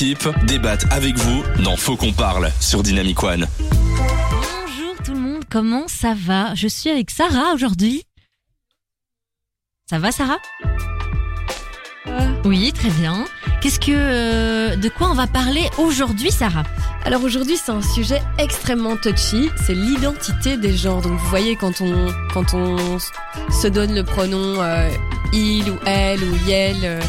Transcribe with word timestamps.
équipe 0.00 0.28
débattent 0.44 0.86
avec 0.92 1.16
vous 1.16 1.42
dans 1.64 1.76
Faut 1.76 1.96
qu'on 1.96 2.12
parle 2.12 2.52
sur 2.60 2.84
Dynamic 2.84 3.20
One. 3.20 3.48
Bonjour 3.58 4.94
tout 5.04 5.12
le 5.12 5.18
monde, 5.18 5.42
comment 5.50 5.88
ça 5.88 6.14
va? 6.14 6.54
Je 6.54 6.68
suis 6.68 6.88
avec 6.88 7.10
Sarah 7.10 7.52
aujourd'hui. 7.52 8.04
Ça 9.90 9.98
va 9.98 10.12
Sarah? 10.12 10.38
Oui, 12.44 12.72
très 12.72 12.90
bien. 12.90 13.24
Qu'est-ce 13.60 13.80
que 13.80 13.90
euh, 13.90 14.76
de 14.76 14.88
quoi 14.88 15.10
on 15.10 15.14
va 15.14 15.26
parler 15.26 15.68
aujourd'hui 15.78 16.30
Sarah? 16.30 16.62
Alors 17.04 17.24
aujourd'hui, 17.24 17.56
c'est 17.56 17.72
un 17.72 17.82
sujet 17.82 18.22
extrêmement 18.38 18.96
touchy, 18.96 19.50
c'est 19.66 19.74
l'identité 19.74 20.56
des 20.56 20.76
genres. 20.76 21.02
Donc 21.02 21.18
vous 21.18 21.28
voyez 21.28 21.56
quand 21.56 21.80
on 21.80 22.06
quand 22.32 22.54
on 22.54 22.98
se 23.50 23.66
donne 23.66 23.96
le 23.96 24.04
pronom 24.04 24.62
euh, 24.62 24.88
il 25.32 25.68
ou 25.68 25.76
elle 25.86 26.22
ou 26.22 26.36
yel 26.46 26.76
euh, 26.84 27.00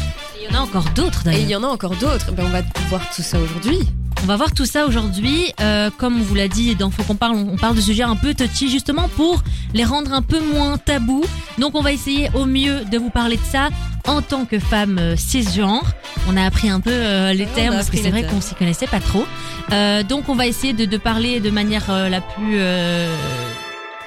y 0.52 0.56
en 0.56 0.60
a 0.60 0.62
encore 0.62 0.84
d'autres 0.94 1.26
et 1.28 1.30
il 1.30 1.32
d'ailleurs. 1.46 1.50
y 1.50 1.56
en 1.56 1.62
a 1.64 1.68
encore 1.68 1.96
d'autres, 1.96 2.32
ben 2.32 2.44
on 2.46 2.50
va 2.50 2.62
voir 2.88 3.02
tout 3.14 3.22
ça 3.22 3.38
aujourd'hui. 3.38 3.78
On 4.22 4.26
va 4.26 4.36
voir 4.36 4.52
tout 4.52 4.66
ça 4.66 4.84
aujourd'hui. 4.86 5.50
Euh, 5.60 5.88
comme 5.96 6.20
on 6.20 6.22
vous 6.22 6.34
l'a 6.34 6.48
dit 6.48 6.74
dans 6.74 6.90
Faut 6.90 7.02
qu'on 7.04 7.14
parle, 7.16 7.36
on 7.36 7.56
parle 7.56 7.74
de 7.74 7.80
sujets 7.80 8.02
un 8.02 8.16
peu 8.16 8.34
touchy 8.34 8.70
justement 8.70 9.08
pour 9.16 9.42
les 9.72 9.84
rendre 9.84 10.12
un 10.12 10.20
peu 10.20 10.40
moins 10.40 10.76
tabous. 10.76 11.24
Donc 11.58 11.74
on 11.74 11.80
va 11.80 11.92
essayer 11.92 12.28
au 12.34 12.44
mieux 12.44 12.84
de 12.84 12.98
vous 12.98 13.08
parler 13.08 13.36
de 13.36 13.42
ça 13.50 13.68
en 14.06 14.20
tant 14.20 14.44
que 14.44 14.58
femme 14.58 14.98
euh, 14.98 15.16
cisgenre. 15.16 15.84
On 16.28 16.36
a 16.36 16.44
appris 16.44 16.68
un 16.68 16.80
peu 16.80 16.90
euh, 16.92 17.32
les 17.32 17.44
Ouais, 17.44 17.50
termes 17.54 17.74
parce 17.76 17.88
que 17.88 17.96
c'est 17.96 18.10
vrai 18.10 18.24
qu'on 18.24 18.42
s'y 18.42 18.54
connaissait 18.54 18.86
pas 18.86 19.00
trop. 19.00 19.24
Euh, 19.72 20.02
donc 20.02 20.28
on 20.28 20.34
va 20.34 20.46
essayer 20.46 20.74
de, 20.74 20.84
de 20.84 20.96
parler 20.98 21.40
de 21.40 21.50
manière 21.50 21.86
euh, 21.88 22.08
la 22.10 22.20
plus 22.20 22.56
euh, 22.58 23.14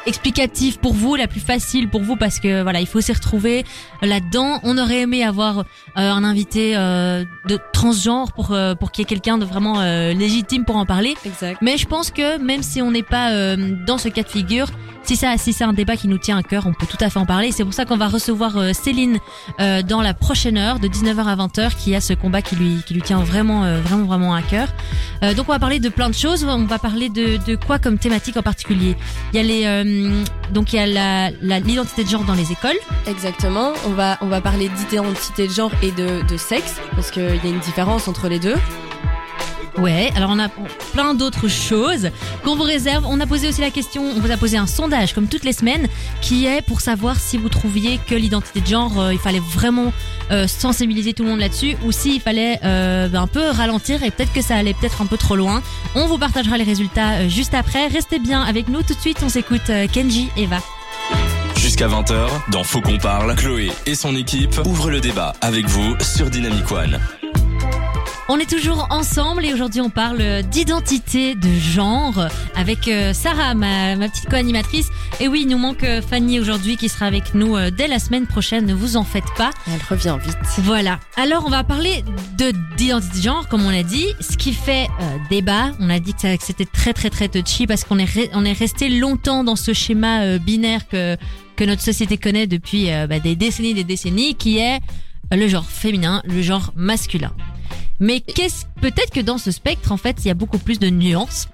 explicative 0.06 0.80
pour 0.80 0.94
vous, 0.94 1.16
la 1.16 1.28
plus 1.28 1.40
facile 1.40 1.90
pour 1.90 2.02
vous 2.02 2.16
parce 2.16 2.40
que 2.40 2.62
voilà, 2.62 2.82
il 2.82 2.88
faut 2.88 3.02
s'y 3.02 3.14
retrouver 3.14 3.66
là-dedans. 4.02 4.60
On 4.64 4.78
aurait 4.78 5.02
aimé 5.02 5.24
avoir 5.24 5.60
euh, 5.60 5.64
un 5.96 6.24
invité 6.24 6.76
euh, 6.76 7.24
de 7.48 7.60
transgenre 7.74 8.32
pour 8.34 8.52
euh, 8.52 8.76
pour 8.76 8.92
qu'il 8.92 9.02
y 9.02 9.04
ait 9.04 9.10
quelqu'un 9.10 9.38
de 9.38 9.46
vraiment 9.46 9.80
euh, 9.80 10.14
légitime 10.14 10.66
pour 10.66 10.76
en 10.76 10.86
parler. 10.86 11.16
Exact. 11.26 11.60
Mais 11.62 11.78
je 11.78 11.88
pense 11.88 12.12
que 12.12 12.38
même 12.40 12.64
si 12.64 12.82
on 12.82 12.92
n'est 12.92 13.04
pas 13.04 13.32
euh, 13.32 13.76
dans 13.86 13.98
ce 13.98 14.10
cas 14.10 14.24
de 14.24 14.30
figure, 14.30 14.68
si 15.04 15.18
ça, 15.18 15.38
si 15.38 15.52
c'est 15.52 15.64
un 15.64 15.74
débat 15.74 15.98
qui 15.98 16.08
nous 16.08 16.18
tient 16.18 16.38
à 16.38 16.44
cœur, 16.44 16.66
on 16.66 16.74
peut 16.74 16.86
tout 16.86 16.98
à 17.02 17.10
fait 17.10 17.20
en 17.20 17.26
parler. 17.26 17.52
C'est 17.52 17.64
pour 17.64 17.74
ça 17.74 17.86
qu'on 17.86 17.98
va 17.98 18.08
recevoir 18.08 18.58
euh, 18.58 18.72
Céline 18.74 19.20
euh, 19.60 19.82
dans 19.82 20.02
la 20.02 20.14
prochaine 20.14 20.58
heure, 20.58 20.80
de 20.80 20.88
19h 20.88 21.26
à 21.26 21.36
20h, 21.36 21.76
qui 21.76 21.94
a 21.96 22.02
ce 22.02 22.14
combat 22.14 22.42
qui 22.42 22.56
lui, 22.56 22.78
qui 22.88 22.94
lui 22.94 23.02
tient 23.02 23.20
vraiment, 23.20 23.66
euh, 23.66 23.82
vraiment, 23.82 24.06
vraiment 24.06 24.34
à 24.34 24.42
cœur. 24.42 24.70
Euh, 25.22 25.34
donc 25.34 25.50
on 25.50 25.52
va 25.52 25.60
parler 25.60 25.80
de 25.80 25.90
plein 25.90 26.10
de 26.10 26.16
choses. 26.16 26.46
On 26.46 26.66
va 26.66 26.80
parler 26.80 27.10
de, 27.10 27.38
de 27.46 27.56
quoi 27.56 27.80
comme 27.80 27.98
thématique 27.98 28.38
en 28.38 28.42
particulier? 28.42 28.96
Il 29.34 29.38
y 29.38 29.40
a 29.40 29.44
les, 29.44 29.66
euh, 29.94 30.24
donc 30.52 30.74
il 30.74 30.78
y 30.78 30.80
a 30.80 30.86
la, 30.88 31.30
la- 31.42 31.60
l'identité 31.60 32.04
de 32.04 32.10
genre 32.10 32.24
dans 32.24 32.34
les 32.34 32.52
écoles. 32.52 32.78
Exactement. 33.08 33.74
On 33.88 33.92
va 33.92 34.18
on 34.22 34.28
va 34.28 34.42
parler 34.42 34.70
d'identité 34.70 35.48
de 35.48 35.54
genre 35.54 35.72
et 35.82 35.92
de, 35.92 36.22
de 36.28 36.38
sexe 36.38 36.76
parce 36.96 37.12
qu'il 37.12 37.24
y 37.24 37.48
a 37.48 37.50
une 37.50 37.60
différence 37.60 38.08
entre 38.08 38.28
les 38.28 38.40
deux. 38.40 38.56
Ouais, 39.78 40.12
alors 40.16 40.30
on 40.32 40.40
a 40.40 40.50
plein 40.94 41.16
d'autres 41.16 41.48
choses 41.48 42.12
qu'on 42.44 42.56
vous 42.56 42.64
réserve. 42.64 43.06
On 43.08 43.20
a 43.20 43.26
posé 43.26 43.48
aussi 43.50 43.62
la 43.62 43.72
question, 43.72 44.04
on 44.04 44.20
vous 44.20 44.32
a 44.32 44.38
posé 44.38 44.58
un 44.58 44.68
sondage 44.68 45.14
comme 45.14 45.28
toutes 45.28 45.44
les 45.44 45.54
semaines 45.54 45.88
qui 46.22 46.46
est 46.46 46.62
pour 46.62 46.82
savoir 46.82 47.20
si 47.20 47.38
vous 47.38 47.50
trouviez 47.50 48.00
que 48.06 48.14
l'identité 48.14 48.62
de 48.62 48.68
genre, 48.68 49.00
euh, 49.00 49.14
il 49.14 49.20
fallait 49.20 49.42
vraiment 49.42 49.92
euh, 50.32 50.48
sensibiliser 50.48 51.14
tout 51.14 51.24
le 51.24 51.30
monde 51.30 51.40
là-dessus 51.40 51.76
ou 51.86 51.92
s'il 51.92 52.22
fallait 52.22 52.60
euh, 52.64 53.10
un 53.14 53.28
peu 53.28 53.50
ralentir 53.50 54.04
et 54.04 54.12
peut-être 54.12 54.34
que 54.34 54.42
ça 54.42 54.56
allait 54.56 54.74
peut-être 54.76 55.02
un 55.02 55.08
peu 55.08 55.18
trop 55.18 55.36
loin. 55.36 55.64
On 55.96 56.06
vous 56.06 56.20
partagera 56.20 56.58
les 56.58 56.64
résultats 56.64 57.28
juste 57.28 57.56
après. 57.56 57.88
Restez 57.88 58.20
bien 58.20 58.42
avec 58.42 58.68
nous. 58.68 58.84
Tout 58.84 58.94
de 58.94 59.00
suite, 59.00 59.18
on 59.24 59.30
s'écoute 59.30 59.72
Kenji 59.92 60.30
Eva. 60.38 60.58
Jusqu'à 61.58 61.88
20h, 61.88 62.28
dans 62.52 62.64
Faut 62.64 62.82
qu'on 62.82 62.98
parle, 62.98 63.36
Chloé 63.36 63.72
et 63.86 63.96
son 63.96 64.16
équipe 64.16 64.60
ouvrent 64.66 64.92
le 64.92 65.00
débat 65.00 65.34
avec 65.42 65.66
vous 65.68 65.96
sur 66.02 66.30
Dynamic 66.30 66.70
One. 66.72 67.00
On 68.30 68.40
est 68.40 68.50
toujours 68.50 68.88
ensemble 68.90 69.44
et 69.46 69.54
aujourd'hui 69.54 69.82
on 69.82 69.90
parle 69.90 70.44
d'identité 70.44 71.36
de 71.36 71.50
genre 71.60 72.28
avec 72.56 72.88
euh, 72.88 73.12
Sarah, 73.14 73.54
ma, 73.54 73.98
ma 73.98 74.08
petite 74.08 74.30
co-animatrice. 74.30 74.88
Et 75.20 75.28
oui, 75.28 75.42
il 75.42 75.50
nous 75.50 75.58
manque 75.58 75.84
euh, 75.84 76.02
Fanny 76.02 76.40
aujourd'hui 76.40 76.78
qui 76.78 76.88
sera 76.88 77.06
avec 77.06 77.34
nous 77.36 77.58
euh, 77.58 77.70
dès 77.70 77.90
la 77.90 78.00
semaine 78.00 78.26
prochaine, 78.26 78.66
ne 78.66 78.74
vous 78.74 78.96
en 78.96 79.04
faites 79.04 79.32
pas. 79.38 79.50
Elle 79.68 79.82
revient 79.90 80.18
vite. 80.26 80.38
Voilà. 80.60 81.00
Alors 81.18 81.44
on 81.46 81.50
va 81.50 81.66
parler 81.66 82.04
de 82.38 82.54
d'identité 82.78 83.18
de 83.18 83.24
genre, 83.24 83.48
comme 83.50 83.66
on 83.66 83.70
l'a 83.70 83.84
dit, 83.84 84.08
ce 84.22 84.38
qui 84.38 84.54
fait 84.54 84.88
euh, 85.02 85.18
débat. 85.30 85.72
On 85.82 85.90
a 85.90 86.00
dit 86.00 86.14
que, 86.14 86.28
c'était 86.40 86.66
très 86.66 86.94
très 86.94 87.10
très 87.10 87.28
touchy 87.28 87.68
parce 87.68 87.84
qu'on 87.84 88.00
est 88.00 88.06
re- 88.06 88.30
on 88.34 88.46
est 88.46 88.58
resté 88.58 88.88
longtemps 88.88 89.44
dans 89.44 89.58
ce 89.58 89.74
schéma 89.74 90.22
euh, 90.22 90.40
binaire 90.40 90.88
que 90.88 91.18
que 91.58 91.66
notre 91.66 91.82
société 91.82 92.18
connaît 92.18 92.48
depuis 92.48 92.90
euh, 92.90 93.06
bah, 93.06 93.20
des 93.20 93.36
décennies 93.36 93.74
des 93.74 93.84
décennies, 93.84 94.36
qui 94.36 94.60
est 94.60 94.80
le 95.32 95.48
genre 95.50 95.66
féminin, 95.66 96.22
le 96.26 96.42
genre 96.42 96.72
masculin. 96.76 97.32
Mais 98.04 98.20
qu'est-ce 98.20 98.66
peut-être 98.82 99.12
que 99.12 99.22
dans 99.22 99.38
ce 99.38 99.50
spectre, 99.52 99.92
en 99.94 99.98
fait, 99.98 100.18
il 100.24 100.28
y 100.28 100.32
a 100.32 100.34
beaucoup 100.34 100.58
plus 100.58 100.78
de 100.78 100.90
nuances. 100.90 101.48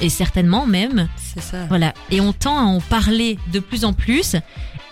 Et 0.00 0.08
certainement 0.10 0.66
même, 0.66 1.08
C'est 1.16 1.40
ça. 1.40 1.64
voilà. 1.66 1.94
Et 2.10 2.20
on 2.20 2.32
tend 2.34 2.58
à 2.58 2.62
en 2.62 2.80
parler 2.80 3.38
de 3.52 3.60
plus 3.60 3.84
en 3.84 3.92
plus. 3.94 4.36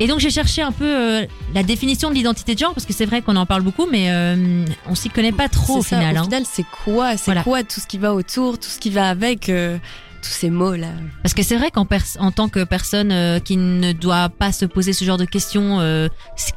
Et 0.00 0.06
donc 0.08 0.18
j'ai 0.18 0.30
cherché 0.30 0.60
un 0.62 0.72
peu 0.72 0.86
euh, 0.86 1.26
la 1.54 1.62
définition 1.62 2.08
de 2.08 2.14
l'identité 2.14 2.54
de 2.54 2.58
genre 2.58 2.72
parce 2.74 2.86
que 2.86 2.92
c'est 2.94 3.04
vrai 3.04 3.20
qu'on 3.22 3.36
en 3.36 3.44
parle 3.46 3.62
beaucoup, 3.62 3.86
mais 3.88 4.10
euh, 4.10 4.64
on 4.88 4.94
s'y 4.94 5.10
connaît 5.10 5.30
pas 5.30 5.48
trop 5.48 5.78
au 5.78 5.82
ça. 5.82 5.98
final. 5.98 6.16
Au 6.16 6.20
hein. 6.20 6.24
final, 6.24 6.42
c'est 6.50 6.64
quoi 6.84 7.16
C'est 7.18 7.26
Voilà. 7.26 7.42
quoi 7.44 7.62
tout 7.62 7.80
ce 7.80 7.86
qui 7.86 7.98
va 7.98 8.12
autour, 8.14 8.58
tout 8.58 8.68
ce 8.68 8.78
qui 8.80 8.88
va 8.90 9.08
avec 9.10 9.50
euh, 9.50 9.76
tous 10.24 10.30
ces 10.30 10.50
mots 10.50 10.74
là 10.74 10.88
Parce 11.22 11.34
que 11.34 11.42
c'est 11.42 11.56
vrai 11.56 11.70
qu'en 11.70 11.86
en 12.18 12.30
tant 12.32 12.48
que 12.48 12.64
personne 12.64 13.12
euh, 13.12 13.38
qui 13.38 13.56
ne 13.56 13.92
doit 13.92 14.28
pas 14.30 14.52
se 14.52 14.64
poser 14.64 14.92
ce 14.92 15.04
genre 15.04 15.18
de 15.18 15.24
questions, 15.26 15.80
euh, 15.80 16.08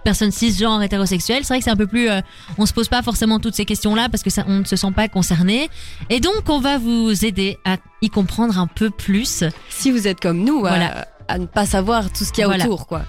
personne 0.03 0.31
cisgenre 0.31 0.81
hétérosexuelle, 0.81 1.43
c'est 1.43 1.53
vrai 1.53 1.59
que 1.59 1.65
c'est 1.65 1.71
un 1.71 1.75
peu 1.75 1.87
plus, 1.87 2.09
euh, 2.09 2.21
on 2.57 2.65
se 2.65 2.73
pose 2.73 2.87
pas 2.87 3.01
forcément 3.03 3.39
toutes 3.39 3.55
ces 3.55 3.65
questions-là 3.65 4.07
parce 4.09 4.23
que 4.23 4.29
ça, 4.29 4.43
on 4.47 4.59
ne 4.59 4.63
se 4.63 4.75
sent 4.75 4.91
pas 4.95 5.07
concerné. 5.09 5.69
Et 6.09 6.19
donc 6.19 6.49
on 6.49 6.59
va 6.59 6.77
vous 6.77 7.25
aider 7.25 7.57
à 7.65 7.77
y 8.01 8.09
comprendre 8.09 8.57
un 8.57 8.67
peu 8.67 8.89
plus. 8.89 9.43
Si 9.69 9.91
vous 9.91 10.07
êtes 10.07 10.19
comme 10.19 10.43
nous, 10.43 10.65
à- 10.65 10.69
Voilà. 10.69 11.07
à, 11.27 11.37
ne 11.37 11.45
pas 11.45 11.65
savoir 11.65 12.11
tout 12.11 12.23
ce 12.23 12.31
qu'il 12.31 12.41
y 12.41 12.45
a 12.45 12.47
Voilà. 12.47 12.65
autour, 12.65 12.87
quoi. 12.87 13.01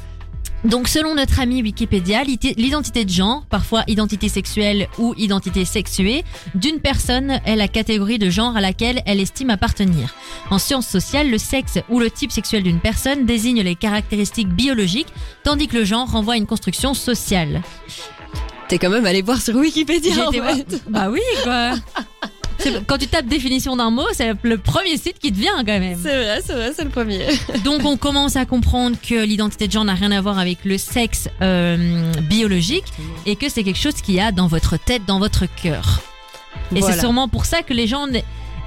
Donc 0.65 0.89
selon 0.89 1.15
notre 1.15 1.41
ami 1.41 1.63
Wikipédia, 1.63 2.25
l'identité- 2.25 3.05
de 3.05 3.11
genre, 3.11 3.45
parfois 3.49 3.85
identité 3.87 4.29
sexuelle 4.29 4.89
ou 4.99 5.15
identité 5.17 5.65
sexuée, 5.65 6.25
d'une 6.55 6.81
personne 6.81 7.41
est 7.47 7.55
la 7.57 7.69
catégorie 7.69 8.19
de 8.19 8.29
genre 8.29 8.57
à 8.57 8.61
laquelle 8.61 9.01
elle 9.07 9.21
estime 9.21 9.51
appartenir. 9.51 10.15
En 10.51 10.59
sciences 10.59 10.89
sociales, 10.89 11.31
le 11.31 11.39
sexe 11.39 11.79
ou 11.89 12.01
le 12.01 12.11
type 12.11 12.33
sexuel 12.33 12.65
d'une 12.65 12.81
personne 12.81 13.25
désigne 13.25 13.63
les 13.63 13.77
caractéristiques 13.77 14.49
biologiques, 14.49 15.09
tandis 15.45 15.69
que 15.69 15.77
le 15.77 15.85
genre 15.85 16.11
renvoie 16.11 16.35
à 16.35 16.37
une 16.39 16.47
construction 16.47 16.93
sociale. 16.93 17.63
T'es 18.69 18.79
quand 18.79 18.91
même 18.91 19.07
allé 19.07 19.23
voir 19.23 19.41
sur 19.41 19.55
Wikipédia. 19.55 20.29
En 20.29 20.33
fait. 20.33 20.83
Bah 20.91 21.09
oui, 21.09 21.21
quoi. 21.45 21.75
Quand 22.87 22.99
tu 22.99 23.07
tapes 23.07 23.27
définition 23.27 23.77
d'un 23.77 23.91
mot, 23.91 24.07
c'est 24.13 24.33
le 24.43 24.59
premier 24.59 24.97
site 24.97 25.19
qui 25.19 25.33
te 25.33 25.39
vient 25.39 25.59
quand 25.59 25.79
même. 25.79 25.99
C'est 26.03 26.09
vrai, 26.25 26.41
c'est 26.45 26.53
vrai, 26.55 26.73
c'est 26.75 26.85
le 26.85 26.91
premier. 26.91 27.21
Donc 27.65 27.85
on 27.85 27.97
commence 27.97 28.37
à 28.37 28.45
comprendre 28.47 28.97
que 29.01 29.25
l'identité 29.25 29.67
de 29.69 29.73
genre 29.73 29.85
n'a 29.85 29.95
rien 29.95 30.11
à 30.11 30.21
voir 30.21 30.39
avec 30.39 30.65
le 30.65 30.77
sexe 30.79 31.29
euh, 31.43 32.13
biologique 32.23 32.85
et 33.27 33.37
que 33.37 33.49
c'est 33.49 33.63
quelque 33.65 33.79
chose 33.79 33.95
qu'il 34.03 34.15
y 34.17 34.21
a 34.21 34.33
dans 34.33 34.47
votre 34.49 34.77
tête, 34.77 35.03
dans 35.07 35.19
votre 35.19 35.45
cœur. 35.47 36.01
Et 36.75 36.81
Voilà. 36.81 36.95
c'est 36.95 37.01
sûrement 37.01 37.29
pour 37.29 37.45
ça 37.45 37.63
que 37.63 37.73
les 37.73 37.87
gens 37.87 38.07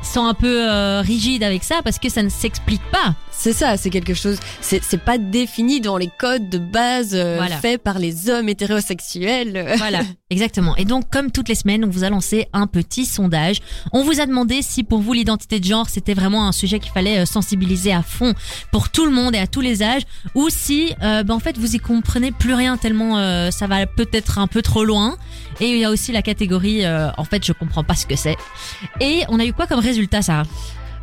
sont 0.02 0.26
un 0.26 0.34
peu 0.34 0.70
euh, 0.70 1.02
rigides 1.02 1.44
avec 1.44 1.64
ça 1.64 1.82
parce 1.84 2.00
que 2.00 2.10
ça 2.10 2.24
ne 2.24 2.30
s'explique 2.30 2.82
pas. 2.92 3.14
C'est 3.42 3.54
ça, 3.54 3.76
c'est 3.76 3.90
quelque 3.90 4.14
chose. 4.14 4.38
C'est 4.62 5.02
pas 5.04 5.18
défini 5.18 5.82
dans 5.82 5.98
les 5.98 6.12
codes 6.20 6.48
de 6.50 6.60
base 6.60 7.16
euh, 7.16 7.38
Voilà. 7.38 7.58
faits 7.58 7.82
par 7.82 7.98
les 7.98 8.30
hommes 8.30 8.48
hétérosexuels. 8.50 9.66
Voilà, 9.80 10.02
exactement. 10.30 10.76
Et 10.76 10.86
donc, 10.86 11.10
comme 11.10 11.32
toutes 11.32 11.50
les 11.50 11.56
semaines, 11.56 11.84
on 11.84 11.90
vous 11.90 12.04
a 12.04 12.12
lancé 12.12 12.48
un 12.54 12.68
petit 12.68 13.04
sondage. 13.04 13.58
On 13.94 14.04
vous 14.04 14.22
a 14.22 14.28
demandé 14.28 14.62
si 14.62 14.84
pour 14.84 15.00
vous 15.00 15.14
l'identité 15.14 15.60
de 15.60 15.66
genre 15.66 15.90
c'était 15.90 16.14
vraiment 16.14 16.48
un 16.48 16.52
sujet 16.52 16.78
qu'il 16.78 16.92
fallait 16.92 17.22
euh, 17.22 17.26
sensibiliser 17.26 17.92
à 17.92 18.04
fond 18.04 18.36
pour 18.72 18.90
tout 18.90 19.06
le 19.06 19.12
monde 19.12 19.34
et 19.34 19.40
à 19.40 19.48
tous 19.48 19.62
les 19.62 19.82
âges, 19.82 20.04
ou 20.36 20.50
si, 20.52 20.94
euh, 21.02 21.24
ben, 21.24 21.34
en 21.34 21.40
fait, 21.40 21.58
vous 21.58 21.76
y 21.76 21.80
comprenez 21.80 22.32
plus 22.32 22.54
rien 22.54 22.78
tellement 22.78 23.18
euh, 23.18 23.50
ça 23.50 23.66
va 23.66 23.88
peut-être 23.88 24.38
un 24.38 24.46
peu 24.46 24.62
trop 24.62 24.84
loin. 24.86 25.18
Et 25.60 25.72
il 25.72 25.78
y 25.80 25.84
a 25.86 25.90
aussi 25.90 26.12
la 26.12 26.22
catégorie, 26.22 26.86
euh, 26.86 27.10
en 27.18 27.24
fait, 27.24 27.44
je 27.44 27.54
comprends 27.54 27.84
pas 27.84 27.96
ce 27.96 28.06
que 28.06 28.16
c'est. 28.16 28.38
Et 29.00 29.24
on 29.30 29.40
a 29.40 29.46
eu 29.46 29.54
quoi 29.54 29.66
comme 29.66 29.80
résultat, 29.80 30.22
Sarah? 30.22 30.44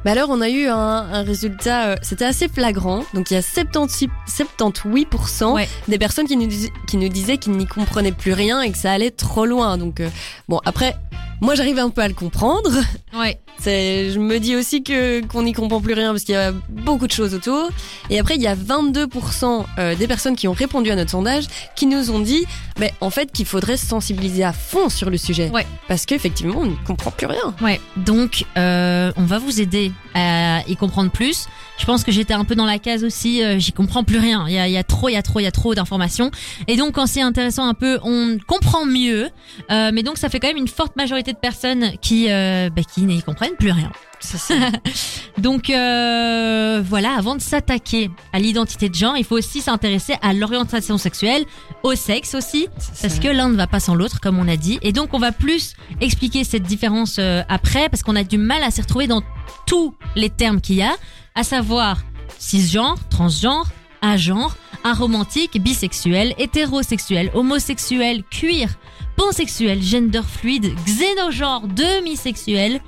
Mais 0.05 0.13
alors, 0.13 0.31
on 0.31 0.41
a 0.41 0.49
eu 0.49 0.67
un, 0.67 0.77
un 0.77 1.23
résultat, 1.23 1.89
euh, 1.89 1.97
c'était 2.03 2.25
assez 2.25 2.49
flagrant. 2.49 3.05
Donc, 3.15 3.31
il 3.31 3.35
y 3.35 3.37
a 3.37 3.43
76, 3.43 4.09
78% 4.27 5.55
Ouais. 5.55 5.69
des 5.89 5.99
personnes 5.99 6.27
qui 6.27 6.37
nous, 6.37 6.49
qui 6.87 6.97
nous 6.97 7.09
disaient 7.09 7.37
qu'ils 7.39 7.53
n'y 7.53 7.67
comprenaient 7.67 8.13
plus 8.13 8.33
rien 8.33 8.61
et 8.61 8.71
que 8.71 8.79
ça 8.79 8.93
allait 8.93 9.11
trop 9.11 9.45
loin. 9.45 9.77
Donc, 9.77 10.01
euh, 10.01 10.09
bon, 10.49 10.61
après, 10.65 10.97
moi, 11.41 11.55
j'arrive 11.55 11.79
un 11.79 11.91
peu 11.91 12.01
à 12.01 12.09
le 12.09 12.15
comprendre. 12.15 12.71
Ouais. 13.15 13.39
C'est, 13.59 14.13
je 14.13 14.19
me 14.21 14.39
dis 14.39 14.55
aussi 14.55 14.83
que 14.85 15.25
qu'on 15.27 15.43
n'y 15.43 15.53
comprend 15.53 15.81
plus 15.81 15.95
rien 15.95 16.13
parce 16.13 16.23
qu'il 16.23 16.35
y 16.35 16.39
a 16.39 16.53
beaucoup 16.69 17.07
de 17.07 17.13
choses 17.13 17.35
autour. 17.35 17.71
Et 18.11 18.19
après, 18.19 18.37
il 18.37 18.43
y 18.43 18.47
a 18.47 18.55
22% 18.55 19.65
euh, 19.79 19.95
des 19.97 20.07
personnes 20.07 20.37
qui 20.37 20.47
ont 20.47 20.53
répondu 20.53 20.91
à 20.91 20.97
notre 20.97 21.11
sondage 21.11 21.47
qui 21.75 21.87
nous 21.87 22.11
ont 22.11 22.21
dit, 22.21 22.45
mais 22.79 22.93
en 23.01 23.11
fait, 23.11 23.33
qu'il 23.33 23.47
faudrait 23.47 23.77
se 23.77 23.87
sensibiliser 23.87 24.45
à 24.45 24.53
fond 24.53 24.89
sur 24.89 25.11
le 25.11 25.17
sujet. 25.17 25.51
Ouais. 25.51 25.67
Parce 25.89 26.07
qu'effectivement, 26.07 26.61
on 26.61 26.67
ne 26.67 26.77
comprend 26.87 27.11
plus 27.11 27.27
rien. 27.27 27.55
Ouais, 27.61 27.81
donc 27.97 28.45
euh, 28.57 29.13
on 29.17 29.25
va 29.25 29.39
vous 29.39 29.61
aider 29.61 29.93
à 30.15 30.63
y 30.69 30.77
comprendre 30.77 31.11
plus. 31.11 31.47
Je 31.79 31.85
pense 31.85 32.05
que 32.05 32.13
j'étais 32.13 32.35
un 32.35 32.45
peu 32.45 32.55
dans 32.55 32.67
la 32.67 32.79
case 32.79 33.05
aussi, 33.05 33.43
euh, 33.43 33.59
j'y 33.59 33.73
comprends 33.73 34.05
plus 34.05 34.19
rien. 34.19 34.45
Il 34.49 34.55
y 34.55 34.59
a, 34.59 34.69
y 34.69 34.77
a 34.77 34.85
trop, 34.85 35.09
il 35.09 35.13
y 35.13 35.17
a 35.17 35.23
trop, 35.23 35.41
il 35.41 35.45
y 35.45 35.47
a 35.47 35.53
trop 35.53 35.75
d'informations. 35.75 36.31
Et 36.67 36.77
donc 36.77 36.93
quand 36.93 37.07
c'est 37.07 37.23
intéressant 37.23 37.67
un 37.67 37.75
peu, 37.75 37.99
on 38.03 38.39
comprend 38.47 38.85
mieux. 38.85 39.31
Euh, 39.71 39.91
mais 39.93 40.03
donc 40.03 40.19
ça 40.19 40.29
fait 40.29 40.39
quand 40.41 40.49
même 40.49 40.57
une 40.57 40.69
forte 40.69 40.95
majorité 40.97 41.09
majorité 41.09 41.33
de 41.33 41.39
personnes 41.39 41.93
qui, 42.03 42.31
euh, 42.31 42.69
bah, 42.69 42.83
qui 42.83 43.03
n'y 43.03 43.23
comprennent 43.23 43.57
plus 43.59 43.71
rien. 43.71 43.91
Donc 45.39 45.71
euh, 45.71 46.83
voilà, 46.85 47.15
avant 47.17 47.37
de 47.37 47.41
s'attaquer 47.41 48.11
à 48.33 48.39
l'identité 48.39 48.89
de 48.89 48.95
genre, 48.95 49.17
il 49.17 49.25
faut 49.25 49.37
aussi 49.37 49.61
s'intéresser 49.61 50.15
à 50.23 50.33
l'orientation 50.33 50.99
sexuelle, 50.99 51.45
au 51.83 51.95
sexe 51.95 52.35
aussi, 52.35 52.69
parce 53.01 53.19
que 53.19 53.29
l'un 53.29 53.49
ne 53.49 53.57
va 53.57 53.67
pas 53.67 53.81
sans 53.81 53.95
l'autre, 53.95 54.21
comme 54.21 54.39
on 54.39 54.49
a 54.49 54.57
dit. 54.57 54.79
Et 54.83 54.93
donc 54.93 55.15
on 55.15 55.19
va 55.19 55.33
plus 55.33 55.75
expliquer 56.01 56.45
cette 56.45 56.65
différence 56.65 57.17
euh, 57.19 57.43
après, 57.49 57.89
parce 57.89 58.03
qu'on 58.03 58.17
a 58.17 58.25
du 58.25 58.39
mal 58.39 58.63
à 58.63 58.71
s'y 58.71 58.81
retrouver 58.81 59.07
dans 59.07 59.23
tous 59.67 59.95
les 60.17 60.31
termes 60.31 60.61
qu'il 60.61 60.77
y 60.77 60.83
a, 60.83 60.97
à 61.35 61.45
savoir 61.45 61.99
cisgenre, 62.39 62.97
transgenre, 63.09 63.69
agenre, 64.03 64.57
aromantique, 64.85 65.61
bisexuel, 65.61 66.35
hétérosexuel, 66.39 67.31
homosexuel, 67.35 68.23
queer, 68.31 68.69
pansexuel, 69.17 69.83
gender 69.83 70.23
fluide, 70.23 70.73
xénogenre, 70.87 71.67
demisexuel. 71.69 72.81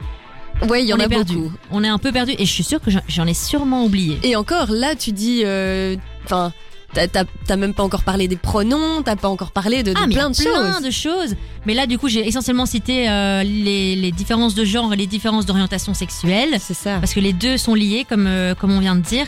Ouais, 0.68 0.82
il 0.82 0.88
y 0.88 0.92
en 0.92 0.96
on 0.98 1.00
a 1.00 1.08
perdu. 1.08 1.34
beaucoup. 1.36 1.52
On 1.70 1.82
est 1.84 1.88
un 1.88 1.98
peu 1.98 2.12
perdu 2.12 2.32
et 2.38 2.44
je 2.44 2.52
suis 2.52 2.64
sûre 2.64 2.80
que 2.80 2.90
j'en- 3.08 3.26
ai 3.26 3.34
sûrement 3.34 3.84
oublié. 3.84 4.18
Et 4.22 4.36
encore, 4.36 4.70
là, 4.70 4.94
tu 4.94 5.12
dis, 5.12 5.42
euh, 5.44 5.96
enfin, 6.24 6.52
t'as- 6.92 7.06
t'as 7.46 7.56
même 7.56 7.72
pas 7.74 7.82
encore 7.84 8.02
parlé 8.02 8.26
des 8.28 8.36
pronoms, 8.36 9.02
t'as 9.04 9.16
pas 9.16 9.28
encore 9.28 9.52
parlé 9.52 9.82
de, 9.82 9.92
de 9.92 9.98
Ah, 10.00 10.06
mais 10.06 10.14
plein 10.14 10.30
de 10.30 10.36
plein 10.36 10.74
choses. 10.74 10.82
de 10.84 10.90
choses. 10.90 11.36
Mais 11.66 11.74
là, 11.74 11.86
du 11.86 11.98
coup, 11.98 12.08
j'ai 12.08 12.26
essentiellement 12.26 12.66
cité 12.66 13.08
euh, 13.08 13.42
les, 13.42 13.94
les 13.96 14.12
différences 14.12 14.54
de 14.54 14.64
genre 14.64 14.92
et 14.92 14.96
les 14.96 15.06
différences 15.06 15.46
d'orientation 15.46 15.94
sexuelle. 15.94 16.56
C'est 16.60 16.74
ça. 16.74 16.98
Parce 16.98 17.14
que 17.14 17.20
les 17.20 17.32
deux 17.32 17.56
sont 17.56 17.74
liés, 17.74 18.04
comme, 18.08 18.26
euh, 18.26 18.54
comme 18.54 18.72
on 18.72 18.80
vient 18.80 18.96
de 18.96 19.02
dire. 19.02 19.26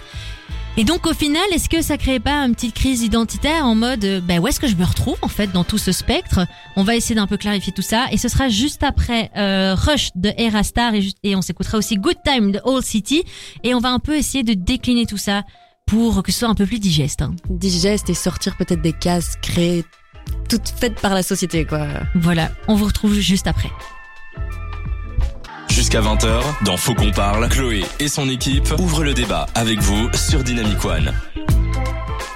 Et 0.79 0.85
donc, 0.85 1.07
au 1.07 1.13
final, 1.13 1.43
est-ce 1.53 1.69
que 1.69 1.83
ça 1.83 1.99
crée 1.99 2.19
pas 2.19 2.39
une 2.47 2.55
petite 2.55 2.75
crise 2.75 3.03
identitaire 3.03 3.67
en 3.67 3.75
mode, 3.75 4.05
euh, 4.07 4.21
bah, 4.23 4.39
où 4.39 4.49
est-ce 4.49 4.59
que 4.59 4.67
je 4.67 4.75
me 4.75 4.85
retrouve, 4.87 5.17
en 5.21 5.29
fait, 5.29 5.53
dans 5.53 5.65
tout 5.65 5.77
ce 5.77 5.93
spectre? 5.93 6.47
On 6.77 6.83
va 6.83 6.97
essayer 6.97 7.15
d'un 7.15 7.27
peu 7.27 7.37
clarifier 7.37 7.75
tout 7.75 7.83
ça. 7.83 8.07
Et 8.11 8.17
ce 8.17 8.29
sera 8.29 8.49
juste 8.49 8.83
après 8.83 9.31
euh, 9.37 9.75
Rush 9.75 10.09
de 10.15 10.33
Era 10.39 10.63
Star 10.63 10.95
et, 10.95 11.03
ju- 11.03 11.13
et 11.23 11.37
on 11.37 11.43
s'écoutera 11.43 11.77
aussi 11.77 11.97
Good 11.97 12.17
Time 12.25 12.53
de 12.53 12.61
All 12.65 12.83
City. 12.83 13.23
Et 13.65 13.75
on 13.75 13.81
va 13.81 13.91
un 13.91 13.99
peu 13.99 14.17
essayer 14.17 14.45
de 14.45 14.55
décliner 14.55 15.05
tout 15.05 15.19
ça 15.19 15.43
pour 15.87 16.23
que 16.23 16.33
ce 16.33 16.39
soit 16.39 16.49
un 16.49 16.55
peu 16.55 16.65
plus 16.65 16.79
digeste. 16.81 17.21
hein. 17.21 17.35
Digeste 17.51 18.09
et 18.09 18.15
sortir 18.15 18.57
peut-être 18.57 18.81
des 18.81 18.95
cases 18.95 19.37
créées, 19.43 19.85
toutes 20.49 20.69
faites 20.75 20.99
par 21.01 21.13
la 21.13 21.23
société, 21.23 21.67
quoi. 21.67 21.87
Voilà, 22.15 22.51
on 22.67 22.77
vous 22.77 22.87
retrouve 22.87 23.13
juste 23.19 23.47
après. 23.47 23.71
Jusqu'à 25.73 26.03
20h, 26.03 26.43
dans 26.67 26.77
Faut 26.77 26.95
qu'on 26.95 27.11
parle, 27.13 27.49
Chloé 27.49 27.83
et 27.99 28.07
son 28.07 28.29
équipe 28.29 28.75
ouvrent 28.79 29.05
le 29.05 29.15
débat 29.15 29.47
avec 29.55 29.81
vous 29.81 30.13
sur 30.13 30.45
Dynamic 30.45 30.85
One. 30.85 31.15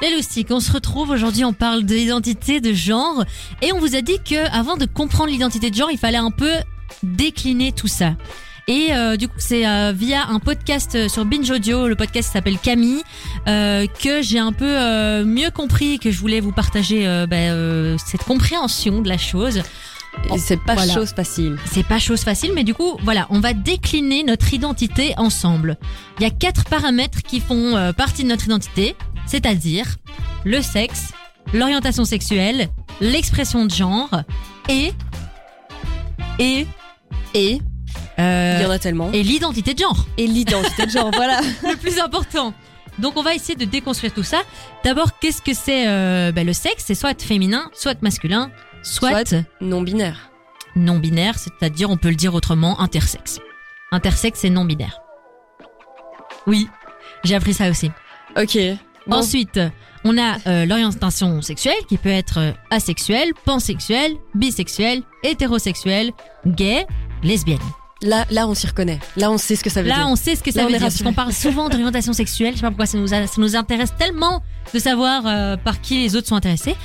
Les 0.00 0.10
loustiques, 0.16 0.50
on 0.50 0.58
se 0.58 0.72
retrouve 0.72 1.10
aujourd'hui, 1.10 1.44
on 1.44 1.52
parle 1.52 1.84
de 1.84 1.94
l'identité 1.94 2.62
de 2.62 2.72
genre 2.72 3.26
et 3.60 3.74
on 3.74 3.78
vous 3.78 3.94
a 3.94 4.00
dit 4.00 4.18
que 4.24 4.50
avant 4.56 4.78
de 4.78 4.86
comprendre 4.86 5.28
l'identité 5.28 5.70
de 5.70 5.74
genre, 5.74 5.90
il 5.90 5.98
fallait 5.98 6.16
un 6.16 6.30
peu 6.30 6.50
décliner 7.02 7.72
tout 7.72 7.88
ça. 7.88 8.14
Et 8.68 8.94
euh, 8.94 9.18
du 9.18 9.28
coup, 9.28 9.34
c'est 9.36 9.66
euh, 9.66 9.92
via 9.94 10.26
un 10.28 10.40
podcast 10.40 11.06
sur 11.06 11.26
Binge 11.26 11.50
Audio, 11.50 11.88
le 11.88 11.94
podcast 11.94 12.32
s'appelle 12.32 12.58
Camille, 12.58 13.02
euh, 13.48 13.86
que 14.02 14.22
j'ai 14.22 14.38
un 14.38 14.52
peu 14.52 14.64
euh, 14.66 15.26
mieux 15.26 15.50
compris, 15.50 15.98
que 15.98 16.10
je 16.10 16.18
voulais 16.18 16.40
vous 16.40 16.52
partager 16.52 17.04
bah, 17.28 17.98
cette 17.98 18.24
compréhension 18.24 19.02
de 19.02 19.08
la 19.10 19.18
chose. 19.18 19.62
C'est 20.38 20.60
pas 20.60 20.74
Voilà. 20.74 20.92
chose 20.94 21.10
facile. 21.14 21.56
C'est 21.66 21.86
pas 21.86 21.98
chose 21.98 22.22
facile, 22.22 22.52
mais 22.54 22.64
du 22.64 22.74
coup, 22.74 22.96
voilà, 23.04 23.26
on 23.30 23.38
va 23.40 23.52
décliner 23.52 24.24
notre 24.24 24.52
identité 24.52 25.14
ensemble. 25.18 25.76
Il 26.18 26.24
y 26.24 26.26
a 26.26 26.30
quatre 26.30 26.64
paramètres 26.64 27.22
qui 27.22 27.40
font 27.40 27.76
euh, 27.76 27.92
partie 27.92 28.24
de 28.24 28.28
notre 28.28 28.44
identité, 28.46 28.96
c'est-à-dire 29.26 29.86
le 30.44 30.60
sexe, 30.62 31.12
l'orientation 31.52 32.04
sexuelle, 32.04 32.68
l'expression 33.00 33.66
de 33.66 33.70
genre 33.70 34.10
et 34.68 34.92
et 36.38 36.66
Et 37.34 37.60
euh, 38.18 38.56
il 38.58 38.62
y 38.64 38.66
en 38.66 38.70
a 38.70 38.78
tellement. 38.78 39.10
et 39.12 39.22
l'identité 39.22 39.74
de 39.74 39.78
genre, 39.78 40.06
Et 40.18 40.26
l'identité 40.26 40.86
de 40.86 40.90
genre, 40.90 41.10
voilà. 41.14 41.40
le 41.62 41.76
plus 41.76 41.98
important. 42.00 42.52
Donc 42.98 43.16
on 43.16 43.22
va 43.22 43.34
essayer 43.34 43.56
de 43.56 43.66
déconstruire 43.66 44.12
tout 44.12 44.22
ça. 44.22 44.38
D'abord, 44.82 45.18
qu'est-ce 45.20 45.42
que 45.42 45.52
c'est 45.54 45.86
euh, 45.86 46.32
ben, 46.32 46.46
le 46.46 46.54
sexe? 46.54 46.84
C'est 46.86 46.94
soit 46.94 47.20
féminin, 47.20 47.70
soit 47.74 48.00
masculin, 48.02 48.50
soit 48.86 49.10
Soit 49.26 49.42
non 49.60 49.82
binaire. 49.82 50.30
non 50.76 50.98
binaire, 50.98 51.38
c'est-à-dire 51.38 51.90
on 51.90 51.96
peut 51.96 52.08
le 52.10 52.14
dire 52.14 52.34
autrement 52.34 52.80
intersexe. 52.80 53.38
Intersexe 53.92 54.44
et 54.44 54.50
non 54.50 54.64
binaire. 54.64 55.00
Oui, 56.46 56.68
j'ai 57.24 57.34
appris 57.34 57.54
ça 57.54 57.68
aussi. 57.70 57.90
Ok. 58.36 58.58
Bon. 59.06 59.16
Ensuite, 59.18 59.60
on 60.04 60.18
a 60.18 60.36
euh, 60.46 60.66
l'orientation 60.66 61.40
sexuelle 61.42 61.78
qui 61.88 61.96
peut 61.96 62.08
être 62.08 62.38
euh, 62.38 62.52
asexuelle, 62.70 63.30
pansexuelle, 63.44 64.12
bisexuelle, 64.34 65.02
hétérosexuelle, 65.22 66.12
gay, 66.46 66.86
lesbienne. 67.22 67.58
Là, 68.02 68.24
là, 68.30 68.46
on 68.46 68.54
s'y 68.54 68.66
reconnaît. 68.66 68.98
Là, 69.16 69.30
on 69.30 69.38
sait 69.38 69.56
ce 69.56 69.64
que 69.64 69.70
ça 69.70 69.82
veut 69.82 69.88
Là, 69.88 69.96
dire. 69.96 70.08
on 70.08 70.16
sait 70.16 70.36
ce 70.36 70.42
que 70.42 70.50
ça 70.50 70.60
Là, 70.60 70.66
veut 70.66 70.72
dire 70.72 70.80
parce 70.80 71.02
qu'on 71.02 71.12
parle 71.14 71.32
souvent 71.32 71.68
d'orientation 71.68 72.12
sexuelle. 72.12 72.52
Je 72.52 72.56
sais 72.56 72.62
pas 72.62 72.68
pourquoi 72.68 72.86
ça 72.86 72.98
nous, 72.98 73.14
a- 73.14 73.26
ça 73.26 73.40
nous 73.40 73.56
intéresse 73.56 73.94
tellement 73.96 74.42
de 74.74 74.78
savoir 74.78 75.22
euh, 75.26 75.56
par 75.56 75.80
qui 75.80 76.02
les 76.02 76.14
autres 76.14 76.26
sont 76.28 76.34
intéressés. 76.36 76.76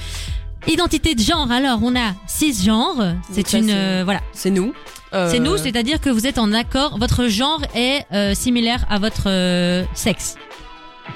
Identité 0.67 1.15
de 1.15 1.21
genre, 1.21 1.49
alors 1.51 1.79
on 1.81 1.95
a 1.95 2.13
cisgenre, 2.27 3.15
c'est 3.31 3.47
ça, 3.47 3.57
une 3.57 3.67
c'est- 3.67 3.73
euh, 3.75 4.01
voilà, 4.03 4.21
C'est 4.31 4.51
nous. 4.51 4.73
Euh, 5.13 5.29
C'est 5.29 5.39
nous, 5.39 5.57
c'est-à-dire 5.57 5.99
que 5.99 6.09
vous 6.09 6.25
êtes 6.27 6.37
en 6.37 6.53
accord, 6.53 6.97
votre 6.99 7.27
genre 7.27 7.61
est 7.75 8.05
euh, 8.13 8.33
similaire 8.33 8.85
à 8.89 8.99
votre 8.99 9.23
euh, 9.27 9.83
sexe. 9.93 10.35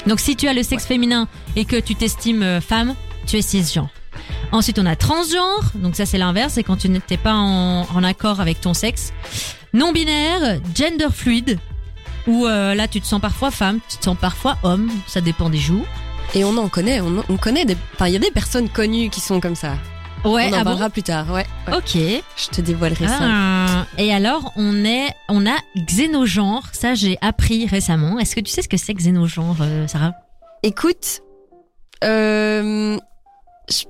Donc 0.07 0.19
si 0.19 0.35
tu 0.35 0.47
as 0.47 0.53
le 0.53 0.63
sexe 0.63 0.85
féminin 0.85 1.27
et 1.55 1.63
que 1.65 1.77
tu 1.79 1.95
t'estimes 1.95 2.43
euh, 2.43 2.59
femme, 2.59 2.95
tu 3.27 3.37
es 3.37 3.41
cisgenre. 3.41 3.87
Ensuite, 4.51 4.79
on 4.79 4.85
a 4.85 4.95
transgenre, 4.95 5.71
donc 5.75 5.95
ça 5.95 6.05
c'est 6.05 6.17
l'inverse, 6.17 6.53
c'est 6.53 6.63
quand 6.63 6.77
tu 6.77 6.89
n'étais 6.89 7.17
pas 7.17 7.33
en, 7.33 7.81
en 7.93 8.03
accord 8.03 8.39
avec 8.41 8.59
ton 8.61 8.73
sexe. 8.73 9.13
Non-binaire, 9.73 10.59
gender 10.75 11.07
fluide, 11.13 11.59
où 12.27 12.47
euh, 12.47 12.73
là 12.75 12.87
tu 12.87 12.99
te 12.99 13.05
sens 13.05 13.21
parfois 13.21 13.51
femme, 13.51 13.79
tu 13.89 13.97
te 13.97 14.03
sens 14.05 14.17
parfois 14.19 14.57
homme, 14.63 14.89
ça 15.07 15.21
dépend 15.21 15.49
des 15.49 15.57
jours. 15.57 15.85
Et 16.33 16.43
on 16.43 16.57
en 16.57 16.67
connaît. 16.67 16.99
On, 17.01 17.23
on 17.29 17.37
connaît 17.37 17.65
des. 17.65 17.77
Enfin, 17.93 18.07
il 18.07 18.13
y 18.13 18.17
a 18.17 18.19
des 18.19 18.31
personnes 18.31 18.69
connues 18.69 19.09
qui 19.09 19.21
sont 19.21 19.39
comme 19.39 19.55
ça. 19.55 19.75
Ouais, 20.25 20.47
on 20.49 20.53
en 20.53 20.53
ah 20.53 20.57
bon 20.59 20.63
parlera 20.71 20.89
plus 20.89 21.03
tard. 21.03 21.27
Ouais. 21.31 21.45
ouais. 21.67 21.77
Ok. 21.77 21.95
Je 22.35 22.47
te 22.51 22.59
dévoilerai 22.61 23.07
ça. 23.07 23.19
Ah. 23.21 23.85
Et 23.99 24.11
alors, 24.11 24.51
on 24.55 24.83
est, 24.83 25.09
on 25.29 25.45
a 25.45 25.55
xénogenre. 25.77 26.63
Ça, 26.73 26.95
j'ai 26.95 27.17
appris 27.21 27.67
récemment. 27.67 28.17
Est-ce 28.19 28.35
que 28.35 28.41
tu 28.41 28.51
sais 28.51 28.63
ce 28.63 28.67
que 28.67 28.77
c'est 28.77 28.93
xénogenre, 28.95 29.57
euh, 29.61 29.87
Sarah? 29.87 30.13
Écoute, 30.63 31.21
euh, 32.03 32.97
je- 33.69 33.85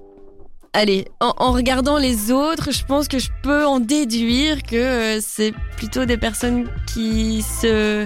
allez, 0.74 1.08
en, 1.22 1.34
en 1.38 1.54
regardant 1.54 1.98
les 1.98 2.32
autres, 2.32 2.72
je 2.72 2.84
pense 2.84 3.08
que 3.08 3.18
je 3.18 3.30
peux 3.42 3.66
en 3.66 3.80
déduire 3.80 4.62
que 4.64 4.76
euh, 4.76 5.20
c'est 5.22 5.54
plutôt 5.78 6.04
des 6.04 6.18
personnes 6.18 6.70
qui 6.94 7.44
se 7.44 8.06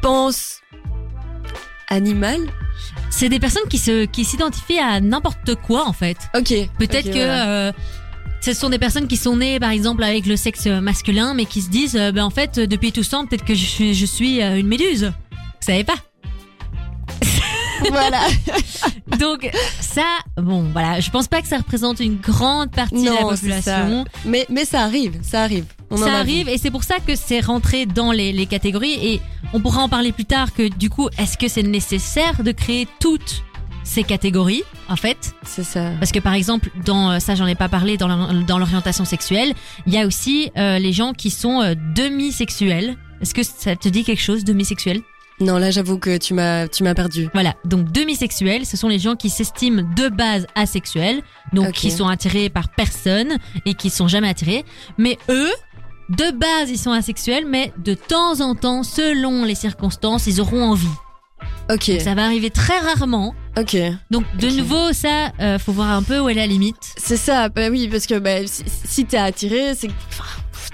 pensent 0.00 0.60
animales. 1.88 2.46
C'est 3.10 3.28
des 3.28 3.38
personnes 3.38 3.68
qui 3.68 3.78
se, 3.78 4.04
qui 4.04 4.24
s'identifient 4.24 4.78
à 4.78 5.00
n'importe 5.00 5.54
quoi, 5.56 5.86
en 5.88 5.92
fait. 5.92 6.16
Ok. 6.36 6.52
Peut-être 6.78 7.06
que 7.06 7.12
voilà. 7.12 7.48
euh, 7.48 7.72
ce 8.40 8.52
sont 8.52 8.68
des 8.70 8.78
personnes 8.78 9.08
qui 9.08 9.16
sont 9.16 9.36
nées, 9.36 9.58
par 9.58 9.70
exemple, 9.70 10.02
avec 10.02 10.26
le 10.26 10.36
sexe 10.36 10.66
masculin, 10.66 11.34
mais 11.34 11.46
qui 11.46 11.62
se 11.62 11.70
disent, 11.70 11.96
euh, 11.96 12.12
ben 12.12 12.24
en 12.24 12.30
fait, 12.30 12.58
depuis 12.58 12.92
tout 12.92 13.02
ce 13.02 13.10
temps, 13.10 13.26
peut-être 13.26 13.44
que 13.44 13.54
je 13.54 13.64
suis, 13.64 13.94
je 13.94 14.06
suis 14.06 14.42
euh, 14.42 14.58
une 14.58 14.68
méduse. 14.68 15.12
Vous 15.32 15.66
savez 15.72 15.84
pas 15.84 15.96
voilà. 17.90 18.20
Donc 19.18 19.50
ça, 19.80 20.04
bon, 20.36 20.64
voilà, 20.72 21.00
je 21.00 21.10
pense 21.10 21.28
pas 21.28 21.40
que 21.42 21.48
ça 21.48 21.58
représente 21.58 22.00
une 22.00 22.16
grande 22.16 22.70
partie 22.70 23.04
de 23.04 23.10
la 23.10 23.22
population. 23.22 24.04
Mais 24.24 24.46
mais 24.48 24.64
ça 24.64 24.82
arrive, 24.82 25.18
ça 25.22 25.42
arrive. 25.42 25.64
On 25.90 25.96
ça 25.96 26.14
arrive 26.16 26.48
et 26.48 26.58
c'est 26.58 26.70
pour 26.70 26.82
ça 26.82 26.96
que 26.98 27.14
c'est 27.14 27.40
rentré 27.40 27.86
dans 27.86 28.10
les, 28.10 28.32
les 28.32 28.46
catégories 28.46 28.94
et 29.00 29.20
on 29.52 29.60
pourra 29.60 29.82
en 29.82 29.88
parler 29.88 30.10
plus 30.12 30.24
tard 30.24 30.52
que 30.52 30.68
du 30.68 30.90
coup 30.90 31.08
est-ce 31.16 31.38
que 31.38 31.46
c'est 31.48 31.62
nécessaire 31.62 32.42
de 32.42 32.50
créer 32.50 32.88
toutes 32.98 33.44
ces 33.84 34.02
catégories 34.02 34.64
en 34.88 34.96
fait? 34.96 35.32
C'est 35.44 35.62
ça. 35.62 35.92
parce 36.00 36.10
que 36.10 36.18
par 36.18 36.34
exemple 36.34 36.70
dans 36.84 37.12
euh, 37.12 37.18
ça 37.20 37.36
j'en 37.36 37.46
ai 37.46 37.54
pas 37.54 37.68
parlé 37.68 37.96
dans 37.96 38.08
l'orientation 38.58 39.04
sexuelle 39.04 39.54
il 39.86 39.94
y 39.94 39.98
a 39.98 40.06
aussi 40.06 40.50
euh, 40.56 40.80
les 40.80 40.92
gens 40.92 41.12
qui 41.12 41.30
sont 41.30 41.62
euh, 41.62 41.74
demi-sexuels 41.94 42.96
est-ce 43.20 43.32
que 43.32 43.44
ça 43.44 43.76
te 43.76 43.88
dit 43.88 44.02
quelque 44.02 44.22
chose 44.22 44.42
demi-sexuel 44.42 45.02
Non, 45.38 45.58
là, 45.58 45.70
j'avoue 45.70 45.98
que 45.98 46.16
tu 46.16 46.32
m'as 46.32 46.66
tu 46.66 46.82
m'as 46.82 46.94
perdu. 46.94 47.28
voilà 47.34 47.54
donc 47.64 47.92
demi-sexuels 47.92 48.64
ce 48.64 48.76
sont 48.78 48.88
les 48.88 48.98
gens 48.98 49.16
qui 49.16 49.28
s'estiment 49.28 49.82
de 49.94 50.08
base 50.08 50.46
asexuels 50.54 51.20
donc 51.52 51.72
qui 51.72 51.90
sont 51.90 52.08
attirés 52.08 52.48
par 52.48 52.70
personne 52.70 53.36
et 53.66 53.74
qui 53.74 53.90
sont 53.90 54.08
jamais 54.08 54.28
attirés 54.30 54.64
mais 54.96 55.18
eux 55.28 55.52
de 56.08 56.30
base 56.30 56.70
ils 56.70 56.78
sont 56.78 56.92
asexuels 56.92 57.44
mais 57.46 57.72
de 57.76 57.92
temps 57.94 58.40
en 58.40 58.54
temps 58.54 58.82
selon 58.82 59.44
les 59.44 59.54
circonstances 59.54 60.26
ils 60.26 60.40
auront 60.40 60.62
envie 60.70 60.86
Ok. 61.68 61.90
Donc, 61.90 62.00
ça 62.00 62.14
va 62.14 62.24
arriver 62.24 62.48
très 62.50 62.78
rarement 62.78 63.34
Ok. 63.58 63.76
donc 64.10 64.24
de 64.38 64.48
nouveau 64.48 64.92
ça 64.94 65.32
euh, 65.40 65.58
faut 65.58 65.72
voir 65.72 65.90
un 65.90 66.02
peu 66.02 66.18
où 66.20 66.28
est 66.30 66.34
la 66.34 66.46
limite 66.46 66.94
C'est 66.96 67.16
ça, 67.18 67.48
bah 67.50 67.68
oui, 67.70 67.88
parce 67.88 68.06
que 68.06 68.18
bah, 68.18 68.46
si, 68.46 68.62
si 68.86 69.04
t'es 69.04 69.16
attiré, 69.18 69.74
c'est 69.74 69.90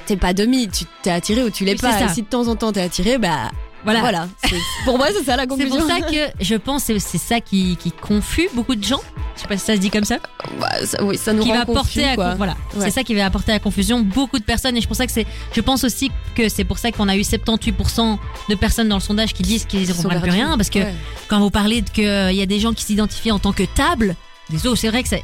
t'es 0.06 0.16
pas 0.16 0.34
demi, 0.34 0.68
tu 0.68 0.84
t'es 1.02 1.10
attiré 1.10 1.42
ou 1.42 1.50
tu 1.50 1.64
l'es 1.64 1.72
Oui, 1.72 1.78
pas. 1.78 1.98
ça. 1.98 2.04
Et 2.04 2.08
si 2.10 2.22
de 2.22 2.26
temps 2.28 2.46
en 2.46 2.54
temps 2.56 2.72
t'es 2.72 2.80
attiré, 2.82 3.18
bah 3.18 3.50
Voilà. 3.84 4.00
Voilà. 4.00 4.28
C'est- 4.44 4.56
Pour 4.84 4.96
moi, 4.98 5.08
c'est 5.16 5.24
ça 5.24 5.36
la 5.36 5.42
C'est 5.42 5.48
conclusion. 5.48 5.76
pour 5.78 5.88
ça 5.88 6.00
que 6.00 6.30
je 6.40 6.54
pense 6.54 6.84
que 6.84 6.98
c'est 6.98 7.18
ça 7.18 7.40
qui, 7.40 7.76
qui 7.76 7.90
confus 7.90 8.48
beaucoup 8.54 8.74
de 8.76 8.84
gens. 8.84 9.00
Je 9.36 9.40
sais 9.42 9.48
pas 9.48 9.56
si 9.56 9.64
ça 9.64 9.74
se 9.74 9.80
dit 9.80 9.90
comme 9.90 10.04
ça. 10.04 10.18
Bah, 10.60 10.68
ça- 10.86 11.02
oui, 11.02 11.16
ça 11.18 11.32
nous 11.32 11.42
qui 11.42 11.50
rend 11.50 11.58
va 11.58 11.64
confus, 11.64 11.74
porter 12.00 12.04
à 12.08 12.14
quoi. 12.14 12.34
voilà 12.34 12.52
Ouais. 12.76 12.84
c'est 12.84 12.90
ça 12.90 13.02
qui 13.02 13.14
va 13.14 13.24
apporter 13.26 13.50
à 13.50 13.54
la 13.54 13.60
confusion 13.60 14.00
beaucoup 14.00 14.38
de 14.38 14.44
personnes 14.44 14.76
et 14.76 14.80
je 14.80 14.86
pense 14.86 14.98
ça 14.98 15.06
que 15.06 15.12
c'est 15.12 15.26
je 15.54 15.60
pense 15.60 15.84
aussi 15.84 16.10
que 16.34 16.48
c'est 16.48 16.64
pour 16.64 16.78
ça 16.78 16.92
qu'on 16.92 17.08
a 17.08 17.16
eu 17.16 17.22
78% 17.22 18.18
de 18.48 18.54
personnes 18.54 18.88
dans 18.88 18.96
le 18.96 19.00
sondage 19.02 19.32
qui 19.32 19.42
disent 19.42 19.64
qu'ils 19.64 19.88
ne 19.88 19.92
comprennent 19.94 20.20
plus 20.20 20.30
rien 20.30 20.56
parce 20.56 20.70
que 20.70 20.80
Ouais. 20.80 20.94
quand 21.28 21.40
vous 21.40 21.50
parlez 21.50 21.80
de 21.82 21.88
que 21.90 22.02
euh, 22.02 22.30
il 22.32 22.36
y 22.36 22.42
a 22.42 22.46
des 22.46 22.60
gens 22.60 22.72
qui 22.74 22.84
s'identifient 22.84 23.32
en 23.32 23.38
tant 23.38 23.52
que 23.52 23.62
table 23.64 24.14
désolé 24.50 24.76
c'est 24.76 24.88
vrai 24.90 25.02
que 25.02 25.08
ça 25.08 25.16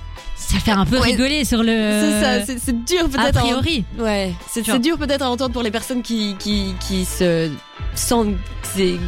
ça 0.48 0.58
fait 0.58 0.70
un 0.70 0.84
peu 0.86 0.96
Ouais. 0.98 1.06
rigoler 1.12 1.44
sur 1.44 1.62
le 1.62 1.72
C'est 1.72 2.20
ça, 2.20 2.44
c'est- 2.46 2.58
c'est 2.58 2.84
dur 2.84 3.04
a 3.04 3.08
peut-être. 3.08 3.36
à- 3.38 3.40
priori 3.40 3.84
Ouais, 3.98 4.32
c'est 4.50 4.78
dur 4.80 4.96
peut-être 4.98 5.22
à 5.22 5.30
entendre 5.30 5.52
pour 5.52 5.62
les 5.62 5.70
personnes 5.70 6.02
qui, 6.02 6.36
qui, 6.38 6.74
qui 6.86 7.04
se 7.04 7.50
sentent. 7.94 8.34
C'est 8.74 8.98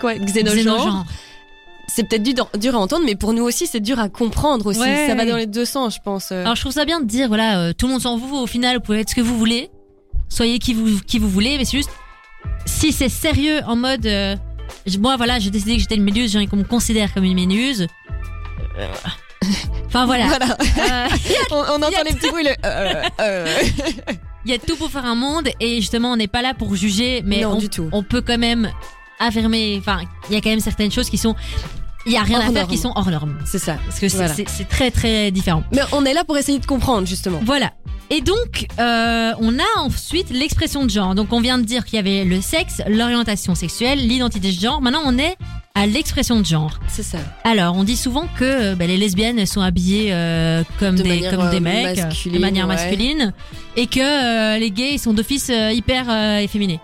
quoi 0.00 0.14
xénogenre. 0.16 1.04
C'est 1.92 2.04
peut-être 2.08 2.22
dur, 2.22 2.48
dur 2.58 2.74
à 2.76 2.78
entendre, 2.78 3.02
mais 3.04 3.16
pour 3.16 3.32
nous 3.32 3.42
aussi, 3.42 3.66
c'est 3.66 3.80
dur 3.80 3.98
à 3.98 4.08
comprendre 4.08 4.66
aussi. 4.66 4.78
Ouais, 4.80 5.06
ça 5.08 5.14
va 5.16 5.26
dans 5.26 5.36
les 5.36 5.46
deux 5.46 5.64
sens, 5.64 5.96
je 5.96 6.00
pense. 6.04 6.30
euh. 6.30 6.42
alors 6.42 6.54
je 6.54 6.60
trouve 6.60 6.72
ça 6.72 6.84
bien 6.84 7.00
de 7.00 7.06
dire 7.06 7.26
voilà 7.28 7.60
euh, 7.60 7.72
tout 7.76 7.86
le 7.86 7.92
monde 7.92 8.02
s'en 8.02 8.16
fout 8.18 8.38
au 8.38 8.46
final 8.46 8.76
vous 8.76 8.82
pouvez 8.82 9.00
être 9.00 9.10
ce 9.10 9.14
que 9.16 9.20
vous 9.20 9.36
voulez 9.36 9.70
soyez 10.28 10.60
qui 10.60 10.72
vous 10.74 11.00
qui 11.00 11.18
vous 11.18 11.28
voulez 11.28 11.58
mais 11.58 11.64
c'est 11.64 11.76
juste 11.78 11.90
si 12.64 12.92
c'est 12.92 13.08
sérieux 13.08 13.60
en 13.66 13.74
mode 13.74 14.06
euh, 14.06 14.36
moi 15.00 15.16
voilà 15.16 15.40
j'ai 15.40 15.50
décidé 15.50 15.74
que 15.74 15.80
j'étais 15.80 15.96
une 15.96 16.04
méduse 16.04 16.30
j'ai 16.30 16.38
envie 16.38 16.46
qu'on 16.46 16.56
me 16.58 16.62
considère 16.64 17.12
comme 17.12 17.24
une 17.24 17.34
méduse 17.34 17.88
Euh, 18.78 18.86
enfin 19.90 20.06
voilà 20.06 20.26
Voilà, 20.28 20.56
Euh, 20.56 21.08
on, 21.50 21.82
entend 21.82 22.02
les 22.04 22.14
petits 22.14 22.30
bruits. 22.30 22.44
Le, 22.44 22.50
euh, 22.64 23.02
euh. 23.20 23.56
Il 24.46 24.50
y 24.50 24.54
a 24.54 24.58
tout 24.58 24.76
pour 24.76 24.90
faire 24.90 25.04
un 25.04 25.14
monde 25.14 25.48
et 25.60 25.80
justement 25.82 26.12
on 26.12 26.16
n'est 26.16 26.26
pas 26.26 26.40
là 26.40 26.54
pour 26.54 26.74
juger, 26.74 27.22
mais 27.26 27.42
Non, 27.42 27.52
on, 27.52 27.58
du 27.58 27.68
tout. 27.68 27.88
on 27.92 28.02
peut 28.02 28.22
quand 28.22 28.38
même 28.38 28.70
affirmer. 29.18 29.76
Enfin, 29.78 30.00
il 30.30 30.34
y 30.34 30.38
a 30.38 30.40
quand 30.40 30.48
même 30.50 30.60
certaines 30.60 30.90
choses 30.90 31.10
qui 31.10 31.18
sont. 31.18 31.34
Il 32.06 32.12
y 32.12 32.16
a 32.16 32.22
rien 32.22 32.38
Hors 32.40 32.48
à 32.48 32.52
faire 32.52 32.66
qui 32.66 32.78
sont 32.78 32.92
hors 32.94 33.10
normes 33.10 33.36
C'est 33.44 33.58
ça. 33.58 33.76
parce 33.86 34.00
que 34.00 34.08
c'est 34.08 34.16
Voilà. 34.16 34.34
très 34.70 34.90
très 34.90 35.30
différent. 35.30 35.62
Mais 35.72 35.82
on 35.92 36.04
est 36.04 36.14
là 36.14 36.24
pour 36.24 36.38
essayer 36.38 36.58
de 36.58 36.66
comprendre, 36.66 37.06
justement. 37.06 37.40
Voilà. 37.44 37.72
Et 38.12 38.22
donc, 38.22 38.66
euh, 38.80 39.32
on 39.38 39.58
a 39.58 39.78
ensuite 39.80 40.30
l'expression 40.30 40.84
de 40.84 40.90
genre. 40.90 41.14
Donc, 41.14 41.32
on 41.32 41.40
vient 41.40 41.58
de 41.58 41.62
dire 41.64 41.84
qu'il 41.84 41.96
y 41.96 41.98
avait 42.00 42.24
le 42.24 42.40
sexe, 42.40 42.82
l'orientation 42.88 43.54
sexuelle, 43.54 43.98
l'identité 44.00 44.50
de 44.50 44.58
genre. 44.60 44.80
Maintenant, 44.82 45.02
on 45.04 45.16
est 45.18 45.36
à 45.76 45.86
l'expression 45.86 46.40
de 46.40 46.44
genre. 46.46 46.80
C'est 46.88 47.04
ça. 47.04 47.18
Alors, 47.44 47.76
on 47.76 47.84
dit 47.84 47.96
souvent 47.96 48.24
que 48.36 48.44
euh, 48.44 48.74
bah, 48.74 48.86
les 48.88 48.96
lesbiennes 48.96 49.38
elles 49.38 49.46
sont 49.46 49.60
habillées 49.60 50.08
euh, 50.12 50.64
comme, 50.80 50.96
De 50.96 51.02
des, 51.04 51.20
comme 51.30 51.50
des 51.50 51.58
euh, 51.58 51.60
mecs, 51.60 51.96
de 51.98 52.02
masculine, 52.02 52.40
manière 52.40 52.66
ouais. 52.66 52.74
masculine, 52.74 53.32
et 53.76 53.86
que 53.86 54.00
euh, 54.00 54.58
les 54.58 54.72
gays 54.72 54.94
ils 54.94 54.98
sont 54.98 55.12
d'office 55.12 55.48
euh, 55.50 55.70
hyper 55.70 56.06
euh, 56.10 56.38
efféminés. 56.38 56.80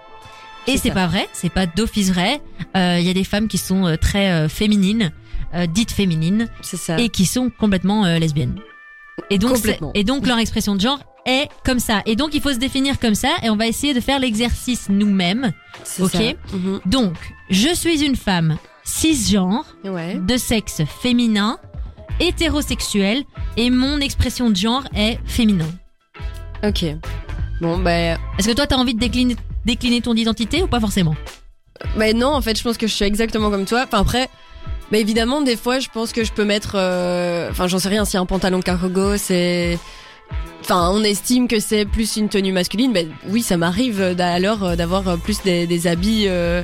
Et 0.67 0.77
C'est 0.79 0.91
pas 0.91 1.07
vrai, 1.07 1.29
c'est 1.33 1.49
pas 1.53 1.67
d'office 1.67 2.11
vrai. 2.11 2.41
Euh, 2.77 2.97
Il 2.99 3.07
y 3.07 3.11
a 3.11 3.15
des 3.15 3.25
femmes 3.25 3.49
qui 3.49 3.59
sont 3.59 3.87
euh, 3.87 3.97
très 3.97 4.31
euh, 4.31 4.49
féminines, 4.49 5.13
euh, 5.55 5.67
dites 5.67 5.93
féminines, 5.93 6.49
ça. 6.63 6.99
et 6.99 7.09
qui 7.09 7.25
sont 7.27 7.51
complètement 7.51 8.05
euh, 8.05 8.19
lesbiennes. 8.19 8.59
Et 9.31 9.39
donc, 9.39 9.57
et 9.95 10.05
donc 10.05 10.27
leur 10.27 10.39
expression 10.39 10.75
de 10.75 10.81
genre 10.81 10.99
est 11.25 11.49
comme 11.65 11.79
ça. 11.79 12.03
Et 12.07 12.17
donc 12.17 12.35
il 12.35 12.41
faut 12.41 12.53
se 12.53 12.59
définir 12.59 12.99
comme 12.99 13.15
ça, 13.15 13.31
et 13.43 13.51
on 13.51 13.57
va 13.57 13.67
essayer 13.67 13.95
de 13.95 14.01
faire 14.01 14.19
l'exercice 14.21 14.89
nous-mêmes. 14.89 15.53
Ok? 16.01 16.11
ça. 16.11 16.19
Mhm. 16.57 16.81
Donc, 16.87 17.15
je 17.51 17.73
suis 17.75 18.05
une 18.05 18.17
femme 18.17 18.59
cisgenre 18.85 19.65
Ouais. 19.85 20.15
de 20.17 20.37
sexe 20.37 20.83
féminin, 21.01 21.59
hétérosexuel, 22.21 23.25
et 23.57 23.71
mon 23.71 23.99
expression 24.01 24.51
de 24.51 24.57
genre 24.57 24.85
est 24.95 25.19
féminin. 25.25 25.69
Ok. 26.65 26.85
Bon, 27.61 27.79
ben. 27.79 28.19
Est-ce 28.39 28.49
que 28.49 28.53
toi, 28.53 28.67
t'as 28.67 28.77
envie 28.77 28.95
de 28.95 29.01
décliner, 29.01 29.37
décliner 29.65 30.01
ton 30.01 30.15
identité 30.15 30.63
ou 30.63 30.67
pas 30.67 30.81
forcément? 30.81 31.15
Mais 31.97 32.13
non, 32.13 32.29
en 32.35 32.41
fait, 32.41 32.57
je 32.59 32.63
pense 32.63 32.77
que 32.77 32.87
je 32.87 32.93
suis 32.93 33.05
exactement 33.05 33.51
comme 33.51 33.65
toi. 33.65 33.85
Enfin, 33.87 34.01
après, 34.01 34.29
mais 34.91 35.01
évidemment, 35.01 35.41
des 35.41 35.57
fois, 35.57 35.79
je 35.79 35.89
pense 35.93 36.13
que 36.13 36.25
je 36.25 36.33
peux 36.33 36.45
mettre. 36.45 36.73
euh, 36.75 37.51
Enfin, 37.51 37.67
j'en 37.67 37.79
sais 37.79 37.89
rien, 37.89 38.05
si 38.05 38.17
un 38.17 38.27
pantalon 38.27 38.61
cargo, 38.61 39.17
c'est. 39.17 39.79
Enfin, 40.63 40.91
on 40.93 41.03
estime 41.05 41.49
que 41.49 41.61
c'est 41.61 41.85
plus 41.85 42.17
une 42.17 42.29
tenue 42.29 42.53
masculine. 42.53 42.93
Ben 42.93 43.09
oui, 43.29 43.43
ça 43.43 43.57
m'arrive 43.57 44.01
alors 44.19 44.65
euh, 44.65 44.77
d'avoir 44.77 45.07
euh, 45.09 45.17
plus 45.17 45.41
des, 45.43 45.67
des 45.67 45.87
habits 45.87 46.25
euh, 46.27 46.63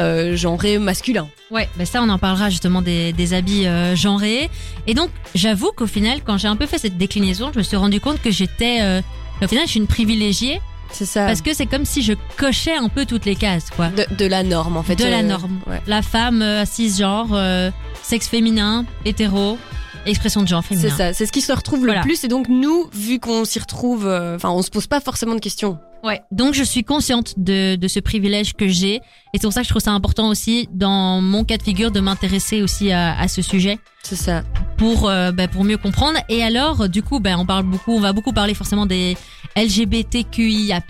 euh, 0.00 0.36
genrés 0.36 0.78
masculins. 0.78 1.28
Ouais, 1.50 1.68
bah 1.76 1.84
ça, 1.86 2.02
on 2.02 2.08
en 2.08 2.18
parlera 2.18 2.50
justement 2.50 2.82
des, 2.82 3.12
des 3.12 3.34
habits 3.34 3.66
euh, 3.66 3.94
genrés. 3.94 4.50
Et 4.88 4.94
donc, 4.94 5.10
j'avoue 5.34 5.70
qu'au 5.76 5.86
final, 5.86 6.22
quand 6.24 6.38
j'ai 6.38 6.48
un 6.48 6.56
peu 6.56 6.66
fait 6.66 6.78
cette 6.78 6.98
déclinaison, 6.98 7.50
je 7.52 7.58
me 7.58 7.62
suis 7.62 7.76
rendu 7.76 8.00
compte 8.00 8.20
que 8.20 8.30
j'étais. 8.30 8.78
euh, 8.80 9.00
au 9.44 9.48
final, 9.48 9.64
je 9.66 9.70
suis 9.72 9.80
une 9.80 9.86
privilégiée 9.86 10.60
C'est 10.90 11.04
ça. 11.06 11.26
parce 11.26 11.42
que 11.42 11.52
c'est 11.54 11.66
comme 11.66 11.84
si 11.84 12.02
je 12.02 12.14
cochais 12.36 12.76
un 12.76 12.88
peu 12.88 13.04
toutes 13.06 13.24
les 13.26 13.36
cases, 13.36 13.70
quoi. 13.70 13.88
de, 13.88 14.06
de 14.16 14.26
la 14.26 14.42
norme, 14.42 14.76
en 14.76 14.82
fait. 14.82 14.96
De 14.96 15.04
la 15.04 15.18
euh, 15.18 15.22
norme. 15.22 15.60
Ouais. 15.66 15.80
La 15.86 16.02
femme 16.02 16.42
euh, 16.42 16.64
cisgenre, 16.64 17.28
euh, 17.32 17.70
sexe 18.02 18.28
féminin, 18.28 18.84
hétéro, 19.04 19.58
expression 20.06 20.42
de 20.42 20.48
genre 20.48 20.62
C'est 20.66 20.76
féminin. 20.76 20.96
ça, 20.96 21.12
c'est 21.12 21.26
ce 21.26 21.32
qui 21.32 21.40
se 21.40 21.52
retrouve 21.52 21.80
Voilà. 21.80 22.00
le 22.00 22.04
plus. 22.06 22.22
Et 22.24 22.28
donc, 22.28 22.48
nous, 22.48 22.88
vu 22.92 23.18
qu'on 23.18 23.44
s'y 23.44 23.58
retrouve, 23.58 24.06
euh, 24.06 24.36
enfin, 24.36 24.50
on 24.50 24.62
se 24.62 24.70
pose 24.70 24.86
pas 24.86 25.00
forcément 25.00 25.34
de 25.34 25.40
questions. 25.40 25.78
Ouais. 26.04 26.22
Donc 26.30 26.54
je 26.54 26.62
suis 26.62 26.84
consciente 26.84 27.34
de, 27.36 27.74
de 27.74 27.88
ce 27.88 27.98
privilège 27.98 28.52
que 28.54 28.68
j'ai 28.68 28.96
et 28.96 29.00
c'est 29.34 29.40
pour 29.40 29.52
ça 29.52 29.62
que 29.62 29.64
je 29.66 29.70
trouve 29.72 29.82
ça 29.82 29.90
important 29.90 30.28
aussi 30.28 30.68
dans 30.72 31.20
mon 31.20 31.42
cas 31.42 31.56
de 31.56 31.64
figure 31.64 31.90
de 31.90 31.98
m'intéresser 31.98 32.62
aussi 32.62 32.92
à, 32.92 33.18
à 33.18 33.26
ce 33.26 33.42
sujet 33.42 33.78
C'est 34.04 34.14
ça. 34.14 34.44
Pour 34.76 35.08
euh, 35.08 35.32
bah, 35.32 35.48
pour 35.48 35.64
mieux 35.64 35.78
comprendre. 35.78 36.18
Et 36.28 36.42
alors 36.42 36.88
du 36.88 37.02
coup, 37.02 37.20
bah, 37.20 37.36
on 37.38 37.46
parle 37.46 37.64
beaucoup, 37.64 37.92
on 37.96 38.00
va 38.00 38.12
beaucoup 38.12 38.32
parler 38.32 38.54
forcément 38.54 38.86
des 38.86 39.16
LGBTQIA+. 39.56 40.80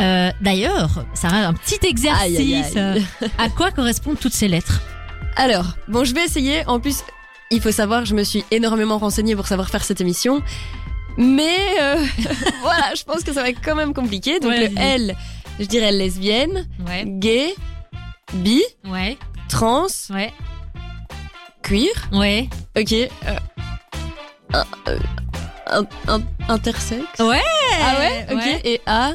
Euh, 0.00 0.30
D'ailleurs, 0.40 1.04
ça 1.14 1.28
reste 1.28 1.44
un 1.46 1.52
petit 1.54 1.78
exercice. 1.86 2.22
Aïe, 2.38 2.54
aïe, 2.54 2.78
aïe. 2.78 3.04
À 3.38 3.48
quoi 3.50 3.70
correspondent 3.70 4.18
toutes 4.18 4.32
ces 4.32 4.48
lettres? 4.48 4.80
Alors, 5.36 5.76
bon, 5.88 6.04
je 6.04 6.14
vais 6.14 6.24
essayer. 6.24 6.66
En 6.66 6.80
plus, 6.80 6.98
il 7.50 7.60
faut 7.60 7.72
savoir, 7.72 8.04
je 8.06 8.14
me 8.14 8.22
suis 8.24 8.44
énormément 8.50 8.98
renseignée 8.98 9.36
pour 9.36 9.46
savoir 9.46 9.68
faire 9.68 9.84
cette 9.84 10.00
émission. 10.00 10.42
Mais 11.18 11.58
euh, 11.80 11.96
voilà, 12.62 12.94
je 12.96 13.02
pense 13.04 13.22
que 13.22 13.32
ça 13.34 13.42
va 13.42 13.50
être 13.50 13.60
quand 13.62 13.74
même 13.76 13.92
compliqué. 13.92 14.40
Donc 14.40 14.50
Ouais, 14.52 14.68
le. 14.68 14.78
L, 14.78 15.16
je 15.60 15.66
dirais 15.66 15.92
lesbienne, 15.92 16.66
Ouais. 16.86 17.04
gay, 17.06 17.54
bi, 18.34 18.62
Ouais. 18.90 19.18
trans, 19.50 19.86
Queer. 21.62 21.90
Ouais. 22.12 22.48
Ok. 22.76 22.92
euh, 22.92 23.08
un- 24.52 24.64
euh, 24.88 24.98
un- 25.70 25.84
un- 26.08 26.22
intersexe. 26.48 27.18
Ouais. 27.20 27.40
Ah 27.80 27.98
ouais. 27.98 28.26
Ok. 28.30 28.36
Ouais. 28.38 28.60
Et 28.64 28.80
A, 28.86 29.12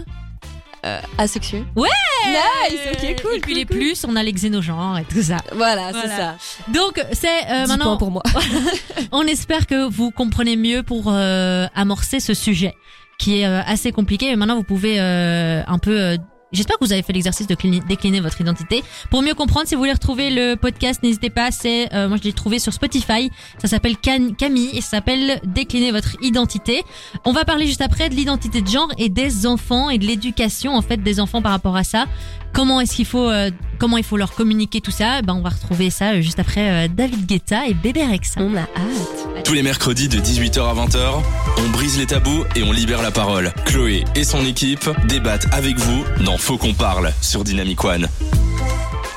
euh, 0.85 0.99
asexué. 1.17 1.63
Ouais. 1.75 1.89
Nice. 2.27 2.79
Ok. 2.93 3.21
Cool. 3.21 3.35
Et 3.35 3.39
puis 3.39 3.41
cool, 3.41 3.53
les 3.53 3.65
cool. 3.65 3.77
plus, 3.77 4.05
on 4.07 4.15
a 4.15 4.23
les 4.23 4.33
xénogenres 4.33 4.97
et 4.99 5.03
tout 5.05 5.21
ça. 5.21 5.37
Voilà, 5.53 5.91
c'est 5.93 6.07
ça. 6.09 6.35
Donc 6.73 7.03
c'est 7.13 7.27
euh, 7.49 7.67
maintenant 7.67 7.97
pour 7.97 8.11
moi. 8.11 8.23
On 9.11 9.23
espère 9.27 9.67
que 9.67 9.87
vous 9.89 10.11
comprenez 10.11 10.55
mieux 10.57 10.83
pour 10.83 11.05
euh, 11.07 11.67
amorcer 11.75 12.19
ce 12.19 12.33
sujet 12.33 12.73
qui 13.19 13.39
est 13.41 13.45
euh, 13.47 13.61
assez 13.65 13.91
compliqué. 13.91 14.27
Mais 14.29 14.35
maintenant, 14.35 14.55
vous 14.55 14.63
pouvez 14.63 14.99
euh, 14.99 15.61
un 15.67 15.77
peu. 15.79 16.17
J'espère 16.53 16.77
que 16.77 16.85
vous 16.85 16.93
avez 16.93 17.01
fait 17.01 17.11
l'exercice 17.11 17.45
de 17.45 17.55
décliner 17.87 18.21
votre 18.21 18.39
identité. 18.39 18.81
Pour 19.11 19.21
mieux 19.21 19.33
comprendre, 19.33 19.67
si 19.67 19.75
vous 19.75 19.81
voulez 19.81 19.91
retrouver 19.91 20.29
le 20.29 20.55
podcast, 20.55 21.03
n'hésitez 21.03 21.29
pas. 21.29 21.51
C'est 21.51 21.93
euh, 21.93 22.07
moi 22.07 22.17
je 22.17 22.23
l'ai 22.23 22.33
trouvé 22.33 22.57
sur 22.57 22.71
Spotify. 22.71 23.29
Ça 23.57 23.67
s'appelle 23.67 23.97
Camille 23.97 24.69
et 24.73 24.81
ça 24.81 24.91
s'appelle 24.91 25.41
Décliner 25.43 25.91
votre 25.91 26.15
identité. 26.21 26.83
On 27.25 27.33
va 27.33 27.43
parler 27.43 27.65
juste 27.65 27.81
après 27.81 28.07
de 28.09 28.15
l'identité 28.15 28.61
de 28.61 28.67
genre 28.67 28.89
et 28.97 29.09
des 29.09 29.45
enfants 29.45 29.89
et 29.89 29.97
de 29.97 30.05
l'éducation 30.05 30.73
en 30.73 30.81
fait 30.81 30.97
des 30.97 31.19
enfants 31.19 31.41
par 31.41 31.51
rapport 31.51 31.75
à 31.75 31.83
ça. 31.83 32.05
Comment 32.53 32.81
est-ce 32.81 32.95
qu'il 32.95 33.05
faut 33.05 33.29
euh, 33.29 33.51
comment 33.77 33.97
il 33.97 34.03
faut 34.03 34.17
leur 34.17 34.33
communiquer 34.33 34.81
tout 34.81 34.91
ça? 34.91 35.21
Ben 35.21 35.33
on 35.33 35.41
va 35.41 35.49
retrouver 35.49 35.89
ça 35.89 36.11
euh, 36.11 36.21
juste 36.21 36.39
après 36.39 36.85
euh, 36.85 36.87
David 36.87 37.25
Guetta 37.25 37.67
et 37.67 37.73
Bébé 37.73 38.05
Rexa. 38.05 38.41
On 38.41 38.55
a 38.55 38.61
hâte. 38.61 39.43
Tous 39.43 39.53
les 39.53 39.63
mercredis 39.63 40.09
de 40.09 40.17
18h 40.17 40.59
à 40.59 40.73
20h, 40.73 41.21
on 41.59 41.69
brise 41.69 41.97
les 41.97 42.05
tabous 42.05 42.43
et 42.55 42.63
on 42.63 42.71
libère 42.71 43.01
la 43.01 43.11
parole. 43.11 43.53
Chloé 43.65 44.03
et 44.15 44.23
son 44.23 44.43
équipe 44.45 44.89
débattent 45.07 45.47
avec 45.53 45.77
vous 45.77 46.03
dans 46.25 46.37
Faut 46.37 46.57
qu'on 46.57 46.73
parle 46.73 47.13
sur 47.21 47.43
Dynamic 47.43 47.83
One. 47.83 48.07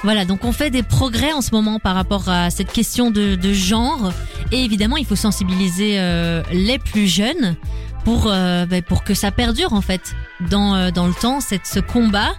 Voilà, 0.03 0.25
donc 0.25 0.45
on 0.45 0.53
fait 0.53 0.71
des 0.71 0.83
progrès 0.83 1.33
en 1.33 1.43
ce 1.43 1.51
moment 1.51 1.79
par 1.79 1.95
rapport 1.95 2.29
à 2.29 2.51
cette 2.51 2.73
question 2.73 3.11
de, 3.11 3.35
de 3.35 3.53
genre. 3.53 4.13
Et 4.51 4.65
évidemment, 4.65 4.97
il 4.97 5.05
faut 5.05 5.17
sensibiliser 5.17 6.01
euh, 6.01 6.43
les 6.53 6.79
plus 6.79 7.07
jeunes 7.07 7.57
pour, 8.05 8.25
euh, 8.27 8.65
ben, 8.65 8.83
pour 8.83 9.05
que 9.05 9.13
ça 9.13 9.31
perdure 9.31 9.75
en 9.75 9.83
fait 9.83 10.15
dans, 10.49 10.75
euh, 10.75 10.91
dans 10.91 11.07
le 11.07 11.13
temps, 11.13 11.41
cette, 11.41 11.67
ce 11.67 11.81
combat. 11.81 12.33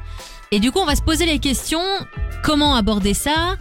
Et 0.53 0.59
du 0.59 0.69
coup, 0.69 0.79
on 0.79 0.85
va 0.85 0.97
se 0.97 1.01
poser 1.01 1.25
les 1.25 1.39
questions, 1.39 1.79
comment 2.43 2.75
aborder 2.75 3.13
ça? 3.13 3.55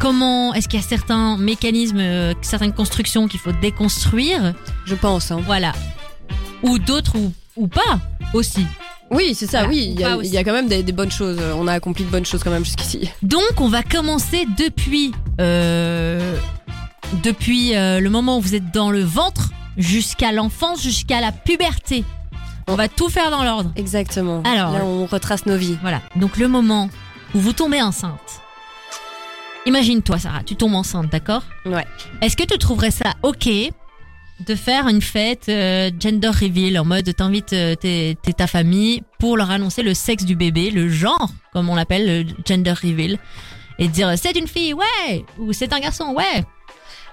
Comment 0.00 0.52
est-ce 0.52 0.68
qu'il 0.68 0.80
y 0.80 0.82
a 0.82 0.86
certains 0.86 1.36
mécanismes, 1.36 2.00
euh, 2.00 2.34
certaines 2.42 2.72
constructions 2.72 3.28
qu'il 3.28 3.38
faut 3.38 3.52
déconstruire? 3.52 4.52
Je 4.84 4.96
pense. 4.96 5.30
Hein. 5.30 5.40
Voilà. 5.46 5.72
Ou 6.64 6.80
d'autres 6.80 7.16
ou, 7.16 7.32
ou 7.54 7.68
pas 7.68 8.00
aussi. 8.34 8.66
Oui, 9.12 9.36
c'est 9.36 9.46
ça, 9.46 9.58
Voilà, 9.64 9.68
oui. 9.68 9.92
Il 9.94 10.00
y, 10.00 10.04
a, 10.04 10.08
pas 10.08 10.16
aussi. 10.16 10.28
il 10.28 10.34
y 10.34 10.38
a 10.38 10.42
quand 10.42 10.52
même 10.52 10.66
des, 10.66 10.82
des 10.82 10.90
bonnes 10.92 11.12
choses. 11.12 11.38
On 11.56 11.68
a 11.68 11.72
accompli 11.72 12.04
de 12.04 12.10
bonnes 12.10 12.26
choses 12.26 12.42
quand 12.42 12.50
même 12.50 12.64
jusqu'ici. 12.64 13.08
Donc, 13.22 13.60
on 13.60 13.68
va 13.68 13.84
commencer 13.84 14.44
depuis 14.58 15.12
euh, 15.40 16.36
depuis 17.22 17.76
euh, 17.76 18.00
le 18.00 18.10
moment 18.10 18.38
où 18.38 18.40
vous 18.40 18.56
êtes 18.56 18.72
dans 18.72 18.90
le 18.90 19.02
ventre 19.02 19.50
jusqu'à 19.76 20.32
l'enfance, 20.32 20.82
jusqu'à 20.82 21.20
la 21.20 21.30
puberté. 21.30 22.04
On 22.68 22.74
va 22.76 22.88
tout 22.88 23.08
faire 23.08 23.30
dans 23.30 23.44
l'ordre. 23.44 23.72
Exactement. 23.76 24.42
Alors- 24.44 24.72
Là, 24.72 24.84
on 24.84 25.06
retrace 25.06 25.46
nos 25.46 25.56
vies. 25.56 25.78
Voilà. 25.80 26.00
Donc 26.16 26.36
le 26.36 26.48
moment 26.48 26.88
où 27.34 27.38
vous 27.40 27.52
tombez 27.52 27.80
enceinte. 27.82 28.40
Imagine-toi, 29.66 30.18
Sarah, 30.18 30.42
tu 30.44 30.56
tombes 30.56 30.74
enceinte, 30.74 31.10
d'accord? 31.10 31.42
Ouais. 31.66 31.86
Est-ce 32.22 32.36
que 32.36 32.44
tu 32.44 32.56
trouverais 32.58 32.90
ça 32.90 33.14
ok 33.22 33.48
de 34.46 34.54
faire 34.54 34.86
une 34.88 35.02
fête 35.02 35.46
euh, 35.48 35.90
gender 35.98 36.28
reveal 36.28 36.78
en 36.78 36.84
mode 36.84 37.12
t'invites 37.16 37.52
euh, 37.52 37.74
tes- 37.74 38.16
tes- 38.22 38.32
ta 38.32 38.46
famille 38.46 39.02
pour 39.18 39.36
leur 39.36 39.50
annoncer 39.50 39.82
le 39.82 39.94
sexe 39.94 40.24
du 40.24 40.36
bébé, 40.36 40.70
le 40.70 40.88
genre, 40.88 41.28
comme 41.52 41.68
on 41.68 41.74
l'appelle, 41.74 42.24
le 42.24 42.32
gender 42.46 42.70
reveal, 42.70 43.18
et 43.80 43.88
dire 43.88 44.12
c'est 44.16 44.36
une 44.38 44.46
fille, 44.46 44.74
ouais, 44.74 45.24
ou 45.38 45.52
c'est 45.52 45.72
un 45.72 45.80
garçon, 45.80 46.14
ouais? 46.14 46.44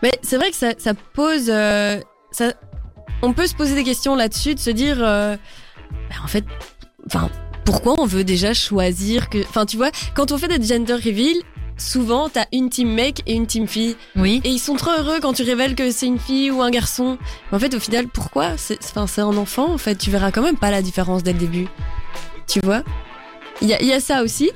Mais 0.04 0.12
c'est 0.22 0.38
vrai 0.38 0.52
que 0.52 0.56
ça, 0.56 0.74
ça 0.78 0.94
pose. 0.94 1.50
euh, 1.50 2.00
ça, 2.30 2.54
on 3.26 3.34
peut 3.34 3.48
se 3.48 3.56
poser 3.56 3.76
des 3.76 3.84
questions 3.84 4.16
là-dessus, 4.16 4.56
de 4.56 4.60
se 4.60 4.70
dire. 4.70 4.98
euh, 5.00 5.36
ben, 6.10 6.16
en 6.24 6.28
fait, 6.28 6.46
enfin, 7.08 7.30
pourquoi 7.66 8.00
on 8.00 8.06
veut 8.06 8.24
déjà 8.24 8.54
choisir 8.54 9.30
que. 9.30 9.40
Enfin, 9.50 9.66
tu 9.66 9.78
vois, 9.78 9.90
quand 10.14 10.32
on 10.32 10.38
fait 10.38 10.48
des 10.48 10.66
gender 10.66 10.94
reveal, 10.94 11.36
souvent 11.78 12.30
t'as 12.30 12.46
une 12.54 12.70
team 12.70 12.94
mec 12.94 13.24
et 13.26 13.34
une 13.34 13.48
team 13.48 13.68
fille. 13.68 13.96
Oui. 14.16 14.42
Et 14.44 14.50
ils 14.50 14.60
sont 14.60 14.76
trop 14.76 14.92
heureux 14.92 15.20
quand 15.22 15.34
tu 15.34 15.44
révèles 15.44 15.76
que 15.76 15.92
c'est 15.92 16.06
une 16.06 16.20
fille 16.20 16.52
ou 16.52 16.62
un 16.62 16.70
garçon. 16.70 17.18
Mais 17.52 17.58
en 17.58 17.60
fait, 17.60 17.74
au 17.74 17.80
final, 17.80 18.08
pourquoi? 18.08 18.58
C'est 18.58 18.78
enfin, 18.84 19.08
c'est 19.08 19.22
un 19.22 19.36
enfant, 19.38 19.74
en 19.74 19.78
fait. 19.78 19.96
Tu 19.96 20.12
verras 20.12 20.32
quand 20.32 20.44
même 20.44 20.58
pas 20.58 20.72
la 20.72 20.82
différence 20.82 21.24
dès 21.24 21.34
le 21.34 21.40
début. 21.40 21.68
Tu 22.48 22.60
vois? 22.64 22.84
Il 23.62 23.68
y 23.68 23.74
a, 23.74 23.82
il 23.82 23.88
y 23.88 23.94
a 23.94 24.00
ça 24.00 24.22
aussi. 24.22 24.52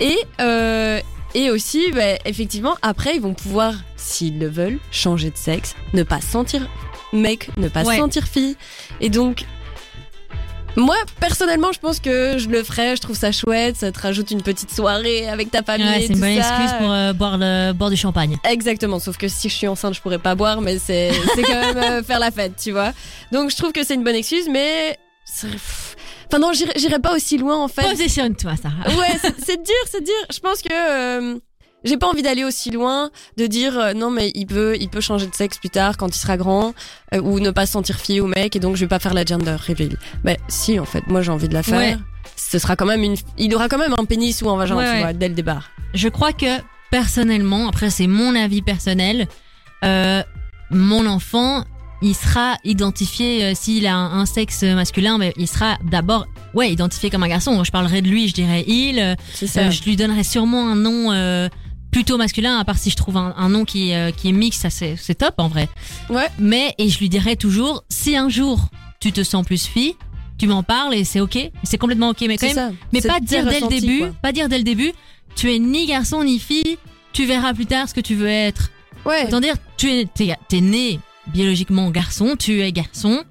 Et, 0.00 0.18
euh, 0.40 1.00
et 1.34 1.50
aussi, 1.50 1.90
bah, 1.92 2.16
effectivement, 2.24 2.76
après, 2.80 3.16
ils 3.16 3.20
vont 3.20 3.34
pouvoir, 3.34 3.74
s'ils 3.96 4.38
le 4.38 4.48
veulent, 4.48 4.78
changer 4.90 5.30
de 5.30 5.36
sexe, 5.36 5.74
ne 5.92 6.02
pas 6.02 6.20
se 6.20 6.28
sentir 6.28 6.66
mec, 7.20 7.50
ne 7.56 7.68
pas 7.68 7.82
se 7.84 7.88
Ouais. 7.88 7.98
sentir 7.98 8.24
fille. 8.26 8.56
Et 9.00 9.08
donc, 9.10 9.44
moi, 10.76 10.96
personnellement, 11.20 11.72
je 11.72 11.78
pense 11.78 12.00
que 12.00 12.36
je 12.36 12.48
le 12.48 12.62
ferais. 12.62 12.96
Je 12.96 13.00
trouve 13.00 13.16
ça 13.16 13.32
chouette. 13.32 13.76
Ça 13.76 13.90
te 13.92 13.98
rajoute 13.98 14.30
une 14.30 14.42
petite 14.42 14.70
soirée 14.70 15.26
avec 15.28 15.50
ta 15.50 15.62
famille. 15.62 15.86
Ouais, 15.86 16.00
c'est 16.06 16.12
une 16.12 16.20
bonne 16.20 16.40
ça. 16.42 16.48
excuse 16.50 16.78
pour 16.78 16.92
euh, 16.92 17.12
boire, 17.14 17.38
le, 17.38 17.72
boire 17.72 17.88
du 17.90 17.96
champagne. 17.96 18.36
Exactement, 18.48 18.98
sauf 18.98 19.16
que 19.16 19.26
si 19.28 19.48
je 19.48 19.54
suis 19.54 19.68
enceinte, 19.68 19.94
je 19.94 20.00
pourrais 20.02 20.18
pas 20.18 20.34
boire, 20.34 20.60
mais 20.60 20.78
c'est 20.78 21.12
c'est 21.34 21.42
quand 21.42 21.60
même 21.60 21.78
euh, 21.78 22.02
faire 22.02 22.18
la 22.18 22.30
fête, 22.30 22.56
tu 22.62 22.72
vois. 22.72 22.92
Donc 23.32 23.50
je 23.50 23.56
trouve 23.56 23.72
que 23.72 23.84
c'est 23.84 23.94
une 23.94 24.04
bonne 24.04 24.16
excuse, 24.16 24.48
mais 24.50 24.98
enfin 26.28 26.38
non, 26.38 26.52
j'irai 26.52 26.98
pas 26.98 27.14
aussi 27.14 27.38
loin 27.38 27.56
en 27.56 27.68
fait. 27.68 27.88
Positionne-toi, 27.88 28.52
Sarah. 28.60 28.96
Ouais, 28.98 29.16
c'est 29.22 29.34
c'est 29.44 29.56
dur, 29.56 29.74
c'est 29.90 30.04
dur. 30.04 30.14
Je 30.32 30.38
pense 30.40 30.60
que 30.60 30.68
euh, 30.72 31.38
j'ai 31.86 31.96
pas 31.96 32.06
envie 32.08 32.22
d'aller 32.22 32.44
aussi 32.44 32.70
loin, 32.70 33.10
de 33.38 33.46
dire 33.46 33.78
euh, 33.78 33.92
non 33.94 34.10
mais 34.10 34.30
il 34.34 34.46
peut 34.46 34.76
il 34.78 34.88
peut 34.90 35.00
changer 35.00 35.26
de 35.26 35.34
sexe 35.34 35.56
plus 35.58 35.70
tard 35.70 35.96
quand 35.96 36.14
il 36.14 36.18
sera 36.18 36.36
grand 36.36 36.74
euh, 37.14 37.20
ou 37.20 37.40
ne 37.40 37.50
pas 37.50 37.64
se 37.64 37.72
sentir 37.72 37.96
fille 37.98 38.20
ou 38.20 38.26
mec 38.26 38.54
et 38.56 38.60
donc 38.60 38.76
je 38.76 38.80
vais 38.82 38.88
pas 38.88 38.98
faire 38.98 39.14
la 39.14 39.24
gender 39.24 39.56
reveal. 39.66 39.96
Mais 40.24 40.38
si 40.48 40.78
en 40.78 40.84
fait, 40.84 41.06
moi 41.06 41.22
j'ai 41.22 41.30
envie 41.30 41.48
de 41.48 41.54
la 41.54 41.62
faire. 41.62 41.78
Ouais. 41.78 41.96
Ce 42.36 42.58
sera 42.58 42.76
quand 42.76 42.86
même 42.86 43.02
une 43.02 43.14
il 43.38 43.54
aura 43.54 43.68
quand 43.68 43.78
même 43.78 43.94
un 43.98 44.04
pénis 44.04 44.42
ou 44.42 44.50
un 44.50 44.56
vagin, 44.58 44.76
Ouais, 44.76 44.92
tu 44.92 44.98
vois, 45.00 45.12
dès 45.14 45.28
le 45.28 45.34
départ. 45.34 45.70
Je 45.94 46.08
crois 46.08 46.32
que 46.32 46.60
personnellement, 46.90 47.68
après 47.68 47.90
c'est 47.90 48.06
mon 48.06 48.34
avis 48.34 48.62
personnel, 48.62 49.26
euh, 49.84 50.22
mon 50.70 51.06
enfant, 51.06 51.64
il 52.02 52.14
sera 52.14 52.56
identifié 52.64 53.44
euh, 53.44 53.52
s'il 53.54 53.86
a 53.86 53.94
un, 53.94 54.20
un 54.20 54.26
sexe 54.26 54.62
masculin, 54.62 55.18
mais 55.18 55.32
il 55.36 55.46
sera 55.46 55.78
d'abord 55.84 56.26
ouais 56.54 56.70
identifié 56.72 57.10
comme 57.10 57.22
un 57.22 57.28
garçon. 57.28 57.62
Je 57.64 57.70
parlerai 57.70 58.02
de 58.02 58.08
lui, 58.08 58.28
je 58.28 58.34
dirais 58.34 58.64
il. 58.66 58.98
euh, 58.98 59.14
je 59.42 59.82
lui 59.84 59.96
donnerai 59.96 60.24
sûrement 60.24 60.68
un 60.68 60.74
nom 60.76 61.12
euh, 61.12 61.48
plutôt 61.96 62.18
masculin, 62.18 62.58
à 62.58 62.64
part 62.66 62.76
si 62.76 62.90
je 62.90 62.96
trouve 62.96 63.16
un, 63.16 63.32
un 63.38 63.48
nom 63.48 63.64
qui, 63.64 63.94
euh, 63.94 64.10
qui 64.10 64.28
est 64.28 64.32
mix, 64.32 64.58
ça 64.58 64.68
c'est 64.68 64.96
c'est 64.96 65.14
top 65.14 65.34
en 65.38 65.48
vrai. 65.48 65.66
Ouais. 66.10 66.28
Mais 66.38 66.74
et 66.76 66.90
je 66.90 66.98
lui 66.98 67.08
dirai 67.08 67.36
toujours, 67.36 67.84
si 67.88 68.16
un 68.18 68.28
jour 68.28 68.68
tu 69.00 69.12
te 69.12 69.22
sens 69.24 69.46
plus 69.46 69.64
fille, 69.66 69.94
tu 70.36 70.46
m'en 70.46 70.62
parles 70.62 70.94
et 70.94 71.04
c'est 71.04 71.20
ok, 71.20 71.38
c'est 71.64 71.78
complètement 71.78 72.10
ok. 72.10 72.20
Mais 72.28 72.36
quand 72.36 72.48
C'est 72.48 72.54
même, 72.54 72.72
ça. 72.72 72.76
mais 72.92 73.00
C'est 73.00 73.08
pas 73.08 73.20
dire 73.20 73.46
dès 73.46 73.60
le 73.60 73.68
début, 73.68 73.98
quoi. 74.00 74.14
pas 74.20 74.32
dire 74.32 74.50
dès 74.50 74.58
le 74.58 74.64
début, 74.64 74.92
tu 75.36 75.50
es 75.54 75.58
ni 75.58 75.86
garçon 75.86 76.22
ni 76.22 76.38
fille, 76.38 76.76
tu 77.14 77.24
verras 77.24 77.54
plus 77.54 77.64
tard 77.64 77.88
ce 77.88 77.94
que 77.94 78.02
tu 78.02 78.14
veux 78.14 78.28
être. 78.28 78.70
Ouais. 79.06 79.24
Autant 79.28 79.40
dire, 79.40 79.54
tu 79.78 79.90
es, 79.90 80.04
t'es, 80.04 80.34
t'es 80.50 80.60
né 80.60 81.00
biologiquement 81.28 81.90
garçon, 81.90 82.36
tu 82.38 82.60
es 82.60 82.72
garçon. 82.72 83.24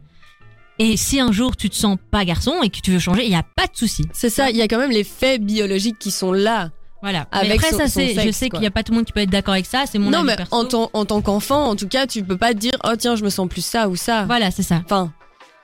Et 0.79 0.97
si 0.97 1.19
un 1.19 1.31
jour 1.31 1.55
tu 1.55 1.69
te 1.69 1.75
sens 1.75 1.97
pas 2.09 2.25
garçon 2.25 2.63
et 2.63 2.69
que 2.71 2.79
tu 2.79 2.89
veux 2.89 2.99
changer, 2.99 3.25
il 3.25 3.31
y 3.31 3.35
a 3.35 3.43
pas 3.43 3.67
de 3.67 3.77
souci. 3.77 4.05
C'est 4.11 4.31
ça, 4.31 4.49
il 4.49 4.57
y 4.57 4.63
a 4.63 4.67
quand 4.67 4.79
même 4.79 4.89
les 4.91 5.03
faits 5.03 5.41
biologiques 5.43 5.99
qui 5.99 6.09
sont 6.09 6.33
là. 6.33 6.71
Voilà. 7.01 7.27
Avec 7.31 7.49
mais 7.49 7.55
après 7.55 7.71
son- 7.71 7.77
ça 7.77 7.87
c'est, 7.87 8.13
je 8.25 8.31
sais 8.31 8.49
qu'il 8.49 8.63
y 8.63 8.65
a 8.65 8.71
pas 8.71 8.81
tout 8.83 8.91
le 8.91 8.97
monde 8.97 9.05
qui 9.05 9.11
peut 9.13 9.19
être 9.19 9.29
d'accord 9.29 9.53
avec 9.53 9.65
ça, 9.65 9.83
c'est 9.89 9.99
mon 9.99 10.09
non, 10.09 10.19
avis 10.19 10.27
mais 10.27 10.35
perso. 10.37 10.55
en, 10.55 10.65
tant- 10.65 10.89
en 10.93 11.05
tant 11.05 11.21
qu'enfant, 11.21 11.67
en 11.69 11.75
tout 11.75 11.87
cas, 11.87 12.07
tu 12.07 12.23
peux 12.23 12.37
pas 12.37 12.53
te 12.53 12.57
dire, 12.59 12.73
oh 12.83 12.93
tiens, 12.97 13.15
je 13.15 13.23
me 13.23 13.29
sens 13.29 13.47
plus 13.47 13.63
ça 13.63 13.87
ou 13.89 13.95
ça. 13.95 14.23
Voilà, 14.23 14.49
c'est 14.51 14.63
ça. 14.63 14.81
Enfin, 14.85 15.11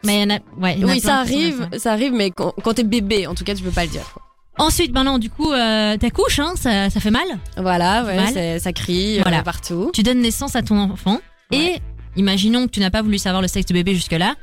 Mais 0.04 0.18
il 0.18 0.30
y 0.30 0.34
en 0.34 0.36
a, 0.36 0.40
ouais, 0.60 0.76
il 0.76 0.82
y 0.82 0.86
en 0.86 0.90
a 0.90 0.92
oui, 0.92 1.00
ça 1.00 1.18
arrive, 1.20 1.68
ça. 1.74 1.80
ça 1.80 1.92
arrive, 1.94 2.14
mais 2.14 2.32
quand, 2.32 2.54
quand 2.64 2.74
t'es 2.76 2.84
bébé, 2.84 3.28
en 3.28 3.34
tout 3.36 3.44
cas, 3.44 3.56
tu 3.56 3.64
peux 3.64 3.72
pas 3.72 3.86
le 3.86 3.90
dire. 3.92 4.04
quoi. 4.14 4.22
Ensuite, 4.58 4.94
maintenant, 4.94 5.18
du 5.18 5.30
coup, 5.30 5.52
euh, 5.52 5.98
t'accouches, 5.98 6.40
hein, 6.40 6.54
ça, 6.56 6.90
ça 6.90 7.00
fait 7.00 7.10
mal. 7.12 7.26
Voilà, 7.58 8.04
ouais, 8.04 8.16
Mal. 8.18 8.60
ça 8.62 8.74
crie 8.74 9.18
euh, 9.20 9.22
Voilà. 9.24 9.42
partout. 9.44 9.90
Tu 9.94 10.04
donnes 10.04 10.20
naissance 10.22 10.56
à 10.56 10.62
ton 10.62 10.78
enfant 10.78 11.20
Ouais. 11.52 11.76
et 11.76 11.82
imaginons 12.18 12.66
que 12.68 12.72
tu 12.72 12.80
n'as 12.82 12.92
pas 12.92 13.02
voulu 13.02 13.18
savoir 13.18 13.42
le 13.42 13.48
sexe 13.48 13.66
du 13.68 13.74
bébé 13.74 13.96
jusque-là. 13.96 14.36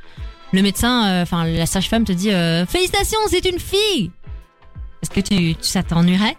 Le 0.51 0.61
médecin, 0.63 1.07
euh, 1.07 1.21
enfin 1.23 1.45
la 1.45 1.65
sage-femme 1.67 2.03
te 2.05 2.11
dit 2.11 2.31
euh, 2.31 2.65
félicitations, 2.65 3.19
c'est 3.29 3.45
une 3.45 3.59
fille. 3.59 4.11
Est-ce 5.03 5.11
que 5.11 5.19
tu, 5.21 5.55
tu- 5.55 5.67
ça 5.67 5.83
t'ennuierait? 5.83 6.35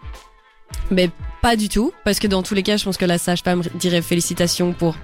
Mais 0.90 1.10
pas 1.42 1.56
du 1.56 1.68
tout, 1.68 1.92
parce 2.04 2.18
que 2.18 2.26
dans 2.26 2.42
tous 2.42 2.54
les 2.54 2.62
cas, 2.62 2.76
je 2.76 2.84
pense 2.84 2.96
que 2.96 3.04
la 3.04 3.18
sage-femme 3.18 3.62
dirait 3.74 4.02
félicitations 4.02 4.72
pour 4.72 4.96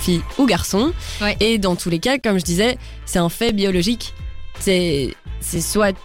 fille 0.00 0.22
ou 0.38 0.46
garçon. 0.46 0.92
Ouais. 1.20 1.36
Et 1.40 1.58
dans 1.58 1.76
tous 1.76 1.90
les 1.90 1.98
cas, 1.98 2.18
comme 2.18 2.38
je 2.38 2.44
disais, 2.44 2.78
c'est 3.04 3.18
un 3.18 3.28
fait 3.28 3.52
biologique. 3.52 4.14
C'est, 4.60 5.14
c'est 5.40 5.60
soit, 5.60 5.96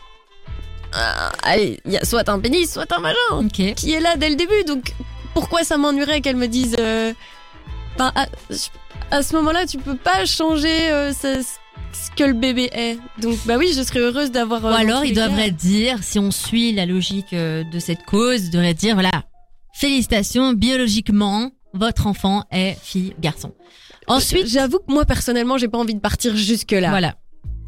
Ah, 0.93 1.31
allez, 1.43 1.79
il 1.85 1.91
y 1.93 1.97
a 1.97 2.05
soit 2.05 2.27
un 2.29 2.39
pénis, 2.39 2.71
soit 2.71 2.91
un 2.91 3.01
vagin. 3.01 3.47
Qui 3.75 3.93
est 3.93 3.99
là 3.99 4.15
dès 4.17 4.29
le 4.29 4.35
début. 4.35 4.63
Donc 4.65 4.93
pourquoi 5.33 5.63
ça 5.63 5.77
m'ennuierait 5.77 6.21
qu'elle 6.21 6.35
me 6.37 6.47
dise. 6.47 6.75
euh, 6.79 7.13
Enfin, 7.95 8.11
à, 8.15 8.27
à 9.11 9.23
ce 9.23 9.35
moment-là, 9.35 9.65
tu 9.65 9.77
peux 9.79 9.95
pas 9.95 10.25
changer 10.25 10.91
euh, 10.91 11.13
ce, 11.13 11.43
ce 11.93 12.11
que 12.15 12.23
le 12.23 12.33
bébé 12.33 12.69
est. 12.73 12.97
Donc 13.21 13.37
bah 13.45 13.57
oui, 13.57 13.71
je 13.75 13.81
serais 13.83 13.99
heureuse 13.99 14.31
d'avoir. 14.31 14.65
euh, 14.65 14.71
Ou 14.71 14.75
alors 14.75 15.01
tous 15.01 15.07
il 15.07 15.09
les 15.09 15.15
cas- 15.15 15.27
devrait 15.29 15.51
dire, 15.51 16.03
si 16.03 16.19
on 16.19 16.31
suit 16.31 16.71
la 16.73 16.85
logique 16.85 17.33
euh, 17.33 17.63
de 17.63 17.79
cette 17.79 18.03
cause, 18.05 18.45
il 18.45 18.51
devrait 18.51 18.73
dire 18.73 18.93
voilà, 18.95 19.23
félicitations, 19.73 20.53
biologiquement, 20.53 21.51
votre 21.73 22.07
enfant 22.07 22.43
est 22.51 22.77
fille 22.81 23.13
garçon. 23.19 23.53
Ensuite, 24.07 24.47
j'avoue 24.47 24.77
que 24.79 24.91
moi 24.93 25.05
personnellement, 25.05 25.57
j'ai 25.57 25.67
pas 25.67 25.77
envie 25.77 25.95
de 25.95 25.99
partir 25.99 26.35
jusque 26.35 26.71
là. 26.71 26.89
Voilà. 26.89 27.15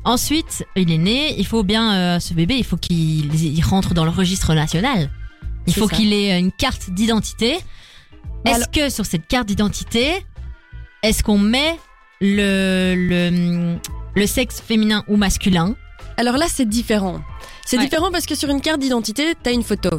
Ensuite, 0.05 0.65
il 0.77 0.91
est 0.91 0.97
né, 0.97 1.35
il 1.37 1.45
faut 1.45 1.63
bien, 1.63 1.93
euh, 1.93 2.19
ce 2.19 2.33
bébé, 2.33 2.55
il 2.57 2.63
faut 2.63 2.77
qu'il 2.77 3.35
il 3.35 3.61
rentre 3.61 3.93
dans 3.93 4.05
le 4.05 4.11
registre 4.11 4.53
national. 4.53 5.09
Il 5.67 5.73
faut 5.73 5.87
qu'il 5.89 6.13
ait 6.13 6.39
une 6.39 6.51
carte 6.53 6.89
d'identité. 6.91 7.57
Est-ce 8.45 8.67
que 8.69 8.89
sur 8.89 9.05
cette 9.05 9.27
carte 9.27 9.47
d'identité, 9.47 10.25
est-ce 11.03 11.21
qu'on 11.21 11.37
met 11.37 11.77
le, 12.21 12.95
le, 12.95 13.77
le 14.15 14.25
sexe 14.27 14.61
féminin 14.61 15.03
ou 15.07 15.15
masculin 15.17 15.75
Alors 16.17 16.37
là, 16.37 16.45
c'est 16.49 16.67
différent. 16.67 17.21
C'est 17.65 17.77
Ouais. 17.77 17.83
différent 17.83 18.11
parce 18.11 18.25
que 18.25 18.35
sur 18.35 18.49
une 18.49 18.61
carte 18.61 18.79
d'identité, 18.79 19.33
t'as 19.41 19.51
une 19.53 19.63
photo. 19.63 19.89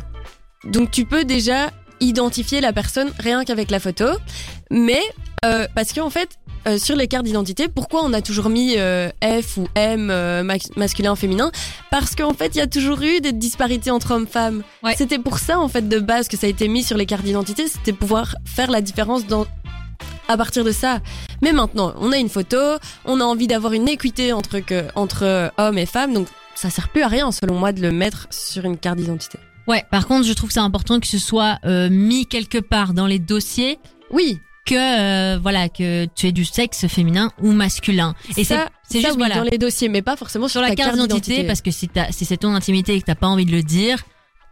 Donc 0.64 0.90
tu 0.90 1.04
peux 1.06 1.24
déjà 1.24 1.70
identifier 2.00 2.60
la 2.60 2.72
personne 2.72 3.10
rien 3.18 3.44
qu'avec 3.44 3.70
la 3.70 3.78
photo. 3.80 4.04
Mais 4.70 5.00
euh, 5.44 5.66
parce 5.74 5.92
qu'en 5.92 6.10
fait, 6.10 6.30
euh, 6.66 6.76
sur 6.78 6.94
les 6.96 7.08
cartes 7.08 7.24
d'identité, 7.24 7.68
pourquoi 7.68 8.04
on 8.04 8.12
a 8.12 8.20
toujours 8.20 8.50
mis 8.50 8.74
euh, 8.76 9.08
F 9.22 9.56
ou 9.56 9.66
M 9.74 10.10
euh, 10.10 10.42
masculin 10.76 11.16
féminin? 11.16 11.50
Parce 11.90 12.14
qu'en 12.14 12.34
fait, 12.34 12.54
il 12.54 12.58
y 12.58 12.60
a 12.60 12.66
toujours 12.66 13.00
eu 13.02 13.20
des 13.20 13.32
disparités 13.32 13.90
entre 13.90 14.10
hommes-femmes. 14.12 14.62
Ouais. 14.82 14.94
C'était 14.96 15.18
pour 15.18 15.38
ça 15.38 15.58
en 15.58 15.68
fait 15.68 15.88
de 15.88 15.98
base 15.98 16.28
que 16.28 16.36
ça 16.36 16.46
a 16.46 16.50
été 16.50 16.68
mis 16.68 16.82
sur 16.82 16.98
les 16.98 17.06
cartes 17.06 17.24
d'identité, 17.24 17.66
c'était 17.68 17.92
pouvoir 17.94 18.34
faire 18.44 18.70
la 18.70 18.82
différence 18.82 19.26
dans 19.26 19.46
à 20.28 20.36
partir 20.36 20.64
de 20.64 20.72
ça. 20.72 21.00
Mais 21.42 21.52
maintenant, 21.52 21.94
on 21.98 22.12
a 22.12 22.18
une 22.18 22.28
photo, 22.28 22.56
on 23.04 23.20
a 23.20 23.24
envie 23.24 23.46
d'avoir 23.46 23.72
une 23.72 23.88
équité 23.88 24.32
entre 24.32 24.60
que 24.60 24.84
entre 24.94 25.24
euh, 25.24 25.48
hommes 25.58 25.78
et 25.78 25.86
femmes, 25.86 26.12
donc 26.12 26.28
ça 26.54 26.70
sert 26.70 26.88
plus 26.88 27.02
à 27.02 27.08
rien 27.08 27.32
selon 27.32 27.54
moi 27.54 27.72
de 27.72 27.80
le 27.80 27.90
mettre 27.90 28.26
sur 28.30 28.64
une 28.64 28.76
carte 28.76 28.98
d'identité. 28.98 29.38
Ouais, 29.66 29.84
par 29.90 30.06
contre, 30.06 30.26
je 30.26 30.32
trouve 30.32 30.48
que 30.48 30.54
c'est 30.54 30.60
important 30.60 31.00
que 31.00 31.06
ce 31.06 31.18
soit 31.18 31.58
euh, 31.64 31.88
mis 31.90 32.26
quelque 32.26 32.58
part 32.58 32.92
dans 32.92 33.06
les 33.06 33.18
dossiers 33.18 33.78
Oui, 34.10 34.40
que 34.66 34.74
euh, 34.74 35.38
voilà 35.38 35.68
que 35.68 36.06
tu 36.14 36.26
es 36.26 36.32
du 36.32 36.44
sexe 36.44 36.86
féminin 36.86 37.30
ou 37.40 37.52
masculin. 37.52 38.14
Et 38.36 38.44
ça, 38.44 38.68
c'est 38.82 39.00
juste 39.00 39.12
oui, 39.12 39.18
voilà 39.18 39.36
dans 39.36 39.42
les 39.50 39.58
dossiers, 39.58 39.88
mais 39.88 40.02
pas 40.02 40.16
forcément 40.16 40.48
sur, 40.48 40.60
sur 40.60 40.68
la 40.68 40.74
carte 40.74 40.96
d'identité 40.96 41.44
parce 41.44 41.60
que 41.60 41.70
si, 41.70 41.88
si 42.10 42.24
c'est 42.24 42.38
ton 42.38 42.54
intimité 42.54 42.94
et 42.94 43.00
que 43.00 43.06
t'as 43.06 43.14
pas 43.14 43.28
envie 43.28 43.46
de 43.46 43.52
le 43.52 43.62
dire, 43.62 43.98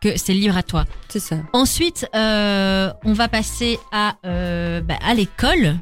que 0.00 0.16
c'est 0.16 0.34
libre 0.34 0.56
à 0.56 0.62
toi. 0.62 0.84
C'est 1.08 1.20
ça. 1.20 1.36
Ensuite, 1.52 2.06
euh, 2.14 2.92
on 3.04 3.12
va 3.12 3.28
passer 3.28 3.78
à 3.92 4.14
euh, 4.24 4.80
bah, 4.80 4.98
à 5.04 5.14
l'école. 5.14 5.76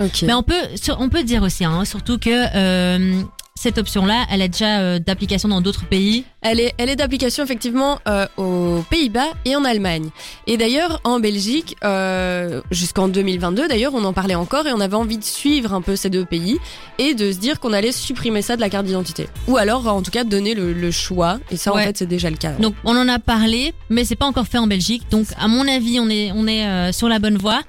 Ok. 0.00 0.22
Mais 0.22 0.34
on 0.34 0.42
peut 0.42 0.54
on 0.98 1.08
peut 1.08 1.22
dire 1.22 1.42
aussi, 1.42 1.64
hein, 1.64 1.84
surtout 1.84 2.18
que 2.18 2.30
euh, 2.54 3.22
cette 3.54 3.78
option-là, 3.78 4.24
elle 4.30 4.40
est 4.42 4.48
déjà 4.48 4.80
euh, 4.80 4.98
d'application 4.98 5.48
dans 5.48 5.60
d'autres 5.60 5.84
pays. 5.84 6.24
Elle 6.40 6.58
est, 6.58 6.72
elle 6.78 6.88
est 6.88 6.96
d'application 6.96 7.44
effectivement 7.44 8.00
euh, 8.08 8.26
aux 8.36 8.82
Pays-Bas 8.90 9.28
et 9.44 9.54
en 9.54 9.64
Allemagne. 9.64 10.08
Et 10.46 10.56
d'ailleurs 10.56 11.00
en 11.04 11.20
Belgique, 11.20 11.76
euh, 11.84 12.60
jusqu'en 12.70 13.08
2022 13.08 13.68
d'ailleurs, 13.68 13.94
on 13.94 14.04
en 14.04 14.12
parlait 14.12 14.34
encore 14.34 14.66
et 14.66 14.72
on 14.72 14.80
avait 14.80 14.96
envie 14.96 15.18
de 15.18 15.24
suivre 15.24 15.74
un 15.74 15.82
peu 15.82 15.96
ces 15.96 16.10
deux 16.10 16.24
pays 16.24 16.58
et 16.98 17.14
de 17.14 17.30
se 17.30 17.38
dire 17.38 17.60
qu'on 17.60 17.72
allait 17.72 17.92
supprimer 17.92 18.42
ça 18.42 18.56
de 18.56 18.60
la 18.62 18.70
carte 18.70 18.86
d'identité. 18.86 19.28
Ou 19.46 19.56
alors 19.58 19.86
en 19.86 20.02
tout 20.02 20.10
cas 20.10 20.24
donner 20.24 20.54
le, 20.54 20.72
le 20.72 20.90
choix. 20.90 21.38
Et 21.50 21.56
ça 21.56 21.72
Ouais. 21.74 21.82
en 21.82 21.84
fait 21.84 21.98
c'est 21.98 22.06
déjà 22.06 22.30
le 22.30 22.36
cas. 22.36 22.52
Donc 22.52 22.74
on 22.84 22.96
en 22.96 23.08
a 23.08 23.18
parlé, 23.18 23.74
mais 23.90 24.04
c'est 24.04 24.16
pas 24.16 24.26
encore 24.26 24.46
fait 24.46 24.58
en 24.58 24.66
Belgique. 24.66 25.02
Donc 25.10 25.26
à 25.38 25.46
mon 25.46 25.68
avis, 25.68 26.00
on 26.00 26.08
est 26.08 26.32
on 26.34 26.46
est 26.46 26.92
sur 26.92 27.08
la 27.08 27.18
bonne 27.18 27.36
voie. 27.36 27.60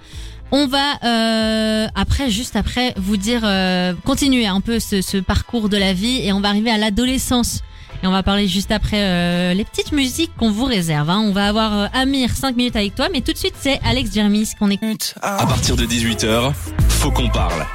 On 0.56 0.68
va 0.68 1.00
euh, 1.04 1.88
après, 1.96 2.30
juste 2.30 2.56
après, 2.56 2.94
vous 2.96 3.18
dire 3.18 3.42
euh, 3.44 3.96
continuer 4.06 4.46
un 4.46 4.62
peu 4.62 4.80
ce, 4.80 5.20
parcours 5.20 5.68
de 5.68 5.78
la 5.78 5.94
vie 5.94 6.22
et 6.24 6.32
on 6.32 6.42
va 6.42 6.50
arriver 6.50 6.70
à 6.70 6.78
l'adolescence. 6.78 7.62
Et 8.04 8.08
on 8.08 8.12
va 8.12 8.22
parler 8.22 8.48
juste 8.48 8.72
après 8.72 9.02
euh, 9.02 9.56
les 9.56 9.66
petites 9.66 9.92
musiques 9.94 10.30
qu'on 10.38 10.52
vous 10.52 10.66
réserve. 10.66 11.10
hein. 11.10 11.24
On 11.26 11.32
va 11.32 11.48
avoir 11.48 11.90
Amir 11.96 12.30
5 12.36 12.56
minutes 12.56 12.76
avec 12.76 12.94
toi, 12.94 13.08
mais 13.12 13.22
tout 13.22 13.34
de 13.34 13.38
suite 13.40 13.56
c'est 13.60 13.80
Alex 13.84 14.14
Jermis 14.14 14.52
qu'on 14.60 14.70
écoute. 14.70 15.16
À 15.24 15.44
partir 15.48 15.76
de 15.76 15.86
18h, 15.88 16.54
faut 16.88 17.10
qu'on 17.10 17.30
parle. 17.30 17.66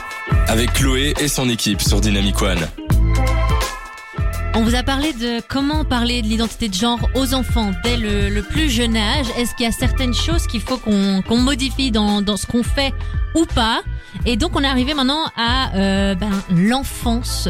Avec 0.47 0.73
Chloé 0.75 1.15
et 1.19 1.27
son 1.27 1.49
équipe 1.49 1.83
sur 1.83 2.01
Dynamic 2.01 2.41
One. 2.41 2.61
On 4.59 4.63
vous 4.65 4.75
a 4.75 4.83
parlé 4.83 5.13
de 5.13 5.41
comment 5.47 5.85
parler 5.85 6.21
de 6.21 6.27
l'identité 6.27 6.69
de 6.69 6.75
genre 6.75 6.99
aux 7.15 7.33
enfants 7.33 7.71
dès 7.85 7.97
le, 7.97 8.43
plus 8.43 8.69
jeune 8.69 8.97
âge. 8.97 9.27
Est-ce 9.37 9.55
qu'il 9.55 9.65
y 9.65 9.69
a 9.69 9.73
certaines 9.73 10.13
choses 10.13 10.49
qu'il 10.49 10.61
faut 10.61 10.79
qu'on 10.79 11.39
modifie 11.39 11.93
dans, 11.93 12.23
dans 12.23 12.37
ce 12.37 12.45
qu'on 12.45 12.65
fait 12.65 12.93
ou 13.37 13.47
pas? 13.47 13.83
Et 14.27 14.37
donc 14.37 14.57
on 14.57 14.65
est 14.65 14.67
arrivé 14.67 14.95
maintenant 14.95 15.23
à 15.37 15.77
euh, 15.77 16.17
ben, 16.17 16.33
l'enfance 16.51 17.49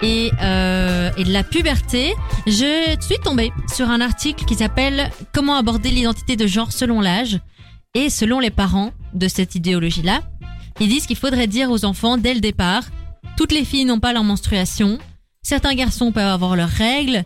et, 0.00 0.30
euh, 0.40 1.10
et 1.18 1.24
de 1.24 1.32
la 1.34 1.44
puberté. 1.44 2.14
Je 2.46 2.96
suis 3.02 3.18
tombée 3.22 3.52
sur 3.70 3.90
un 3.90 4.00
article 4.00 4.46
qui 4.46 4.54
s'appelle 4.54 5.10
Comment 5.34 5.56
aborder 5.56 5.90
l'identité 5.90 6.36
de 6.36 6.46
genre 6.46 6.72
selon 6.72 7.02
l'âge 7.02 7.40
et 7.92 8.08
selon 8.08 8.40
les 8.40 8.50
parents 8.50 8.92
de 9.12 9.28
cette 9.28 9.54
idéologie-là. 9.54 10.22
Ils 10.80 10.88
disent 10.88 11.06
qu'il 11.06 11.18
faudrait 11.18 11.46
dire 11.46 11.70
aux 11.70 11.84
enfants 11.84 12.16
dès 12.16 12.32
le 12.32 12.40
départ, 12.40 12.84
toutes 13.36 13.52
les 13.52 13.66
filles 13.66 13.84
n'ont 13.84 14.00
pas 14.00 14.14
leur 14.14 14.24
menstruation, 14.24 14.98
certains 15.42 15.74
garçons 15.74 16.12
peuvent 16.12 16.26
avoir 16.26 16.56
leurs 16.56 16.68
règles, 16.68 17.24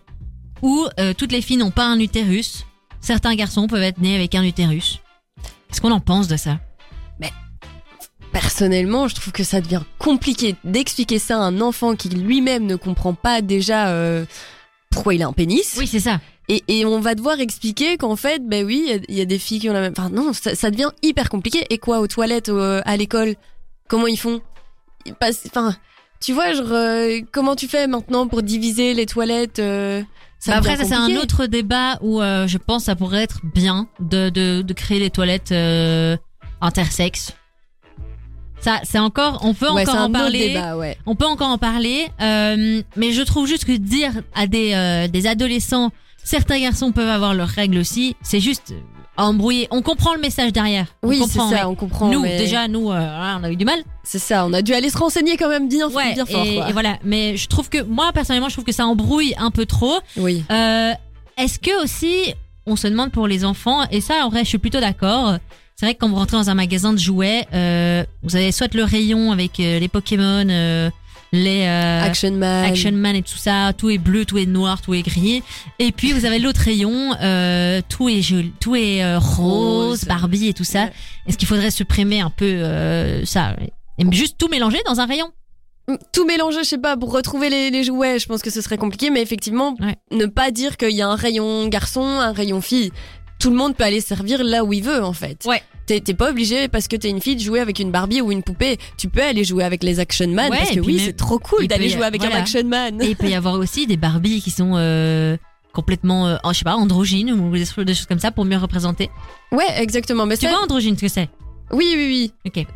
ou 0.63 0.87
euh, 0.99 1.13
toutes 1.15 1.33
les 1.33 1.43
filles 1.43 1.59
n'ont 1.59 1.71
pas 1.71 1.85
un 1.87 1.99
utérus, 2.01 2.65
certains 3.01 3.35
garçons 3.35 3.67
peuvent 3.67 3.83
être 3.83 3.99
nés 4.01 4.15
avec 4.15 4.35
un 4.35 4.43
utérus. 4.43 5.01
Qu'est-ce 5.69 5.81
qu'on 5.81 5.93
en 5.93 6.01
pense 6.01 6.29
de 6.29 6.37
ça? 6.37 6.59
Personnellement, 8.33 9.09
je 9.09 9.15
trouve 9.15 9.33
que 9.33 9.45
ça 9.45 9.63
devient 9.63 9.81
compliqué 9.99 10.57
d'expliquer 10.63 11.19
ça 11.19 11.37
à 11.39 11.41
un 11.41 11.61
enfant 11.63 11.97
qui 11.97 12.11
lui-même 12.11 12.67
ne 12.67 12.77
comprend 12.77 13.15
pas 13.15 13.41
déjà 13.41 13.89
euh, 13.89 14.27
pourquoi 14.91 15.15
il 15.15 15.23
a 15.23 15.27
un 15.27 15.33
pénis. 15.33 15.75
Oui, 15.79 15.87
c'est 15.87 16.01
ça. 16.01 16.21
Et, 16.49 16.63
et 16.69 16.85
on 16.85 17.01
va 17.01 17.15
devoir 17.15 17.41
expliquer 17.41 17.97
qu'en 17.97 18.15
fait, 18.15 18.47
ben 18.47 18.67
oui, 18.67 18.83
il 18.87 18.91
y 18.91 18.93
a- 18.95 19.01
il 19.09 19.15
y, 19.15 19.21
a 19.23 19.25
des 19.25 19.39
filles 19.39 19.61
qui 19.61 19.71
ont 19.71 19.73
la 19.73 19.81
même. 19.81 19.95
Enfin 19.97 20.11
non, 20.11 20.35
ça, 20.35 20.55
ça 20.55 20.71
devient 20.71 20.91
hyper 21.03 21.31
compliqué. 21.31 21.65
Et 21.71 21.79
quoi, 21.79 22.01
aux 22.01 22.09
toilettes, 22.09 22.51
au- 22.51 22.61
à 22.85 22.97
l'école, 22.99 23.37
comment 23.89 24.07
ils 24.07 24.19
font? 24.19 24.43
Ils 25.07 25.15
passent- 25.15 25.47
Enfin, 25.47 25.75
tu 26.21 26.33
vois, 26.33 26.53
genre, 26.55 26.67
euh, 26.73 27.19
comment 27.33 27.57
tu 27.57 27.69
fais 27.69 27.87
maintenant 27.87 28.27
pour 28.27 28.43
diviser 28.43 28.95
les 28.95 29.07
toilettes 29.07 29.59
euh, 29.59 30.03
ça 30.39 30.53
Bah 30.53 30.59
après, 30.59 30.77
ça 30.77 30.85
c'est 30.85 30.95
un 30.95 31.17
autre 31.17 31.47
débat 31.47 31.99
où 32.01 32.21
euh, 32.21 32.47
je 32.47 32.59
pense 32.59 32.85
ça 32.85 32.97
pourrait 32.97 33.23
être 33.23 33.41
bien 33.55 33.89
de, 34.01 34.31
de, 34.31 34.63
de 34.63 34.73
créer 34.75 34.99
les 34.99 35.11
toilettes 35.11 35.53
intersexes. 36.61 37.35
Ça, 38.61 38.81
c'est 38.85 38.99
encore, 38.99 39.41
on 39.45 39.55
peut 39.55 39.71
Ouais, 39.71 39.83
encore 39.89 40.01
en 40.03 40.11
parler. 40.11 40.49
débat, 40.49 40.77
ouais. 40.77 40.97
On 41.07 41.15
peut 41.15 41.27
encore 41.27 41.51
en 41.51 41.59
parler, 41.59 42.09
mais 42.21 43.13
je 43.13 43.23
trouve 43.23 43.47
juste 43.47 43.65
que 43.65 43.73
dire 43.73 44.13
à 44.35 44.47
des, 44.47 45.09
des 45.13 45.27
adolescents, 45.27 45.91
certains 46.25 46.59
garçons 46.61 46.91
peuvent 46.93 47.09
avoir 47.09 47.35
leurs 47.35 47.49
règles 47.49 47.79
aussi, 47.79 48.17
c'est 48.23 48.41
juste 48.41 48.73
euh, 49.19 49.23
embrouiller. 49.23 49.69
On 49.71 49.83
comprend 49.83 50.15
le 50.15 50.21
message 50.21 50.53
derrière. 50.53 50.87
Oui, 51.03 51.23
c'est 51.29 51.39
ça, 51.39 51.69
on 51.69 51.75
comprend. 51.75 52.09
nous, 52.09 52.21
mais 52.21 52.39
déjà, 52.39 52.69
nous, 52.69 52.91
euh, 52.91 53.37
on 53.41 53.45
a 53.45 53.51
eu 53.51 53.57
du 53.57 53.65
mal. 53.65 53.81
c'est 54.05 54.19
ça. 54.19 54.47
On 54.47 54.53
a 54.53 54.63
dû 54.63 54.75
aller 54.75 54.91
se 54.91 54.99
renseigner 54.99 55.37
quand 55.37 55.49
même 55.49 55.69
bien, 55.69 55.89
Ouais, 55.89 56.15
bien 56.15 56.27
fort. 56.27 56.45
et, 56.45 56.57
quoi. 56.57 56.69
et 56.69 56.73
voilà. 56.73 56.99
Mais 57.05 57.37
je 57.37 57.47
trouve 57.49 57.69
que, 57.69 57.83
moi, 57.83 58.13
personnellement, 58.13 58.49
je 58.49 58.55
trouve 58.55 58.65
que 58.65 58.73
ça 58.73 58.87
embrouille 58.87 59.35
un 59.39 59.51
peu 59.51 59.67
trop. 59.67 59.99
Oui. 60.17 60.45
Euh, 60.51 60.93
Est-ce 61.37 61.59
que 61.59 61.83
aussi, 61.83 62.35
on 62.67 62.77
se 62.77 62.87
demande 62.89 63.13
pour 63.13 63.27
les 63.27 63.45
enfants, 63.45 63.85
et 63.91 64.01
ça, 64.01 64.25
en 64.25 64.29
vrai, 64.29 64.41
je 64.45 64.49
suis 64.49 64.59
plutôt 64.59 64.81
d'accord. 64.81 65.37
C'est 65.79 65.85
vrai 65.85 65.95
que 65.95 66.01
quand 66.01 66.09
vous 66.09 66.17
rentrez 66.17 66.39
dans 66.39 66.49
un 66.49 66.55
magasin 66.55 66.95
de 66.95 66.99
jouets, 66.99 67.47
euh, 67.53 68.03
vous 68.23 68.35
avez 68.35 68.51
soit 68.51 68.73
le 68.75 68.83
rayon 68.83 69.31
avec 69.31 69.61
euh, 69.61 69.79
les 69.79 69.89
Pokémon, 69.89 70.47
euh, 70.49 70.91
les 71.37 71.63
euh, 71.67 72.03
Action 72.05 72.33
Man. 72.33 72.65
Action 72.65 72.93
Man 72.93 73.15
et 73.17 73.23
tout 73.23 73.37
ça, 73.37 73.73
tout 73.77 73.91
est 73.91 73.99
bleu, 73.99 74.25
tout 74.25 74.39
est 74.39 74.47
noir, 74.47 74.81
tout 74.83 74.95
est 74.95 75.03
gris. 75.03 75.43
Et 75.79 75.93
puis 75.93 76.13
vous 76.13 76.25
avez 76.25 76.39
l'autre 76.39 76.61
rayon, 76.61 77.15
euh, 77.23 77.81
tout 77.89 78.09
est 78.09 78.23
joli, 78.23 78.53
tout 78.61 78.75
est 78.75 79.05
euh, 79.05 79.19
rose, 79.19 80.01
Rose. 80.01 80.05
Barbie 80.07 80.49
et 80.49 80.55
tout 80.55 80.65
ça. 80.65 80.85
Ouais. 80.85 80.93
Est-ce 81.27 81.39
qu'il 81.39 81.47
faudrait 81.49 81.71
supprimer 81.71 82.21
un 82.21 82.31
peu 82.31 82.63
ça 83.25 83.55
et 83.99 84.05
juste 84.13 84.37
tout 84.39 84.49
mélanger 84.49 84.79
dans 84.87 85.01
un 85.01 85.07
rayon? 85.07 85.31
Tout 86.13 86.25
mélanger, 86.27 86.65
je 86.65 86.69
sais 86.69 86.79
pas, 86.79 86.97
pour 86.97 87.13
retrouver 87.13 87.49
les, 87.49 87.71
les 87.71 87.85
jouets, 87.85 88.19
je 88.19 88.27
pense 88.27 88.43
que 88.43 88.51
ce 88.51 88.61
serait 88.61 88.77
compliqué, 88.77 89.09
mais 89.11 89.23
effectivement, 89.23 89.77
Ouais. 89.81 89.95
ne 90.11 90.27
pas 90.27 90.51
dire 90.51 90.77
qu'il 90.77 90.91
y 90.91 91.01
a 91.01 91.07
un 91.09 91.15
rayon 91.15 91.69
garçon, 91.69 92.03
un 92.03 92.33
rayon 92.33 92.61
fille. 92.61 92.91
Tout 93.39 93.51
le 93.51 93.57
monde 93.57 93.77
peut 93.77 93.85
aller 93.85 94.01
servir 94.01 94.43
là 94.43 94.65
où 94.65 94.73
il 94.73 94.83
veut, 94.83 95.05
en 95.05 95.13
fait. 95.13 95.45
Ouais. 95.47 95.63
T'es 95.87 96.01
pas 96.15 96.31
obligé, 96.31 96.67
parce 96.67 96.89
que 96.89 96.97
t'es 96.97 97.09
une 97.09 97.21
fille, 97.21 97.37
de 97.37 97.41
jouer 97.41 97.61
avec 97.61 97.79
une 97.79 97.93
Barbie 97.93 98.21
ou 98.21 98.33
une 98.33 98.43
poupée. 98.43 98.77
Tu 98.99 99.09
peux 99.09 99.23
aller 99.23 99.45
jouer 99.45 99.63
avec 99.63 99.85
les 99.85 100.01
Action 100.01 100.27
Man, 100.29 100.51
Ouais, 100.51 100.59
parce 100.59 100.71
que 100.73 100.81
oui, 100.81 100.99
c'est 100.99 101.13
trop 101.13 101.39
cool 101.39 101.69
d'aller 101.69 101.89
jouer 101.89 102.05
avec 102.05 102.25
un. 102.25 102.31
Action 102.31 102.65
Man. 102.65 103.01
Et 103.01 103.11
il 103.11 103.17
peut 103.17 103.29
y 103.29 103.35
avoir 103.35 103.55
aussi 103.55 103.87
des 103.87 103.97
Barbies 103.97 104.41
qui 104.43 104.51
sont 104.51 104.73
euh, 104.75 105.37
complètement, 105.73 106.27
euh, 106.27 106.37
je 106.51 106.59
sais 106.59 106.65
pas, 106.65 106.75
androgynes 106.75 107.31
ou 107.31 107.53
des, 107.53 107.65
choses 107.65 108.07
comme 108.07 108.19
ça 108.19 108.33
pour 108.33 108.45
mieux 108.45 108.57
représenter. 108.57 109.11
Ouais, 109.53 109.81
exactement. 109.81 110.27
Mais 110.27 110.37
Tu 110.37 110.47
ça- 110.47 110.53
vois 110.53 110.63
androgyne 110.63 110.97
ce 110.97 111.03
que 111.03 111.09
c'est? 111.09 111.29
Oui, 111.71 111.87
oui, 111.97 112.33
oui. 112.33 112.33
Ok. 112.47 112.67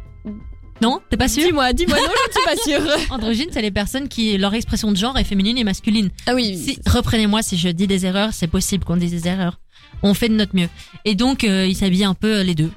Non, 0.83 1.01
t'es 1.11 1.16
pas 1.16 1.29
sûr? 1.29 1.44
Dis-moi, 1.44 1.73
dis-moi, 1.73 1.99
non, 1.99 2.05
je 2.29 2.38
suis 2.38 2.44
pas 2.44 2.62
sûre. 2.62 2.96
Androgyne, 3.11 3.49
c'est 3.53 3.61
les 3.61 3.70
personnes 3.70 4.09
qui 4.09 4.38
leur 4.38 4.55
expression 4.55 4.90
de 4.90 4.96
genre 4.96 5.18
est 5.18 5.25
féminine 5.25 5.59
et 5.59 5.64
masculine. 5.64 6.11
Ah 6.27 6.35
oui, 6.35 6.55
oui. 6.57 6.75
Si, 6.75 6.90
reprenez-moi 6.90 7.42
si 7.42 7.59
je 7.59 7.68
dis 7.68 7.87
des 7.87 8.07
erreurs, 8.07 8.31
c'est 8.33 8.46
possible 8.46 8.85
qu'on 8.85 8.96
dise 8.96 9.11
des 9.11 9.29
erreurs. 9.29 9.61
On 10.03 10.15
fait 10.15 10.29
de 10.29 10.35
notre 10.35 10.55
mieux. 10.57 10.69
Et 11.05 11.15
donc, 11.15 11.45
euh, 11.45 11.67
ils 11.67 11.75
s'habillent 11.77 12.05
un 12.05 12.15
peu 12.15 12.39
euh, 12.39 12.43
les 12.43 12.55
deux. 12.55 12.71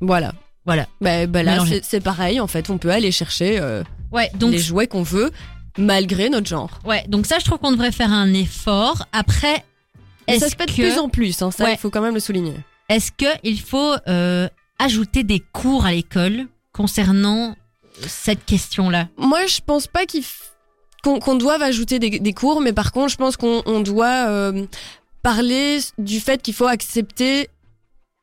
Voilà. 0.00 0.32
Voilà. 0.66 0.86
Bah, 1.00 1.26
bah 1.26 1.42
là, 1.42 1.62
c'est 1.68 1.84
c'est 1.84 2.00
pareil, 2.00 2.40
en 2.40 2.46
fait. 2.46 2.70
On 2.70 2.78
peut 2.78 2.90
aller 2.90 3.12
chercher 3.12 3.58
euh, 3.60 3.82
Ouais, 4.12 4.30
donc, 4.34 4.52
les 4.52 4.58
jouets 4.58 4.86
qu'on 4.86 5.02
veut, 5.02 5.30
malgré 5.76 6.30
notre 6.30 6.46
genre. 6.46 6.78
ouais, 6.84 7.04
donc 7.08 7.26
ça, 7.26 7.38
je 7.38 7.44
trouve 7.44 7.58
qu'on 7.58 7.72
devrait 7.72 7.92
faire 7.92 8.12
un 8.12 8.32
effort. 8.32 9.06
Après, 9.12 9.62
Et 10.26 10.38
ça 10.38 10.46
est-ce 10.46 10.52
se 10.52 10.56
fait 10.56 10.66
de 10.66 10.70
que, 10.70 10.76
plus 10.76 10.98
en 10.98 11.08
plus, 11.08 11.42
hein, 11.42 11.50
ça, 11.50 11.64
Ouais. 11.64 11.72
il 11.74 11.78
faut 11.78 11.90
quand 11.90 12.00
même 12.00 12.14
le 12.14 12.20
souligner. 12.20 12.54
est-ce 12.88 13.10
que 13.12 13.26
il 13.42 13.60
faut 13.60 13.94
euh, 14.08 14.48
ajouter 14.78 15.22
des 15.24 15.40
cours 15.52 15.84
à 15.84 15.92
l'école 15.92 16.46
concernant 16.72 17.56
cette 18.06 18.44
question-là? 18.46 19.08
Moi, 19.18 19.46
je 19.46 19.60
pense 19.66 19.86
pas 19.86 20.06
qu'il 20.06 20.22
f- 20.22 20.50
qu'on 21.02 21.18
qu'on 21.18 21.34
doive 21.34 21.60
ajouter 21.62 21.98
des, 21.98 22.18
des 22.20 22.32
cours, 22.32 22.60
mais 22.62 22.72
par 22.72 22.92
contre, 22.92 23.08
je 23.10 23.16
pense 23.16 23.36
qu'on 23.36 23.62
on 23.66 23.80
doit 23.80 24.28
euh, 24.28 24.64
parler 25.24 25.78
du 25.98 26.20
fait 26.20 26.40
qu'il 26.42 26.54
faut 26.54 26.66
accepter 26.68 27.48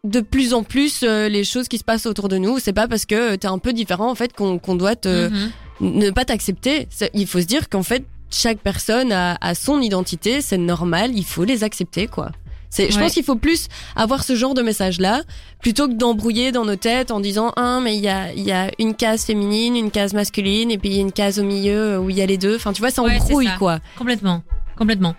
de 0.05 0.21
plus 0.21 0.53
en 0.53 0.63
plus 0.63 1.01
euh, 1.03 1.27
les 1.29 1.43
choses 1.43 1.67
qui 1.67 1.77
se 1.77 1.83
passent 1.83 2.05
autour 2.05 2.29
de 2.29 2.37
nous. 2.37 2.57
C'est 2.59 2.73
pas 2.73 2.87
parce 2.87 3.05
que 3.05 3.35
t'es 3.35 3.47
un 3.47 3.59
peu 3.59 3.73
différent 3.73 4.09
en 4.09 4.15
fait 4.15 4.31
qu'on 4.33 4.75
doit 4.75 4.95
te 4.95 5.27
Mhm. 5.29 5.51
ne 5.81 6.09
pas 6.11 6.25
t'accepter. 6.25 6.87
Il 7.13 7.27
faut 7.27 7.41
se 7.41 7.45
dire 7.45 7.67
qu'en 7.69 7.83
fait 7.83 8.03
chaque 8.33 8.59
personne 8.59 9.11
a, 9.11 9.37
a 9.41 9.53
son 9.55 9.81
identité, 9.81 10.39
c'est 10.41 10.57
normal, 10.57 11.11
il 11.13 11.25
faut 11.25 11.43
les 11.43 11.63
accepter 11.65 12.07
quoi. 12.07 12.31
C'est, 12.73 12.89
je 12.89 12.95
Ouais. 12.95 13.03
pense 13.03 13.13
qu'il 13.13 13.25
faut 13.25 13.35
plus 13.35 13.67
avoir 13.97 14.23
ce 14.23 14.33
genre 14.33 14.53
de 14.53 14.61
message-là 14.61 15.23
plutôt 15.61 15.89
que 15.89 15.93
d'embrouiller 15.93 16.53
dans 16.53 16.63
nos 16.63 16.77
têtes 16.77 17.11
en 17.11 17.19
disant 17.19 17.51
ah 17.57 17.79
mais 17.83 17.97
il 17.97 18.01
y 18.01 18.07
a 18.07 18.31
il 18.33 18.43
y 18.43 18.51
a 18.53 18.71
une 18.79 18.95
case 18.95 19.25
féminine, 19.25 19.75
une 19.75 19.91
case 19.91 20.13
masculine 20.13 20.71
et 20.71 20.77
puis 20.77 20.89
il 20.89 20.95
y 20.95 20.99
a 20.99 21.01
une 21.01 21.11
case 21.11 21.37
au 21.37 21.43
milieu 21.43 21.99
où 21.99 22.09
il 22.09 22.15
y 22.17 22.21
a 22.21 22.25
les 22.25 22.37
deux. 22.37 22.55
Enfin 22.55 22.71
tu 22.73 22.81
vois 22.81 22.89
ça 22.91 23.03
Ouais, 23.03 23.17
embrouille 23.19 23.47
ça. 23.47 23.57
quoi. 23.59 23.79
Complètement, 23.97 24.41
complètement. 24.77 25.15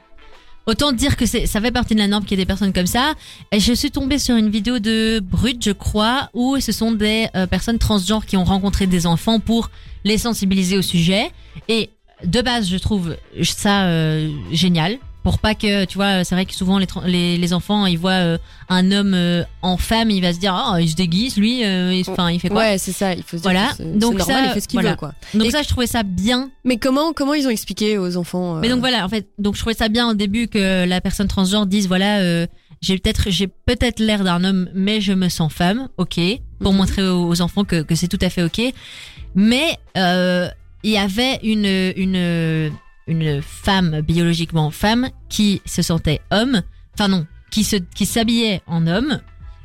Autant 0.67 0.93
dire 0.93 1.17
que 1.17 1.27
ça 1.27 1.61
fait 1.61 1.71
partie 1.73 1.95
de 1.95 1.99
la 1.99 2.07
norme 2.07 2.25
qu'il 2.25 2.39
y 2.39 2.41
ait 2.41 2.45
des 2.45 2.47
personnes 2.47 2.73
comme 2.73 2.87
ça. 2.87 3.15
Et 3.51 3.59
je 3.59 3.73
suis 3.73 3.91
tombée 3.91 4.19
sur 4.19 4.37
une 4.37 4.49
vidéo 4.49 4.79
de 4.79 5.21
Brut, 5.21 5.63
je 5.63 5.73
crois, 5.73 6.31
où 6.35 6.61
ce 6.61 6.71
sont 6.71 6.93
des 6.93 7.27
euh, 7.35 7.47
personnes 7.47 7.79
transgenres 7.79 8.27
qui 8.27 8.37
ont 8.37 8.45
rencontré 8.45 8.87
des 8.87 9.07
enfants 9.07 9.41
pour 9.41 9.71
les 10.05 10.19
sensibiliser 10.19 10.79
au 10.79 10.83
sujet. 10.83 11.31
Et 11.69 11.91
de 12.25 12.41
base, 12.43 12.69
je 12.69 12.77
trouve 12.77 13.17
ça 13.43 13.87
euh, 13.87 14.31
génial. 14.53 14.99
Pour 15.23 15.39
pas 15.39 15.55
que, 15.55 15.85
tu 15.85 15.99
vois, 15.99 16.25
c'est 16.25 16.35
vrai 16.35 16.47
que 16.47 16.53
souvent 16.55 16.79
les, 16.79 16.87
les, 17.07 17.39
les 17.39 17.53
enfants, 17.53 17.87
ils 17.87 17.97
voient 17.99 18.11
euh, 18.13 18.39
un 18.69 18.91
homme 18.91 19.15
euh, 19.15 19.45
en 19.63 19.77
femme, 19.77 20.11
il 20.11 20.21
va 20.21 20.33
se 20.33 20.39
dire, 20.41 20.53
ah, 20.53 20.81
il 20.81 20.91
se 20.91 20.97
déguise, 20.97 21.37
lui, 21.37 21.65
euh, 21.65 21.95
il- 21.95 22.05
enfin, 22.11 22.31
il 22.31 22.41
fait 22.41 22.49
quoi 22.49 22.59
Ouais 22.63 22.79
c'est 22.79 22.91
ça. 22.91 23.15
Il 23.15 23.23
faut 23.23 23.37
se 23.37 23.43
dire 23.43 23.51
Voilà. 23.53 23.71
Donc 23.79 24.19
normal, 24.19 24.27
ça, 24.27 24.47
il 24.49 24.53
fait 24.53 24.61
ce 24.61 24.67
qu'il 24.69 24.79
voilà. 24.81 24.91
veut 24.91 24.97
quoi. 24.97 25.15
Donc 25.35 25.45
Et- 25.47 25.51
ça, 25.53 25.63
je 25.63 25.69
trouvais 25.69 25.87
ça 25.87 26.03
bien 26.03 26.51
Mais 26.65 26.77
comment 26.77 27.13
comment 27.13 27.35
ils 27.35 27.47
ont 27.47 27.51
expliqué 27.51 27.99
aux 27.99 28.17
enfants 28.17 28.57
euh, 28.57 28.61
Mais 28.61 28.69
donc 28.69 28.81
voilà, 28.81 29.05
en 29.05 29.09
fait, 29.09 29.29
donc 29.39 29.55
je 29.55 29.61
trouvais 29.61 29.77
ça 29.77 29.89
bien 29.89 30.09
au 30.11 30.15
début 30.15 30.49
que 30.49 30.85
la 30.87 31.01
personne 31.01 31.29
transgenre 31.29 31.67
dise 31.67 31.87
voilà, 31.87 32.19
euh, 32.19 32.47
j'ai 32.81 32.99
peut-être 32.99 33.31
j'ai 33.31 33.47
peut-être 33.47 34.01
l'air 34.01 34.25
d'un 34.25 34.43
homme, 34.43 34.69
mais 34.75 35.01
je 35.01 35.13
me 35.13 35.29
sens 35.29 35.53
femme, 35.53 35.89
ok, 35.99 36.19
pour 36.61 36.73
Mhm. 36.73 36.79
montrer 36.79 37.09
aux 37.09 37.41
enfants 37.41 37.63
que, 37.65 37.83
que 37.83 37.95
c'est 37.95 38.09
tout 38.09 38.19
à 38.23 38.29
fait 38.29 38.43
ok. 38.43 38.61
Mais 39.37 39.79
euh, 39.97 40.49
il 40.83 40.91
y 40.91 40.99
avait 40.99 41.39
une 41.45 41.93
une 41.97 42.73
une 43.07 43.43
femme 43.43 44.01
biologiquement 44.01 44.71
femme 44.71 45.09
qui 45.29 45.61
se 45.67 45.83
sentait 45.83 46.21
homme, 46.31 46.63
enfin 46.95 47.09
non, 47.09 47.27
qui 47.51 47.65
se 47.65 47.77
qui 47.77 48.07
s'habillait 48.07 48.63
en 48.67 48.87
homme 48.87 49.21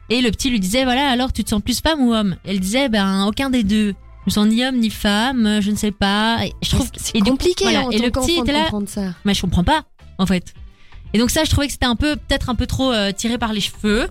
et 0.10 0.22
le 0.22 0.32
petit 0.32 0.50
lui 0.50 0.60
disait 0.60 0.84
voilà 0.86 1.10
alors 1.10 1.32
tu 1.34 1.44
te 1.44 1.50
sens 1.50 1.62
plus 1.62 1.80
femme 1.82 2.02
ou 2.02 2.14
homme? 2.14 2.36
Elle 2.46 2.60
disait 2.60 2.90
ben 2.90 3.26
aucun 3.28 3.50
des 3.50 3.64
deux. 3.64 3.94
Je 4.26 4.26
me 4.28 4.32
sens 4.32 4.48
ni 4.48 4.66
homme 4.66 4.78
ni 4.78 4.90
femme, 4.90 5.60
je 5.62 5.72
ne 5.72 5.76
sais 5.78 5.92
pas. 5.92 6.40
Et 6.46 6.52
je 6.62 6.70
trouve 6.72 6.90
c'est 6.98 7.20
coup, 7.20 7.30
compliqué. 7.30 7.64
voilà, 7.66 7.86
en 7.86 7.92
et 7.92 8.00
le 8.00 8.12
petit 8.12 8.40
était 8.40 8.52
là, 8.52 8.70
ça. 8.88 9.14
mais 9.24 9.34
je 9.34 9.42
comprends 9.42 9.64
pas 9.64 9.84
en 10.18 10.26
fait. 10.26 10.54
Et 11.14 11.20
donc 11.20 11.30
ça, 11.32 11.46
je 11.46 11.50
trouvais 11.50 11.68
que 11.68 11.72
c'était 11.72 11.86
un 11.86 11.96
peu, 11.96 12.18
peut-être 12.18 12.50
un 12.50 12.56
peu 12.56 12.68
trop 12.68 12.92
euh, 12.92 13.14
tiré 13.14 13.38
par 13.38 13.54
les 13.54 13.62
cheveux. 13.62 14.08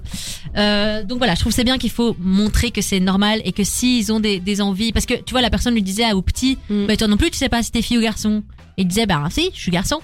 Euh, 0.56 1.04
donc 1.04 1.18
voilà, 1.18 1.34
je 1.34 1.40
trouve 1.40 1.52
que 1.52 1.56
c'est 1.56 1.62
bien 1.64 1.76
qu'il 1.76 1.90
faut 1.90 2.16
montrer 2.18 2.70
que 2.70 2.80
c'est 2.80 3.00
normal 3.00 3.42
et 3.44 3.52
que 3.52 3.64
s'ils 3.64 4.10
ont 4.12 4.18
des, 4.20 4.40
des 4.40 4.62
envies, 4.62 4.92
parce 4.92 5.04
que 5.04 5.12
tu 5.14 5.32
vois, 5.32 5.42
la 5.42 5.50
personne 5.50 5.74
lui 5.74 5.82
disait 5.82 6.10
au 6.12 6.22
petit, 6.22 6.56
Mm. 6.70 6.86
bah 6.86 6.96
toi 6.96 7.06
non 7.06 7.18
plus, 7.18 7.30
tu 7.30 7.36
sais 7.36 7.50
pas 7.50 7.62
si 7.62 7.70
t'es 7.70 7.82
fille 7.82 7.98
ou 7.98 8.00
garçon. 8.00 8.42
Et 8.78 8.82
il 8.82 8.88
disait, 8.88 9.06
bah 9.06 9.24
si, 9.30 9.50
je 9.54 9.60
suis 9.60 9.70
garçon. 9.70 10.00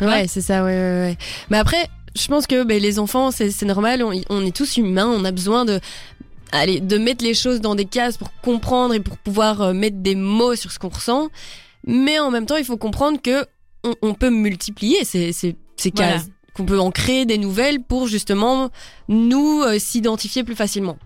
Ouais, 0.00 0.06
Ouais. 0.06 0.28
c'est 0.28 0.40
ça, 0.40 0.64
ouais, 0.64 0.70
ouais, 0.70 1.00
ouais. 1.10 1.18
Mais 1.50 1.58
après, 1.58 1.88
je 2.16 2.26
pense 2.26 2.46
que 2.46 2.64
ben, 2.64 2.80
les 2.80 2.98
enfants, 2.98 3.30
c'est 3.30 3.62
normal, 3.62 4.02
on, 4.02 4.12
on 4.30 4.44
est 4.44 4.54
tous 4.54 4.76
humains, 4.76 5.06
on 5.06 5.24
a 5.24 5.30
besoin 5.32 5.64
de, 5.64 5.80
allez, 6.50 6.80
de 6.80 6.98
mettre 6.98 7.24
les 7.24 7.34
choses 7.34 7.60
dans 7.60 7.74
des 7.74 7.84
cases 7.84 8.16
pour 8.16 8.30
comprendre 8.42 8.94
et 8.94 9.00
pour 9.00 9.16
pouvoir 9.18 9.60
euh, 9.62 9.72
mettre 9.72 9.96
des 9.98 10.14
mots 10.14 10.54
sur 10.56 10.72
ce 10.72 10.78
qu'on 10.78 10.88
ressent. 10.88 11.28
Mais 11.86 12.18
en 12.18 12.30
même 12.30 12.46
temps, 12.46 12.56
il 12.56 12.64
faut 12.64 12.76
comprendre 12.76 13.20
que 13.20 13.44
on, 13.84 13.94
on 14.02 14.14
peut 14.14 14.30
multiplier 14.30 15.04
ces, 15.04 15.32
ces, 15.32 15.56
ces 15.76 15.92
Voilà. 15.94 16.12
cases, 16.14 16.28
qu'on 16.54 16.64
peut 16.64 16.78
en 16.78 16.90
créer 16.90 17.24
des 17.26 17.38
nouvelles 17.38 17.80
pour 17.82 18.06
justement 18.08 18.70
nous 19.08 19.62
euh, 19.62 19.78
s'identifier 19.78 20.44
plus 20.44 20.54
facilement. 20.56 20.98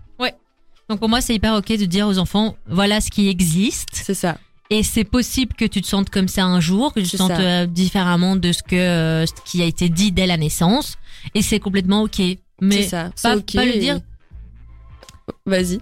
Donc 0.89 0.99
pour 0.99 1.09
moi, 1.09 1.19
c'est 1.19 1.35
hyper 1.35 1.53
ok 1.55 1.67
de 1.67 1.83
dire 1.83 2.07
aux 2.07 2.17
enfants, 2.17 2.55
voilà 2.65 3.01
ce 3.01 3.09
qui 3.11 3.27
existe. 3.27 3.89
C'est 3.91 4.13
ça. 4.13 4.37
Et 4.69 4.83
c'est 4.83 5.05
possible 5.05 5.53
que 5.55 5.63
tu 5.65 5.81
te 5.81 5.87
sentes 5.87 6.09
comme 6.09 6.27
ça 6.27 6.43
un 6.43 6.59
jour, 6.59 6.93
que 6.93 6.99
tu 6.99 7.07
te 7.07 7.17
sentes 7.17 7.31
euh, 7.31 7.65
différemment 7.65 8.35
de 8.35 8.51
ce 8.51 8.61
que 8.63 8.75
euh, 8.75 9.25
ce 9.25 9.31
qui 9.45 9.61
a 9.61 9.65
été 9.65 9.87
dit 9.89 10.11
dès 10.11 10.27
la 10.27 10.35
naissance. 10.37 10.97
Et 11.35 11.41
c'est 11.41 11.59
complètement 11.59 12.01
ok. 12.03 12.21
Mais 12.61 12.83
ça. 12.83 13.05
pas- 13.05 13.11
C'est 13.15 13.35
ok 13.35 13.53
pas 13.55 13.65
le 13.65 13.77
dire. 13.79 13.99
Vas-y. 15.45 15.79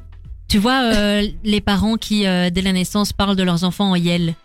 Tu 0.48 0.58
vois, 0.60 0.84
euh, 0.94 1.28
les 1.44 1.62
parents 1.62 1.96
qui, 1.98 2.26
euh, 2.28 2.50
dès 2.50 2.62
la 2.62 2.74
naissance, 2.74 3.14
parlent 3.14 3.36
de 3.36 3.44
leurs 3.44 3.64
enfants 3.64 3.90
en 3.92 3.96
yel. 3.96 4.36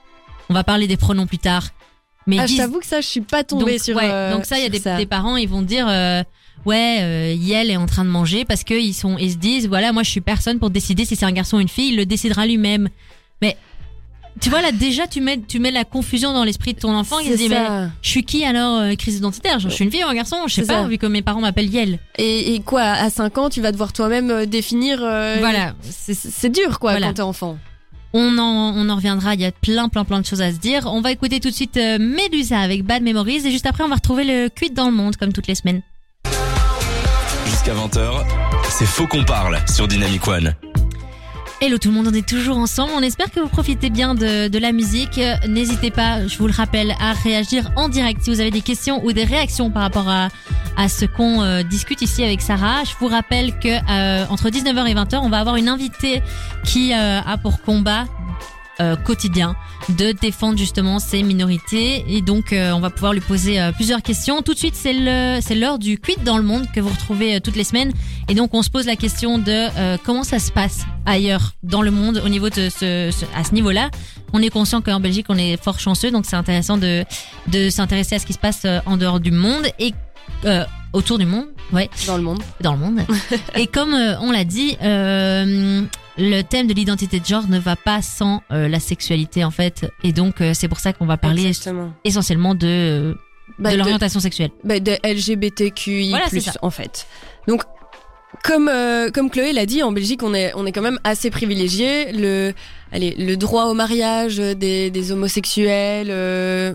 On 0.48 0.54
va 0.54 0.64
parler 0.64 0.86
des 0.86 0.96
pronoms 0.96 1.26
plus 1.26 1.38
tard. 1.38 1.68
Mais 2.26 2.38
Ah, 2.38 2.46
disent- 2.46 2.56
j'avoue 2.58 2.80
que 2.80 2.86
ça, 2.86 3.00
je 3.00 3.06
suis 3.06 3.20
pas 3.20 3.44
tombée 3.44 3.72
donc, 3.72 3.80
sur. 3.84 3.96
ouais, 3.96 4.08
euh, 4.10 4.32
donc 4.32 4.44
ça, 4.44 4.58
il 4.58 4.62
y 4.62 4.66
a 4.66 4.68
des, 4.68 4.80
des 4.96 5.06
parents, 5.06 5.36
ils 5.36 5.48
vont 5.48 5.62
dire, 5.62 5.86
euh, 5.88 6.22
ouais, 6.66 6.98
euh, 7.00 7.34
Yel 7.34 7.70
est 7.70 7.76
en 7.76 7.86
train 7.86 8.04
de 8.04 8.10
manger 8.10 8.44
parce 8.44 8.64
que 8.64 8.74
ils 8.74 8.94
sont, 8.94 9.16
ils 9.18 9.32
se 9.32 9.36
disent, 9.36 9.68
voilà, 9.68 9.92
moi, 9.92 10.02
je 10.02 10.10
suis 10.10 10.20
personne 10.20 10.58
pour 10.58 10.70
décider 10.70 11.04
si 11.04 11.16
c'est 11.16 11.24
un 11.26 11.32
garçon 11.32 11.56
ou 11.56 11.60
une 11.60 11.68
fille. 11.68 11.90
Il 11.90 11.96
le 11.96 12.06
décidera 12.06 12.46
lui-même. 12.46 12.88
Mais 13.42 13.56
tu 14.40 14.50
vois 14.50 14.62
là, 14.62 14.72
déjà, 14.72 15.06
tu 15.06 15.20
mets, 15.20 15.40
tu 15.46 15.58
mets 15.58 15.70
la 15.70 15.84
confusion 15.84 16.32
dans 16.32 16.44
l'esprit 16.44 16.74
de 16.74 16.78
ton 16.80 16.94
enfant. 16.94 17.18
Il 17.18 17.30
se 17.32 17.36
dit, 17.36 17.48
mais 17.48 17.66
je 18.02 18.08
suis 18.08 18.22
qui 18.24 18.44
alors, 18.44 18.78
euh, 18.78 18.94
crise 18.94 19.16
identitaire? 19.16 19.58
Je 19.58 19.68
suis 19.68 19.84
une 19.84 19.90
fille 19.90 20.04
ou 20.04 20.08
un 20.08 20.14
garçon? 20.14 20.36
Je 20.46 20.54
sais 20.54 20.62
pas, 20.66 20.82
ça. 20.82 20.88
vu 20.88 20.98
que 20.98 21.06
mes 21.06 21.22
parents 21.22 21.40
m'appellent 21.40 21.70
Yel. 21.72 21.98
Et, 22.18 22.54
et 22.54 22.60
quoi, 22.60 22.82
à 22.82 23.10
5 23.10 23.36
ans, 23.38 23.50
tu 23.50 23.60
vas 23.60 23.72
devoir 23.72 23.92
toi-même 23.92 24.30
euh, 24.30 24.46
définir. 24.46 25.00
euh, 25.02 25.36
Voilà. 25.40 25.74
C'est 25.88 26.14
c'est 26.14 26.50
dur, 26.50 26.78
quoi, 26.78 26.92
Voilà. 26.92 27.08
quand 27.08 27.14
t'es 27.14 27.22
enfant. 27.22 27.58
On 28.12 28.38
en, 28.38 28.74
on 28.76 28.88
en 28.88 28.96
reviendra, 28.96 29.34
il 29.34 29.40
y 29.40 29.44
a 29.44 29.52
plein 29.52 29.88
plein 29.88 30.04
plein 30.04 30.20
de 30.20 30.26
choses 30.26 30.42
à 30.42 30.50
se 30.52 30.58
dire. 30.58 30.86
On 30.92 31.00
va 31.00 31.12
écouter 31.12 31.38
tout 31.38 31.48
de 31.50 31.54
suite 31.54 31.76
euh, 31.76 31.96
Medusa 32.00 32.58
avec 32.58 32.82
Bad 32.84 33.02
Memories 33.04 33.46
et 33.46 33.50
juste 33.52 33.66
après 33.66 33.84
on 33.84 33.88
va 33.88 33.94
retrouver 33.94 34.24
le 34.24 34.48
cuit 34.48 34.70
dans 34.70 34.86
le 34.86 34.96
monde 34.96 35.14
comme 35.16 35.32
toutes 35.32 35.46
les 35.46 35.54
semaines. 35.54 35.82
Jusqu'à 37.46 37.72
20h, 37.74 38.24
c'est 38.68 38.86
Faux 38.86 39.06
qu'on 39.06 39.22
parle 39.24 39.58
sur 39.72 39.86
Dynamic 39.86 40.26
One. 40.26 40.54
Hello 41.62 41.76
tout 41.76 41.88
le 41.88 41.94
monde, 41.94 42.08
on 42.08 42.14
est 42.14 42.26
toujours 42.26 42.56
ensemble. 42.56 42.92
On 42.96 43.02
espère 43.02 43.30
que 43.30 43.38
vous 43.38 43.48
profitez 43.48 43.90
bien 43.90 44.14
de, 44.14 44.48
de 44.48 44.58
la 44.58 44.72
musique. 44.72 45.20
N'hésitez 45.46 45.90
pas, 45.90 46.26
je 46.26 46.38
vous 46.38 46.46
le 46.46 46.54
rappelle, 46.54 46.94
à 46.98 47.12
réagir 47.12 47.70
en 47.76 47.90
direct 47.90 48.22
si 48.22 48.30
vous 48.30 48.40
avez 48.40 48.50
des 48.50 48.62
questions 48.62 49.04
ou 49.04 49.12
des 49.12 49.24
réactions 49.24 49.70
par 49.70 49.82
rapport 49.82 50.08
à, 50.08 50.28
à 50.78 50.88
ce 50.88 51.04
qu'on 51.04 51.42
euh, 51.42 51.62
discute 51.62 52.00
ici 52.00 52.24
avec 52.24 52.40
Sarah. 52.40 52.84
Je 52.84 52.92
vous 52.98 53.08
rappelle 53.08 53.58
que 53.58 53.68
euh, 53.68 54.24
entre 54.30 54.48
19h 54.48 54.88
et 54.88 54.94
20h, 54.94 55.18
on 55.22 55.28
va 55.28 55.38
avoir 55.38 55.56
une 55.56 55.68
invitée 55.68 56.22
qui 56.64 56.94
euh, 56.94 57.20
a 57.20 57.36
pour 57.36 57.60
combat 57.60 58.06
euh, 58.80 58.96
quotidien 58.96 59.54
de 59.90 60.12
défendre 60.12 60.58
justement 60.58 60.98
ces 60.98 61.22
minorités 61.22 62.04
et 62.08 62.22
donc 62.22 62.52
euh, 62.52 62.72
on 62.72 62.80
va 62.80 62.90
pouvoir 62.90 63.12
lui 63.12 63.20
poser 63.20 63.60
euh, 63.60 63.72
plusieurs 63.72 64.02
questions. 64.02 64.42
Tout 64.42 64.54
de 64.54 64.58
suite, 64.58 64.74
c'est 64.74 64.92
l'heure 65.54 65.78
du 65.78 65.98
quid 65.98 66.22
dans 66.24 66.36
le 66.36 66.42
monde 66.42 66.66
que 66.74 66.80
vous 66.80 66.88
retrouvez 66.90 67.36
euh, 67.36 67.40
toutes 67.40 67.56
les 67.56 67.64
semaines 67.64 67.92
et 68.28 68.34
donc 68.34 68.54
on 68.54 68.62
se 68.62 68.70
pose 68.70 68.86
la 68.86 68.96
question 68.96 69.38
de 69.38 69.68
euh, 69.78 69.96
comment 70.04 70.24
ça 70.24 70.38
se 70.38 70.50
passe 70.50 70.84
ailleurs 71.06 71.52
dans 71.62 71.82
le 71.82 71.90
monde 71.90 72.22
au 72.24 72.28
niveau 72.28 72.48
de 72.50 72.68
ce, 72.68 73.10
ce- 73.12 73.24
à 73.36 73.44
ce 73.44 73.52
niveau-là. 73.54 73.90
On 74.32 74.40
est 74.42 74.50
conscient 74.50 74.80
qu'en 74.80 75.00
Belgique 75.00 75.26
on 75.28 75.36
est 75.36 75.56
fort 75.62 75.78
chanceux 75.80 76.10
donc 76.10 76.24
c'est 76.26 76.36
intéressant 76.36 76.78
de 76.78 77.04
de 77.48 77.68
s'intéresser 77.70 78.14
à 78.14 78.18
ce 78.18 78.26
qui 78.26 78.32
se 78.32 78.38
passe 78.38 78.62
euh, 78.64 78.78
en 78.86 78.96
dehors 78.96 79.20
du 79.20 79.30
monde 79.32 79.66
et 79.78 79.92
euh, 80.44 80.64
autour 80.92 81.18
du 81.18 81.26
monde, 81.26 81.46
ouais, 81.72 81.88
Dans 82.06 82.16
le 82.16 82.22
monde. 82.22 82.42
dans 82.60 82.72
le 82.72 82.78
monde. 82.78 83.00
et 83.54 83.66
comme 83.66 83.94
euh, 83.94 84.18
on 84.20 84.32
l'a 84.32 84.44
dit, 84.44 84.76
euh, 84.82 85.82
le 86.18 86.42
thème 86.42 86.66
de 86.66 86.74
l'identité 86.74 87.20
de 87.20 87.24
genre 87.24 87.46
ne 87.48 87.58
va 87.58 87.76
pas 87.76 88.02
sans 88.02 88.42
euh, 88.50 88.68
la 88.68 88.80
sexualité 88.80 89.44
en 89.44 89.50
fait 89.50 89.86
et 90.02 90.12
donc 90.12 90.40
euh, 90.40 90.52
c'est 90.54 90.68
pour 90.68 90.80
ça 90.80 90.92
qu'on 90.92 91.06
va 91.06 91.16
parler 91.16 91.46
Exactement. 91.46 91.92
essentiellement 92.04 92.54
de 92.54 93.16
Bah, 93.58 93.70
de 93.70 93.74
de, 93.74 93.78
l'orientation 93.78 94.20
sexuelle. 94.20 94.50
bah, 94.64 94.80
de 94.80 94.96
LGBTQI+, 95.04 96.10
Voilà, 96.10 96.26
en 96.62 96.70
fait. 96.70 97.06
Donc, 97.48 97.62
comme, 98.44 98.68
euh, 98.68 99.10
comme 99.10 99.28
Chloé 99.30 99.52
l'a 99.52 99.66
dit, 99.66 99.82
en 99.82 99.92
Belgique, 99.92 100.22
on 100.22 100.32
est, 100.34 100.52
on 100.54 100.64
est 100.66 100.72
quand 100.72 100.82
même 100.82 101.00
assez 101.04 101.30
privilégié. 101.30 102.12
Le, 102.12 102.54
allez, 102.92 103.14
le 103.18 103.36
droit 103.36 103.64
au 103.64 103.74
mariage 103.74 104.36
des, 104.36 104.90
des 104.90 105.12
homosexuels 105.12 106.08
euh, 106.10 106.72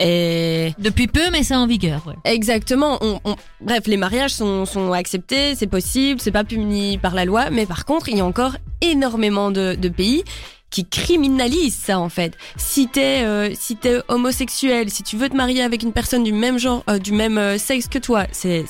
est... 0.00 0.74
Depuis 0.78 1.06
peu, 1.06 1.30
mais 1.30 1.42
c'est 1.42 1.54
en 1.56 1.66
vigueur. 1.66 2.02
Ouais. 2.06 2.14
Exactement. 2.24 2.98
On, 3.00 3.20
on- 3.24 3.36
bref, 3.60 3.86
les 3.86 3.96
mariages 3.96 4.32
sont, 4.32 4.64
sont 4.66 4.92
acceptés, 4.92 5.54
c'est 5.54 5.66
possible, 5.66 6.20
c'est 6.20 6.30
pas 6.32 6.44
puni 6.44 6.98
par 6.98 7.14
la 7.14 7.24
loi, 7.24 7.50
mais 7.50 7.66
par 7.66 7.84
contre, 7.84 8.08
il 8.08 8.16
y 8.18 8.20
a 8.20 8.24
encore 8.24 8.56
énormément 8.80 9.50
de, 9.50 9.74
de 9.74 9.88
pays 9.88 10.24
qui 10.70 10.84
criminalisent 10.84 11.78
ça 11.84 12.00
en 12.00 12.08
fait. 12.08 12.36
Si 12.56 12.88
t'es 12.88 13.22
euh, 13.22 13.50
si 13.54 13.76
t'es 13.76 14.00
homosexuel, 14.08 14.90
si 14.90 15.04
tu 15.04 15.16
veux 15.16 15.28
te 15.28 15.36
marier 15.36 15.62
avec 15.62 15.84
une 15.84 15.92
personne 15.92 16.24
du 16.24 16.32
même 16.32 16.58
genre, 16.58 16.82
euh, 16.90 16.98
du 16.98 17.12
même 17.12 17.38
euh, 17.38 17.58
sexe 17.58 17.86
que 17.86 17.98
toi, 18.00 18.26
c'est 18.32 18.64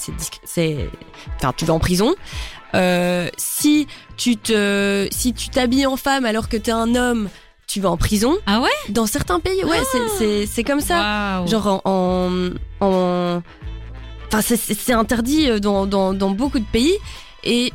c'est 0.44 0.90
enfin 1.36 1.54
tu 1.56 1.64
vas 1.64 1.72
en 1.72 1.78
prison. 1.78 2.14
Euh, 2.74 3.28
si 3.38 3.86
tu 4.18 4.36
te 4.36 5.08
si 5.12 5.32
tu 5.32 5.48
t'habilles 5.48 5.86
en 5.86 5.96
femme 5.96 6.26
alors 6.26 6.50
que 6.50 6.58
t'es 6.58 6.72
un 6.72 6.94
homme, 6.94 7.30
tu 7.74 7.80
vas 7.80 7.90
en 7.90 7.96
prison. 7.96 8.36
Ah 8.46 8.60
ouais? 8.60 8.70
Dans 8.88 9.06
certains 9.06 9.40
pays, 9.40 9.64
ouais, 9.64 9.80
c'est 9.90 10.08
c'est 10.18 10.46
c'est 10.46 10.64
comme 10.64 10.80
ça. 10.80 11.44
Genre 11.46 11.82
en. 11.84 12.30
en, 12.80 12.86
en- 12.86 13.42
Enfin, 14.32 14.40
c'est- 14.42 14.92
interdit 14.92 15.48
euh, 15.48 15.58
dans, 15.60 15.86
dans, 15.86 16.12
dans 16.12 16.30
beaucoup 16.30 16.58
de 16.58 16.64
pays. 16.64 16.94
Et 17.44 17.72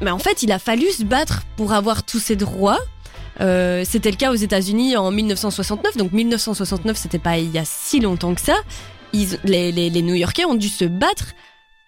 mais 0.00 0.10
en 0.10 0.18
fait, 0.18 0.42
il 0.42 0.50
a 0.50 0.58
fallu 0.58 0.88
se 0.90 1.04
battre 1.04 1.42
pour 1.56 1.72
avoir 1.72 2.02
tous 2.04 2.18
ces 2.18 2.34
droits. 2.36 2.78
Euh, 3.40 3.84
c'était 3.86 4.10
le 4.10 4.16
cas 4.16 4.30
aux 4.32 4.34
États-Unis 4.36 4.96
en 4.96 5.10
1969. 5.10 5.96
Donc 5.96 6.12
1969, 6.12 6.96
c'était 6.96 7.18
pas 7.18 7.38
il 7.38 7.50
y 7.50 7.58
a 7.58 7.64
si 7.64 8.00
longtemps 8.00 8.34
que 8.34 8.40
ça. 8.40 8.56
Ils, 9.12 9.38
les, 9.44 9.72
les, 9.72 9.88
les 9.90 10.02
New-Yorkais 10.02 10.44
ont 10.44 10.54
dû 10.56 10.68
se 10.68 10.84
battre 10.84 11.26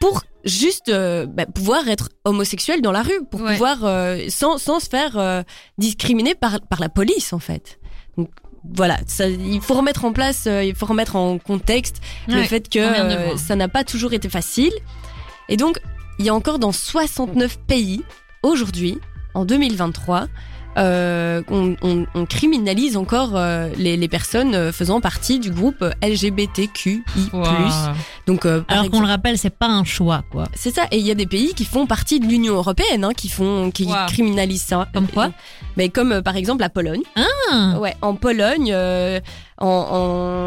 pour 0.01 0.23
juste 0.45 0.89
euh, 0.89 1.27
bah, 1.27 1.47
pouvoir 1.47 1.89
être 1.89 2.09
homosexuel 2.25 2.81
dans 2.83 2.93
la 2.93 3.03
rue, 3.03 3.25
pour 3.31 3.41
Ouais. 3.43 3.53
pouvoir 3.53 3.79
euh, 3.85 4.27
sans, 4.29 4.59
sans 4.59 4.81
se 4.81 4.89
faire 4.89 5.17
euh, 5.19 5.43
discriminer 5.79 6.35
par, 6.35 6.61
par 6.63 6.81
la 6.81 6.89
police 6.89 7.33
en 7.33 7.39
fait. 7.39 7.79
Donc 8.17 8.29
voilà, 8.75 8.99
ça, 9.07 9.29
il 9.29 9.61
faut 9.61 9.75
remettre 9.75 10.05
en 10.05 10.13
place, 10.13 10.45
euh, 10.47 10.63
il 10.63 10.75
faut 10.75 10.87
remettre 10.87 11.17
en 11.17 11.39
contexte 11.39 11.97
le 12.29 12.43
fait 12.45 12.69
que 12.69 12.79
euh, 12.79 13.37
ça 13.37 13.57
n'a 13.57 13.69
pas 13.69 13.83
toujours 13.85 14.13
été 14.13 14.29
facile. 14.29 14.73
Et 15.49 15.57
donc, 15.57 15.81
il 16.19 16.27
y 16.27 16.29
a 16.29 16.35
encore 16.35 16.59
dans 16.61 16.71
69 16.73 17.59
pays, 17.67 18.03
aujourd'hui, 18.45 18.99
en 19.35 19.45
2023, 19.45 20.29
euh, 20.79 21.43
on, 21.49 21.77
on- 21.83 22.07
on 22.15 22.27
criminalise 22.27 22.97
encore 22.97 23.37
euh, 23.37 23.69
les, 23.77 23.97
les 23.97 24.09
personnes 24.09 24.55
euh, 24.55 24.73
faisant 24.73 25.01
partie 25.01 25.39
du 25.39 25.51
groupe 25.51 25.85
LGBTQI+. 26.03 27.03
Donc, 28.27 28.47
euh, 28.47 28.63
Alors 28.69 28.91
qu'on 28.91 29.01
le 29.01 29.07
rappelle, 29.07 29.37
c'est 29.39 29.51
pas 29.51 29.67
un 29.69 29.85
choix, 29.85 30.23
quoi. 30.31 30.45
c'est 30.55 30.75
ça. 30.75 30.85
Et 30.91 30.99
il 30.99 31.07
y 31.07 31.11
a 31.11 31.15
des 31.15 31.27
pays 31.27 31.55
qui 31.55 31.65
font 31.65 31.87
partie 31.87 32.21
de 32.21 32.27
l'Union 32.27 32.55
européenne, 32.55 33.05
hein, 33.05 33.13
qui 33.17 33.29
font, 33.29 33.71
qui 33.71 33.85
Wow. 33.85 34.07
criminalisent 34.09 34.63
ça. 34.63 34.89
Comme 34.95 35.09
quoi 35.09 35.31
Mais 35.77 35.89
comme 35.89 36.13
euh, 36.13 36.23
par 36.23 36.37
exemple 36.37 36.61
la 36.61 36.69
Pologne. 36.71 37.03
Ah. 37.17 37.79
Ouais, 37.79 37.95
en 38.01 38.15
Pologne, 38.15 38.71
euh, 38.73 39.21
en, 39.59 39.67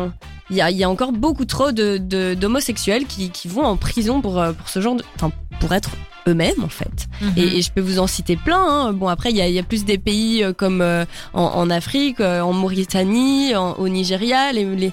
en- 0.10 0.12
il 0.50 0.56
y 0.58 0.62
a, 0.62 0.70
y 0.72 0.84
a 0.84 0.90
encore 0.90 1.12
beaucoup 1.12 1.46
trop 1.46 1.72
de 1.72 1.98
de- 1.98 2.34
d'homosexuels 2.36 3.06
qui, 3.06 3.30
qui 3.30 3.48
vont 3.48 3.64
en 3.66 3.78
prison 3.78 4.22
pour 4.22 4.40
euh, 4.40 4.54
pour 4.54 4.70
ce 4.70 4.80
genre 4.82 4.96
de, 4.96 5.04
enfin 5.16 5.32
pour 5.60 5.74
être 5.74 5.92
eux-mêmes 6.28 6.64
en 6.64 6.70
fait. 6.70 7.08
Mhm. 7.22 7.34
Et, 7.38 7.58
et 7.58 7.62
je 7.62 7.72
peux 7.72 7.82
vous 7.82 8.00
en 8.00 8.08
citer 8.08 8.36
plein. 8.36 8.62
hein. 8.68 8.94
Bon 8.94 9.08
après 9.08 9.30
il 9.32 9.38
y 9.38 9.42
a, 9.42 9.48
y 9.50 9.60
a 9.60 9.64
plus 9.64 9.86
des 9.86 9.98
pays 9.98 10.44
euh, 10.44 10.54
comme 10.54 10.82
euh, 10.82 11.06
en, 11.34 11.44
en 11.44 11.70
Afrique, 11.70 12.20
euh, 12.20 12.42
en 12.42 12.54
Mauritanie, 12.54 13.56
en- 13.56 13.74
au 13.74 13.88
Nigeria, 13.90 14.52
les, 14.52 14.66
les 14.76 14.92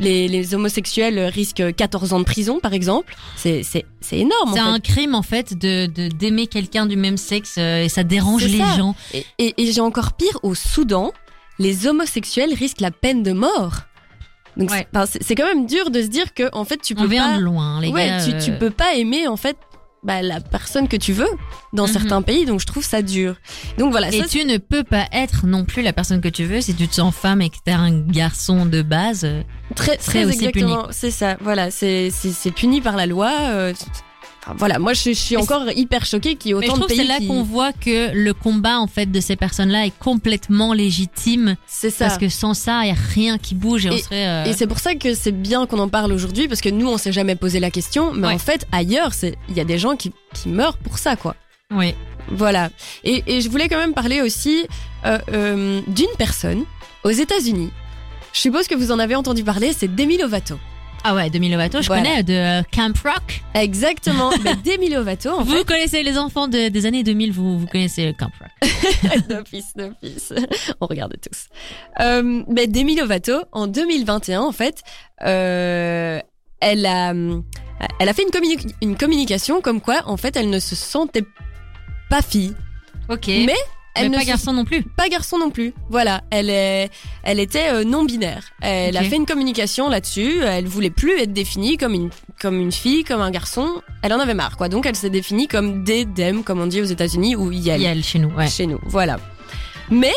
les, 0.00 0.26
les 0.26 0.56
homosexuels 0.56 1.20
risquent 1.26 1.72
14 1.72 2.14
ans 2.14 2.18
de 2.18 2.24
prison, 2.24 2.58
par 2.60 2.72
exemple. 2.72 3.14
C'est 3.36 3.62
énorme. 4.10 4.50
C'est 4.52 4.54
fait. 4.54 4.58
un 4.58 4.80
crime 4.80 5.14
en 5.14 5.22
fait 5.22 5.56
de 5.56 5.86
de- 5.86 6.08
d'aimer 6.08 6.48
quelqu'un 6.48 6.86
du 6.86 6.96
même 6.96 7.16
sexe 7.16 7.58
et 7.58 7.88
ça 7.88 8.02
dérange 8.02 8.44
les 8.44 8.58
ça. 8.58 8.76
gens. 8.76 8.96
Et, 9.12 9.24
et- 9.38 9.54
et 9.56 9.70
j'ai 9.72 9.80
encore 9.80 10.14
pire, 10.14 10.38
au 10.42 10.54
Soudan, 10.56 11.12
les 11.60 11.86
homosexuels 11.86 12.54
risquent 12.54 12.80
la 12.80 12.90
peine 12.90 13.22
de 13.22 13.30
mort. 13.32 13.82
Donc 14.56 14.70
Ouais. 14.70 14.86
c'est- 15.06 15.34
quand 15.34 15.46
même 15.46 15.66
dur 15.66 15.90
de 15.90 16.00
se 16.02 16.06
dire 16.08 16.32
que 16.34 16.48
en 16.52 16.64
fait 16.64 16.78
tu 16.82 16.94
On 16.96 17.02
peux 17.02 17.08
vient 17.08 17.32
pas 17.32 17.36
de 17.38 17.42
loin, 17.42 17.80
les 17.80 17.88
ouais, 17.90 18.06
gars. 18.08 18.24
tu, 18.24 18.30
tu 18.44 18.50
euh, 18.52 18.58
peux 18.58 18.70
pas 18.70 18.94
aimer 18.94 19.26
en 19.28 19.36
fait 19.36 19.56
bah, 20.04 20.20
la 20.20 20.38
personne 20.38 20.86
que 20.86 20.98
tu 20.98 21.14
veux 21.14 21.28
dans 21.72 21.86
Mhm. 21.86 21.92
certains 21.92 22.20
pays, 22.22 22.44
donc 22.44 22.60
je 22.60 22.66
trouve 22.66 22.84
ça 22.84 23.00
dur. 23.00 23.36
Donc 23.78 23.90
voilà, 23.90 24.12
Et 24.12 24.20
ça, 24.20 24.28
tu 24.28 24.44
ne 24.44 24.58
peux 24.58 24.84
pas 24.84 25.06
être 25.12 25.46
non 25.46 25.64
plus 25.64 25.80
la 25.82 25.94
personne 25.94 26.20
que 26.20 26.28
tu 26.28 26.44
veux 26.44 26.60
si 26.60 26.74
tu 26.74 26.86
te 26.86 26.94
sens 26.94 27.14
femme 27.14 27.40
et 27.40 27.48
que 27.48 27.56
t'es 27.64 27.70
un 27.72 27.90
garçon 28.02 28.66
de 28.66 28.82
base. 28.82 29.24
euh, 29.24 29.42
c'est 29.70 29.74
très, 29.74 29.96
très 29.96 30.22
exactement, 30.30 30.88
c'est 30.90 31.10
ça. 31.10 31.38
Voilà, 31.40 31.70
c'est 31.70 32.10
puni 32.54 32.82
par 32.82 32.96
la 32.96 33.06
loi. 33.06 33.32
euh, 33.48 33.72
enfin, 34.46 34.54
voilà, 34.58 34.78
moi 34.78 34.92
je, 34.92 35.00
je 35.10 35.12
suis 35.12 35.36
encore 35.36 35.64
hyper 35.74 36.04
choquée 36.06 36.36
qu'il 36.36 36.50
y 36.50 36.54
ait 36.54 36.58
Mais 36.58 36.66
je 36.66 36.70
autant 36.72 36.80
de 36.82 36.84
trouve 36.86 36.96
pays 36.96 37.06
c'est 37.06 37.12
là 37.12 37.18
qui... 37.18 37.26
qu'on 37.26 37.42
voit 37.42 37.72
que 37.72 38.12
le 38.14 38.32
combat 38.34 38.78
en 38.78 38.86
fait 38.86 39.06
de 39.10 39.20
ces 39.20 39.36
personnes-là 39.36 39.86
est 39.86 39.98
complètement 39.98 40.72
légitime 40.72 41.56
C'est 41.66 41.90
ça. 41.90 42.06
parce 42.06 42.18
que 42.18 42.28
sans 42.28 42.54
ça, 42.54 42.82
il 42.84 42.88
y 42.88 42.90
a 42.92 42.96
rien 43.14 43.38
qui 43.38 43.54
bouge 43.54 43.86
et, 43.86 43.90
on 43.90 43.98
serait. 43.98 44.26
euh, 44.28 44.44
Et 44.44 44.52
c'est 44.52 44.66
pour 44.66 44.78
ça 44.78 44.94
que 44.94 45.14
c'est 45.14 45.32
bien 45.32 45.66
qu'on 45.66 45.78
en 45.78 45.88
parle 45.88 46.12
aujourd'hui 46.12 46.48
parce 46.48 46.60
que 46.60 46.68
nous 46.68 46.88
on 46.88 46.98
s'est 46.98 47.12
jamais 47.12 47.36
posé 47.36 47.60
la 47.60 47.70
question, 47.70 48.12
mais 48.12 48.28
Ouais. 48.28 48.34
en 48.34 48.38
fait 48.38 48.66
ailleurs 48.72 49.12
il 49.22 49.56
y 49.56 49.60
a 49.60 49.64
des 49.64 49.78
gens 49.78 49.96
qui, 49.96 50.12
qui 50.34 50.48
meurent 50.48 50.76
pour 50.78 50.98
ça 50.98 51.16
quoi. 51.16 51.34
Oui. 51.72 51.94
Voilà. 52.28 52.70
Et, 53.04 53.22
et 53.26 53.40
je 53.42 53.48
voulais 53.50 53.68
quand 53.68 53.76
même 53.78 53.92
parler 53.94 54.22
aussi 54.22 54.66
euh, 55.04 55.18
euh, 55.32 55.80
d'une 55.88 56.06
personne 56.18 56.64
aux 57.02 57.10
États-Unis. 57.10 57.70
Je 58.32 58.40
suppose 58.40 58.66
que 58.66 58.74
vous 58.74 58.90
en 58.92 58.98
avez 58.98 59.14
entendu 59.14 59.44
parler, 59.44 59.72
c'est 59.76 59.94
Demi 59.94 60.16
Lovato. 60.18 60.58
Ah 61.06 61.14
ouais, 61.14 61.28
Demi 61.28 61.50
Lovato, 61.50 61.82
je 61.82 61.86
Voilà. 61.86 62.02
connais 62.02 62.22
de 62.22 62.32
euh, 62.32 62.62
Camp 62.72 62.94
Rock. 63.04 63.42
Exactement. 63.54 64.30
Mais 64.42 64.54
Demi 64.56 64.88
Lovato, 64.88 65.28
en 65.30 65.42
vous 65.42 65.62
connaissez 65.64 66.02
les 66.02 66.16
enfants 66.16 66.48
de- 66.48 66.68
des 66.68 66.86
années 66.86 67.02
2000, 67.02 67.30
vous, 67.30 67.58
vous 67.58 67.66
connaissez 67.66 68.14
Camp 68.18 68.30
Rock. 68.40 68.70
d'office, 69.28 69.74
d'office. 69.76 70.32
On 70.80 70.86
regardait 70.86 71.18
tous. 71.18 71.48
Euh, 72.00 72.42
mais 72.48 72.66
Demi 72.66 72.96
Lovato, 72.96 73.34
en 73.52 73.66
2021, 73.66 74.40
en 74.40 74.52
fait, 74.52 74.82
euh, 75.26 76.20
elle 76.60 76.86
a, 76.86 77.10
elle 78.00 78.08
a 78.08 78.12
fait 78.14 78.22
une, 78.22 78.30
communi- 78.30 78.72
une 78.80 78.96
communication 78.96 79.60
comme 79.60 79.82
quoi, 79.82 80.02
en 80.06 80.16
fait, 80.16 80.36
elle 80.36 80.48
ne 80.48 80.58
se 80.58 80.74
sentait 80.74 81.24
pas 82.08 82.22
fille. 82.22 82.54
Ok. 83.10 83.26
Mais, 83.28 83.54
elle 83.94 84.10
ne 84.10 84.16
pas 84.16 84.22
se 84.22 84.26
garçon 84.26 84.52
non 84.52 84.64
plus. 84.64 84.82
pas 84.82 85.08
garçon 85.08 85.38
non 85.38 85.50
plus. 85.50 85.72
Voilà, 85.88 86.22
elle 86.30 86.50
est, 86.50 86.90
elle 87.22 87.38
était 87.40 87.70
euh, 87.72 87.84
non 87.84 88.04
binaire. 88.04 88.44
Elle 88.60 88.96
a 88.96 89.02
fait 89.02 89.16
une 89.16 89.26
communication 89.26 89.88
là-dessus. 89.88 90.40
Elle 90.42 90.66
voulait 90.66 90.90
plus 90.90 91.18
être 91.20 91.32
définie 91.32 91.76
comme 91.76 91.94
une, 91.94 92.10
comme 92.40 92.58
une 92.60 92.72
fille, 92.72 93.04
comme 93.04 93.20
un 93.20 93.30
garçon. 93.30 93.68
Elle 94.02 94.12
en 94.12 94.20
avait 94.20 94.34
marre, 94.34 94.56
quoi. 94.56 94.68
Donc 94.68 94.86
elle 94.86 94.96
s'est 94.96 95.10
définie 95.10 95.46
comme 95.48 95.84
des 95.84 96.04
dem, 96.04 96.42
comme 96.42 96.60
on 96.60 96.66
dit 96.66 96.80
aux 96.80 96.86
États-Unis, 96.86 97.36
ou 97.36 97.52
yel, 97.52 97.80
Yel 97.80 98.02
chez 98.04 98.18
nous, 98.18 98.30
ouais. 98.30 98.48
chez 98.48 98.66
nous. 98.66 98.80
Voilà. 98.84 99.18
Mais 99.90 100.14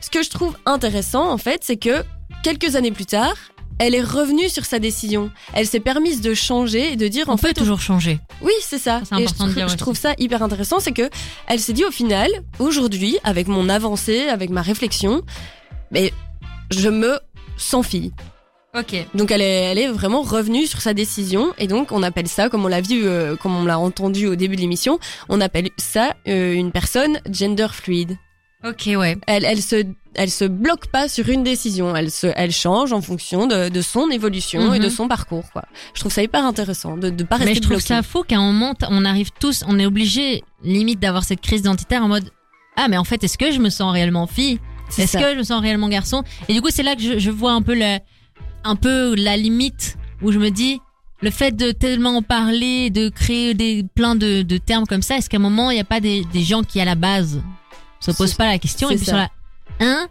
ce 0.00 0.10
que 0.10 0.22
je 0.22 0.30
trouve 0.30 0.56
intéressant, 0.64 1.30
en 1.30 1.38
fait, 1.38 1.62
c'est 1.64 1.76
que 1.76 2.04
quelques 2.42 2.76
années 2.76 2.92
plus 2.92 3.06
tard, 3.06 3.34
elle 3.78 3.94
est 3.94 4.02
revenue 4.02 4.48
sur 4.48 4.64
sa 4.64 4.78
décision. 4.78 5.30
Elle 5.54 5.66
s'est 5.66 5.80
permise 5.80 6.20
de 6.20 6.34
changer 6.34 6.92
et 6.92 6.96
de 6.96 7.08
dire 7.08 7.26
On 7.28 7.32
en 7.32 7.36
peut 7.36 7.48
fait 7.48 7.54
toujours 7.54 7.80
changer. 7.80 8.18
oui, 8.42 8.52
c'est 8.62 8.78
ça. 8.78 9.00
C'est 9.04 9.14
Et 9.16 9.18
je, 9.18 9.24
important 9.24 9.44
de 9.46 9.50
trou- 9.50 9.58
dire 9.60 9.68
je 9.68 9.76
trouve 9.76 9.96
ça 9.96 10.14
hyper 10.18 10.42
intéressant, 10.42 10.80
c'est 10.80 10.92
que 10.92 11.08
elle 11.46 11.60
s'est 11.60 11.72
dit 11.72 11.84
au 11.84 11.90
final, 11.90 12.30
aujourd'hui, 12.58 13.18
avec 13.24 13.46
mon 13.48 13.68
avancée, 13.68 14.28
avec 14.28 14.50
ma 14.50 14.62
réflexion, 14.62 15.22
mais 15.90 16.12
je 16.70 16.88
me 16.88 17.18
sens 17.56 17.86
fille. 17.86 18.12
Ok. 18.78 18.94
Donc 19.14 19.30
elle 19.30 19.40
est, 19.40 19.64
elle 19.72 19.78
est 19.78 19.88
vraiment 19.88 20.20
revenue 20.20 20.66
sur 20.66 20.82
sa 20.82 20.92
décision 20.92 21.54
et 21.58 21.66
donc 21.66 21.90
on 21.90 22.02
appelle 22.02 22.28
ça, 22.28 22.48
comme 22.50 22.64
on 22.64 22.68
l'a 22.68 22.82
vu, 22.82 23.04
euh, 23.06 23.34
comme 23.34 23.56
on 23.56 23.64
l'a 23.64 23.78
entendu 23.78 24.26
au 24.26 24.36
début 24.36 24.56
de 24.56 24.60
l'émission, 24.60 24.98
on 25.30 25.40
appelle 25.40 25.70
ça 25.78 26.14
euh, 26.28 26.52
une 26.52 26.70
personne 26.70 27.18
gender 27.30 27.68
fluide. 27.72 28.16
Ok, 28.64 28.88
ouais. 28.96 29.16
Elle, 29.28 29.44
elle 29.44 29.62
se, 29.62 29.84
elle 30.14 30.30
se 30.30 30.44
bloque 30.44 30.88
pas 30.88 31.08
sur 31.08 31.28
une 31.28 31.44
décision, 31.44 31.94
elle 31.94 32.10
se, 32.10 32.26
elle 32.34 32.50
change 32.50 32.92
en 32.92 33.00
fonction 33.00 33.46
de, 33.46 33.68
de 33.68 33.80
son 33.82 34.10
évolution 34.10 34.74
et 34.74 34.78
Mhm. 34.78 34.84
de 34.84 34.88
son 34.90 35.06
parcours. 35.06 35.44
Quoi. 35.52 35.62
Je 35.94 36.00
trouve 36.00 36.12
ça 36.12 36.22
hyper 36.24 36.44
intéressant 36.44 36.96
de, 36.96 37.08
de 37.10 37.22
pas 37.22 37.36
rester 37.36 37.50
Mais 37.50 37.54
je 37.54 37.60
trouve 37.60 37.76
bloqué. 37.76 37.86
ça 37.86 38.02
fou 38.02 38.24
qu'à 38.26 38.36
un 38.38 38.52
moment, 38.52 38.74
on 38.90 39.04
arrive 39.04 39.30
tous, 39.38 39.62
on 39.68 39.78
est 39.78 39.86
obligé 39.86 40.42
limite 40.64 40.98
d'avoir 40.98 41.22
cette 41.22 41.40
crise 41.40 41.60
identitaire 41.60 42.02
en 42.02 42.08
mode 42.08 42.30
Ah, 42.76 42.88
mais 42.88 42.96
en 42.96 43.04
fait, 43.04 43.22
est-ce 43.22 43.38
que 43.38 43.52
je 43.52 43.60
me 43.60 43.70
sens 43.70 43.92
réellement 43.92 44.26
fille 44.26 44.58
Est-ce 44.98 45.16
que 45.18 45.34
je 45.34 45.38
me 45.38 45.44
sens 45.44 45.60
réellement 45.60 45.88
garçon? 45.88 46.24
Et 46.48 46.52
du 46.54 46.60
coup, 46.60 46.70
c'est 46.70 46.82
là 46.82 46.96
que 46.96 47.02
je, 47.02 47.18
je 47.20 47.30
vois 47.30 47.52
un 47.52 47.62
peu, 47.62 47.74
le, 47.76 47.98
un 48.64 48.74
peu 48.74 49.14
la 49.14 49.36
limite 49.36 49.96
où 50.20 50.32
je 50.32 50.38
me 50.40 50.50
dis 50.50 50.80
le 51.20 51.30
fait 51.30 51.52
de 51.54 51.70
tellement 51.70 52.16
en 52.16 52.22
parler, 52.22 52.90
de 52.90 53.08
créer 53.08 53.54
des, 53.54 53.84
plein 53.94 54.16
de, 54.16 54.42
de 54.42 54.56
termes 54.56 54.86
comme 54.86 55.02
ça, 55.02 55.16
est-ce 55.16 55.28
qu'à 55.30 55.36
un 55.36 55.40
moment, 55.40 55.70
il 55.70 55.74
n'y 55.74 55.80
a 55.80 55.84
pas 55.84 56.00
des, 56.00 56.24
des 56.32 56.42
gens 56.42 56.62
qui, 56.64 56.80
à 56.80 56.84
la 56.84 56.94
base, 56.96 57.40
se 58.00 58.12
C'est- 58.12 58.36
pas 58.36 58.46
la 58.46 58.58
question 58.58 58.90
et 58.90 58.96
puis 58.96 59.04
ça. 59.04 59.12
sont 59.12 59.16
là 59.18 59.28
Hein? 59.80 60.08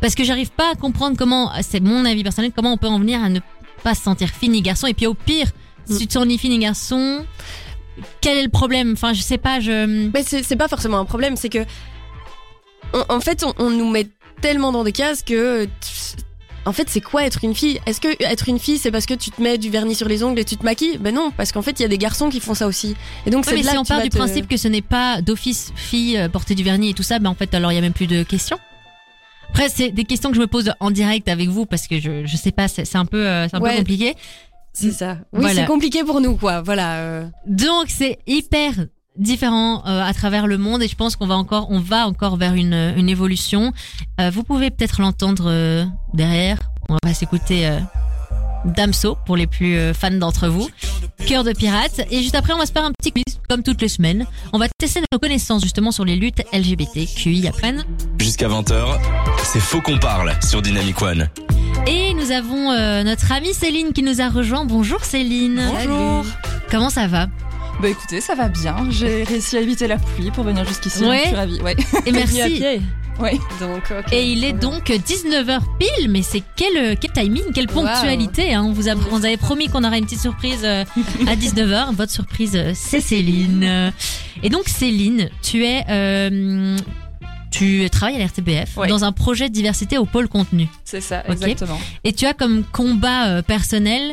Parce 0.00 0.14
que 0.14 0.24
j'arrive 0.24 0.50
pas 0.50 0.70
à 0.72 0.74
comprendre 0.76 1.16
comment, 1.18 1.50
c'est 1.62 1.80
mon 1.80 2.04
avis 2.06 2.22
personnel, 2.22 2.52
comment 2.54 2.72
on 2.72 2.78
peut 2.78 2.86
en 2.88 2.98
venir 2.98 3.22
à 3.22 3.28
ne 3.28 3.40
pas 3.82 3.94
se 3.94 4.02
sentir 4.02 4.28
fille 4.28 4.48
ni 4.48 4.62
garçon. 4.62 4.86
Et 4.86 4.94
puis 4.94 5.06
au 5.06 5.14
pire, 5.14 5.46
Mm. 5.88 5.92
si 5.92 5.98
tu 6.00 6.06
te 6.06 6.12
sens 6.14 6.26
ni 6.26 6.38
fille 6.38 6.50
ni 6.50 6.58
garçon, 6.58 7.24
quel 8.20 8.38
est 8.38 8.42
le 8.44 8.48
problème? 8.48 8.92
Enfin, 8.92 9.12
je 9.12 9.20
sais 9.22 9.38
pas, 9.38 9.60
je. 9.60 9.84
Mais 10.10 10.22
c'est 10.22 10.56
pas 10.56 10.68
forcément 10.68 10.98
un 10.98 11.04
problème, 11.04 11.36
c'est 11.36 11.48
que 11.50 11.64
en, 12.94 13.16
en 13.16 13.20
fait 13.20 13.44
on, 13.44 13.52
on 13.58 13.70
nous 13.70 13.90
met 13.90 14.08
tellement 14.40 14.72
dans 14.72 14.84
des 14.84 14.92
cases 14.92 15.22
que 15.22 15.68
en 16.66 16.72
fait 16.72 16.88
c'est 16.90 17.00
quoi 17.00 17.24
être 17.24 17.42
une 17.44 17.54
fille? 17.54 17.80
Est-ce 17.86 18.00
que 18.00 18.08
être 18.22 18.48
une 18.48 18.58
fille 18.58 18.78
c'est 18.78 18.90
parce 18.90 19.06
que 19.06 19.14
tu 19.14 19.30
te 19.30 19.40
mets 19.42 19.58
du 19.58 19.70
vernis 19.70 19.94
sur 19.94 20.08
les 20.08 20.22
ongles 20.22 20.38
et 20.40 20.44
tu 20.44 20.56
te 20.56 20.64
maquilles? 20.64 20.98
Ben 20.98 21.14
non, 21.14 21.32
parce 21.36 21.52
qu'en 21.52 21.62
fait 21.62 21.78
il 21.78 21.82
y 21.82 21.84
a 21.84 21.88
des 21.88 21.98
garçons 21.98 22.28
qui 22.28 22.40
font 22.40 22.54
ça 22.54 22.66
aussi. 22.66 22.96
Et 23.26 23.30
donc 23.30 23.46
Ouais, 23.46 23.54
mais 23.54 23.62
là 23.62 23.72
si 23.72 23.78
on 23.78 23.84
part 23.84 24.02
du 24.02 24.08
te- 24.10 24.16
principe 24.16 24.46
que 24.48 24.56
ce 24.56 24.68
n'est 24.68 24.82
pas 24.82 25.22
d'office 25.22 25.72
fille 25.74 26.16
euh, 26.18 26.28
porter 26.28 26.54
du 26.54 26.62
vernis 26.62 26.90
et 26.90 26.94
tout 26.94 27.02
ça, 27.02 27.18
ben 27.18 27.30
en 27.30 27.34
fait 27.34 27.52
alors 27.54 27.72
il 27.72 27.76
y 27.76 27.78
a 27.78 27.80
même 27.80 27.92
plus 27.92 28.06
de 28.06 28.22
questions. 28.22 28.58
Après 29.50 29.68
c'est 29.68 29.90
des 29.90 30.04
questions 30.04 30.30
que 30.30 30.36
je 30.36 30.40
me 30.40 30.46
pose 30.46 30.72
en 30.80 30.90
direct 30.90 31.28
avec 31.28 31.48
vous 31.48 31.66
parce 31.66 31.86
que 31.88 31.98
je 31.98 32.24
je 32.26 32.36
sais 32.36 32.52
pas, 32.52 32.68
c'est 32.68 32.84
c'est 32.84 32.98
un 32.98 33.06
peu 33.06 33.26
euh, 33.26 33.48
c'est 33.48 33.56
un 33.56 33.60
Ouais. 33.60 33.72
peu 33.72 33.78
compliqué. 33.78 34.14
c'est 34.72 34.92
ça. 34.92 35.18
Oui, 35.32 35.40
Voilà. 35.40 35.54
c'est 35.62 35.66
compliqué 35.66 36.04
pour 36.04 36.20
nous 36.20 36.36
quoi. 36.36 36.60
Voilà. 36.62 36.96
euh. 36.98 37.26
Donc 37.46 37.86
c'est 37.88 38.18
hyper 38.26 38.72
différent 39.18 39.82
euh, 39.86 40.02
à 40.02 40.12
travers 40.14 40.46
le 40.46 40.56
monde 40.58 40.82
et 40.82 40.88
je 40.88 40.96
pense 40.96 41.16
qu'on 41.16 41.26
va 41.26 41.36
encore 41.36 41.66
on 41.70 41.80
va 41.80 42.06
encore 42.06 42.36
vers 42.36 42.54
une, 42.54 42.94
une 42.96 43.08
évolution. 43.08 43.72
Euh, 44.20 44.30
vous 44.30 44.42
pouvez 44.44 44.70
peut-être 44.70 45.00
l'entendre 45.00 45.44
euh, 45.48 45.84
derrière. 46.14 46.58
On 46.88 46.96
va 47.04 47.14
s'écouter 47.14 47.66
euh, 47.66 47.78
Damso 48.64 49.16
pour 49.26 49.36
les 49.36 49.46
plus 49.46 49.76
euh, 49.76 49.94
fans 49.94 50.10
d'entre 50.10 50.48
vous. 50.48 50.68
Cœur 51.26 51.44
de 51.44 51.52
pirate 51.52 52.00
et 52.10 52.22
juste 52.22 52.34
après 52.34 52.52
on 52.52 52.58
va 52.58 52.66
se 52.66 52.72
faire 52.72 52.84
un 52.84 52.92
petit 52.92 53.12
quiz 53.12 53.40
comme 53.48 53.62
toutes 53.62 53.82
les 53.82 53.88
semaines. 53.88 54.26
On 54.52 54.58
va 54.58 54.66
tester 54.78 55.00
nos 55.12 55.18
connaissances 55.18 55.62
justement 55.62 55.90
sur 55.92 56.04
les 56.04 56.16
luttes 56.16 56.42
LGBTQI 56.52 57.46
après. 57.48 57.74
Jusqu'à 58.18 58.48
20h, 58.48 58.98
c'est 59.44 59.60
Faux 59.60 59.80
qu'on 59.80 59.98
parle 59.98 60.32
sur 60.42 60.62
Dynamic 60.62 61.00
One. 61.02 61.28
Et 61.86 62.14
nous 62.14 62.30
avons 62.30 62.70
euh, 62.72 63.02
notre 63.02 63.32
amie 63.32 63.54
Céline 63.54 63.92
qui 63.92 64.02
nous 64.02 64.20
a 64.20 64.28
rejoint. 64.28 64.64
Bonjour 64.64 65.04
Céline. 65.04 65.60
Bonjour. 65.70 66.24
Comment 66.70 66.90
ça 66.90 67.06
va? 67.06 67.26
Bah 67.80 67.88
écoutez, 67.88 68.20
ça 68.20 68.34
va 68.34 68.48
bien. 68.48 68.76
J'ai 68.90 69.24
réussi 69.24 69.56
à 69.56 69.60
éviter 69.60 69.86
la 69.86 69.96
pluie 69.96 70.30
pour 70.30 70.44
venir 70.44 70.66
jusqu'ici. 70.66 71.02
Ouais. 71.04 71.20
Je 71.22 71.26
suis 71.28 71.36
ravie. 71.36 71.60
Ouais. 71.62 71.76
Et 72.04 72.10
Venu 72.10 72.22
à 72.22 72.26
merci. 72.26 72.54
pied. 72.56 72.80
Ouais. 73.18 73.38
Donc. 73.60 73.92
Et 74.12 74.30
il 74.32 74.44
est 74.44 74.52
donc 74.52 74.88
19h 74.88 75.60
pile, 75.78 76.10
mais 76.10 76.22
c'est 76.22 76.42
quel, 76.56 76.76
euh, 76.76 76.94
quel 77.00 77.12
timing, 77.12 77.42
quelle 77.54 77.66
ponctualité. 77.68 78.54
Hein. 78.54 78.64
On 78.66 78.72
vous 78.72 78.88
a, 78.88 78.92
on 79.12 79.22
avait 79.24 79.36
promis 79.36 79.68
qu'on 79.68 79.84
aurait 79.84 79.98
une 79.98 80.04
petite 80.04 80.20
surprise 80.20 80.60
euh, 80.64 80.84
à 81.26 81.36
19h. 81.36 81.94
Votre 81.96 82.12
surprise, 82.12 82.52
euh, 82.54 82.72
c'est 82.74 83.00
Céline. 83.00 83.92
Et 84.42 84.48
donc 84.50 84.68
Céline, 84.68 85.28
tu 85.42 85.64
es... 85.64 85.84
euh, 85.88 86.76
tu 87.50 87.88
travailles 87.90 88.16
à 88.20 88.24
l'RTBF 88.24 88.76
Ouais. 88.76 88.88
dans 88.88 89.04
un 89.04 89.12
projet 89.12 89.48
de 89.48 89.54
diversité 89.54 89.98
au 89.98 90.04
pôle 90.04 90.28
contenu. 90.28 90.68
C'est 90.84 91.00
ça, 91.00 91.22
exactement. 91.28 91.78
Et 92.04 92.12
tu 92.12 92.24
as 92.26 92.32
comme 92.32 92.62
combat 92.72 93.42
personnel 93.42 94.12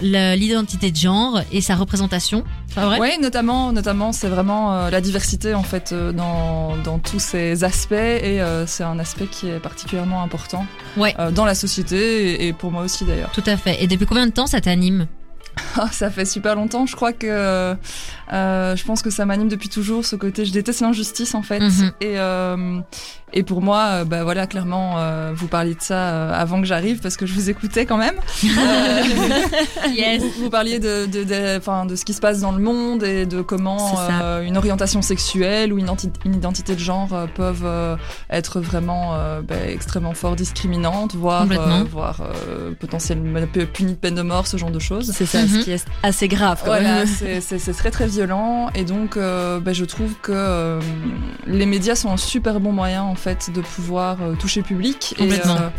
l'identité 0.00 0.90
de 0.90 0.96
genre 0.96 1.40
et 1.52 1.60
sa 1.60 1.74
représentation. 1.76 2.44
Ouais, 2.76 3.16
notamment, 3.18 3.72
notamment, 3.72 4.12
c'est 4.12 4.28
vraiment 4.28 4.74
euh, 4.74 4.90
la 4.90 5.00
diversité 5.00 5.54
en 5.54 5.62
fait 5.62 5.92
euh, 5.92 6.12
dans, 6.12 6.76
dans 6.84 6.98
tous 6.98 7.18
ces 7.18 7.64
aspects 7.64 7.92
et 7.92 8.40
euh, 8.40 8.66
c'est 8.66 8.84
un 8.84 8.98
aspect 8.98 9.26
qui 9.26 9.48
est 9.48 9.60
particulièrement 9.60 10.22
important 10.22 10.66
Ouais. 10.96 11.14
dans 11.32 11.44
la 11.44 11.54
société 11.54 12.32
et, 12.44 12.48
et 12.48 12.52
pour 12.52 12.70
moi 12.70 12.82
aussi 12.82 13.04
d'ailleurs. 13.04 13.30
Tout 13.32 13.44
à 13.46 13.56
fait. 13.56 13.82
Et 13.82 13.86
depuis 13.86 14.06
combien 14.06 14.26
de 14.26 14.32
temps 14.32 14.46
ça 14.46 14.60
t'anime? 14.60 15.06
Ah, 15.78 15.88
ça 15.90 16.10
fait 16.10 16.26
super 16.26 16.54
longtemps. 16.54 16.84
Je 16.86 16.94
crois 16.96 17.12
que 17.14 17.26
euh, 17.26 17.74
je 18.76 18.84
pense 18.84 19.00
que 19.02 19.08
ça 19.10 19.24
m'anime 19.24 19.48
depuis 19.48 19.68
toujours 19.70 20.04
ce 20.04 20.16
côté. 20.16 20.44
Je 20.44 20.52
déteste 20.52 20.80
l'injustice 20.80 21.34
en 21.34 21.42
fait. 21.42 21.60
Mhm. 21.60 21.92
Et 22.02 22.18
euh, 22.18 22.80
et 23.32 23.42
pour 23.42 23.60
moi, 23.60 23.82
euh, 23.90 24.04
bah 24.04 24.22
voilà, 24.24 24.46
clairement, 24.46 24.94
euh, 24.98 25.32
vous 25.34 25.48
parliez 25.48 25.74
de 25.74 25.80
ça 25.82 25.94
euh, 26.14 26.32
avant 26.32 26.60
que 26.60 26.66
j'arrive 26.66 27.00
parce 27.00 27.16
que 27.16 27.26
je 27.26 27.34
vous 27.34 27.50
écoutais 27.50 27.84
quand 27.86 27.96
même. 27.98 28.16
Euh, 28.56 29.02
Yes. 29.90 30.22
vous, 30.22 30.44
vous 30.44 30.50
parliez 30.50 30.78
de 30.78 31.06
de, 31.06 31.24
de, 31.24 31.56
enfin, 31.58 31.86
de 31.86 31.96
ce 31.96 32.04
qui 32.04 32.12
se 32.14 32.20
passe 32.20 32.40
dans 32.40 32.52
le 32.52 32.62
monde 32.62 33.02
et 33.02 33.26
de 33.26 33.42
comment 33.42 33.98
euh, 34.22 34.42
une 34.42 34.56
orientation 34.56 35.02
sexuelle 35.02 35.72
ou 35.72 35.78
une, 35.78 35.88
une 36.24 36.34
identité 36.34 36.74
de 36.74 36.80
genre 36.80 37.08
peuvent 37.34 37.62
euh, 37.64 37.96
être 38.30 38.60
vraiment 38.60 39.14
euh, 39.14 39.40
bah, 39.42 39.54
extrêmement 39.68 40.14
fort 40.14 40.36
discriminantes, 40.36 41.14
voire 41.14 41.46
euh, 41.50 41.84
voire 41.90 42.20
euh, 42.22 42.72
potentiellement 42.78 43.40
punies 43.72 43.92
de 43.92 43.96
peine 43.98 44.14
de 44.14 44.22
mort, 44.22 44.46
ce 44.46 44.56
genre 44.56 44.70
de 44.70 44.78
choses. 44.78 45.12
C'est 45.14 45.26
ça, 45.26 45.42
Mhm. 45.42 45.48
ce 45.48 45.58
qui 45.64 45.70
est 45.72 45.84
assez 46.02 46.28
grave. 46.28 46.60
Quand 46.60 46.66
Voilà, 46.70 47.04
c'est- 47.06 47.72
très 47.76 47.90
très 47.90 48.06
violent 48.06 48.68
et 48.74 48.84
donc 48.84 49.16
euh, 49.16 49.60
bah, 49.60 49.72
je 49.72 49.84
trouve 49.84 50.14
que 50.22 50.32
euh, 50.32 50.80
les 51.46 51.66
médias 51.66 51.94
sont 51.94 52.10
un 52.10 52.16
super 52.16 52.60
bon 52.60 52.72
moyen 52.72 53.02
en 53.02 53.14
fait 53.16 53.50
de 53.50 53.60
pouvoir 53.60 54.18
euh, 54.22 54.34
toucher 54.34 54.62
public 54.62 55.14
et 55.18 55.32
euh, 55.32 55.70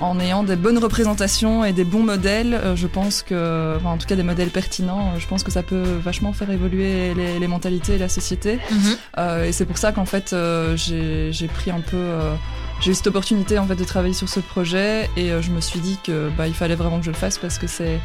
en 0.00 0.18
ayant 0.18 0.42
des 0.42 0.56
bonnes 0.56 0.78
représentations 0.78 1.64
et 1.64 1.72
des 1.72 1.84
bons 1.84 2.02
modèles, 2.02 2.54
euh, 2.54 2.76
je 2.76 2.86
pense 2.86 3.22
que, 3.22 3.76
enfin, 3.76 3.90
en 3.90 3.98
tout 3.98 4.06
cas 4.06 4.16
des 4.16 4.22
modèles 4.22 4.48
pertinents, 4.48 5.18
je 5.18 5.26
pense 5.26 5.42
que 5.42 5.50
ça 5.50 5.62
peut 5.62 5.82
vachement 6.02 6.32
faire 6.32 6.50
évoluer 6.50 7.14
les, 7.14 7.38
les 7.38 7.46
mentalités 7.46 7.94
et 7.94 7.98
la 7.98 8.08
société. 8.08 8.58
Mhm. 8.70 8.96
Euh, 9.18 9.44
et 9.44 9.52
c'est 9.52 9.66
pour 9.66 9.78
ça 9.78 9.92
qu'en 9.92 10.06
fait, 10.06 10.32
euh, 10.32 10.76
j'ai 10.76 11.48
pris 11.48 11.70
un 11.70 11.80
peu, 11.80 11.96
euh, 11.96 12.34
j'ai 12.80 12.92
eu 12.92 12.94
cette 12.94 13.08
opportunité 13.08 13.58
en 13.58 13.66
fait 13.66 13.76
de 13.76 13.84
travailler 13.84 14.14
sur 14.14 14.28
ce 14.28 14.40
projet 14.40 15.10
et 15.16 15.30
je 15.40 15.50
me 15.50 15.60
suis 15.60 15.80
dit 15.80 15.98
que 16.02 16.30
bah, 16.36 16.46
il 16.46 16.54
fallait 16.54 16.76
vraiment 16.76 16.98
que 16.98 17.04
je 17.04 17.10
le 17.10 17.16
fasse 17.16 17.36
parce 17.36 17.58
que 17.58 17.66
c'est 17.66 18.00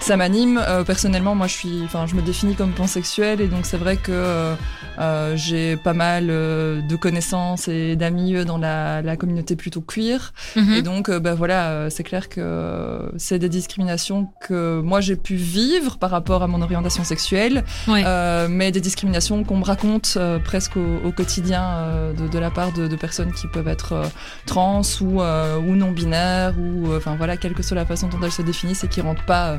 ça 0.00 0.16
m'anime. 0.16 0.62
Euh, 0.68 0.84
personnellement, 0.84 1.34
moi, 1.34 1.46
je 1.48 1.54
suis, 1.54 1.80
enfin, 1.84 2.06
je 2.06 2.14
me 2.14 2.22
définis 2.22 2.54
comme 2.54 2.70
pansexuel 2.70 3.40
et 3.40 3.48
donc 3.48 3.66
c'est 3.66 3.76
vrai 3.76 3.96
que 3.96 4.12
euh, 4.12 4.54
euh, 5.00 5.34
j'ai 5.36 5.76
pas 5.76 5.94
mal 5.94 6.28
euh, 6.30 6.80
de 6.82 6.96
connaissances 6.96 7.66
et 7.68 7.96
d'amis 7.96 8.36
euh, 8.36 8.44
dans 8.44 8.56
la, 8.58 9.02
la 9.02 9.16
communauté 9.16 9.56
plutôt 9.56 9.80
queer. 9.80 10.32
Mhm. 10.54 10.72
Et 10.74 10.82
donc, 10.82 11.10
bah 11.10 11.34
voilà, 11.34 11.70
euh, 11.70 11.90
c'est 11.90 12.04
clair 12.04 12.28
que 12.28 13.10
c'est 13.16 13.38
des 13.38 13.48
discriminations 13.48 14.28
que 14.46 14.80
moi 14.80 15.00
j'ai 15.00 15.16
pu 15.16 15.34
vivre 15.34 15.96
par 15.98 16.10
rapport 16.10 16.42
à 16.42 16.46
mon 16.46 16.62
orientation 16.62 17.02
sexuelle, 17.02 17.64
Ouais. 17.88 18.02
euh, 18.06 18.46
mais 18.48 18.70
des 18.72 18.80
discriminations 18.80 19.42
qu'on 19.44 19.56
me 19.58 19.64
raconte 19.64 20.14
euh, 20.18 20.38
presque 20.38 20.76
au, 20.76 21.00
au 21.04 21.10
quotidien 21.12 21.62
euh, 21.64 22.12
de, 22.12 22.28
de 22.28 22.38
la 22.38 22.50
part 22.50 22.72
de, 22.72 22.86
de 22.86 22.96
personnes 22.96 23.32
qui 23.32 23.48
peuvent 23.48 23.68
être 23.68 24.02
trans 24.46 24.82
ou, 25.00 25.20
euh, 25.20 25.56
ou 25.58 25.74
non 25.74 25.90
binaires 25.90 26.54
ou, 26.58 26.94
enfin 26.94 27.16
voilà, 27.16 27.36
quelle 27.36 27.54
que 27.54 27.62
soit 27.62 27.74
la 27.76 27.86
façon 27.86 28.08
dont 28.08 28.18
elles 28.22 28.30
se 28.32 28.42
définissent 28.42 28.84
et 28.84 28.88
qui 28.88 29.00
rentrent 29.00 29.24
pas 29.24 29.48
euh, 29.48 29.56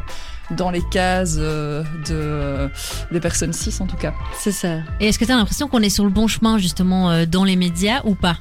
dans 0.51 0.71
les 0.71 0.81
cases 0.81 1.35
euh, 1.37 1.83
de 2.07 2.13
euh, 2.13 2.67
des 3.11 3.19
personnes 3.19 3.53
cis 3.53 3.75
en 3.79 3.85
tout 3.85 3.97
cas. 3.97 4.13
C'est 4.37 4.51
ça. 4.51 4.77
Et 4.99 5.07
est-ce 5.07 5.19
que 5.19 5.25
tu 5.25 5.31
as 5.31 5.35
l'impression 5.35 5.67
qu'on 5.67 5.81
est 5.81 5.89
sur 5.89 6.03
le 6.03 6.09
bon 6.09 6.27
chemin 6.27 6.57
justement 6.57 7.11
euh, 7.11 7.25
dans 7.25 7.43
les 7.43 7.55
médias 7.55 8.01
ou 8.05 8.15
pas? 8.15 8.37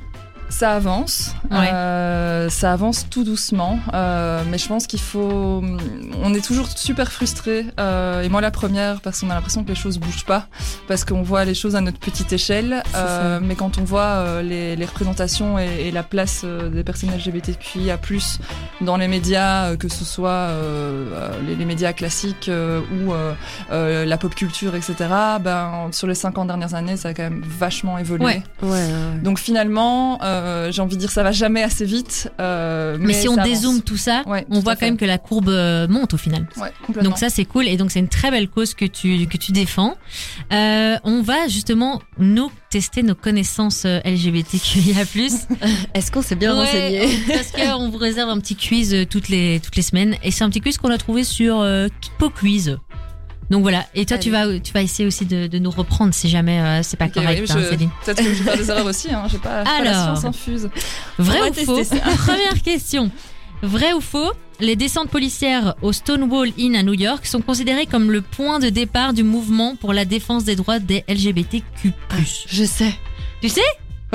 Ça 0.49 0.73
avance, 0.75 1.35
Ouais. 1.51 1.69
euh, 1.73 2.49
ça 2.49 2.73
avance 2.73 3.07
tout 3.11 3.25
doucement, 3.25 3.79
euh, 3.93 4.43
mais 4.49 4.59
je 4.59 4.69
pense 4.69 4.87
qu'il 4.87 5.01
faut. 5.01 5.63
On 6.23 6.35
est 6.35 6.45
toujours 6.45 6.69
super 6.69 7.11
frustrés, 7.13 7.67
euh, 7.81 8.23
et 8.23 8.29
moi 8.29 8.41
la 8.41 8.51
première, 8.53 9.01
parce 9.01 9.21
qu'on 9.21 9.31
a 9.31 9.35
l'impression 9.35 9.65
que 9.65 9.69
les 9.69 9.75
choses 9.75 9.99
bougent 9.99 10.25
pas, 10.25 10.47
parce 10.89 11.05
qu'on 11.05 11.23
voit 11.23 11.45
les 11.45 11.55
choses 11.55 11.75
à 11.77 11.81
notre 11.81 11.99
petite 11.99 12.33
échelle, 12.33 12.83
mais 13.43 13.55
quand 13.57 13.79
on 13.79 13.85
voit 13.85 14.41
les, 14.43 14.77
les 14.77 14.85
représentations 14.85 15.59
et, 15.59 15.89
et 15.89 15.91
la 15.91 16.03
place 16.05 16.45
des 16.45 16.85
personnes 16.85 17.11
LGBTQIA+ 17.15 17.99
dans 18.81 18.97
les 18.97 19.09
médias, 19.09 19.77
que 19.77 19.89
ce 19.89 20.05
soit 20.05 20.51
les, 21.47 21.57
les 21.57 21.65
médias 21.65 21.93
classiques 21.93 22.51
ou 22.51 23.13
la 23.71 24.17
pop 24.19 24.35
culture, 24.35 24.75
etc. 24.75 24.95
Ben 25.41 25.89
sur 25.93 26.07
les 26.07 26.15
50 26.15 26.47
dernières 26.47 26.75
années, 26.75 26.97
ça 26.97 27.09
a 27.09 27.15
quand 27.15 27.25
même 27.25 27.43
vachement 27.45 27.99
évolué. 27.99 28.25
Ouais, 28.25 28.43
ouais. 28.63 28.89
Donc 29.23 29.39
finalement, 29.39 30.19
euh, 30.37 30.73
j'ai 30.73 30.83
envie 30.83 30.97
de 30.97 31.01
dire 31.01 31.11
ça 31.11 31.23
va 31.23 31.33
jamais 31.33 31.63
assez 31.63 31.85
vite. 31.85 32.31
euh, 32.41 32.97
mais, 32.99 33.07
mais, 33.09 33.13
si 33.15 33.29
on 33.29 33.37
dézoome 33.37 33.83
tout 33.83 33.97
ça, 33.97 34.23
Ouais, 34.27 34.47
on 34.51 34.57
tout 34.57 34.61
voit 34.63 34.75
quand 34.75 34.81
fait. 34.81 34.87
même 34.87 34.97
que 34.97 35.05
la 35.05 35.19
courbe 35.19 35.49
euh, 35.49 35.87
monte 35.89 36.15
au 36.15 36.17
final. 36.17 36.47
Ouais. 36.57 36.73
Donc 37.03 37.19
ça 37.19 37.29
c'est 37.31 37.45
cool 37.45 37.69
et 37.69 37.77
donc 37.77 37.91
c'est 37.91 38.01
une 38.01 38.09
très 38.09 38.31
belle 38.31 38.49
cause 38.49 38.75
que 38.75 38.85
tu 38.85 39.27
que 39.27 39.37
tu 39.37 39.53
défends. 39.53 39.95
Euh, 40.53 40.97
on 41.05 41.23
va 41.23 41.49
justement 41.49 42.01
nous 42.19 42.51
tester 42.71 43.03
nos 43.03 43.15
connaissances 43.15 43.85
euh, 43.87 44.01
LGBTQIA+. 44.05 45.03
Est-ce 45.95 46.11
qu'on 46.13 46.23
s'est 46.23 46.35
bien 46.35 46.55
Ouais, 46.59 46.65
renseigné 46.67 47.09
Parce 47.29 47.51
qu'on 47.53 47.89
vous 47.91 47.99
réserve 47.99 48.29
un 48.31 48.39
petit 48.41 48.57
quiz 48.57 49.07
toutes 49.11 49.29
les 49.29 49.61
toutes 49.61 49.77
les 49.77 49.83
semaines 49.83 50.17
et 50.23 50.31
c'est 50.31 50.45
un 50.45 50.51
petit 50.51 50.61
quiz 50.61 50.79
qu'on 50.79 50.91
a 50.91 50.99
trouvé 50.99 51.25
sur 51.25 51.61
euh, 51.61 51.89
Kipo 52.01 52.31
Quiz. 52.31 52.77
Donc 53.51 53.63
voilà. 53.63 53.85
Et 53.95 54.05
toi 54.07 54.19
tu 54.19 54.31
vas 54.31 54.59
tu 54.59 54.73
vas 54.73 54.83
essayer 54.83 55.07
aussi 55.07 55.25
de, 55.25 55.47
de 55.47 55.59
nous 55.59 55.71
reprendre 55.71 56.13
si 56.13 56.29
jamais 56.29 56.61
euh, 56.61 56.83
c'est 56.83 56.97
pas 56.97 57.09
correct, 57.09 57.43
oui, 57.43 57.53
hein, 57.53 57.61
je- 57.63 57.69
Céline. 57.71 57.91
Peut-être 58.05 58.23
que 58.25 58.35
je 58.35 58.43
vais 58.43 58.57
des 58.57 58.71
erreurs 58.71 58.87
aussi. 58.93 59.13
Hein. 59.13 59.25
J'ai 59.31 59.39
pas, 59.39 59.63
pas 59.63 59.83
la 59.85 59.91
Alors. 60.03 60.19
science 60.19 60.25
infuse. 60.25 60.69
Vrai 61.19 61.51
ou 61.51 61.55
faux 61.55 61.85
ça. 61.85 61.97
Première 62.19 62.61
question. 62.63 63.11
Vrai 63.63 63.93
ou 63.95 64.01
faux 64.01 64.33
Les 64.61 64.77
descentes 64.77 65.09
policières 65.11 65.75
au 65.81 65.93
Stonewall 65.93 66.51
Inn 66.59 66.77
à 66.77 66.83
New 66.83 66.93
York 66.95 67.25
sont 67.25 67.41
considérées 67.41 67.87
comme 67.87 68.11
le 68.11 68.21
point 68.21 68.59
de 68.59 68.69
départ 68.69 69.13
du 69.15 69.23
mouvement 69.23 69.77
pour 69.77 69.93
la 69.95 70.05
défense 70.05 70.45
des 70.45 70.57
droits 70.57 70.79
des 70.79 71.05
LGBTQ+. 71.09 71.93
Je 72.49 72.65
sais. 72.65 72.93
Tu 73.41 73.49
sais? 73.49 73.61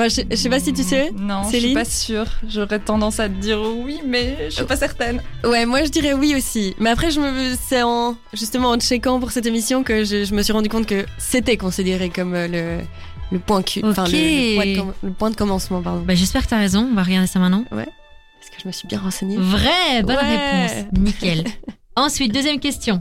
Enfin, 0.06 0.08
je, 0.08 0.22
je 0.30 0.36
sais 0.36 0.48
pas 0.48 0.60
si 0.60 0.72
tu 0.72 0.82
sais. 0.82 1.10
Non, 1.16 1.42
je 1.44 1.48
suis 1.50 1.60
Céline 1.60 1.74
pas 1.74 1.84
sûre. 1.84 2.26
J'aurais 2.48 2.78
tendance 2.78 3.20
à 3.20 3.28
te 3.28 3.34
dire 3.34 3.60
oui, 3.62 4.00
mais 4.06 4.36
je 4.50 4.56
suis 4.56 4.64
pas 4.64 4.76
certaine. 4.76 5.22
Ouais, 5.44 5.64
moi 5.66 5.84
je 5.84 5.90
dirais 5.90 6.12
oui 6.14 6.34
aussi. 6.36 6.74
Mais 6.78 6.90
après, 6.90 7.10
je 7.10 7.20
me, 7.20 7.54
c'est 7.68 7.82
en 7.82 8.16
justement 8.32 8.70
en 8.70 8.78
checkant 8.78 9.20
pour 9.20 9.30
cette 9.30 9.46
émission 9.46 9.82
que 9.84 10.04
je, 10.04 10.24
je 10.24 10.34
me 10.34 10.42
suis 10.42 10.52
rendu 10.52 10.68
compte 10.68 10.86
que 10.86 11.04
c'était 11.18 11.56
considéré 11.56 12.08
comme 12.10 12.34
euh, 12.34 12.48
le 12.48 12.84
le 13.30 13.38
point 13.38 13.62
Q, 13.62 13.80
enfin 13.84 14.04
le, 14.08 14.54
point 14.56 14.66
de 14.66 14.78
com- 14.78 14.92
le 15.02 15.10
point 15.12 15.30
de 15.30 15.36
commencement, 15.36 15.80
pardon. 15.80 16.02
bah, 16.02 16.14
J'espère 16.14 16.42
que 16.44 16.48
t'as 16.50 16.58
raison, 16.58 16.86
on 16.90 16.94
va 16.94 17.02
regarder 17.02 17.26
ça 17.26 17.38
maintenant. 17.38 17.64
Est-ce 17.72 18.50
que 18.50 18.56
je 18.62 18.66
me 18.68 18.72
suis 18.72 18.86
bien 18.88 18.98
renseignée 18.98 19.36
Vrai, 19.38 20.02
bonne 20.02 20.16
Ouais. 20.16 20.66
réponse. 20.66 20.86
Nickel. 20.98 21.44
Ensuite, 21.96 22.32
deuxième 22.34 22.58
question. 22.60 23.00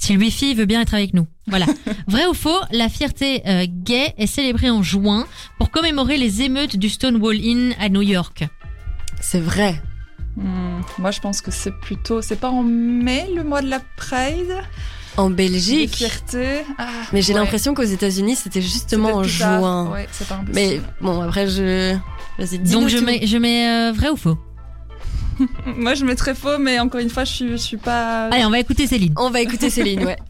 Si 0.00 0.14
le 0.14 0.18
Wi-Fi 0.18 0.54
veut 0.54 0.64
bien 0.64 0.80
être 0.80 0.94
avec 0.94 1.12
nous. 1.12 1.26
Voilà. 1.46 1.66
Vrai 2.08 2.26
ou 2.26 2.32
faux, 2.32 2.58
la 2.72 2.88
fierté 2.88 3.42
euh, 3.46 3.66
gay 3.68 4.14
est 4.16 4.26
célébrée 4.26 4.70
en 4.70 4.82
juin 4.82 5.26
pour 5.58 5.70
commémorer 5.70 6.16
les 6.16 6.40
émeutes 6.40 6.76
du 6.76 6.88
Stonewall 6.88 7.36
Inn 7.36 7.74
à 7.78 7.90
New 7.90 8.00
York. 8.00 8.44
C'est 9.20 9.40
vrai. 9.40 9.80
Hmm, 10.36 10.80
moi, 10.98 11.10
je 11.10 11.20
pense 11.20 11.42
que 11.42 11.50
c'est 11.50 11.78
plutôt. 11.82 12.22
C'est 12.22 12.36
pas 12.40 12.48
en 12.50 12.62
mai, 12.62 13.28
le 13.36 13.44
mois 13.44 13.60
de 13.60 13.68
la 13.68 13.80
Pride? 13.98 14.54
En 15.18 15.28
Les 15.28 15.34
Belgique. 15.34 15.94
fiertés. 15.96 16.62
Ah, 16.78 16.88
Mais 17.12 17.20
j'ai 17.20 17.34
ouais. 17.34 17.40
l'impression 17.40 17.74
qu'aux 17.74 17.82
États-Unis, 17.82 18.36
c'était 18.36 18.62
justement 18.62 19.12
en 19.16 19.22
juin. 19.24 19.90
Ouais, 19.90 20.08
c'est 20.12 20.26
pas 20.26 20.36
impossible. 20.36 20.54
Mais 20.54 20.80
bon, 21.02 21.20
après, 21.20 21.46
je. 21.48 21.94
Vas-y, 22.38 22.58
Donc 22.60 22.88
je 22.88 22.96
mets, 22.98 23.26
je 23.26 23.36
mets 23.36 23.68
euh, 23.68 23.92
vrai 23.92 24.08
ou 24.08 24.16
faux? 24.16 24.38
Moi, 25.76 25.94
je 25.94 26.04
mettrais 26.04 26.34
faux, 26.34 26.58
mais 26.58 26.78
encore 26.80 27.00
une 27.00 27.10
fois, 27.10 27.24
je 27.24 27.32
suis, 27.32 27.48
je 27.50 27.56
suis 27.56 27.76
pas. 27.76 28.28
Allez, 28.28 28.44
on 28.44 28.50
va 28.50 28.58
écouter 28.60 28.86
Céline. 28.86 29.14
On 29.16 29.30
va 29.30 29.40
écouter 29.40 29.70
Céline, 29.70 30.04
ouais. 30.04 30.16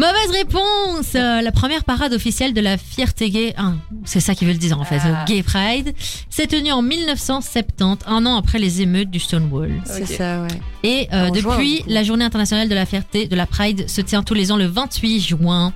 Mauvaise 0.00 0.30
réponse 0.32 1.16
Euh, 1.16 1.40
La 1.40 1.50
première 1.50 1.82
parade 1.82 2.12
officielle 2.12 2.54
de 2.54 2.60
la 2.60 2.78
fierté 2.78 3.30
gay, 3.30 3.52
ah, 3.56 3.72
c'est 4.04 4.20
ça 4.20 4.36
qu'ils 4.36 4.46
veulent 4.46 4.56
dire 4.56 4.78
en 4.78 4.84
fait, 4.84 5.00
Ah. 5.02 5.24
Gay 5.26 5.42
Pride, 5.42 5.92
s'est 6.30 6.46
tenue 6.46 6.70
en 6.70 6.82
1970, 6.82 8.04
un 8.06 8.24
an 8.24 8.36
après 8.36 8.60
les 8.60 8.80
émeutes 8.80 9.10
du 9.10 9.18
Stonewall. 9.18 9.72
C'est 9.84 10.06
ça, 10.06 10.42
ouais. 10.42 10.48
Et 10.84 11.08
euh, 11.12 11.30
depuis, 11.30 11.82
la 11.88 12.04
journée 12.04 12.24
internationale 12.24 12.68
de 12.68 12.74
la 12.76 12.86
fierté, 12.86 13.26
de 13.26 13.34
la 13.34 13.46
Pride, 13.46 13.88
se 13.88 14.00
tient 14.00 14.22
tous 14.22 14.34
les 14.34 14.52
ans 14.52 14.56
le 14.56 14.66
28 14.66 15.18
juin. 15.20 15.72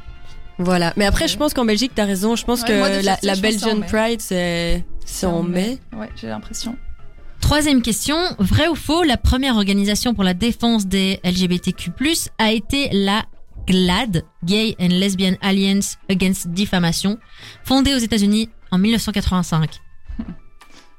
Voilà. 0.59 0.93
Mais 0.97 1.05
après, 1.07 1.23
Ouais. 1.25 1.29
je 1.29 1.37
pense 1.37 1.53
qu'en 1.53 1.65
Belgique, 1.65 1.91
t'as 1.93 2.05
raison. 2.05 2.37
Je 2.37 2.45
pense 2.45 2.61
Ouais, 2.63 2.69
que 2.69 2.79
moi, 2.79 2.89
la, 2.91 2.97
la 3.01 3.01
je 3.01 3.11
pense 3.19 3.21
que 3.21 3.27
c'est 3.27 3.31
en 3.39 3.41
Belgian 3.43 3.77
mai. 3.77 3.87
Pride, 3.89 4.21
c'est 4.21 4.85
c'est 5.05 5.27
en 5.27 5.43
mai. 5.43 5.79
Ouais, 5.97 6.09
j'ai 6.15 6.29
l'impression. 6.29 6.77
Troisième 7.43 7.83
question, 7.83 8.17
vrai 8.39 8.69
ou 8.69 8.75
faux, 8.75 9.03
la 9.03 9.19
première 9.19 9.57
organisation 9.57 10.15
pour 10.15 10.25
la 10.25 10.33
défense 10.33 10.87
des 10.87 11.21
LGBTQ+, 11.23 11.91
a 12.39 12.51
été 12.53 12.89
la 12.93 13.25
GLAD, 13.67 14.25
Gay 14.45 14.75
and 14.81 14.89
Lesbian 14.89 15.35
Alliance 15.43 15.99
Against 16.09 16.49
Defamation, 16.49 17.19
fondée 17.65 17.95
aux 17.95 17.99
États-Unis 17.99 18.49
en 18.71 18.79
1985. 18.79 19.71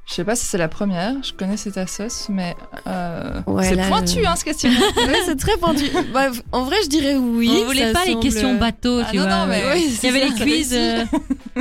Je 0.05 0.13
sais 0.15 0.23
pas 0.25 0.35
si 0.35 0.45
c'est 0.45 0.57
la 0.57 0.67
première, 0.67 1.15
je 1.23 1.31
connais 1.33 1.55
cette 1.57 1.77
assoce, 1.77 2.27
mais 2.29 2.55
euh, 2.87 3.41
Ouais, 3.47 3.69
c'est 3.69 3.87
pointu 3.87 4.19
je- 4.21 4.27
hein, 4.27 4.35
ce 4.35 4.43
questionnaire. 4.43 4.81
Ouais, 4.97 5.21
c'est 5.25 5.37
très 5.37 5.57
pointu. 5.57 5.85
Bah, 6.13 6.27
en 6.51 6.63
vrai, 6.65 6.75
je 6.83 6.89
dirais 6.89 7.15
oui. 7.15 7.49
On 7.63 7.65
voulait 7.65 7.93
pas 7.93 8.03
les 8.05 8.19
questions 8.19 8.55
bateau, 8.59 8.99
Ah 9.01 9.07
tu 9.09 9.17
non, 9.17 9.23
vois. 9.23 9.37
non, 9.37 9.45
mais- 9.47 9.63
Oui, 9.73 9.97
Il 10.03 10.05
y 10.05 10.09
avait 10.09 10.27
ça. 10.29 10.35
les 10.35 10.41
quiz. 10.41 10.73
euh, 10.75 11.05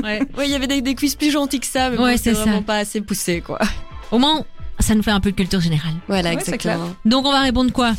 ouais. 0.03 0.21
Ouais, 0.37 0.47
il 0.49 0.51
y 0.51 0.55
avait 0.57 0.67
des, 0.67 0.83
des 0.83 0.95
quiz 0.97 1.15
plus 1.15 1.31
gentils 1.31 1.61
que 1.61 1.67
ça, 1.67 1.89
mais 1.91 1.99
Ouais, 1.99 2.15
bon, 2.17 2.21
c'est 2.23 2.33
vraiment 2.33 2.63
pas 2.63 2.79
assez 2.79 3.01
poussé, 3.01 3.41
quoi. 3.41 3.61
Au 4.11 4.19
moins, 4.19 4.45
ça 4.83 4.95
nous 4.95 5.03
fait 5.03 5.11
un 5.11 5.21
peu 5.21 5.31
de 5.31 5.37
culture 5.37 5.61
générale. 5.61 5.95
Voilà, 6.09 6.31
Ouais, 6.31 6.39
c'est 6.43 6.55
exactement. 6.55 6.91
Donc 7.05 7.25
on 7.27 7.33
va 7.33 7.41
répondre 7.41 7.73
quoi? 7.73 7.93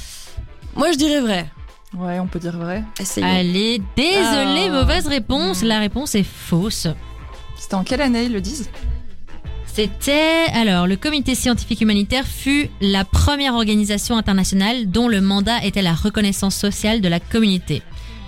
Moi, 0.76 0.92
je 0.92 0.98
dirais 0.98 1.22
vrai. 1.22 1.50
Ouais, 1.96 2.20
on 2.20 2.28
peut 2.28 2.40
dire 2.40 2.58
vrai. 2.58 2.84
Essayons. 3.00 3.28
Allez, 3.28 3.82
désolé, 3.96 4.68
Ah. 4.68 4.82
mauvaise 4.82 5.06
réponse. 5.08 5.62
La 5.64 5.80
réponse 5.80 6.16
est 6.16 6.24
fausse. 6.24 6.88
C'était 7.58 7.76
en 7.76 7.84
quelle 7.84 8.02
année 8.02 8.24
ils 8.26 8.34
le 8.34 8.42
disent? 8.42 8.70
C'était 9.66 10.46
alors 10.54 10.86
le 10.86 10.96
comité 10.98 11.34
scientifique 11.34 11.82
humanitaire 11.82 12.28
fut 12.28 12.70
la 12.82 13.06
première 13.06 13.56
organisation 13.56 14.18
internationale 14.18 14.88
dont 14.92 15.08
le 15.08 15.20
mandat 15.22 15.64
était 15.64 15.82
la 15.82 15.94
reconnaissance 15.94 16.56
sociale 16.56 17.02
de 17.02 17.08
la 17.08 17.20
communauté. 17.20 17.82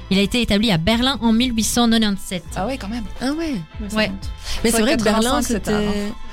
Il 0.10 0.18
a 0.18 0.22
été 0.22 0.42
établi 0.42 0.72
à 0.72 0.78
Berlin 0.78 1.18
en 1.22 1.34
1897. 1.34 2.44
Ah 2.56 2.66
ouais, 2.68 2.78
quand 2.78 2.88
même. 2.88 3.04
Ah 3.22 3.32
ouais. 3.32 3.56
Ouais. 3.94 4.12
Mais 4.64 4.72
c'est 4.72 4.82
vrai 4.82 4.98
que 4.98 5.04
85, 5.04 5.04
Berlin, 5.22 5.42
c'était. 5.42 5.60
tard, 5.60 5.82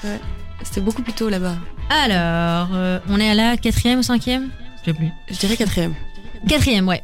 ouais. 0.05 0.20
C'était 0.62 0.81
beaucoup 0.81 1.03
plus 1.03 1.12
tôt 1.14 1.29
là-bas. 1.29 1.57
Alors, 1.95 2.68
euh, 2.74 2.99
on 3.09 3.20
est 3.20 3.28
à 3.30 3.34
la 3.34 3.57
quatrième 3.57 3.99
ou 3.99 4.03
cinquième 4.03 4.49
Je 4.80 4.90
sais 4.90 4.97
plus. 4.97 5.09
Je 5.30 5.36
dirais 5.38 5.57
quatrième. 5.57 5.95
Quatrième, 6.49 6.88
ouais. 6.88 7.03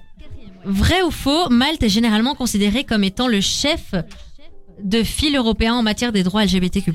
Vrai 0.64 1.02
ou 1.02 1.10
faux, 1.10 1.48
Malte 1.50 1.82
est 1.82 1.88
généralement 1.88 2.34
considéré 2.34 2.84
comme 2.84 3.04
étant 3.04 3.28
le 3.28 3.40
chef 3.40 3.94
de 4.82 5.02
file 5.02 5.36
européen 5.36 5.74
en 5.74 5.82
matière 5.82 6.12
des 6.12 6.22
droits 6.22 6.44
LGBTQ+. 6.44 6.92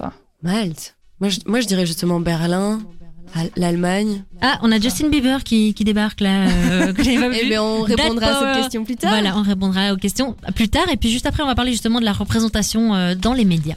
Ah. 0.00 0.12
Malte. 0.42 0.96
Moi 1.20 1.28
je, 1.30 1.38
moi, 1.46 1.60
je 1.60 1.66
dirais 1.66 1.86
justement 1.86 2.20
Berlin, 2.20 2.80
Al- 3.34 3.50
l'Allemagne. 3.56 4.24
Ah, 4.40 4.58
on 4.62 4.70
a 4.72 4.78
Justin 4.80 5.08
Bieber 5.08 5.44
qui, 5.44 5.74
qui 5.74 5.84
débarque 5.84 6.20
là. 6.20 6.48
euh, 6.48 6.92
que 6.92 7.02
j'avais 7.02 7.18
pas 7.18 7.28
Eh 7.38 7.42
vu. 7.42 7.48
bien, 7.48 7.62
on 7.62 7.82
répondra 7.82 8.26
à 8.26 8.54
cette 8.54 8.62
question 8.62 8.84
plus 8.84 8.96
tard. 8.96 9.10
Voilà, 9.10 9.36
on 9.36 9.42
répondra 9.42 9.92
aux 9.92 9.96
questions 9.96 10.36
plus 10.54 10.68
tard. 10.68 10.88
Et 10.92 10.96
puis 10.96 11.10
juste 11.10 11.26
après, 11.26 11.42
on 11.42 11.46
va 11.46 11.54
parler 11.54 11.72
justement 11.72 12.00
de 12.00 12.04
la 12.04 12.12
représentation 12.12 12.94
euh, 12.94 13.14
dans 13.14 13.32
les 13.34 13.44
médias. 13.44 13.76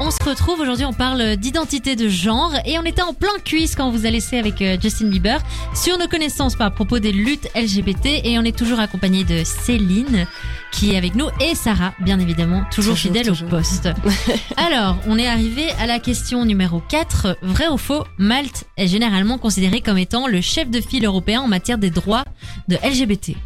On 0.00 0.10
se 0.10 0.22
retrouve 0.24 0.60
aujourd'hui, 0.60 0.84
on 0.84 0.92
parle 0.92 1.36
d'identité 1.36 1.94
de 1.96 2.08
genre 2.08 2.52
et 2.64 2.78
on 2.78 2.82
était 2.82 3.02
en 3.02 3.14
plein 3.14 3.28
quiz 3.44 3.74
quand 3.76 3.86
on 3.86 3.90
vous 3.90 4.04
a 4.06 4.10
laissé 4.10 4.36
avec 4.36 4.60
euh, 4.60 4.76
Justin 4.80 5.06
Bieber 5.08 5.38
sur 5.74 5.96
nos 5.98 6.08
connaissances 6.08 6.56
par 6.56 6.72
propos 6.72 6.98
des 6.98 7.12
luttes 7.12 7.48
LGBT 7.54 8.06
et 8.24 8.38
on 8.38 8.42
est 8.42 8.56
toujours 8.56 8.80
accompagné 8.80 9.22
de 9.24 9.44
Céline 9.44 10.26
qui 10.72 10.92
est 10.92 10.96
avec 10.96 11.14
nous 11.14 11.26
et 11.40 11.54
Sarah, 11.54 11.92
bien 12.00 12.18
évidemment, 12.18 12.64
toujours, 12.72 12.94
Toujours, 12.94 12.98
fidèle 12.98 13.26
toujours. 13.26 13.46
au 13.46 13.50
poste. 13.50 13.88
Alors, 14.56 14.96
on 15.06 15.18
est 15.18 15.28
arrivé 15.28 15.70
à 15.78 15.86
la 15.86 15.98
question 16.00 16.44
numéro 16.44 16.80
4. 16.88 17.38
Vrai 17.42 17.68
ou 17.68 17.76
faux, 17.76 18.04
Malte 18.18 18.64
est 18.76 18.88
généralement 18.88 19.38
considéré 19.38 19.80
comme 19.82 19.98
étant 19.98 20.26
le 20.26 20.40
chef 20.40 20.68
de 20.70 20.80
file 20.80 21.04
européen 21.04 21.42
en 21.42 21.48
matière 21.48 21.78
des 21.78 21.90
droits 21.90 22.24
de 22.68 22.76
LGBT. 22.76 23.36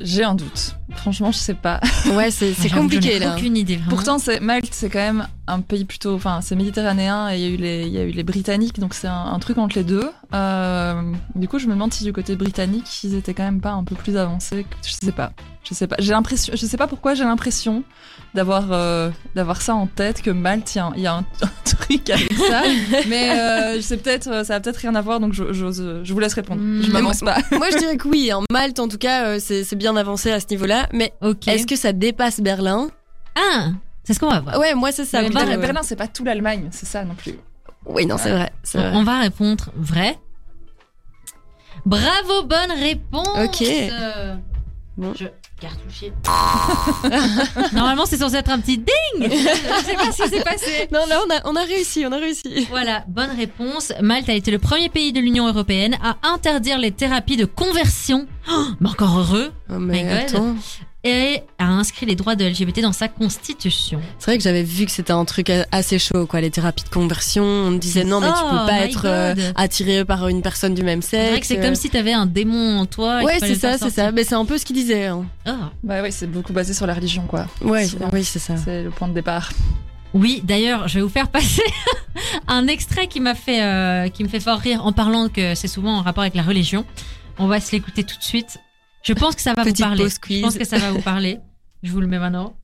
J'ai 0.00 0.24
un 0.24 0.34
doute. 0.34 0.77
Franchement, 0.96 1.30
je 1.32 1.38
sais 1.38 1.54
pas. 1.54 1.80
Ouais, 2.14 2.30
c'est 2.30 2.54
compliqué 2.70 3.18
là. 3.18 3.34
Aucune 3.36 3.56
idée, 3.56 3.76
vraiment. 3.76 3.90
Pourtant, 3.90 4.18
c'est 4.18 4.40
Malte, 4.40 4.68
c'est 4.72 4.88
quand 4.88 4.98
même 4.98 5.26
un 5.46 5.60
pays 5.60 5.84
plutôt, 5.84 6.14
enfin, 6.14 6.40
c'est 6.42 6.56
méditerranéen 6.56 7.30
et 7.30 7.36
il 7.36 7.40
y 7.42 7.44
a 7.44 7.48
eu 7.48 7.56
les, 7.56 7.86
il 7.86 7.92
y 7.92 7.98
a 7.98 8.02
eu 8.04 8.10
les 8.10 8.22
Britanniques, 8.22 8.78
donc 8.80 8.94
c'est 8.94 9.06
un, 9.06 9.26
un 9.26 9.38
truc 9.38 9.58
entre 9.58 9.76
les 9.76 9.84
deux. 9.84 10.10
Euh, 10.34 11.02
du 11.34 11.46
coup, 11.48 11.58
je 11.58 11.66
me 11.66 11.72
demande 11.72 11.92
si 11.92 12.04
du 12.04 12.12
côté 12.12 12.36
britannique, 12.36 13.04
ils 13.04 13.14
étaient 13.14 13.34
quand 13.34 13.44
même 13.44 13.60
pas 13.60 13.72
un 13.72 13.84
peu 13.84 13.94
plus 13.94 14.16
avancés. 14.16 14.64
que- 14.64 14.76
Je 14.88 14.92
sais 14.92 15.12
pas. 15.12 15.32
Je 15.64 15.74
sais 15.74 15.86
pas. 15.86 15.96
J'ai 15.98 16.12
l'impression, 16.12 16.54
je 16.56 16.64
sais 16.66 16.76
pas 16.78 16.86
pourquoi 16.86 17.14
j'ai 17.14 17.24
l'impression 17.24 17.82
d'avoir 18.34 18.72
euh, 18.72 19.10
d'avoir 19.34 19.60
ça 19.60 19.74
en 19.74 19.86
tête 19.86 20.22
que 20.22 20.30
Malte, 20.30 20.74
il 20.74 20.78
y 20.78 20.80
a 20.80 20.86
un, 20.86 20.92
il 20.96 21.02
y 21.02 21.06
a 21.06 21.14
un- 21.16 21.24
un 21.42 21.50
truc 21.80 22.10
avec 22.10 22.32
ça. 22.48 22.62
Mais 23.08 23.30
euh, 23.38 23.80
sais 23.80 23.96
peut-être, 23.96 24.44
ça 24.44 24.56
a 24.56 24.60
peut-être 24.60 24.76
rien 24.78 24.94
à 24.94 25.00
voir, 25.00 25.20
donc 25.20 25.32
je, 25.32 25.42
vous 26.12 26.18
laisse 26.20 26.34
répondre. 26.34 26.60
Hmm. 26.60 26.82
Je 26.82 26.90
m'avance 26.90 27.20
pas. 27.20 27.38
Moi, 27.52 27.68
je 27.72 27.78
dirais 27.78 27.96
que 27.96 28.08
oui. 28.08 28.32
En 28.32 28.42
Malte, 28.50 28.78
en 28.78 28.88
tout 28.88 28.98
cas, 28.98 29.24
euh, 29.26 29.38
c'est 29.40 29.64
c'est 29.64 29.76
bien 29.76 29.96
avancé 29.96 30.30
à 30.30 30.40
ce 30.40 30.46
niveau-là. 30.50 30.88
Mais 30.92 31.12
est-ce 31.46 31.66
que 31.66 31.76
ça 31.76 31.92
dépasse 31.92 32.40
Berlin? 32.40 32.88
Ah, 33.36 33.68
c'est 34.04 34.14
ce 34.14 34.20
qu'on 34.20 34.30
va 34.30 34.40
voir. 34.40 34.58
Ouais, 34.58 34.74
moi, 34.74 34.92
c'est 34.92 35.04
ça. 35.04 35.22
Berlin- 35.22 35.46
ouais. 35.46 35.56
Berlin, 35.56 35.80
c'est 35.82 35.96
pas 35.96 36.08
tout 36.08 36.24
l'Allemagne, 36.24 36.68
c'est 36.72 36.86
ça 36.86 37.04
non 37.04 37.14
plus. 37.14 37.34
Oui, 37.86 38.06
non, 38.06 38.18
c'est 38.18 38.30
vrai. 38.32 38.50
C'est 38.62 38.78
vrai. 38.78 38.90
On 38.94 39.02
va 39.04 39.20
répondre 39.20 39.70
vrai. 39.76 40.18
Bravo, 41.86 42.42
bonne 42.44 42.72
réponse. 42.78 43.28
Ok. 43.44 43.62
Euh, 43.62 44.34
Bon. 44.98 45.14
Je 45.14 45.26
cartouchier. 45.60 46.12
Normalement, 47.72 48.06
c'est 48.06 48.16
censé 48.18 48.36
être 48.36 48.50
un 48.50 48.60
petit 48.60 48.78
ding. 48.78 48.86
Je 49.30 49.84
sais 49.84 49.94
pas 49.94 50.12
ce 50.12 50.22
qui 50.22 50.28
s'est 50.28 50.42
passé. 50.44 50.88
Non, 50.92 51.00
là, 51.08 51.20
on 51.26 51.34
a, 51.34 51.40
on 51.52 51.56
a 51.56 51.64
réussi, 51.64 52.04
on 52.06 52.12
a 52.12 52.16
réussi. 52.18 52.66
Voilà, 52.70 53.04
bonne 53.08 53.30
réponse. 53.36 53.92
Malte 54.00 54.28
a 54.28 54.34
été 54.34 54.50
le 54.50 54.58
premier 54.58 54.88
pays 54.88 55.12
de 55.12 55.20
l'Union 55.20 55.46
européenne 55.48 55.96
à 56.02 56.16
interdire 56.28 56.78
les 56.78 56.92
thérapies 56.92 57.36
de 57.36 57.44
conversion. 57.44 58.26
Oh, 58.50 58.64
mais 58.80 58.88
encore 58.90 59.18
heureux. 59.18 59.52
Oh, 59.70 59.74
mais 59.78 60.04
My 60.04 60.10
God. 60.10 60.12
attends. 60.12 60.56
Et 61.04 61.42
a 61.58 61.66
inscrit 61.66 62.06
les 62.06 62.16
droits 62.16 62.34
de 62.34 62.44
LGBT 62.44 62.80
dans 62.80 62.92
sa 62.92 63.06
constitution. 63.06 64.00
C'est 64.18 64.32
vrai 64.32 64.36
que 64.38 64.42
j'avais 64.42 64.64
vu 64.64 64.84
que 64.84 64.90
c'était 64.90 65.12
un 65.12 65.24
truc 65.24 65.48
a- 65.48 65.64
assez 65.70 65.96
chaud, 65.98 66.26
quoi. 66.26 66.40
Les 66.40 66.50
thérapies 66.50 66.82
de 66.82 66.88
conversion, 66.88 67.44
on 67.44 67.70
me 67.70 67.78
disait 67.78 68.02
non, 68.02 68.20
mais 68.20 68.26
tu 68.26 68.32
Oh, 68.36 68.50
peux 68.50 68.56
pas 68.66 68.80
my 68.80 68.84
être 68.90 69.02
euh, 69.04 69.34
attiré 69.54 70.04
par 70.04 70.26
une 70.26 70.42
personne 70.42 70.74
du 70.74 70.82
même 70.82 71.00
C'est 71.00 71.10
sexe. 71.18 71.30
vrai 71.30 71.40
que 71.40 71.46
c'est 71.46 71.60
comme 71.60 71.74
si 71.76 71.88
t'avais 71.88 72.12
un 72.12 72.26
démon 72.26 72.80
en 72.80 72.86
toi. 72.86 73.22
et 73.22 73.24
Ouais, 73.26 73.36
c'est 73.38 73.54
ça, 73.54 73.78
c'est 73.78 73.90
ça. 73.90 74.10
Mais 74.10 74.24
c'est 74.24 74.34
un 74.34 74.44
peu 74.44 74.58
ce 74.58 74.64
qu'il 74.64 74.74
disait. 74.74 75.06
hein. 75.06 75.24
Oh. 75.46 75.52
Bah 75.84 76.02
oui, 76.02 76.10
c'est 76.10 76.26
beaucoup 76.26 76.52
basé 76.52 76.74
sur 76.74 76.84
la 76.86 76.94
religion, 76.94 77.22
quoi. 77.28 77.46
Ouais, 77.62 77.86
C'est 77.86 77.96
oui, 78.12 78.24
c'est 78.24 78.40
ça. 78.40 78.56
C'est 78.56 78.82
le 78.82 78.90
point 78.90 79.06
de 79.06 79.14
départ. 79.14 79.52
Oui, 80.14 80.40
d'ailleurs, 80.44 80.88
je 80.88 80.94
vais 80.94 81.02
vous 81.02 81.08
faire 81.08 81.28
passer 81.28 81.62
un 82.48 82.66
extrait 82.66 83.06
qui 83.06 83.20
m'a 83.20 83.36
fait, 83.36 83.62
euh, 83.62 84.08
qui 84.08 84.24
me 84.24 84.28
fait 84.28 84.40
fort 84.40 84.58
rire 84.58 84.84
en 84.84 84.92
parlant 84.92 85.28
que 85.28 85.54
c'est 85.54 85.68
souvent 85.68 85.98
en 85.98 86.02
rapport 86.02 86.22
avec 86.22 86.34
la 86.34 86.42
religion. 86.42 86.84
On 87.38 87.46
va 87.46 87.60
se 87.60 87.70
l'écouter 87.70 88.02
tout 88.02 88.16
de 88.18 88.24
suite. 88.24 88.58
Je 89.02 89.12
pense 89.12 89.34
que 89.34 89.42
ça 89.42 89.54
va 89.54 89.64
Petite 89.64 89.78
vous 89.78 89.82
parler. 89.84 90.04
pause 90.04 90.18
Je 90.28 90.40
pense 90.40 90.58
que 90.58 90.64
ça 90.64 90.78
va 90.78 90.90
vous 90.90 91.02
parler. 91.02 91.38
Je 91.82 91.90
vous 91.92 92.00
le 92.00 92.06
mets 92.06 92.18
maintenant. 92.18 92.58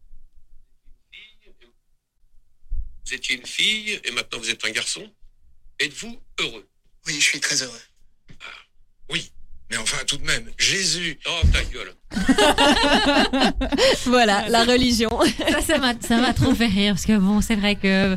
Vous 3.06 3.14
étiez 3.14 3.36
une 3.36 3.46
fille 3.46 4.00
et 4.04 4.10
maintenant 4.12 4.38
vous 4.38 4.50
êtes 4.50 4.64
un 4.64 4.70
garçon. 4.70 5.02
Êtes-vous 5.78 6.18
heureux? 6.40 6.66
Oui, 7.06 7.14
je 7.14 7.24
suis 7.24 7.40
très 7.40 7.62
heureux. 7.62 7.80
Oui. 9.10 9.30
Mais 9.70 9.76
enfin, 9.78 9.98
tout 10.06 10.16
de 10.18 10.24
même, 10.24 10.50
Jésus. 10.58 11.18
Oh, 11.26 11.40
ta 11.52 11.62
gueule. 11.64 11.94
Voilà, 14.06 14.48
la 14.48 14.64
religion. 14.64 15.10
Ça, 15.50 15.60
ça 15.62 15.78
m'a, 15.78 15.94
ça 16.00 16.18
m'a 16.20 16.32
trop 16.34 16.54
fait 16.54 16.66
rire 16.66 16.94
parce 16.94 17.06
que 17.06 17.16
bon, 17.16 17.40
c'est 17.40 17.56
vrai 17.56 17.74
que 17.76 18.16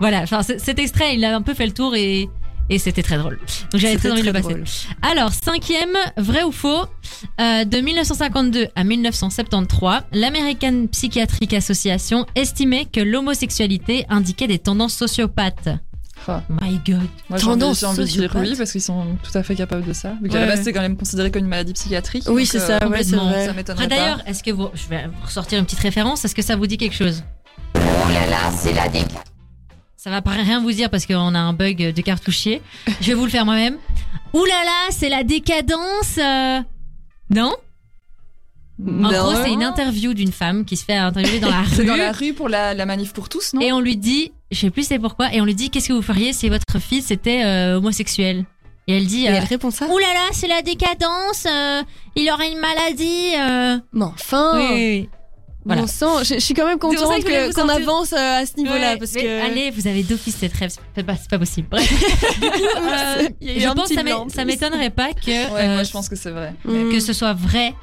voilà. 0.00 0.20
Enfin, 0.22 0.42
cet 0.42 0.78
extrait, 0.78 1.14
il 1.14 1.24
a 1.24 1.34
un 1.34 1.42
peu 1.42 1.54
fait 1.54 1.66
le 1.66 1.74
tour 1.74 1.94
et 1.94 2.28
et 2.70 2.78
c'était 2.78 3.02
très 3.02 3.18
drôle. 3.18 3.38
Donc 3.72 3.80
j'avais 3.80 3.96
très 3.96 4.10
envie 4.10 4.22
de 4.22 4.26
le 4.26 4.32
passer. 4.32 4.48
drôle. 4.48 4.64
Alors, 5.02 5.32
cinquième, 5.32 5.96
vrai 6.16 6.42
ou 6.44 6.52
faux 6.52 6.84
euh, 7.40 7.64
De 7.64 7.78
1952 7.78 8.68
à 8.74 8.84
1973, 8.84 10.02
l'American 10.12 10.86
Psychiatric 10.90 11.52
Association 11.54 12.26
estimait 12.34 12.86
que 12.86 13.00
l'homosexualité 13.00 14.06
indiquait 14.08 14.46
des 14.46 14.58
tendances 14.58 14.94
sociopathes. 14.94 15.68
Oh. 16.26 16.32
My 16.48 16.80
God. 16.86 17.00
Moi, 17.28 17.38
j'ai 17.38 17.44
envie, 17.46 17.60
Tendance 17.60 17.80
j'ai 17.80 17.86
envie 17.86 17.98
de 17.98 18.04
dire 18.04 18.14
sociopathe. 18.14 18.48
oui 18.48 18.54
parce 18.56 18.72
qu'ils 18.72 18.80
sont 18.80 19.04
tout 19.22 19.36
à 19.36 19.42
fait 19.42 19.54
capables 19.54 19.84
de 19.84 19.92
ça. 19.92 20.14
Vu 20.22 20.28
qu'à 20.30 20.36
Ouais, 20.36 20.40
la 20.40 20.46
base, 20.46 20.58
ouais. 20.58 20.64
c'est 20.64 20.72
quand 20.72 20.80
même 20.80 20.96
considéré 20.96 21.30
comme 21.30 21.42
une 21.42 21.48
maladie 21.48 21.74
psychiatrique. 21.74 22.24
Oui, 22.28 22.46
c'est 22.46 22.62
euh, 22.62 22.66
ça, 22.66 22.72
ouais, 22.88 23.02
c'est 23.02 23.10
complètement. 23.10 23.28
vrai. 23.28 23.46
Ça 23.46 23.52
m'étonnerait 23.52 23.84
Après, 23.84 23.96
pas. 23.96 24.02
d'ailleurs, 24.02 24.22
est-ce 24.26 24.42
que 24.42 24.50
vous, 24.50 24.68
je 24.74 24.88
vais 24.88 25.06
vous 25.06 25.22
ressortir 25.26 25.58
une 25.58 25.66
petite 25.66 25.80
référence. 25.80 26.24
Est-ce 26.24 26.34
que 26.34 26.40
ça 26.42 26.56
vous 26.56 26.66
dit 26.66 26.78
quelque 26.78 26.94
chose? 26.96 27.22
Oh 27.76 27.80
là 28.12 28.26
là, 28.30 28.50
c'est 28.56 28.72
la 28.72 28.88
dégaine. 28.88 29.08
Ça 30.04 30.10
va 30.10 30.20
pas 30.20 30.32
rien 30.32 30.60
vous 30.60 30.70
dire 30.70 30.90
parce 30.90 31.06
qu'on 31.06 31.34
a 31.34 31.38
un 31.38 31.54
bug 31.54 31.78
de 31.94 32.00
cartouchier. 32.02 32.60
Je 33.00 33.06
vais 33.06 33.14
vous 33.14 33.24
le 33.24 33.30
faire 33.30 33.46
moi-même. 33.46 33.78
Ouh 34.34 34.44
là 34.44 34.62
là, 34.62 34.88
c'est 34.90 35.08
la 35.08 35.24
décadence. 35.24 36.18
euh, 36.18 36.60
Non? 37.30 37.54
En 38.86 38.90
Non. 38.90 39.08
gros, 39.08 39.34
c'est 39.42 39.50
une 39.50 39.62
interview 39.62 40.12
d'une 40.12 40.30
femme 40.30 40.66
qui 40.66 40.76
se 40.76 40.84
fait 40.84 40.92
interviewer 40.96 41.40
dans 41.40 41.48
la 41.48 41.62
rue. 41.62 41.70
C'est 41.76 41.84
dans 41.86 41.96
la 41.96 42.12
rue 42.12 42.34
pour 42.34 42.50
la, 42.50 42.74
la 42.74 42.84
manif 42.84 43.14
pour 43.14 43.30
tous, 43.30 43.54
non? 43.54 43.62
Et 43.62 43.72
on 43.72 43.80
lui 43.80 43.96
dit, 43.96 44.32
je 44.50 44.58
sais 44.58 44.68
plus 44.70 44.86
c'est 44.86 44.98
pourquoi, 44.98 45.32
et 45.32 45.40
on 45.40 45.46
lui 45.46 45.54
dit 45.54 45.70
qu'est-ce 45.70 45.88
que 45.88 45.94
vous 45.94 46.02
feriez 46.02 46.34
si 46.34 46.50
votre 46.50 46.78
fils 46.80 47.10
était 47.10 47.42
euh, 47.42 47.78
homosexuel 47.78 48.44
Et 48.88 48.98
elle 48.98 49.06
dit, 49.06 49.24
Et 49.24 49.30
euh, 49.30 49.36
elle 49.36 49.44
répond 49.44 49.70
ça? 49.70 49.86
Ouh 49.86 49.96
là 49.98 50.12
là, 50.12 50.28
c'est 50.32 50.48
la 50.48 50.60
décadence, 50.60 51.46
euh, 51.50 51.82
il 52.14 52.30
aurait 52.30 52.52
une 52.52 52.58
maladie. 52.58 53.80
Mais 53.94 54.04
enfin 54.04 54.52
Oui, 54.58 54.66
oui, 54.70 54.74
oui. 54.74 55.08
Voilà. 55.64 55.82
Bon 55.82 55.86
sang, 55.88 56.22
je, 56.22 56.34
je 56.34 56.40
suis 56.40 56.52
quand 56.52 56.66
même 56.66 56.78
contente 56.78 57.24
qu'on 57.54 57.68
avance 57.68 58.12
euh, 58.12 58.42
à 58.42 58.46
ce 58.46 58.56
niveau-là. 58.56 58.92
Ouais, 58.92 58.98
parce 58.98 59.14
mais 59.14 59.22
que... 59.22 59.46
Allez, 59.46 59.70
vous 59.70 59.86
avez 59.86 60.02
d'office 60.02 60.36
cette 60.36 60.52
rêve, 60.52 60.70
c'est 60.94 61.02
pas, 61.02 61.38
possible. 61.38 61.68
Bref. 61.70 61.88
Du 62.40 62.50
coup, 62.50 62.56
euh, 62.58 63.28
je 63.40 63.72
pense 63.72 63.88
que 63.88 64.34
ça 64.34 64.44
m'étonnerait 64.44 64.90
pas 64.90 65.12
que, 65.14 65.30
Ouais, 65.30 65.60
euh, 65.62 65.74
moi 65.74 65.82
je 65.82 65.90
pense 65.90 66.08
que 66.08 66.16
c'est 66.16 66.30
vrai. 66.30 66.54
Mm. 66.64 66.90
que 66.90 67.00
ce 67.00 67.12
soit 67.12 67.32
vrai. 67.32 67.74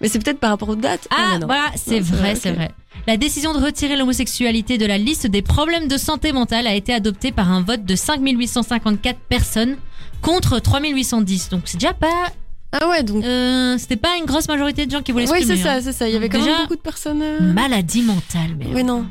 Mais 0.00 0.08
c'est 0.08 0.18
peut-être 0.18 0.38
par 0.40 0.50
rapport 0.50 0.68
aux 0.68 0.76
dates. 0.76 1.08
Ah, 1.10 1.38
non. 1.38 1.46
voilà, 1.46 1.70
c'est 1.76 2.00
vrai, 2.00 2.18
vrai, 2.18 2.34
c'est 2.34 2.50
ok. 2.50 2.56
vrai. 2.56 2.70
La 3.06 3.16
décision 3.16 3.54
de 3.54 3.64
retirer 3.64 3.96
l'homosexualité 3.96 4.76
de 4.76 4.86
la 4.86 4.98
liste 4.98 5.26
des 5.26 5.42
problèmes 5.42 5.88
de 5.88 5.96
santé 5.96 6.32
mentale 6.32 6.66
a 6.66 6.74
été 6.74 6.92
adoptée 6.92 7.32
par 7.32 7.50
un 7.50 7.62
vote 7.62 7.84
de 7.84 7.96
5854 7.96 9.18
personnes 9.28 9.76
contre 10.20 10.58
3810. 10.58 11.48
Donc 11.50 11.62
c'est 11.66 11.78
déjà 11.78 11.94
pas, 11.94 12.30
Ah 12.72 12.88
ouais, 12.88 13.02
donc. 13.02 13.24
euh, 13.24 13.78
c'était 13.78 13.96
pas 13.96 14.16
une 14.18 14.26
grosse 14.26 14.46
majorité 14.48 14.84
de 14.86 14.90
gens 14.90 15.02
qui 15.02 15.12
voulaient 15.12 15.30
Oui, 15.30 15.42
c'est 15.46 15.56
ça, 15.56 15.74
hein. 15.74 15.80
c'est 15.82 15.92
ça. 15.92 16.06
Il 16.08 16.12
y 16.12 16.16
avait 16.16 16.28
quand 16.28 16.38
Déjà- 16.38 16.50
même 16.50 16.62
beaucoup 16.62 16.76
de 16.76 16.80
personnes. 16.80 17.22
euh, 17.22 17.40
Maladie 17.52 18.02
mentale, 18.02 18.56
mais. 18.58 18.66
Oui, 18.74 18.84
non. 18.84 19.06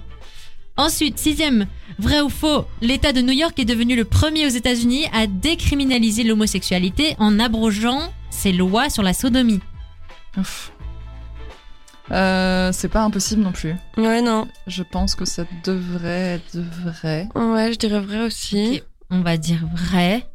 Ensuite, 0.79 1.17
sixième, 1.17 1.65
vrai 1.97 2.21
ou 2.21 2.29
faux, 2.29 2.65
l'État 2.81 3.11
de 3.13 3.21
New 3.21 3.33
York 3.33 3.57
est 3.57 3.65
devenu 3.65 3.95
le 3.95 4.05
premier 4.05 4.45
aux 4.45 4.49
États-Unis 4.49 5.05
à 5.11 5.25
décriminaliser 5.25 6.23
l'homosexualité 6.23 7.15
en 7.17 7.39
abrogeant 7.39 8.13
ses 8.29 8.51
lois 8.51 8.91
sur 8.91 9.01
la 9.01 9.13
sodomie. 9.15 9.59
Ouf. 10.37 10.71
Euh, 12.11 12.71
c'est 12.73 12.87
pas 12.89 13.01
impossible 13.01 13.41
non 13.41 13.51
plus. 13.51 13.73
Ouais, 13.97 14.21
non. 14.21 14.47
Je 14.67 14.83
pense 14.83 15.15
que 15.15 15.25
ça 15.25 15.45
devrait 15.63 16.35
être 16.39 16.57
vrai. 16.85 17.27
Ouais, 17.35 17.73
je 17.73 17.79
dirais 17.79 17.99
vrai 17.99 18.21
aussi. 18.21 18.75
Ok, 18.77 18.83
On 19.09 19.21
va 19.21 19.35
dire 19.37 19.67
vrai. 19.73 20.25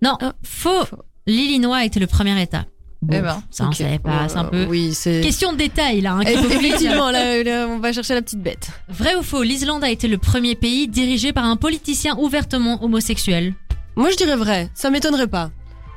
Non, 0.00 0.16
Ah, 0.20 0.32
faux. 0.44 0.84
faux. 0.86 0.98
L'Illinois 1.26 1.84
était 1.84 2.00
le 2.00 2.06
premier 2.06 2.40
État. 2.40 2.64
Bon, 3.00 3.16
Eh 3.18 3.20
ben, 3.20 3.42
ça 3.50 3.64
on 3.64 3.68
Ok. 3.68 3.74
savait 3.76 3.98
pas, 3.98 4.28
c'est 4.28 4.36
un 4.36 4.44
peu. 4.44 4.58
Euh, 4.58 4.66
Oui, 4.68 4.94
c'est. 4.94 5.20
Question 5.22 5.52
de 5.52 5.58
détail 5.58 6.00
là. 6.02 6.12
hein, 6.12 6.20
dire. 6.24 6.38
Effectivement, 6.52 7.10
là, 7.10 7.42
là, 7.42 7.66
on 7.68 7.78
va 7.80 7.92
chercher 7.92 8.14
la 8.14 8.22
petite 8.22 8.40
bête. 8.40 8.68
Vrai 8.88 9.16
ou 9.16 9.22
faux, 9.22 9.42
l'Islande 9.42 9.82
a 9.82 9.90
été 9.90 10.06
le 10.06 10.18
premier 10.18 10.54
pays 10.54 10.86
dirigé 10.86 11.32
par 11.32 11.44
un 11.44 11.56
politicien 11.56 12.16
ouvertement 12.16 12.82
homosexuel? 12.84 13.54
Moi, 13.96 14.10
je 14.10 14.16
dirais 14.16 14.36
vrai. 14.36 14.70
Ça 14.74 14.88
m'étonnerait 14.90 15.26
pas. 15.26 15.50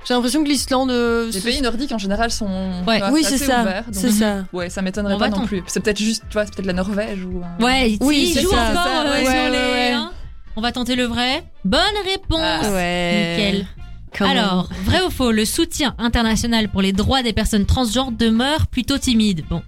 J'ai 0.07 0.13
l'impression 0.15 0.43
que 0.43 0.49
l'Islande. 0.49 0.89
euh, 0.91 1.29
Les 1.31 1.41
pays 1.41 1.61
nordiques 1.61 1.91
en 1.91 1.97
général 1.99 2.29
sont 2.31 2.47
Ouais. 2.87 2.99
vois, 2.99 3.11
Oui, 3.11 3.23
c'est 3.23 3.37
ça. 3.37 3.83
C'est 3.91 4.11
ça. 4.11 4.45
Ouais, 4.53 4.69
ça 4.71 4.81
m'étonnerait 4.81 5.13
On 5.15 5.19
pas 5.19 5.29
non 5.29 5.45
plus. 5.45 5.63
C'est 5.67 5.79
peut-être 5.81 5.99
juste, 5.99 6.23
tu 6.29 6.33
vois, 6.33 6.45
c'est 6.45 6.53
peut-être 6.55 6.65
la 6.67 6.73
Norvège 6.73 7.23
ou. 7.23 7.41
un- 7.43 7.63
Ouais, 7.63 7.97
Oui, 8.01 8.25
il 8.29 8.33
c'est 8.33 8.41
joue 8.41 8.51
ça, 8.51 8.69
encore 8.71 8.83
ça. 8.83 9.01
euh, 9.01 9.11
Ouais, 9.13 9.23
sur 9.25 9.31
ouais, 9.33 9.49
les. 9.51 9.57
ouais. 9.73 9.91
hein. 9.93 10.11
On 10.55 10.61
va 10.61 10.71
tenter 10.71 10.95
le 10.95 11.03
vrai. 11.05 11.43
Bonne 11.63 11.79
réponse. 12.03 12.39
Ah, 12.41 12.71
Ouais. 12.71 13.35
Nickel. 13.37 13.67
Quand 14.17 14.27
même. 14.27 14.37
Alors, 14.37 14.69
vrai 14.83 15.01
ou 15.05 15.09
faux, 15.09 15.31
le 15.31 15.45
soutien 15.45 15.95
international 15.97 16.69
pour 16.69 16.81
les 16.81 16.93
droits 16.93 17.21
des 17.23 17.33
personnes 17.33 17.65
transgenres 17.65 18.11
demeure 18.11 18.67
plutôt 18.67 18.97
timide. 18.97 19.43
Bon, 19.49 19.61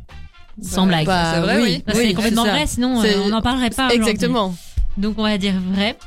sans 0.61 0.83
Bah, 0.83 0.87
blague. 0.89 1.05
bah, 1.05 1.31
c'est 1.33 1.41
vrai, 1.41 1.61
oui. 1.61 1.83
c'est 1.87 1.97
oui, 1.97 2.13
complètement 2.13 2.43
vrai, 2.43 2.65
sinon 2.67 3.03
euh, 3.03 3.23
on 3.25 3.29
n'en 3.29 3.41
parlerait 3.41 3.69
pas. 3.71 3.89
Exactement. 3.93 4.55
Donc 4.97 5.15
on 5.17 5.23
va 5.23 5.37
dire 5.37 5.55
vrai. 5.73 5.97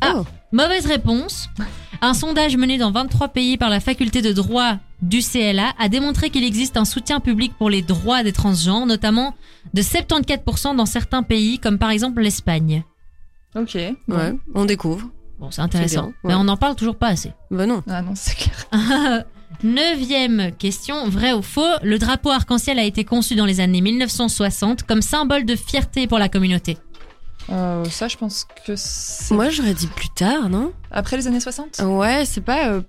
Ah. 0.00 0.14
Oh. 0.18 0.24
Mauvaise 0.52 0.86
réponse. 0.86 1.48
Un 2.00 2.14
sondage 2.14 2.56
mené 2.56 2.78
dans 2.78 2.92
23 2.92 3.28
pays 3.28 3.56
par 3.56 3.68
la 3.70 3.80
faculté 3.80 4.22
de 4.22 4.32
droit 4.32 4.76
du 5.02 5.18
CLA 5.20 5.72
a 5.78 5.88
démontré 5.88 6.30
qu'il 6.30 6.44
existe 6.44 6.76
un 6.76 6.84
soutien 6.84 7.18
public 7.20 7.52
pour 7.58 7.68
les 7.70 7.82
droits 7.82 8.22
des 8.22 8.32
transgenres, 8.32 8.86
notamment 8.86 9.34
de 9.74 9.82
74% 9.82 10.76
dans 10.76 10.86
certains 10.86 11.22
pays, 11.24 11.58
comme 11.58 11.78
par 11.78 11.90
exemple 11.90 12.22
l'Espagne. 12.22 12.84
Ok. 13.56 13.74
Ouais, 13.74 14.34
on 14.54 14.64
découvre. 14.64 15.08
Bon, 15.38 15.50
c'est 15.50 15.62
intéressant. 15.62 16.12
Mais 16.24 16.34
on 16.34 16.44
n'en 16.44 16.56
parle 16.56 16.74
toujours 16.74 16.96
pas 16.96 17.08
assez. 17.08 17.32
Bah 17.50 17.66
non. 17.66 17.82
Ah 17.88 18.02
non, 18.02 18.12
c'est 18.14 18.34
clair. 18.34 19.24
Neuvième 19.62 20.52
question, 20.56 21.08
vrai 21.08 21.32
ou 21.32 21.42
faux? 21.42 21.66
Le 21.82 21.98
drapeau 21.98 22.30
arc-en-ciel 22.30 22.78
a 22.78 22.84
été 22.84 23.04
conçu 23.04 23.34
dans 23.34 23.46
les 23.46 23.60
années 23.60 23.80
1960 23.80 24.84
comme 24.84 25.02
symbole 25.02 25.44
de 25.44 25.56
fierté 25.56 26.06
pour 26.06 26.18
la 26.18 26.28
communauté. 26.28 26.78
Euh, 27.50 27.84
ça, 27.86 28.08
je 28.08 28.16
pense 28.16 28.46
que 28.66 28.74
c'est 28.76 29.34
Moi, 29.34 29.48
j'aurais 29.50 29.74
dit 29.74 29.86
plus 29.86 30.10
tard, 30.10 30.48
non? 30.48 30.72
Après 30.90 31.16
les 31.16 31.26
années 31.26 31.40
60. 31.40 31.80
Ouais, 31.84 32.24
c'est 32.24 32.42
pas 32.42 32.68
euh, 32.68 32.82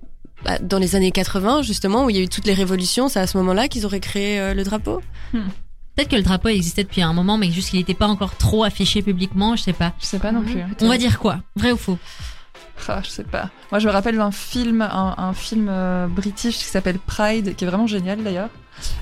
bah, 0.44 0.60
dans 0.60 0.80
les 0.80 0.96
années 0.96 1.12
80 1.12 1.62
justement 1.64 2.06
où 2.06 2.10
il 2.10 2.16
y 2.18 2.20
a 2.20 2.22
eu 2.22 2.30
toutes 2.30 2.46
les 2.46 2.54
révolutions. 2.54 3.08
C'est 3.08 3.20
à 3.20 3.28
ce 3.28 3.38
moment-là 3.38 3.68
qu'ils 3.68 3.86
auraient 3.86 4.00
créé 4.00 4.40
euh, 4.40 4.54
le 4.54 4.64
drapeau? 4.64 5.02
Peut-être 5.32 6.10
que 6.10 6.16
le 6.16 6.24
drapeau 6.24 6.50
existait 6.50 6.84
depuis 6.84 7.02
un 7.02 7.14
moment, 7.14 7.38
mais 7.38 7.52
juste 7.52 7.70
qu'il 7.70 7.80
n'était 7.80 7.94
pas 7.94 8.08
encore 8.08 8.36
trop 8.38 8.64
affiché 8.64 9.02
publiquement, 9.02 9.56
je 9.56 9.64
sais 9.64 9.74
pas. 9.74 9.94
Je 10.00 10.06
sais 10.06 10.20
pas 10.20 10.32
non 10.32 10.42
plus. 10.42 10.62
On 10.82 10.88
va 10.88 10.98
dire 10.98 11.20
quoi? 11.20 11.40
Vrai 11.56 11.72
ou 11.72 11.78
faux? 11.78 11.98
Ah, 12.88 13.02
je 13.04 13.10
sais 13.10 13.24
pas. 13.24 13.50
Moi, 13.72 13.80
je 13.80 13.88
me 13.88 13.92
rappelle 13.94 14.16
d'un 14.18 14.32
film, 14.32 14.82
un, 14.82 15.16
un 15.18 15.34
film 15.34 15.68
euh, 15.70 16.08
british 16.08 16.58
qui 16.58 16.64
s'appelle 16.64 16.98
Pride, 17.00 17.56
qui 17.56 17.64
est 17.66 17.68
vraiment 17.68 17.88
génial 17.88 18.24
d'ailleurs. 18.24 18.50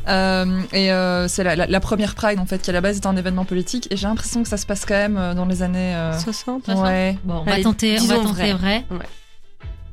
Euh, 0.07 0.61
et 0.73 0.91
euh, 0.91 1.27
c'est 1.27 1.43
la, 1.43 1.55
la- 1.55 1.67
la 1.67 1.79
première 1.79 2.15
Pride 2.15 2.39
en 2.39 2.45
fait, 2.47 2.59
qui 2.61 2.69
à 2.71 2.73
la 2.73 2.81
base 2.81 2.97
était 2.97 3.07
un 3.07 3.15
événement 3.15 3.45
politique. 3.45 3.87
Et 3.91 3.97
j'ai 3.97 4.07
l'impression 4.07 4.41
que 4.43 4.49
ça 4.49 4.57
se 4.57 4.65
passe 4.65 4.85
quand 4.85 4.95
même 4.95 5.17
euh, 5.17 5.33
dans 5.35 5.45
les 5.45 5.61
années. 5.61 5.95
euh, 5.95 6.17
60 6.17 6.65
60. 6.65 6.83
Ouais. 6.85 7.17
Bon, 7.23 7.35
on 7.35 7.43
va 7.43 7.53
Allez, 7.53 7.63
tenter, 7.63 7.97
on 8.01 8.05
va 8.05 8.15
tenter 8.15 8.53
vrai. 8.53 8.53
vrai. 8.53 8.85
Ouais. 8.91 9.05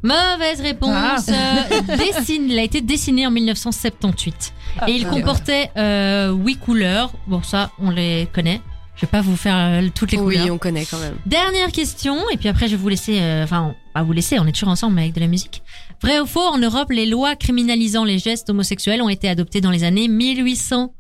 Mauvaise 0.03 0.61
réponse. 0.61 1.29
Euh, 1.29 1.97
dessine, 1.97 2.47
il 2.51 2.59
a 2.59 2.63
été 2.63 2.81
dessiné 2.81 3.27
en 3.27 3.31
1978 3.31 4.53
Ah, 4.81 4.85
et 4.89 4.93
il 4.93 5.07
comportait 5.07 5.71
euh, 5.77 6.31
huit 6.33 6.57
couleurs. 6.57 7.13
Bon, 7.27 7.43
ça, 7.43 7.71
on 7.79 7.91
les 7.91 8.29
connaît. 8.33 8.61
Je 8.97 9.01
vais 9.03 9.11
pas 9.11 9.23
vous 9.23 9.37
faire 9.37 9.57
euh, 9.57 9.89
toutes 9.95 10.13
les 10.13 10.19
Oui, 10.19 10.37
couleurs. 10.39 10.55
on 10.55 10.59
connaît 10.59 10.85
quand 10.87 10.99
même. 10.99 11.17
Dernière 11.27 11.73
question, 11.73 12.17
et 12.31 12.37
puis 12.37 12.49
après 12.49 12.67
je 12.69 12.73
vais 12.77 12.83
vous 12.83 12.89
laisser, 12.89 13.21
euh, 13.21 13.43
enfin, 13.45 13.75
pas 13.93 14.03
vous 14.05 14.13
laisser, 14.13 14.39
on 14.39 14.47
est 14.47 14.53
toujours 14.53 14.69
ensemble 14.69 14.95
mais 14.95 15.03
avec 15.03 15.15
de 15.15 15.21
la 15.21 15.27
musique. 15.27 15.63
Vrai 16.01 16.21
ou 16.21 16.27
faux, 16.27 16.41
en 16.47 16.59
Europe, 16.59 16.91
les 16.91 17.07
lois 17.07 17.35
criminalisant 17.35 18.05
les 18.05 18.19
gestes 18.19 18.51
homosexuels 18.51 19.03
ont 19.03 19.09
été 19.09 19.29
adoptées 19.29 19.61
dans 19.61 19.71
les 19.73 19.83
années 19.85 20.07
1800. 20.09 20.95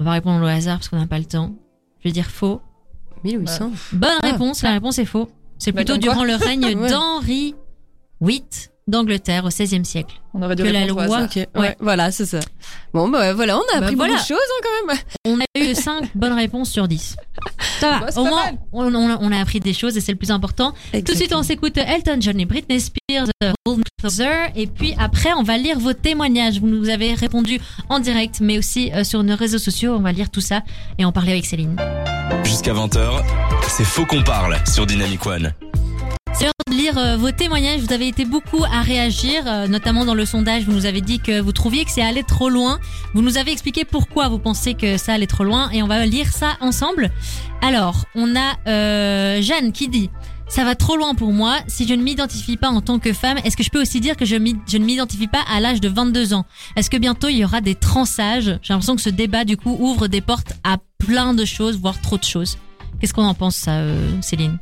On 0.00 0.04
va 0.04 0.12
répondre 0.12 0.42
au 0.44 0.48
hasard 0.48 0.78
parce 0.78 0.88
qu'on 0.88 0.98
n'a 0.98 1.06
pas 1.06 1.18
le 1.18 1.24
temps. 1.26 1.54
Je 2.00 2.08
vais 2.08 2.12
dire 2.12 2.26
faux. 2.26 2.60
1800. 3.22 3.70
Bonne 3.92 4.10
Ah. 4.22 4.32
réponse, 4.32 4.62
la 4.62 4.72
réponse 4.72 4.98
est 4.98 5.04
faux. 5.04 5.30
C'est 5.58 5.70
Bah, 5.72 5.84
plutôt 5.84 5.96
durant 5.96 6.24
le 6.24 6.34
règne 6.34 6.64
Ouais. 6.76 6.90
d'Henri 6.90 7.54
VIII 8.20 8.42
d'Angleterre 8.86 9.44
au 9.44 9.48
XVIe 9.48 9.84
siècle. 9.84 10.20
On 10.34 10.42
aurait 10.42 10.56
dû 10.56 10.62
que 10.62 10.68
la 10.68 10.86
loi- 10.86 11.06
ouais. 11.06 11.46
Ouais. 11.56 11.76
voilà, 11.80 12.10
c'est 12.10 12.26
ça. 12.26 12.40
Bon, 12.92 13.08
bah 13.08 13.32
voilà, 13.34 13.56
on 13.56 13.60
a 13.76 13.80
Bah 13.80 13.86
appris 13.86 13.94
voilà. 13.94 14.14
beaucoup 14.14 14.22
de 14.24 14.28
choses 14.28 14.38
hein, 14.38 14.62
quand 14.62 14.86
même. 14.94 14.98
On 15.26 15.40
a 15.40 15.60
eu 15.70 15.74
5 15.74 16.10
bonnes 16.14 16.32
réponses 16.32 16.70
sur 16.70 16.86
10. 16.88 17.16
Ça 17.80 17.90
va, 17.90 17.98
Bah, 18.00 18.06
au 18.16 18.24
moins 18.24 18.42
on, 18.72 18.94
on 18.94 19.10
a- 19.10 19.18
on 19.20 19.32
a 19.32 19.38
appris 19.40 19.60
des 19.60 19.72
choses 19.72 19.96
et 19.96 20.00
c'est 20.00 20.12
le 20.12 20.18
plus 20.18 20.30
important. 20.30 20.72
Tout 20.92 21.00
de 21.00 21.14
suite, 21.14 21.32
on 21.34 21.42
s'écoute 21.42 21.76
Elton 21.78 22.16
John 22.20 22.38
et 22.40 22.44
Britney 22.44 22.80
Spears, 22.80 23.28
euh, 23.42 23.52
Closer. 24.00 24.28
Et 24.54 24.66
puis 24.66 24.94
après, 24.98 25.32
on 25.32 25.42
va 25.42 25.56
lire 25.56 25.78
vos 25.78 25.92
témoignages. 25.94 26.60
Vous 26.60 26.66
nous 26.66 26.88
avez 26.90 27.14
répondu 27.14 27.60
en 27.88 28.00
direct, 28.00 28.40
mais 28.40 28.58
aussi 28.58 28.92
euh, 28.92 29.02
sur 29.04 29.22
nos 29.22 29.36
réseaux 29.36 29.58
sociaux. 29.58 29.94
On 29.96 30.00
va 30.00 30.12
lire 30.12 30.30
tout 30.30 30.42
ça 30.42 30.60
et 30.98 31.04
en 31.06 31.12
parler 31.12 31.32
avec 31.32 31.46
Céline. 31.46 31.76
Jusqu'à 32.44 32.74
20h, 32.74 33.22
c'est 33.68 33.84
Faux 33.84 34.04
qu'on 34.04 34.22
parle 34.22 34.56
sur 34.66 34.84
Dynamic 34.84 35.24
One. 35.26 35.52
C'est 36.34 36.44
l'heure 36.44 36.52
de 36.68 36.74
lire 36.74 36.98
euh, 36.98 37.16
vos 37.16 37.30
témoignages. 37.30 37.80
Vous 37.80 37.92
avez 37.92 38.08
été 38.08 38.24
beaucoup 38.24 38.64
à 38.64 38.82
réagir, 38.82 39.44
euh, 39.46 39.68
notamment 39.68 40.04
dans 40.04 40.14
le 40.14 40.26
sondage. 40.26 40.64
Vous 40.64 40.72
nous 40.72 40.84
avez 40.84 41.00
dit 41.00 41.20
que 41.20 41.40
vous 41.40 41.52
trouviez 41.52 41.84
que 41.84 41.92
c'est 41.92 42.02
allé 42.02 42.24
trop 42.24 42.48
loin. 42.48 42.80
Vous 43.14 43.22
nous 43.22 43.38
avez 43.38 43.52
expliqué 43.52 43.84
pourquoi 43.84 44.28
vous 44.28 44.40
pensez 44.40 44.74
que 44.74 44.96
ça 44.96 45.12
allait 45.12 45.28
trop 45.28 45.44
loin 45.44 45.70
et 45.70 45.82
on 45.82 45.86
va 45.86 46.04
lire 46.06 46.32
ça 46.32 46.56
ensemble. 46.60 47.10
Alors, 47.62 48.04
on 48.16 48.34
a 48.34 48.56
euh, 48.66 49.40
Jeanne 49.42 49.70
qui 49.70 49.88
dit 49.88 50.10
ça 50.48 50.64
va 50.64 50.74
trop 50.74 50.96
loin 50.96 51.14
pour 51.14 51.32
moi. 51.32 51.58
Si 51.68 51.86
je 51.86 51.94
ne 51.94 52.02
m'identifie 52.02 52.56
pas 52.56 52.68
en 52.68 52.80
tant 52.80 52.98
que 52.98 53.12
femme, 53.12 53.38
est-ce 53.44 53.56
que 53.56 53.62
je 53.62 53.70
peux 53.70 53.80
aussi 53.80 54.00
dire 54.00 54.16
que 54.16 54.24
je, 54.24 54.36
ne 54.36 54.84
m'identifie 54.84 55.28
pas 55.28 55.42
à 55.48 55.60
l'âge 55.60 55.80
de 55.80 55.88
22 55.88 56.34
ans? 56.34 56.44
Est-ce 56.76 56.90
que 56.90 56.96
bientôt 56.96 57.28
il 57.28 57.38
y 57.38 57.44
aura 57.44 57.60
des 57.60 57.74
transages? 57.74 58.58
J'ai 58.62 58.72
l'impression 58.72 58.96
que 58.96 59.02
ce 59.02 59.10
débat 59.10 59.44
du 59.44 59.56
coup 59.56 59.76
ouvre 59.78 60.08
des 60.08 60.20
portes 60.20 60.52
à 60.64 60.76
plein 60.98 61.32
de 61.32 61.44
choses, 61.44 61.78
voire 61.78 62.00
trop 62.00 62.18
de 62.18 62.24
choses. 62.24 62.58
Qu'est-ce 63.00 63.14
qu'on 63.14 63.24
en 63.24 63.34
pense 63.34 63.68
Céline? 64.20 64.58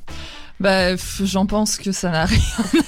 Bah, 0.62 0.96
j'en 1.22 1.46
pense 1.46 1.76
que 1.76 1.92
ça 1.92 2.10
n'a 2.10 2.24
rien 2.26 2.40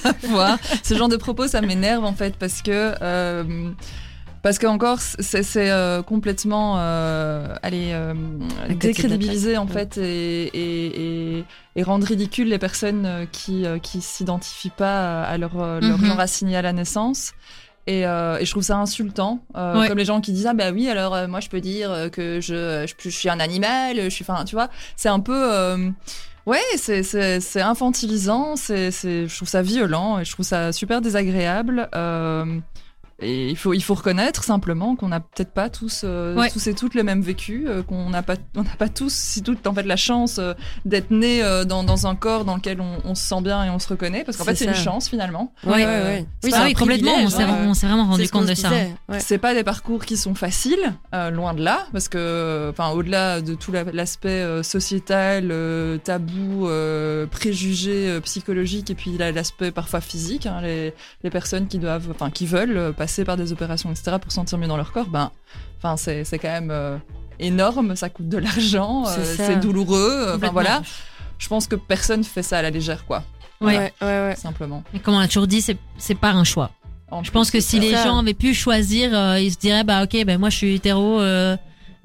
à 0.05 0.27
voir. 0.27 0.57
Ce 0.83 0.93
genre 0.95 1.09
de 1.09 1.17
propos, 1.17 1.47
ça 1.47 1.61
m'énerve 1.61 2.03
en 2.05 2.13
fait 2.13 2.35
parce 2.37 2.61
que. 2.61 2.95
euh, 3.01 3.71
parce 4.41 4.59
qu'encore, 4.59 4.99
c'est 4.99 5.71
euh, 5.71 6.03
complètement, 6.03 6.75
euh, 6.77 7.47
allez, 7.63 7.93
euh, 7.93 8.13
décrédibiliser 8.69 9.57
en 9.57 9.65
fait 9.65 9.97
et, 9.97 10.43
et, 10.53 11.37
et, 11.39 11.45
et 11.75 11.81
rendre 11.83 12.05
ridicule 12.05 12.49
les 12.49 12.59
personnes 12.59 13.25
qui 13.31 13.65
qui 13.81 14.01
s'identifient 14.01 14.69
pas 14.69 15.23
à 15.23 15.37
leur, 15.39 15.55
leur 15.57 15.97
Mhm. 15.97 16.05
genre 16.05 16.19
assigné 16.19 16.55
à 16.57 16.61
la 16.61 16.73
naissance. 16.73 17.33
Et, 17.87 18.03
je 18.03 18.49
trouve 18.51 18.61
ça 18.63 18.77
insultant, 18.77 19.43
Ouais. 19.55 19.87
comme 19.87 19.97
les 19.97 20.05
gens 20.05 20.21
qui 20.21 20.31
disent 20.31 20.45
ah 20.47 20.53
bah 20.53 20.69
oui 20.71 20.89
alors 20.89 21.27
moi 21.27 21.39
je 21.39 21.49
peux 21.49 21.59
dire 21.61 22.09
que 22.11 22.39
je, 22.39 22.85
je, 22.87 22.93
je 22.99 23.09
suis 23.09 23.29
un 23.29 23.39
animal, 23.39 23.95
je 23.99 24.09
suis, 24.09 24.23
enfin 24.27 24.45
tu 24.45 24.53
vois, 24.53 24.69
c'est 24.95 25.09
un 25.09 25.21
peu 25.21 25.87
Ouais, 26.45 26.61
c'est 26.77 27.61
infantilisant, 27.61 28.55
c'est 28.55 28.91
je 28.91 29.35
trouve 29.35 29.47
ça 29.47 29.63
violent 29.63 30.19
et 30.19 30.25
je 30.25 30.31
trouve 30.31 30.45
ça 30.45 30.71
super 30.71 31.01
désagréable. 31.01 31.89
Euh, 31.95 32.59
et 33.19 33.49
il 33.49 33.55
faut 33.57 33.73
il 33.73 33.81
faut 33.81 33.93
reconnaître 33.93 34.43
simplement 34.43 34.95
qu'on 34.95 35.07
n'a 35.07 35.19
peut-être 35.21 35.51
pas 35.53 35.69
tous 35.69 36.01
euh, 36.03 36.35
Ouais. 36.35 36.49
tous 36.49 36.67
et 36.67 36.73
toutes 36.73 36.95
les 36.95 37.03
mêmes 37.03 37.21
vécus, 37.21 37.65
euh, 37.67 37.81
qu'on 37.81 38.09
n'a 38.09 38.23
pas 38.23 38.35
on 38.55 38.63
n'a 38.63 38.75
pas 38.77 38.89
tous 38.89 39.13
si 39.13 39.41
toutes 39.41 39.65
en 39.67 39.73
fait 39.73 39.83
la 39.83 39.95
chance 39.95 40.37
euh, 40.37 40.53
d'être 40.83 41.11
né 41.11 41.41
euh, 41.43 41.63
dans 41.63 41.83
dans 41.83 42.07
un 42.07 42.15
corps 42.15 42.43
dans 42.45 42.55
lequel 42.55 42.81
on, 42.81 42.97
on 43.05 43.15
se 43.15 43.23
sent 43.23 43.41
bien 43.41 43.63
et 43.63 43.69
on 43.69 43.79
se 43.79 43.87
reconnaît 43.87 44.23
parce 44.25 44.37
qu'en 44.37 44.43
fait 44.43 44.55
c'est 44.55 44.65
une 44.65 44.73
chance 44.75 45.07
finalement. 45.09 45.53
Ouais, 45.65 45.73
ouais, 45.73 45.85
ouais. 45.85 46.25
c'est 46.43 46.49
c'est 46.51 46.55
un 46.57 46.65
oui, 46.65 46.73
complètement. 46.73 47.13
On 47.19 47.29
s'est 47.29 47.45
ouais. 47.45 47.51
on 47.67 47.73
s'est 47.73 47.87
vraiment 47.87 48.05
rendu 48.05 48.27
compte 48.29 48.47
de 48.47 48.53
ça. 48.53 48.69
hein. 48.69 49.17
C'est 49.19 49.37
pas 49.37 49.53
des 49.53 49.63
parcours 49.63 50.03
qui 50.05 50.17
sont 50.17 50.35
faciles, 50.35 50.93
euh, 51.13 51.29
loin 51.29 51.53
de 51.53 51.63
là, 51.63 51.87
parce 51.93 52.09
que, 52.09 52.69
enfin, 52.71 52.89
au-delà 52.91 53.39
de 53.41 53.55
tout 53.55 53.71
la- 53.71 53.83
l'aspect 53.83 54.29
euh, 54.29 54.61
sociétal, 54.61 55.49
euh, 55.51 55.97
tabou, 55.97 56.67
euh, 56.67 57.25
préjugé 57.27 58.09
euh, 58.09 58.19
psychologique, 58.21 58.89
et 58.89 58.95
puis 58.95 59.17
la- 59.17 59.31
l'aspect 59.31 59.71
parfois 59.71 60.01
physique, 60.01 60.45
hein, 60.45 60.59
les, 60.61 60.93
les 61.23 61.29
personnes 61.29 61.67
qui 61.67 61.79
doivent, 61.79 62.09
enfin, 62.11 62.29
qui 62.29 62.45
veulent 62.45 62.77
euh, 62.77 62.91
passer 63.05 63.23
par 63.23 63.37
des 63.37 63.51
opérations, 63.51 63.91
etc., 63.91 64.17
pour 64.19 64.31
se 64.31 64.35
sentir 64.35 64.57
mieux 64.57 64.67
dans 64.67 64.77
leur 64.77 64.91
corps, 64.91 65.05
ben, 65.07 65.29
enfin, 65.77 65.95
c'est 65.95 66.23
c'est 66.23 66.39
quand 66.39 66.49
même 66.49 66.71
euh, 66.71 66.97
énorme, 67.39 67.95
ça 67.95 68.09
coûte 68.09 68.27
de 68.29 68.39
l'argent, 68.39 69.05
C'est 69.05 69.51
euh, 69.57 69.59
douloureux, 69.59 70.09
euh, 70.11 70.35
enfin 70.37 70.49
voilà. 70.51 70.81
Je 71.37 71.47
pense 71.47 71.67
que 71.67 71.75
personne 71.75 72.23
fait 72.23 72.41
ça 72.41 72.57
à 72.57 72.61
la 72.63 72.71
légère, 72.71 73.05
quoi, 73.05 73.23
Ouais. 73.61 73.77
Ouais, 73.77 73.93
ouais, 74.01 74.07
ouais. 74.29 74.35
simplement. 74.35 74.83
Et 74.95 74.99
comme 74.99 75.13
on 75.13 75.19
a 75.19 75.27
toujours 75.27 75.45
dit, 75.47 75.61
c'est 75.61 75.77
c'est 75.99 76.15
pas 76.15 76.31
un 76.31 76.43
choix. 76.43 76.71
En 77.11 77.23
Je 77.23 77.29
pense 77.29 77.51
que 77.51 77.59
si 77.59 77.75
ça. 77.77 77.81
les 77.83 77.91
ça. 77.93 78.05
gens 78.05 78.17
avaient 78.17 78.33
pu 78.33 78.55
choisir, 78.55 79.11
euh, 79.13 79.39
ils 79.39 79.53
se 79.53 79.59
diraient 79.59 79.83
bah 79.83 80.03
ok, 80.03 80.25
ben 80.25 80.39
moi 80.39 80.49
je 80.49 80.57
suis 80.57 80.73
hétéro, 80.75 81.21
euh, 81.21 81.55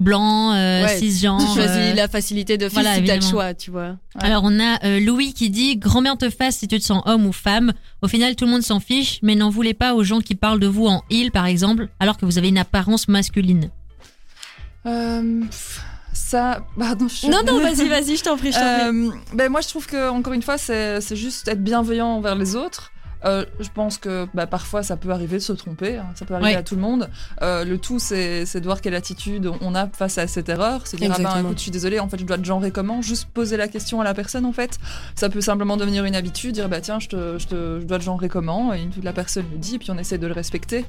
blanc, 0.01 0.53
euh, 0.53 0.83
Ouais, 0.85 0.97
cisgenre. 0.97 1.39
Tu 1.39 1.45
choisis 1.53 1.77
euh, 1.77 1.93
la 1.93 2.07
facilité 2.07 2.57
de 2.57 2.65
fils 2.65 2.73
voilà, 2.73 2.95
si 2.95 3.03
t'as 3.03 3.15
le 3.15 3.21
choix, 3.21 3.53
tu 3.53 3.71
vois. 3.71 3.89
Ouais. 3.89 4.21
Alors 4.21 4.41
on 4.43 4.59
a 4.59 4.83
euh, 4.85 4.99
Louis 4.99 5.33
qui 5.33 5.49
dit 5.49 5.77
grand-mère 5.77 6.17
te 6.17 6.29
fasse 6.29 6.57
si 6.57 6.67
tu 6.67 6.77
te 6.79 6.83
sens 6.83 7.01
homme 7.05 7.25
ou 7.25 7.31
femme. 7.31 7.71
Au 8.01 8.07
final 8.07 8.35
tout 8.35 8.45
le 8.45 8.51
monde 8.51 8.63
s'en 8.63 8.79
fiche, 8.79 9.19
mais 9.21 9.35
n'en 9.35 9.49
voulez 9.49 9.73
pas 9.73 9.93
aux 9.95 10.03
gens 10.03 10.19
qui 10.19 10.35
parlent 10.35 10.59
de 10.59 10.67
vous 10.67 10.87
en 10.87 11.03
il 11.09 11.31
par 11.31 11.45
exemple, 11.45 11.87
alors 11.99 12.17
que 12.17 12.25
vous 12.25 12.37
avez 12.37 12.49
une 12.49 12.57
apparence 12.57 13.07
masculine. 13.07 13.69
Euh, 14.85 15.41
pff, 15.41 15.81
ça, 16.13 16.65
pardon, 16.77 17.07
je 17.07 17.15
suis- 17.15 17.27
Non, 17.29 17.39
non, 17.45 17.59
vas-y, 17.61 17.87
vas-y, 17.87 18.17
je 18.17 18.23
t'en 18.23 18.35
prie, 18.37 18.51
je 18.51 18.57
t'en 18.59 18.89
prie. 18.89 19.09
Euh, 19.09 19.11
ben 19.33 19.49
moi 19.51 19.61
je 19.61 19.67
trouve 19.67 19.85
que 19.85 20.09
encore 20.09 20.33
une 20.33 20.41
fois 20.41 20.57
c'est 20.57 20.99
c'est 21.01 21.15
juste 21.15 21.47
être 21.47 21.63
bienveillant 21.63 22.07
envers 22.07 22.35
les 22.35 22.55
autres. 22.55 22.91
Euh, 23.25 23.45
je 23.59 23.69
pense 23.69 23.97
que 23.97 24.27
bah, 24.33 24.47
parfois 24.47 24.81
ça 24.83 24.97
peut 24.97 25.11
arriver 25.11 25.37
de 25.37 25.43
se 25.43 25.53
tromper, 25.53 25.97
hein, 25.97 26.07
ça 26.15 26.25
peut 26.25 26.33
arriver 26.33 26.55
à 26.55 26.63
tout 26.63 26.75
le 26.75 26.81
monde. 26.81 27.09
Euh, 27.41 27.63
le 27.63 27.77
tout 27.77 27.99
c'est 27.99 28.45
c'est 28.45 28.59
de 28.59 28.65
voir 28.65 28.81
quelle 28.81 28.95
attitude 28.95 29.49
on 29.61 29.75
a 29.75 29.87
face 29.87 30.17
à 30.17 30.27
cette 30.27 30.49
erreur. 30.49 30.81
C'est 30.85 30.97
dire 30.97 31.13
ah 31.13 31.19
ben 31.19 31.39
écoute 31.41 31.57
je 31.57 31.63
suis 31.63 31.71
désolée 31.71 31.99
en 31.99 32.09
fait 32.09 32.19
je 32.19 32.25
dois 32.25 32.37
te 32.37 32.43
genrer 32.43 32.71
comment? 32.71 33.01
Juste 33.01 33.25
poser 33.25 33.57
la 33.57 33.67
question 33.67 34.01
à 34.01 34.03
la 34.03 34.13
personne 34.13 34.45
en 34.45 34.53
fait. 34.53 34.79
Ça 35.15 35.29
peut 35.29 35.41
simplement 35.41 35.77
devenir 35.77 36.05
une 36.05 36.15
habitude, 36.15 36.53
dire 36.53 36.69
bah 36.69 36.81
tiens 36.81 36.99
je 36.99 37.07
te 37.07 37.37
je, 37.37 37.47
te, 37.47 37.79
je 37.79 37.85
dois 37.85 37.99
te 37.99 38.03
genrer 38.03 38.29
comment? 38.29 38.73
Et 38.73 38.89
la 39.03 39.13
personne 39.13 39.45
le 39.51 39.57
dit 39.57 39.75
et 39.75 39.79
puis 39.79 39.91
on 39.91 39.97
essaie 39.97 40.17
de 40.17 40.27
le 40.27 40.33
respecter. 40.33 40.85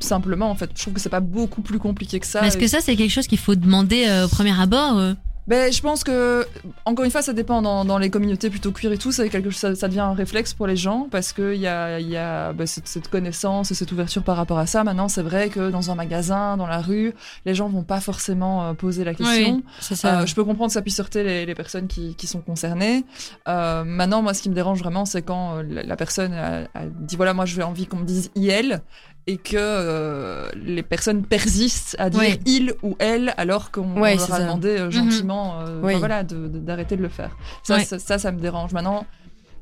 Simplement 0.00 0.50
en 0.50 0.54
fait 0.54 0.70
je 0.74 0.82
trouve 0.82 0.94
que 0.94 1.00
c'est 1.00 1.08
pas 1.08 1.20
beaucoup 1.20 1.62
plus 1.62 1.78
compliqué 1.78 2.18
que 2.18 2.26
ça. 2.26 2.44
Est-ce 2.46 2.58
que 2.58 2.66
ça 2.66 2.80
c'est 2.80 2.96
quelque 2.96 3.12
chose 3.12 3.26
qu'il 3.26 3.38
faut 3.38 3.54
demander 3.54 4.06
euh, 4.08 4.26
au 4.26 4.28
premier 4.28 4.58
abord 4.60 4.98
euh 4.98 5.14
ben, 5.48 5.72
je 5.72 5.80
pense 5.80 6.04
que, 6.04 6.46
encore 6.84 7.06
une 7.06 7.10
fois, 7.10 7.22
ça 7.22 7.32
dépend 7.32 7.62
dans, 7.62 7.86
dans 7.86 7.96
les 7.96 8.10
communautés 8.10 8.50
plutôt 8.50 8.70
queer 8.70 8.92
et 8.92 8.98
tout, 8.98 9.12
c'est 9.12 9.30
quelque 9.30 9.50
ça, 9.50 9.74
ça 9.74 9.88
devient 9.88 10.00
un 10.00 10.12
réflexe 10.12 10.52
pour 10.52 10.66
les 10.66 10.76
gens 10.76 11.08
parce 11.10 11.32
qu'il 11.32 11.54
y 11.54 11.66
a, 11.66 11.98
y 12.00 12.16
a 12.18 12.52
ben, 12.52 12.66
cette, 12.66 12.86
cette 12.86 13.08
connaissance 13.08 13.70
et 13.70 13.74
cette 13.74 13.90
ouverture 13.90 14.22
par 14.22 14.36
rapport 14.36 14.58
à 14.58 14.66
ça. 14.66 14.84
Maintenant, 14.84 15.08
c'est 15.08 15.22
vrai 15.22 15.48
que 15.48 15.70
dans 15.70 15.90
un 15.90 15.94
magasin, 15.94 16.58
dans 16.58 16.66
la 16.66 16.82
rue, 16.82 17.14
les 17.46 17.54
gens 17.54 17.68
vont 17.70 17.82
pas 17.82 18.00
forcément 18.00 18.68
euh, 18.68 18.72
poser 18.74 19.04
la 19.04 19.14
question. 19.14 19.62
Ça. 19.80 20.20
Euh, 20.20 20.26
je 20.26 20.34
peux 20.34 20.44
comprendre 20.44 20.68
que 20.68 20.74
ça 20.74 20.82
puisse 20.82 21.00
heurter 21.00 21.24
les, 21.24 21.46
les 21.46 21.54
personnes 21.54 21.86
qui, 21.86 22.14
qui 22.14 22.26
sont 22.26 22.42
concernées. 22.42 23.06
Euh, 23.48 23.84
maintenant, 23.84 24.20
moi, 24.20 24.34
ce 24.34 24.42
qui 24.42 24.50
me 24.50 24.54
dérange 24.54 24.80
vraiment, 24.80 25.06
c'est 25.06 25.22
quand 25.22 25.62
la, 25.62 25.82
la 25.82 25.96
personne 25.96 26.34
a, 26.34 26.64
a 26.74 26.84
dit 26.84 27.16
voilà, 27.16 27.32
moi, 27.32 27.46
je 27.46 27.56
veux 27.56 27.64
envie 27.64 27.86
qu'on 27.86 27.96
me 27.96 28.04
dise 28.04 28.30
IL 28.36 28.82
et 29.28 29.36
que 29.36 29.56
euh, 29.56 30.48
les 30.56 30.82
personnes 30.82 31.22
persistent 31.22 31.94
à 31.98 32.08
dire 32.10 32.20
Ouais. 32.20 32.40
il 32.46 32.72
ou 32.82 32.96
elle 32.98 33.34
alors 33.36 33.70
qu'on 33.70 34.00
Ouais, 34.00 34.16
leur 34.16 34.32
a 34.32 34.40
demandé 34.40 34.68
euh, 34.70 34.90
gentiment 34.90 35.60
euh, 35.60 35.80
Oui. 35.82 35.94
voilà, 35.96 36.24
de- 36.24 36.48
d'arrêter 36.48 36.96
de, 36.96 37.02
le 37.02 37.08
faire. 37.10 37.36
Ça, 37.62 37.76
Ouais. 37.76 37.84
ça, 37.84 37.98
ça, 37.98 38.18
ça 38.18 38.32
me 38.32 38.40
dérange. 38.40 38.72
Maintenant, 38.72 39.04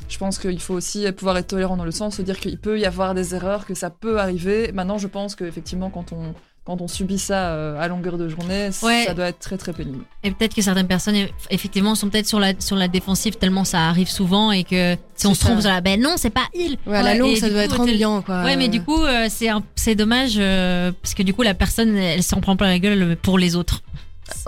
je 0.09 0.19
pense 0.19 0.39
qu'il 0.39 0.61
faut 0.61 0.75
aussi 0.75 1.11
pouvoir 1.13 1.37
être 1.39 1.49
tolérant 1.49 1.77
dans 1.77 1.85
le 1.85 1.91
sens 1.91 2.17
de 2.19 2.23
dire 2.23 2.39
qu'il 2.39 2.59
peut 2.59 2.79
y 2.79 2.85
avoir 2.87 3.13
des 3.13 3.35
erreurs, 3.35 3.67
que 3.67 3.75
ça 3.75 3.91
peut 3.91 4.21
arriver. 4.21 4.71
Maintenant, 4.73 4.99
je 4.99 5.09
pense 5.09 5.35
qu'effectivement, 5.35 5.91
quand 5.91 6.13
on, 6.13 6.33
quand 6.67 6.81
on 6.81 6.89
subit 6.89 7.19
ça 7.19 7.51
euh, 7.53 7.81
à 7.81 7.87
longueur 7.89 8.19
de 8.19 8.29
journée, 8.29 8.71
Ouais. 8.83 9.05
ça 9.07 9.15
doit 9.15 9.29
être 9.29 9.39
très 9.39 9.57
très 9.57 9.73
pénible. 9.73 10.05
Et 10.25 10.31
peut-être 10.33 10.55
que 10.55 10.61
certaines 10.63 10.89
personnes, 10.89 11.15
eff- 11.15 11.29
effectivement, 11.51 11.95
sont 11.95 12.09
peut-être 12.11 12.27
sur 12.27 12.41
la, 12.41 12.53
sur 12.59 12.75
la 12.77 12.89
défensive 12.89 13.37
tellement 13.37 13.65
ça 13.65 13.89
arrive 13.89 14.09
souvent 14.09 14.51
et 14.51 14.65
que 14.65 14.97
si 15.15 15.27
on 15.29 15.35
se 15.35 15.41
trompe 15.41 15.61
sur 15.61 15.71
la, 15.71 15.81
ben 15.81 16.01
non, 16.01 16.15
c'est 16.17 16.31
pas 16.31 16.47
il. 16.55 16.77
Ouais, 16.87 16.97
à 16.97 17.03
la 17.03 17.15
longue, 17.15 17.37
ça 17.37 17.49
doit 17.49 17.67
coup, 17.67 17.73
être 17.73 17.81
ennuyant, 17.81 18.21
quoi. 18.23 18.43
Ouais, 18.43 18.57
mais 18.57 18.69
du 18.69 18.83
coup, 18.83 19.01
euh, 19.03 19.27
c'est 19.31 19.49
un- 19.49 19.63
c'est 19.77 19.95
dommage 19.95 20.35
euh, 20.39 20.91
parce 21.01 21.15
que 21.15 21.23
du 21.23 21.33
coup, 21.33 21.43
la 21.43 21.55
personne, 21.55 21.97
elle 21.97 22.23
s'en 22.25 22.41
prend 22.41 22.57
plein 22.57 22.67
la 22.69 22.79
gueule 22.81 23.17
pour 23.23 23.39
les 23.39 23.55
autres. 23.57 23.83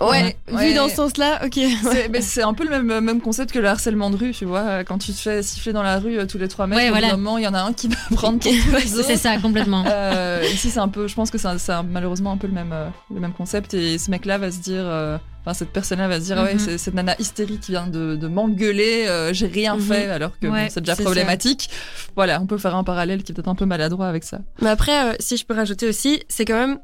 Ouais, 0.01 0.37
Ouais. 0.53 0.69
vu 0.69 0.75
dans 0.75 0.89
ce 0.89 0.95
sens-là, 0.97 1.41
ok. 1.45 1.59
C'est 1.83 2.09
mais 2.13 2.21
c'est 2.21 2.43
un 2.43 2.55
peu 2.55 2.65
le 2.65 2.83
même, 2.83 3.05
même 3.05 3.21
concept 3.21 3.53
que 3.53 3.59
le 3.59 3.69
harcèlement 3.69 4.11
de 4.11 4.17
rue, 4.17 4.33
tu 4.33 4.45
vois. 4.45 4.85
Quand 4.85 4.99
tu 4.99 5.13
te 5.13 5.19
fais 5.19 5.43
siffler 5.43 5.73
dans 5.73 5.83
la 5.83 5.99
rue 5.99 6.19
euh, 6.19 6.27
tous 6.27 6.39
les 6.39 6.49
3 6.49 6.67
mètres, 6.67 6.81
Ouais, 6.83 6.89
au 6.89 6.93
voilà. 6.93 7.13
moment, 7.17 7.39
il 7.39 7.45
y 7.45 7.49
en 7.49 7.55
a 7.55 7.61
un 7.63 7.73
qui 7.73 7.89
va 7.89 7.97
prendre 8.15 8.39
autres. 8.39 8.81
C'est 9.05 9.17
ça, 9.17 9.39
complètement. 9.39 9.85
Euh, 9.99 10.43
ici, 10.53 10.71
c'est 10.71 10.79
un 10.81 10.89
peu, 10.89 11.09
je 11.09 11.15
pense 11.15 11.31
que 11.31 11.39
c'est 11.39 11.49
malheureusement 11.91 12.33
un 12.33 12.37
peu 12.37 12.47
le 12.47 12.53
même, 12.53 12.73
euh, 12.73 12.89
le 13.13 13.21
même 13.21 13.33
concept. 13.33 13.75
Et 13.75 13.99
ce 13.99 14.11
mec-là 14.11 14.39
va 14.39 14.51
se 14.51 14.59
dire, 14.59 14.83
euh, 14.85 15.17
enfin, 15.43 15.55
cette 15.55 15.71
personne-là 15.71 16.09
va 16.09 16.21
se 16.21 16.25
dire, 16.27 16.37
ah 16.39 16.45
ouais, 16.45 16.55
Mhm. 16.55 16.61
c'est 16.61 16.79
cette 16.79 16.95
nana 16.95 17.15
hystérique 17.19 17.61
qui 17.61 17.73
vient 17.73 17.87
de, 17.87 18.17
de 18.17 18.29
m'engueuler, 18.29 19.07
euh, 19.09 19.33
j'ai 19.33 19.47
rien 19.47 19.75
Mhm. 19.77 19.81
fait, 19.83 20.07
alors 20.11 20.39
que 20.39 20.47
bon, 20.47 20.55
c'est 20.69 20.81
déjà 20.81 20.97
problématique. 20.97 21.71
Voilà, 22.17 22.41
on 22.41 22.47
peut 22.47 22.59
faire 22.59 22.75
un 22.77 22.85
parallèle 22.85 23.23
qui 23.23 23.33
est 23.33 23.35
peut-être 23.35 23.49
un 23.49 23.55
peu 23.55 23.65
maladroit 23.67 24.07
avec 24.09 24.25
ça. 24.25 24.39
Mais 24.63 24.71
après, 24.71 25.11
euh, 25.11 25.15
si 25.21 25.37
je 25.37 25.45
peux 25.45 25.55
rajouter 25.55 25.89
aussi, 25.89 26.23
c'est 26.29 26.45
quand 26.45 26.59
même, 26.59 26.79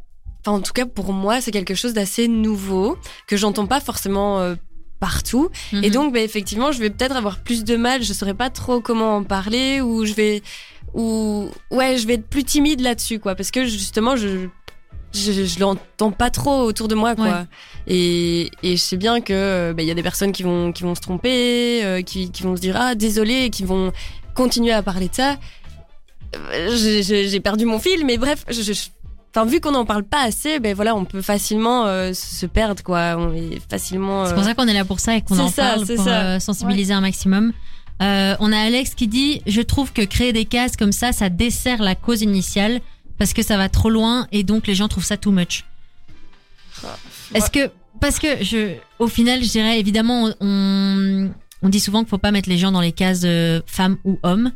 enfin 0.47 0.57
en 0.59 0.61
tout 0.61 0.73
cas 0.73 0.87
pour 0.87 1.13
moi, 1.13 1.41
c'est 1.41 1.51
quelque 1.51 1.75
chose 1.75 1.93
d'assez 1.95 2.29
nouveau 2.29 2.99
que 3.27 3.37
j'entends 3.37 3.67
pas 3.67 3.81
forcément 3.81 4.41
euh, 4.41 4.55
partout. 5.01 5.51
Et 5.73 5.77
Mhm. 5.89 5.91
donc, 5.91 6.13
bah, 6.15 6.21
effectivement, 6.21 6.73
je 6.73 6.79
vais 6.81 6.89
peut-être 6.91 7.17
avoir 7.17 7.41
plus 7.43 7.65
de 7.65 7.77
mal. 7.77 8.03
Je 8.03 8.13
saurais 8.13 8.35
pas 8.35 8.49
trop 8.51 8.81
comment 8.81 9.17
en 9.17 9.25
parler 9.25 9.81
ou 9.81 10.05
je 10.07 10.15
vais, 10.15 10.43
ou 10.95 11.49
ouais, 11.71 11.99
je 11.99 12.07
vais 12.07 12.15
être 12.15 12.27
plus 12.29 12.45
timide 12.45 12.81
là-dessus, 12.81 13.19
quoi, 13.19 13.35
parce 13.35 13.51
que 13.51 13.65
justement, 13.67 14.17
je 14.17 14.49
je, 15.13 15.31
je 15.45 15.61
l'entends 15.61 16.11
pas 16.11 16.29
trop 16.31 16.63
autour 16.63 16.89
de 16.89 16.95
moi, 16.97 17.15
quoi. 17.15 17.25
Ouais. 17.27 17.45
Et, 17.87 18.51
et 18.65 18.77
je 18.77 18.83
sais 18.83 18.97
bien 18.97 19.21
que 19.21 19.73
bah, 19.73 19.83
il 19.83 19.87
y 19.87 19.91
a 19.91 19.95
des 19.95 20.03
personnes 20.03 20.33
qui 20.33 20.43
vont 20.43 20.73
qui 20.73 20.83
vont 20.83 20.95
se 20.97 21.01
tromper, 21.01 21.85
euh, 21.85 22.03
qui 22.03 22.31
qui 22.33 22.43
vont 22.43 22.57
se 22.57 22.61
dire 22.61 22.77
ah 22.77 22.95
désolé, 22.97 23.45
et 23.45 23.51
qui 23.51 23.65
vont 23.65 23.93
continuer 24.35 24.73
à 24.73 24.83
parler 24.83 25.09
de 25.09 25.15
ça. 25.15 25.37
Euh, 26.37 26.69
j'ai 26.77 27.41
perdu 27.41 27.65
mon 27.65 27.79
fil, 27.79 28.05
mais 28.05 28.17
bref, 28.19 28.45
je, 28.49 28.61
je- 28.63 28.89
Enfin, 29.35 29.47
vu 29.47 29.61
qu'on 29.61 29.73
n'en 29.73 29.85
parle 29.85 30.05
pas 30.05 30.23
assez, 30.23 30.61
ben 30.61 30.75
voilà, 30.75 30.95
on 30.95 31.05
peut 31.05 31.23
facilement 31.23 31.87
euh, 31.87 32.13
se 32.13 32.47
perdre, 32.47 32.83
quoi. 32.85 33.17
On 33.19 33.35
est 33.35 33.61
facilement. 33.69 34.27
C'est 34.27 34.35
pour 34.35 34.45
euh, 34.45 34.47
ça 34.47 34.55
qu'on 34.55 34.69
est 34.69 34.75
là 34.75 34.85
pour 34.85 35.01
ça 35.01 35.17
et 35.17 35.23
qu'on 35.23 35.39
en 35.41 35.49
ça, 35.49 35.75
parle 35.75 35.87
pour 35.87 36.07
euh, 36.07 36.39
sensibiliser 36.39 36.93
un 36.93 37.01
maximum. 37.01 37.53
Euh, 38.01 38.37
on 38.39 38.53
a 38.53 38.59
Alex 38.59 38.95
qui 38.95 39.09
dit 39.09 39.43
Je 39.47 39.61
trouve 39.61 39.93
que 39.93 40.03
créer 40.03 40.33
des 40.33 40.45
cases 40.45 40.77
comme 40.77 40.93
ça, 40.93 41.13
ça 41.13 41.31
dessert 41.31 41.83
la 41.83 41.97
cause 41.97 42.23
initiale 42.23 42.81
parce 43.19 43.33
que 43.33 43.43
ça 43.43 43.57
va 43.57 43.69
trop 43.69 43.91
loin 43.91 44.29
et 44.31 44.45
donc 44.45 44.69
les 44.69 44.75
gens 44.75 44.87
trouvent 44.87 45.05
ça 45.05 45.17
too 45.17 45.33
much. 45.33 45.65
Est-ce 47.35 47.51
que. 47.51 47.71
Parce 48.01 48.19
que, 48.19 48.43
je, 48.43 48.75
au 48.99 49.07
final, 49.07 49.43
je 49.43 49.49
dirais 49.49 49.79
évidemment, 49.79 50.29
on, 50.41 51.31
on 51.63 51.69
dit 51.69 51.81
souvent 51.81 52.01
qu'il 52.01 52.09
faut 52.09 52.19
pas 52.19 52.33
mettre 52.33 52.49
les 52.49 52.59
gens 52.59 52.71
dans 52.71 52.81
les 52.81 52.93
cases 52.93 53.23
euh, 53.25 53.61
femmes 53.67 53.97
ou 54.05 54.19
hommes. 54.23 54.53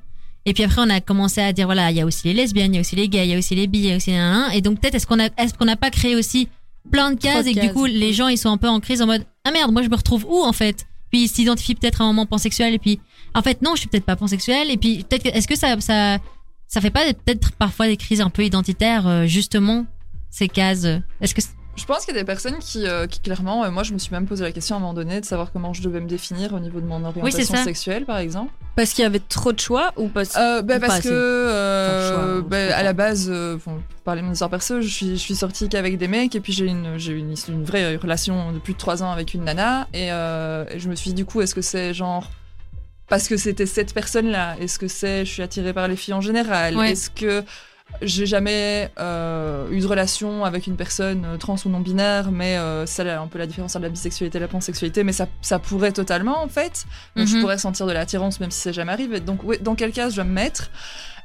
Et 0.49 0.55
puis 0.55 0.65
après, 0.65 0.81
on 0.81 0.89
a 0.89 1.03
commencé 1.03 1.43
à 1.43 1.53
dire 1.53 1.67
voilà, 1.67 1.91
il 1.91 1.99
y 1.99 2.01
a 2.01 2.07
aussi 2.07 2.27
les 2.29 2.33
lesbiennes, 2.33 2.73
il 2.73 2.77
y 2.77 2.79
a 2.79 2.81
aussi 2.81 2.97
les 2.97 3.09
gays, 3.09 3.27
il 3.27 3.31
y 3.33 3.35
a 3.35 3.39
aussi 3.39 3.55
les 3.55 3.67
bi, 3.67 3.81
il 3.81 3.85
y 3.87 3.93
a 3.93 3.97
aussi 3.97 4.11
les 4.11 4.17
nains. 4.17 4.49
Et 4.51 4.63
donc, 4.63 4.81
peut-être, 4.81 4.95
est-ce 4.95 5.07
qu'on 5.07 5.21
a, 5.21 5.27
est-ce 5.37 5.53
qu'on 5.53 5.67
n'a 5.67 5.77
pas 5.77 5.91
créé 5.91 6.17
aussi 6.17 6.49
plein 6.91 7.11
de 7.11 7.21
cases 7.21 7.47
et 7.47 7.55
que 7.55 7.61
du 7.61 7.71
coup, 7.71 7.85
les 7.85 8.15
gens, 8.15 8.29
ils 8.29 8.39
sont 8.39 8.49
un 8.49 8.57
peu 8.57 8.69
en 8.69 8.81
crise 8.81 9.03
en 9.03 9.07
mode 9.07 9.27
ah 9.45 9.51
merde, 9.51 9.73
moi, 9.73 9.83
je 9.83 9.91
me 9.91 9.97
retrouve 9.97 10.25
où 10.27 10.43
en 10.43 10.55
fait? 10.55 10.87
Puis 11.11 11.25
ils 11.25 11.29
s'identifient 11.29 11.75
peut-être 11.75 12.01
à 12.01 12.05
un 12.05 12.09
moment 12.09 12.25
pansexuel 12.25 12.73
et 12.73 12.79
puis 12.79 12.99
en 13.35 13.43
fait, 13.43 13.61
non, 13.61 13.75
je 13.75 13.81
suis 13.81 13.89
peut-être 13.89 14.07
pas 14.07 14.17
pansexuel. 14.17 14.71
Et 14.71 14.79
puis, 14.79 15.05
peut-être, 15.05 15.27
est-ce 15.27 15.47
que 15.47 15.57
ça, 15.57 15.79
ça, 15.81 16.17
ça 16.67 16.81
fait 16.81 16.91
pas 16.91 17.05
peut-être 17.13 17.53
parfois 17.53 17.87
des 17.87 17.99
crises 17.99 18.23
un 18.23 18.31
peu 18.31 18.43
identitaires, 18.43 19.07
euh, 19.07 19.27
justement, 19.27 19.85
ces 20.31 20.49
cases? 20.49 20.87
Est-ce 21.21 21.35
que. 21.35 21.43
Je 21.79 21.85
pense 21.87 22.05
qu'il 22.05 22.13
y 22.15 22.17
a 22.19 22.21
des 22.21 22.27
personnes 22.27 22.59
qui, 22.59 22.87
euh, 22.87 23.07
qui 23.07 23.21
clairement, 23.21 23.65
euh, 23.65 23.71
moi 23.71 23.83
je 23.85 23.93
me 23.93 23.99
suis 23.99 24.13
même 24.13 24.27
posé 24.27 24.43
la 24.45 24.53
question 24.53 24.75
à 24.75 24.79
un 24.79 24.81
moment 24.81 24.95
donné 24.95 25.21
de 25.21 25.25
savoir 25.25 25.53
comment 25.53 25.73
je 25.73 25.81
devais 25.83 26.01
me 26.01 26.09
définir 26.09 26.53
au 26.53 26.59
niveau 26.59 26.81
de 26.81 26.87
mon 26.87 27.05
orientation 27.05 27.55
sexuelle, 27.65 28.05
par 28.05 28.19
exemple. 28.19 28.53
Parce 28.77 28.93
qu'il 28.93 29.03
y 29.03 29.07
avait 29.07 29.21
trop 29.21 29.53
de 29.53 29.61
choix 29.61 29.93
ou 29.97 30.09
parce 30.09 30.37
Euh, 30.37 30.61
bah, 30.63 30.77
Ou 30.77 30.81
parce 30.81 31.01
que 31.01 31.09
euh, 31.09 32.41
choix, 32.41 32.49
bah, 32.49 32.77
à 32.77 32.83
la 32.83 32.93
base, 32.93 33.31
bon, 33.31 33.59
pour 33.59 33.75
parler 34.05 34.21
de 34.23 34.27
mon 34.27 34.33
histoire 34.33 34.51
perso, 34.51 34.81
je 34.81 34.89
suis, 34.89 35.11
je 35.11 35.23
suis 35.23 35.37
sortie 35.37 35.69
qu'avec 35.69 35.97
des 35.99 36.09
mecs 36.09 36.35
et 36.35 36.41
puis 36.41 36.53
j'ai 36.53 36.67
une, 36.67 36.99
j'ai 36.99 37.13
une, 37.13 37.35
une 37.49 37.65
vraie 37.65 37.97
relation 37.97 38.53
de 38.53 38.59
plus 38.59 38.75
de 38.75 38.79
trois 38.79 39.03
ans 39.03 39.11
avec 39.11 39.35
une 39.35 39.45
nana 39.45 39.87
et, 39.95 40.09
et 40.09 40.79
je 40.79 40.89
me 40.89 40.95
suis 40.95 41.11
dit 41.11 41.15
du 41.15 41.25
coup, 41.25 41.41
est-ce 41.41 41.55
que 41.55 41.63
c'est 41.63 41.95
genre 41.95 42.29
parce 43.09 43.27
que 43.27 43.37
c'était 43.39 43.65
cette 43.67 43.95
personne-là 43.95 44.57
Est-ce 44.61 44.79
que 44.79 44.87
c'est 44.87 45.25
je 45.25 45.31
suis 45.33 45.43
attirée 45.43 45.73
par 45.73 45.89
les 45.89 45.97
filles 45.97 46.13
en 46.15 46.21
général 46.21 46.77
Ouais. 46.77 46.93
Est-ce 46.93 47.09
que 47.09 47.43
j'ai 48.03 48.27
jamais 48.27 48.91
euh, 49.01 49.69
eu 49.71 49.81
de 49.81 49.87
relation 49.87 50.45
avec 50.45 50.67
une 50.67 50.77
personne 50.77 51.25
euh, 51.25 51.37
trans 51.37 51.57
ou 51.65 51.69
non 51.69 51.81
binaire, 51.81 52.31
mais 52.31 52.57
euh, 52.57 52.87
ça 52.87 53.03
là, 53.03 53.21
un 53.21 53.27
peu 53.27 53.39
la 53.39 53.47
différence 53.47 53.75
entre 53.75 53.83
la 53.85 53.89
bisexualité 53.89 54.39
et 54.39 54.41
la 54.41 54.49
pansexualité, 54.49 55.03
mais 55.05 55.13
ça, 55.13 55.27
ça 55.43 55.59
pourrait 55.59 55.93
totalement 55.93 56.43
en 56.43 56.49
fait. 56.49 56.85
Donc 57.17 57.27
je 57.27 57.35
Mhm. 57.37 57.41
pourrais 57.43 57.59
sentir 57.59 57.87
de 57.87 57.93
l'attirance 57.93 58.39
même 58.41 58.51
si 58.51 58.61
ça 58.61 58.73
jamais 58.73 58.93
arrivé. 58.93 59.21
Donc 59.21 59.43
ouais, 59.43 59.59
dans 59.59 59.75
quel 59.75 59.91
cas 59.93 60.11
je 60.11 60.15
dois 60.17 60.25
me 60.25 60.33
mettre? 60.33 60.71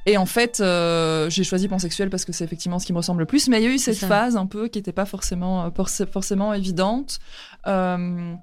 Et 0.05 0.17
en 0.17 0.25
fait, 0.25 0.59
euh, 0.59 1.29
j'ai 1.29 1.43
choisi 1.45 1.67
pansexuel 1.69 2.09
parce 2.09 2.25
que 2.25 2.33
c'est 2.33 2.43
effectivement 2.43 2.77
ce 2.79 2.85
qui 2.85 2.91
me 2.91 2.97
ressemble 2.97 3.19
le 3.21 3.25
plus. 3.25 3.47
Mais 3.47 3.61
il 3.61 3.63
y 3.63 3.67
a 3.67 3.73
eu 3.73 3.77
cette 3.77 3.95
ça. 3.95 4.07
phase 4.07 4.35
un 4.35 4.47
peu 4.47 4.67
qui 4.67 4.79
n'était 4.79 4.91
pas 4.91 5.05
forcément, 5.05 5.69
forc- 5.69 6.11
forcément 6.11 6.53
évidente. 6.53 7.19
Euh, 7.67 8.33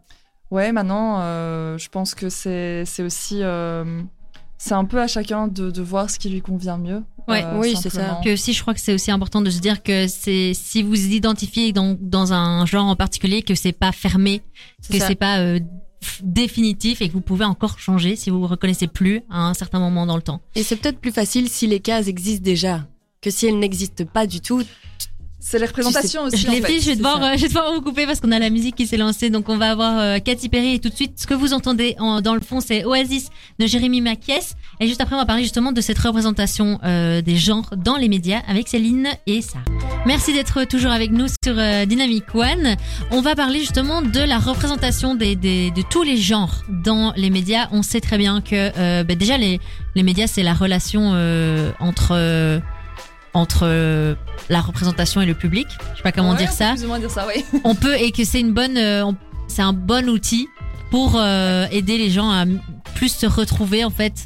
ouais, 0.50 0.72
maintenant, 0.72 1.18
euh, 1.20 1.76
je 1.76 1.88
pense 1.90 2.14
que 2.14 2.28
c'est 2.30 2.84
c'est 2.86 3.02
aussi... 3.02 3.40
euh, 4.60 4.64
c'est 4.64 4.74
un 4.74 4.84
peu 4.84 5.00
à 5.00 5.06
chacun 5.06 5.48
de, 5.48 5.70
de 5.70 5.82
voir 5.82 6.10
ce 6.10 6.18
qui 6.18 6.28
lui 6.28 6.42
convient 6.42 6.78
mieux. 6.78 7.02
Ouais. 7.28 7.44
Oui, 7.56 7.74
c'est 7.80 7.90
ça. 7.90 8.18
Puis 8.22 8.32
aussi, 8.32 8.52
je 8.52 8.60
crois 8.60 8.74
que 8.74 8.80
c'est 8.80 8.92
aussi 8.94 9.10
important 9.10 9.40
de 9.40 9.50
se 9.50 9.60
dire 9.60 9.82
que 9.82 10.06
c'est 10.08 10.52
si 10.54 10.82
vous 10.82 11.06
identifiez 11.06 11.72
dans, 11.72 11.96
dans 12.00 12.32
un 12.32 12.66
genre 12.66 12.86
en 12.86 12.96
particulier 12.96 13.42
que 13.42 13.54
c'est 13.54 13.72
pas 13.72 13.92
fermé, 13.92 14.42
que 14.90 14.98
c'est 14.98 15.14
pas 15.14 15.38
euh, 15.38 15.60
définitif 16.22 17.02
et 17.02 17.08
que 17.08 17.12
vous 17.12 17.20
pouvez 17.20 17.44
encore 17.44 17.78
changer 17.78 18.16
si 18.16 18.30
vous 18.30 18.40
vous 18.40 18.46
reconnaissez 18.46 18.86
plus 18.86 19.22
à 19.30 19.46
un 19.48 19.54
certain 19.54 19.78
moment 19.78 20.06
dans 20.06 20.16
le 20.16 20.22
temps. 20.22 20.40
Et 20.54 20.62
c'est 20.62 20.76
peut-être 20.76 20.98
plus 20.98 21.12
facile 21.12 21.48
si 21.48 21.66
les 21.66 21.80
cases 21.80 22.08
existent 22.08 22.44
déjà 22.44 22.86
que 23.20 23.30
si 23.30 23.46
elles 23.46 23.58
n'existent 23.58 24.04
pas 24.04 24.26
du 24.26 24.40
tout. 24.40 24.62
C'est 25.42 25.58
les 25.58 25.66
représentations 25.66 26.24
aussi. 26.24 26.36
Je 26.36 26.48
en 26.48 26.52
les 26.52 26.60
fait. 26.60 26.66
filles, 26.72 26.80
je 26.82 26.86
vais 26.90 26.96
devoir, 26.96 27.22
euh, 27.22 27.32
je 27.36 27.42
vais 27.42 27.48
devoir 27.48 27.72
vous 27.74 27.80
couper 27.80 28.04
parce 28.06 28.20
qu'on 28.20 28.30
a 28.30 28.38
la 28.38 28.50
musique 28.50 28.76
qui 28.76 28.86
s'est 28.86 28.98
lancée. 28.98 29.30
Donc 29.30 29.48
on 29.48 29.56
va 29.56 29.70
avoir 29.70 29.98
euh, 29.98 30.18
Katy 30.18 30.48
Perry 30.50 30.74
et 30.74 30.78
tout 30.78 30.90
de 30.90 30.94
suite, 30.94 31.14
ce 31.16 31.26
que 31.26 31.32
vous 31.34 31.54
entendez 31.54 31.96
en- 31.98 32.20
dans 32.20 32.34
le 32.34 32.40
fond, 32.40 32.60
c'est 32.60 32.84
Oasis 32.84 33.30
de 33.58 33.66
Jérémy 33.66 34.00
Maquies. 34.02 34.54
Et 34.80 34.86
juste 34.86 35.00
après, 35.00 35.14
on 35.16 35.18
va 35.18 35.24
parler 35.26 35.42
justement 35.42 35.72
de 35.72 35.80
cette 35.80 35.98
représentation 35.98 36.78
euh, 36.84 37.22
des 37.22 37.36
genres 37.36 37.70
dans 37.76 37.96
les 37.96 38.08
médias 38.08 38.40
avec 38.48 38.68
Céline 38.68 39.08
et 39.26 39.40
Sarah. 39.42 39.64
Merci 40.06 40.32
d'être 40.34 40.64
toujours 40.64 40.92
avec 40.92 41.10
nous 41.10 41.26
sur 41.42 41.54
euh, 41.58 41.86
Dynamic 41.86 42.24
One. 42.34 42.76
On 43.10 43.20
va 43.22 43.34
parler 43.34 43.60
justement 43.60 44.02
de 44.02 44.20
la 44.20 44.38
représentation 44.38 45.14
des, 45.14 45.36
des- 45.36 45.70
de 45.70 45.82
tous 45.88 46.02
les 46.02 46.16
genres 46.18 46.62
dans 46.68 47.12
les 47.16 47.30
médias. 47.30 47.68
On 47.72 47.82
sait 47.82 48.00
très 48.00 48.18
bien 48.18 48.40
que 48.42 48.70
euh, 48.78 49.04
bah, 49.04 49.14
déjà 49.14 49.38
les, 49.38 49.58
les 49.94 50.02
médias, 50.02 50.26
c'est 50.26 50.42
la 50.42 50.54
relation 50.54 51.12
euh, 51.14 51.70
entre 51.80 52.10
euh, 52.12 52.58
entre 53.34 53.60
euh, 53.64 54.14
la 54.48 54.60
représentation 54.60 55.20
et 55.20 55.26
le 55.26 55.34
public. 55.34 55.66
Je 55.92 55.96
sais 55.98 56.02
pas 56.02 56.12
comment 56.12 56.30
Ouais, 56.32 56.36
dire 56.38 56.48
on 56.48 56.56
peut 56.56 56.64
ça 56.64 56.72
Plus 56.72 56.84
ou 56.84 56.88
moins 56.88 56.98
dire 56.98 57.10
ça, 57.10 57.26
oui. 57.26 57.44
on 57.64 57.74
peut 57.74 57.94
et 57.96 58.10
que 58.12 58.24
c'est 58.24 58.40
une 58.40 58.52
bonne 58.52 58.76
euh, 58.76 59.10
c'est 59.48 59.62
un 59.62 59.72
bon 59.72 60.08
outil 60.08 60.48
pour 60.90 61.14
euh, 61.16 61.66
aider 61.70 61.98
les 61.98 62.10
gens 62.10 62.30
à 62.30 62.44
plus 62.94 63.12
se 63.14 63.26
retrouver 63.26 63.84
en 63.84 63.90
fait 63.90 64.24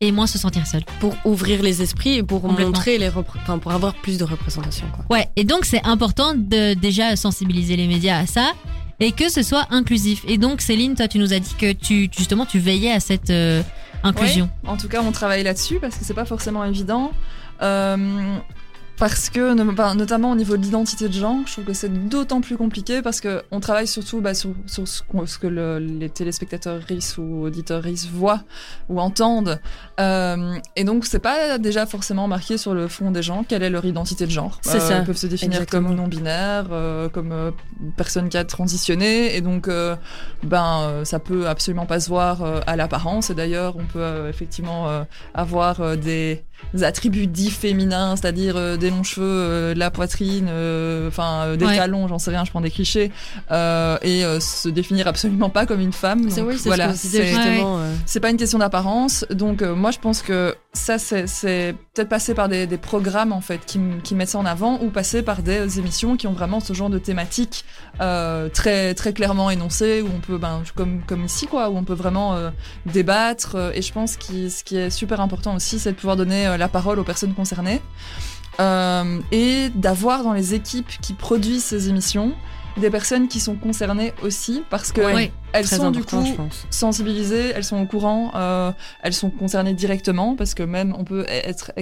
et 0.00 0.12
moins 0.12 0.26
se 0.26 0.36
sentir 0.38 0.66
seul. 0.66 0.82
Pour 0.98 1.14
ouvrir 1.24 1.62
les 1.62 1.80
esprits 1.82 2.14
et 2.16 2.22
pour 2.22 2.46
montrer 2.50 2.98
les 2.98 3.08
enfin 3.08 3.58
pour 3.58 3.72
avoir 3.72 3.94
plus 3.94 4.18
de 4.18 4.24
représentation 4.24 4.86
quoi. 4.94 5.04
Ouais, 5.16 5.28
et 5.36 5.44
donc 5.44 5.64
c'est 5.64 5.84
important 5.86 6.34
de 6.34 6.74
déjà 6.74 7.16
sensibiliser 7.16 7.76
les 7.76 7.86
médias 7.86 8.18
à 8.18 8.26
ça 8.26 8.52
et 8.98 9.12
que 9.12 9.30
ce 9.30 9.42
soit 9.42 9.66
inclusif. 9.70 10.22
Et 10.26 10.36
donc 10.36 10.60
Céline, 10.60 10.94
toi 10.96 11.08
tu 11.08 11.18
nous 11.18 11.32
as 11.32 11.38
dit 11.38 11.54
que 11.58 11.72
tu 11.72 12.10
justement 12.16 12.44
tu 12.44 12.58
veillais 12.58 12.92
à 12.92 13.00
cette 13.00 13.30
euh, 13.30 13.62
inclusion. 14.02 14.50
En 14.66 14.76
tout 14.76 14.88
cas, 14.88 15.02
on 15.02 15.12
travaille 15.12 15.42
là-dessus 15.42 15.78
parce 15.80 15.96
que 15.96 16.04
c'est 16.04 16.14
pas 16.14 16.24
forcément 16.26 16.64
évident. 16.64 17.12
Euh, 17.62 18.36
parce 18.98 19.30
que, 19.30 19.54
bah, 19.72 19.94
notamment 19.94 20.30
au 20.32 20.34
niveau 20.34 20.58
de 20.58 20.62
l'identité 20.62 21.08
de 21.08 21.14
genre, 21.14 21.36
je 21.46 21.52
trouve 21.52 21.64
que 21.64 21.72
c'est 21.72 21.88
d'autant 22.10 22.42
plus 22.42 22.58
compliqué 22.58 23.00
parce 23.00 23.22
que 23.22 23.42
on 23.50 23.58
travaille 23.58 23.86
surtout 23.86 24.20
bah, 24.20 24.34
sur, 24.34 24.50
sur 24.66 24.86
ce, 24.86 25.02
que 25.38 25.46
le- 25.46 25.78
les 25.78 26.10
téléspectateurs 26.10 26.82
RIS 26.86 27.16
ou 27.16 27.44
auditeurs 27.44 27.82
RIS 27.82 28.08
voient 28.12 28.42
ou 28.90 29.00
entendent. 29.00 29.58
Euh, 30.00 30.54
et 30.76 30.84
donc, 30.84 31.06
c'est 31.06 31.18
pas 31.18 31.56
déjà 31.56 31.86
forcément 31.86 32.28
marqué 32.28 32.58
sur 32.58 32.74
le 32.74 32.88
fond 32.88 33.10
des 33.10 33.22
gens 33.22 33.42
quelle 33.42 33.62
est 33.62 33.70
leur 33.70 33.86
identité 33.86 34.26
de 34.26 34.30
genre. 34.30 34.58
C'est 34.60 34.80
ça. 34.80 34.98
Ils 34.98 35.04
peuvent 35.06 35.16
se 35.16 35.28
définir 35.28 35.54
Exactement. 35.62 35.88
comme 35.88 35.96
non-binaire, 35.96 36.66
euh, 36.70 37.08
comme 37.08 37.32
euh, 37.32 37.52
personne 37.96 38.28
qui 38.28 38.36
a 38.36 38.44
transitionné. 38.44 39.34
Et 39.34 39.40
donc, 39.40 39.66
euh, 39.68 39.96
ben, 40.42 40.80
euh, 40.82 41.04
ça 41.06 41.20
peut 41.20 41.48
absolument 41.48 41.86
pas 41.86 42.00
se 42.00 42.10
voir 42.10 42.42
euh, 42.42 42.60
à 42.66 42.76
l'apparence. 42.76 43.30
Et 43.30 43.34
d'ailleurs, 43.34 43.76
on 43.78 43.86
peut 43.86 43.98
euh, 44.02 44.28
effectivement 44.28 44.90
euh, 44.90 45.04
avoir 45.32 45.80
euh, 45.80 45.96
des 45.96 46.44
attributs 46.82 47.26
dits 47.26 47.50
féminins, 47.50 48.16
c'est-à-dire 48.16 48.56
euh, 48.56 48.76
des 48.76 48.90
longs 48.90 49.02
cheveux, 49.02 49.26
euh, 49.26 49.74
de 49.74 49.78
la 49.78 49.90
poitrine, 49.90 50.46
euh, 50.48 51.08
enfin 51.08 51.44
euh, 51.44 51.56
des 51.56 51.64
Ouais. 51.66 51.76
talons, 51.76 52.06
j'en 52.08 52.18
sais 52.18 52.30
rien, 52.30 52.44
je 52.44 52.50
prends 52.50 52.60
des 52.60 52.70
clichés, 52.70 53.10
euh, 53.50 53.98
et 54.02 54.24
euh, 54.24 54.40
se 54.40 54.68
définir 54.68 55.06
absolument 55.08 55.50
pas 55.50 55.66
comme 55.66 55.80
une 55.80 55.92
femme. 55.92 56.30
C'est 56.30 56.42
oui, 56.42 56.54
c'est 56.58 56.68
voilà, 56.68 56.94
c'est- 56.94 57.20
euh. 58.16 58.20
pas 58.20 58.30
une 58.30 58.36
question 58.36 58.58
d'apparence, 58.58 59.24
donc 59.30 59.62
euh, 59.62 59.74
moi 59.74 59.90
je 59.90 59.98
pense 59.98 60.22
que 60.22 60.54
ça 60.72 60.98
c'est 60.98 61.74
peut-être 61.94 62.08
passer 62.08 62.32
par 62.32 62.48
des, 62.48 62.66
des 62.68 62.78
programmes 62.78 63.32
en 63.32 63.40
fait 63.40 63.66
qui, 63.66 63.80
qui 64.04 64.14
mettent 64.14 64.28
ça 64.28 64.38
en 64.38 64.46
avant 64.46 64.80
ou 64.80 64.90
passer 64.90 65.22
par 65.22 65.42
des 65.42 65.80
émissions 65.80 66.16
qui 66.16 66.28
ont 66.28 66.32
vraiment 66.32 66.60
ce 66.60 66.72
genre 66.72 66.90
de 66.90 66.98
thématique 66.98 67.64
euh, 68.00 68.48
très 68.48 68.94
très 68.94 69.12
clairement 69.12 69.50
énoncée 69.50 70.00
où 70.00 70.08
on 70.14 70.20
peut 70.20 70.38
ben 70.38 70.62
comme 70.76 71.02
comme 71.06 71.24
ici 71.24 71.48
quoi 71.48 71.70
où 71.70 71.76
on 71.76 71.82
peut 71.82 71.94
vraiment 71.94 72.36
euh, 72.36 72.50
débattre 72.86 73.56
euh, 73.56 73.72
et 73.74 73.82
je 73.82 73.92
pense 73.92 74.16
que 74.16 74.48
ce 74.48 74.62
qui 74.62 74.76
est 74.76 74.90
super 74.90 75.20
important 75.20 75.56
aussi 75.56 75.80
c'est 75.80 75.90
de 75.90 75.96
pouvoir 75.96 76.16
donner 76.16 76.46
euh, 76.46 76.56
la 76.56 76.68
parole 76.68 77.00
aux 77.00 77.04
personnes 77.04 77.34
concernées 77.34 77.82
euh, 78.60 79.18
et 79.32 79.70
d'avoir 79.74 80.22
dans 80.22 80.32
les 80.32 80.54
équipes 80.54 80.88
qui 81.00 81.14
produisent 81.14 81.64
ces 81.64 81.88
émissions 81.88 82.32
des 82.76 82.90
personnes 82.90 83.26
qui 83.28 83.40
sont 83.40 83.56
concernées 83.56 84.12
aussi 84.22 84.62
parce 84.70 84.92
que 84.92 85.00
Ouais. 85.00 85.32
elles 85.52 85.66
sont 85.66 85.90
du 85.90 86.04
coup 86.04 86.24
sensibilisées, 86.70 87.52
elles 87.54 87.64
sont 87.64 87.80
au 87.82 87.86
courant, 87.86 88.30
euh, 88.34 88.70
elles 89.02 89.12
sont 89.12 89.30
concernées 89.30 89.74
directement 89.74 90.36
parce 90.36 90.54
que 90.54 90.62
même 90.62 90.94
on 90.96 91.04
peut 91.04 91.22
e-, 91.22 91.48
être 91.48 91.72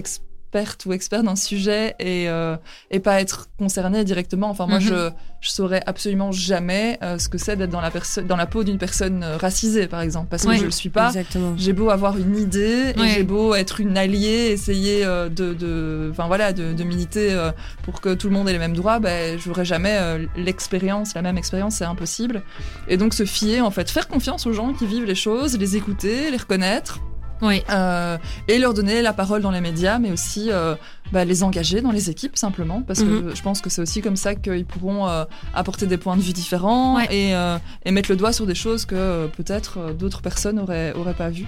experte 0.49 0.86
ou 0.86 0.92
expert 0.92 1.22
d'un 1.22 1.36
sujet 1.36 1.94
et 1.99 2.28
euh, 2.28 2.57
et 2.90 3.01
pas 3.01 3.20
être 3.20 3.49
concerné 3.59 4.05
directement. 4.05 4.49
Enfin 4.51 4.66
moi 4.66 4.78
Mhm. 4.78 4.84
je 4.84 5.11
je 5.40 5.51
saurais 5.51 5.82
absolument 5.86 6.32
jamais 6.32 6.99
euh, 7.03 7.18
ce 7.18 7.28
que 7.28 7.38
c'est 7.38 7.55
d'être 7.57 7.70
dans 7.70 7.80
la 7.80 7.90
personne 7.92 8.26
dans 8.26 8.36
la 8.36 8.46
peau 8.46 8.64
d'une 8.64 8.78
personne 8.78 9.22
euh, 9.22 9.36
racisée 9.36 9.86
par 9.86 10.01
exemple 10.01 10.28
parce 10.30 10.44
que 10.44 10.49
Ouais. 10.49 10.57
je 10.59 10.64
le 10.64 10.70
suis 10.70 10.88
pas. 10.88 11.12
J'ai 11.57 11.72
beau 11.74 11.90
avoir 11.90 12.16
une 12.16 12.36
idée 12.36 12.94
et 12.96 13.09
j'ai 13.09 13.22
beau 13.24 13.55
être 13.55 13.80
une 13.80 13.96
alliée, 13.99 14.49
essayer 14.51 15.05
euh, 15.05 15.28
de, 15.28 15.53
de, 15.53 16.09
enfin 16.11 16.26
voilà, 16.26 16.53
de, 16.53 16.72
de 16.72 16.84
militer 16.84 17.32
euh, 17.32 17.51
pour 17.82 18.01
que 18.01 18.14
tout 18.14 18.28
le 18.28 18.34
monde 18.34 18.49
ait 18.49 18.53
les 18.53 18.59
mêmes 18.59 18.76
droits, 18.76 18.99
ben 19.01 19.38
j'aurai 19.38 19.64
jamais 19.64 19.96
euh, 20.01 20.26
l'expérience, 20.36 21.14
la 21.14 21.22
même 21.22 21.36
expérience, 21.38 21.76
c'est 21.76 21.84
impossible. 21.84 22.42
Et 22.88 22.96
donc 22.96 23.12
se 23.14 23.24
fier, 23.24 23.61
en 23.61 23.70
fait, 23.70 23.90
faire 23.90 24.09
confiance 24.09 24.46
aux 24.46 24.53
gens 24.53 24.72
qui 24.72 24.86
vivent 24.86 25.05
les 25.05 25.14
choses, 25.14 25.59
les 25.59 25.76
écouter, 25.76 26.30
les 26.30 26.36
reconnaître 26.36 27.01
Oui. 27.43 27.62
euh, 27.70 28.16
et 28.49 28.59
leur 28.59 28.74
donner 28.74 29.03
la 29.03 29.12
parole 29.12 29.41
dans 29.43 29.51
les 29.51 29.61
médias, 29.61 29.99
mais 29.99 30.11
aussi 30.11 30.51
euh, 30.51 30.74
bah, 31.12 31.24
les 31.24 31.43
engager 31.43 31.80
dans 31.80 31.91
les 31.93 32.11
équipes 32.11 32.36
simplement, 32.36 32.82
parce 32.82 33.03
que 33.03 33.34
je 33.34 33.43
pense 33.43 33.61
que 33.61 33.70
c'est 33.70 33.80
aussi 33.80 34.03
comme 34.03 34.16
ça 34.16 34.34
qu'ils 34.34 34.66
pourront 34.66 35.09
euh, 35.09 35.24
apporter 35.55 35.86
des 35.86 35.97
points 35.99 36.16
de 36.16 36.20
vue 36.22 36.32
différents 36.32 36.97
Ouais. 36.97 37.07
et, 37.11 37.34
euh, 37.34 37.57
et 37.84 37.91
mettre 37.93 38.11
le 38.11 38.16
doigt 38.16 38.32
sur 38.32 38.47
des 38.47 38.55
choses 38.55 38.84
que 38.84 38.95
euh, 38.95 39.26
peut-être 39.28 39.93
d'autres 39.95 40.20
personnes 40.22 40.59
auraient, 40.59 40.93
auraient 40.95 41.14
pas 41.14 41.30
vues. 41.30 41.47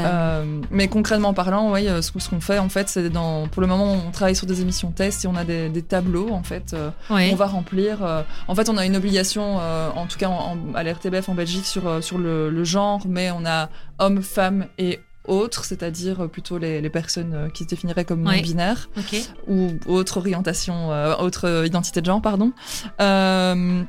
Euh, 0.00 0.60
mais 0.70 0.88
concrètement 0.88 1.32
parlant, 1.34 1.72
oui, 1.72 1.88
euh, 1.88 2.02
ce, 2.02 2.10
ce 2.18 2.28
qu'on 2.28 2.40
fait 2.40 2.58
en 2.58 2.68
fait, 2.68 2.88
c'est 2.88 3.08
dans, 3.10 3.48
pour 3.48 3.62
le 3.62 3.68
moment, 3.68 3.92
on 4.06 4.10
travaille 4.10 4.36
sur 4.36 4.46
des 4.46 4.60
émissions 4.60 4.90
tests 4.90 5.24
et 5.24 5.28
on 5.28 5.36
a 5.36 5.44
des, 5.44 5.68
des 5.68 5.82
tableaux 5.82 6.30
en 6.30 6.42
fait. 6.42 6.74
Ouais. 7.08 7.30
on 7.32 7.36
va 7.36 7.46
remplir. 7.46 8.04
euh, 8.04 8.22
en 8.48 8.54
fait, 8.54 8.68
on 8.68 8.76
a 8.76 8.84
une 8.86 8.96
obligation, 8.96 9.58
euh, 9.60 9.88
en 9.94 10.06
tout 10.06 10.18
cas 10.18 10.28
en, 10.28 10.56
en- 10.56 10.74
à 10.74 10.82
l'RTBF 10.82 11.28
en 11.28 11.34
Belgique, 11.34 11.66
sur, 11.66 12.02
sur 12.02 12.18
le, 12.18 12.50
le 12.50 12.64
genre, 12.64 13.00
mais 13.08 13.30
on 13.30 13.44
a 13.46 13.68
hommes, 13.98 14.22
femmes 14.22 14.66
et 14.78 15.00
autres, 15.30 15.64
c'est-à-dire 15.64 16.20
euh, 16.22 16.28
plutôt 16.28 16.58
les, 16.58 16.80
les 16.80 16.90
personnes 16.90 17.32
euh, 17.34 17.48
qui 17.48 17.64
se 17.64 17.68
définiraient 17.68 18.04
comme 18.04 18.26
Ouais. 18.26 18.36
non-binaires 18.36 18.90
Ok. 18.98 19.16
ou 19.48 19.70
autre 19.86 20.18
orientation, 20.18 20.92
euh, 20.92 21.16
autre 21.16 21.46
euh, 21.48 21.66
identité 21.66 22.00
de 22.00 22.06
genre, 22.06 22.20
pardon. 22.20 22.52
Euh, 23.00 23.82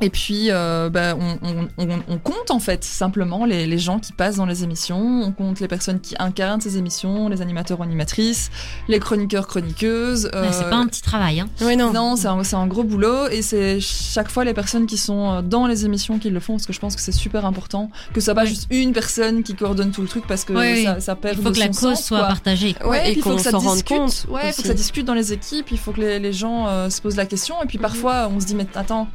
et 0.00 0.10
puis, 0.10 0.50
euh, 0.50 0.90
bah, 0.90 1.14
on, 1.18 1.38
on- 1.42 1.68
on- 1.78 1.98
on 2.08 2.18
compte 2.18 2.50
en 2.50 2.58
fait 2.60 2.84
simplement 2.84 3.44
les, 3.44 3.66
les 3.66 3.78
gens 3.78 3.98
qui 3.98 4.12
passent 4.12 4.36
dans 4.36 4.46
les 4.46 4.62
émissions, 4.64 5.22
on 5.24 5.32
compte 5.32 5.60
les 5.60 5.68
personnes 5.68 6.00
qui 6.00 6.14
incarnent 6.18 6.60
ces 6.60 6.78
émissions, 6.78 7.28
les 7.28 7.42
animateurs, 7.42 7.82
animatrices, 7.82 8.50
les 8.88 8.98
chroniqueurs, 9.00 9.46
chroniqueuses. 9.48 10.26
Ouais, 10.32 10.48
c'est 10.52 10.64
euh, 10.64 10.70
pas 10.70 10.76
un 10.76 10.86
petit 10.86 11.02
travail. 11.02 11.40
Hein. 11.40 11.48
Oui, 11.62 11.76
non. 11.76 11.92
non, 11.92 12.16
c'est 12.16 12.54
un, 12.56 12.66
gros 12.66 12.84
boulot 12.84 13.28
et 13.28 13.42
c'est 13.42 13.80
chaque 13.80 14.30
fois 14.30 14.44
les 14.44 14.54
personnes 14.54 14.86
qui 14.86 14.96
sont 14.98 15.30
euh, 15.32 15.42
dans 15.42 15.66
les 15.66 15.84
émissions 15.84 16.18
qui 16.18 16.30
le 16.30 16.40
font 16.40 16.54
parce 16.54 16.66
que 16.66 16.72
je 16.72 16.80
pense 16.80 16.94
que 16.94 17.00
c'est 17.02 17.12
super 17.12 17.44
important 17.46 17.90
que 18.12 18.20
ce 18.20 18.26
soit 18.26 18.34
pas 18.34 18.42
Ouais. 18.42 18.46
juste 18.48 18.66
une 18.70 18.92
personne 18.92 19.42
qui 19.42 19.54
coordonne 19.54 19.90
tout 19.90 20.02
le 20.02 20.08
truc 20.08 20.26
parce 20.26 20.44
que 20.44 20.52
Ouais, 20.52 20.84
ça, 20.84 20.94
oui. 20.96 21.00
ça 21.02 21.16
perd 21.16 21.36
Il 21.38 21.42
faut 21.42 21.50
de 21.50 21.54
que 21.54 21.60
la 21.60 21.66
cause 21.68 21.76
sens, 21.78 22.04
soit 22.04 22.18
quoi. 22.18 22.28
partagée. 22.28 22.74
quoi. 22.74 22.90
Ouais, 22.90 22.98
Ouais, 23.00 23.10
et 23.10 23.12
il 23.16 23.22
faut 23.22 23.30
qu'on 23.30 23.36
que 23.36 23.42
ça 23.42 23.50
s'en 23.50 23.58
rende 23.58 23.74
discute. 23.74 23.96
compte 23.98 24.26
Ouais, 24.30 24.52
faut 24.52 24.62
que 24.62 24.68
ça 24.68 24.74
discute 24.74 25.04
dans 25.06 25.14
les 25.14 25.32
équipes. 25.32 25.70
Il 25.72 25.78
faut 25.78 25.92
que 25.92 26.00
les, 26.00 26.18
les 26.18 26.32
gens 26.32 26.66
euh, 26.68 26.88
se 26.90 27.00
posent 27.00 27.16
la 27.16 27.26
question. 27.26 27.56
Et 27.62 27.66
puis 27.66 27.78
parfois, 27.78 28.30
on 28.34 28.38
se 28.40 28.46
dit 28.46 28.54
mais 28.54 28.66
attends, 28.74 29.08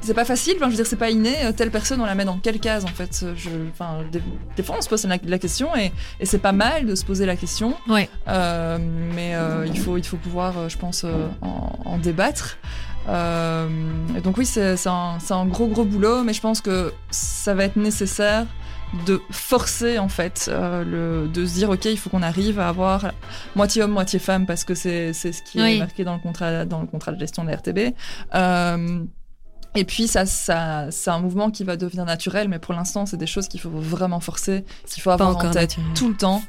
c'est 0.00 0.14
pas 0.14 0.24
facile. 0.24 0.54
Enfin, 0.56 0.66
je 0.66 0.70
veux 0.70 0.76
dire, 0.76 0.86
c'est 0.86 0.96
pas 0.96 1.10
inné. 1.10 1.34
Euh, 1.44 1.52
Telle 1.52 1.70
personne, 1.70 2.00
on 2.00 2.04
la 2.06 2.14
met 2.14 2.24
dans 2.24 2.38
quelle 2.38 2.60
case 2.60 2.84
en 2.84 2.88
fait 2.88 3.24
Je, 3.36 3.50
enfin, 3.72 4.04
des, 4.10 4.22
des 4.56 4.62
fois, 4.62 4.76
on 4.78 4.80
se 4.82 4.88
pose 4.88 5.04
la, 5.04 5.16
la 5.24 5.38
question 5.38 5.74
et, 5.76 5.92
et 6.20 6.26
c'est 6.26 6.38
pas 6.38 6.52
mal 6.52 6.86
de 6.86 6.94
se 6.94 7.04
poser 7.04 7.26
la 7.26 7.36
question. 7.36 7.74
Ouais. 7.88 8.08
Euh, 8.28 8.78
mais 9.14 9.34
euh, 9.34 9.66
il 9.66 9.78
faut, 9.78 9.96
il 9.96 10.04
faut 10.04 10.16
pouvoir, 10.16 10.56
euh, 10.58 10.68
je 10.68 10.78
pense, 10.78 11.04
euh, 11.04 11.28
en, 11.42 11.78
en 11.84 11.98
débattre. 11.98 12.58
Euh, 13.08 13.68
et 14.16 14.20
donc 14.20 14.36
oui, 14.36 14.44
c'est 14.46 14.86
un, 14.86 15.18
un 15.30 15.46
gros 15.46 15.66
gros 15.68 15.84
boulot, 15.84 16.22
mais 16.24 16.32
je 16.34 16.40
pense 16.40 16.60
que 16.60 16.92
ça 17.10 17.54
va 17.54 17.64
être 17.64 17.76
nécessaire 17.76 18.46
de 19.06 19.20
forcer 19.30 19.98
en 19.98 20.08
fait 20.08 20.48
euh, 20.50 20.82
le, 20.82 21.28
de 21.28 21.44
se 21.44 21.52
dire 21.52 21.68
ok 21.68 21.84
il 21.84 21.98
faut 21.98 22.08
qu'on 22.08 22.22
arrive 22.22 22.58
à 22.58 22.68
avoir 22.70 23.12
moitié 23.54 23.82
homme 23.82 23.90
moitié 23.90 24.18
femme 24.18 24.46
parce 24.46 24.64
que 24.64 24.74
c'est 24.74 25.12
c'est 25.12 25.32
ce 25.32 25.42
qui 25.42 25.60
Oui. 25.60 25.74
est 25.76 25.78
marqué 25.78 26.04
dans 26.04 26.14
le 26.14 26.20
contrat 26.20 26.64
dans 26.64 26.80
le 26.80 26.86
contrat 26.86 27.12
de 27.12 27.20
gestion 27.20 27.44
de 27.44 27.50
la 27.50 27.56
RTB 27.56 27.94
euh, 28.34 29.04
et 29.74 29.84
puis 29.84 30.08
ça, 30.08 30.24
ça 30.26 30.86
c'est 30.90 31.10
un 31.10 31.20
mouvement 31.20 31.50
qui 31.50 31.62
va 31.64 31.76
devenir 31.76 32.04
naturel 32.04 32.48
mais 32.48 32.58
pour 32.58 32.74
l'instant 32.74 33.04
c'est 33.06 33.16
des 33.18 33.26
choses 33.26 33.48
qu'il 33.48 33.60
faut 33.60 33.70
vraiment 33.70 34.20
forcer 34.20 34.64
qu'il 34.90 35.02
faut 35.02 35.10
avoir 35.10 35.36
en 35.36 35.40
tête 35.50 35.54
naturel. 35.54 35.86
tout 35.94 36.08
le 36.08 36.16
temps 36.16 36.42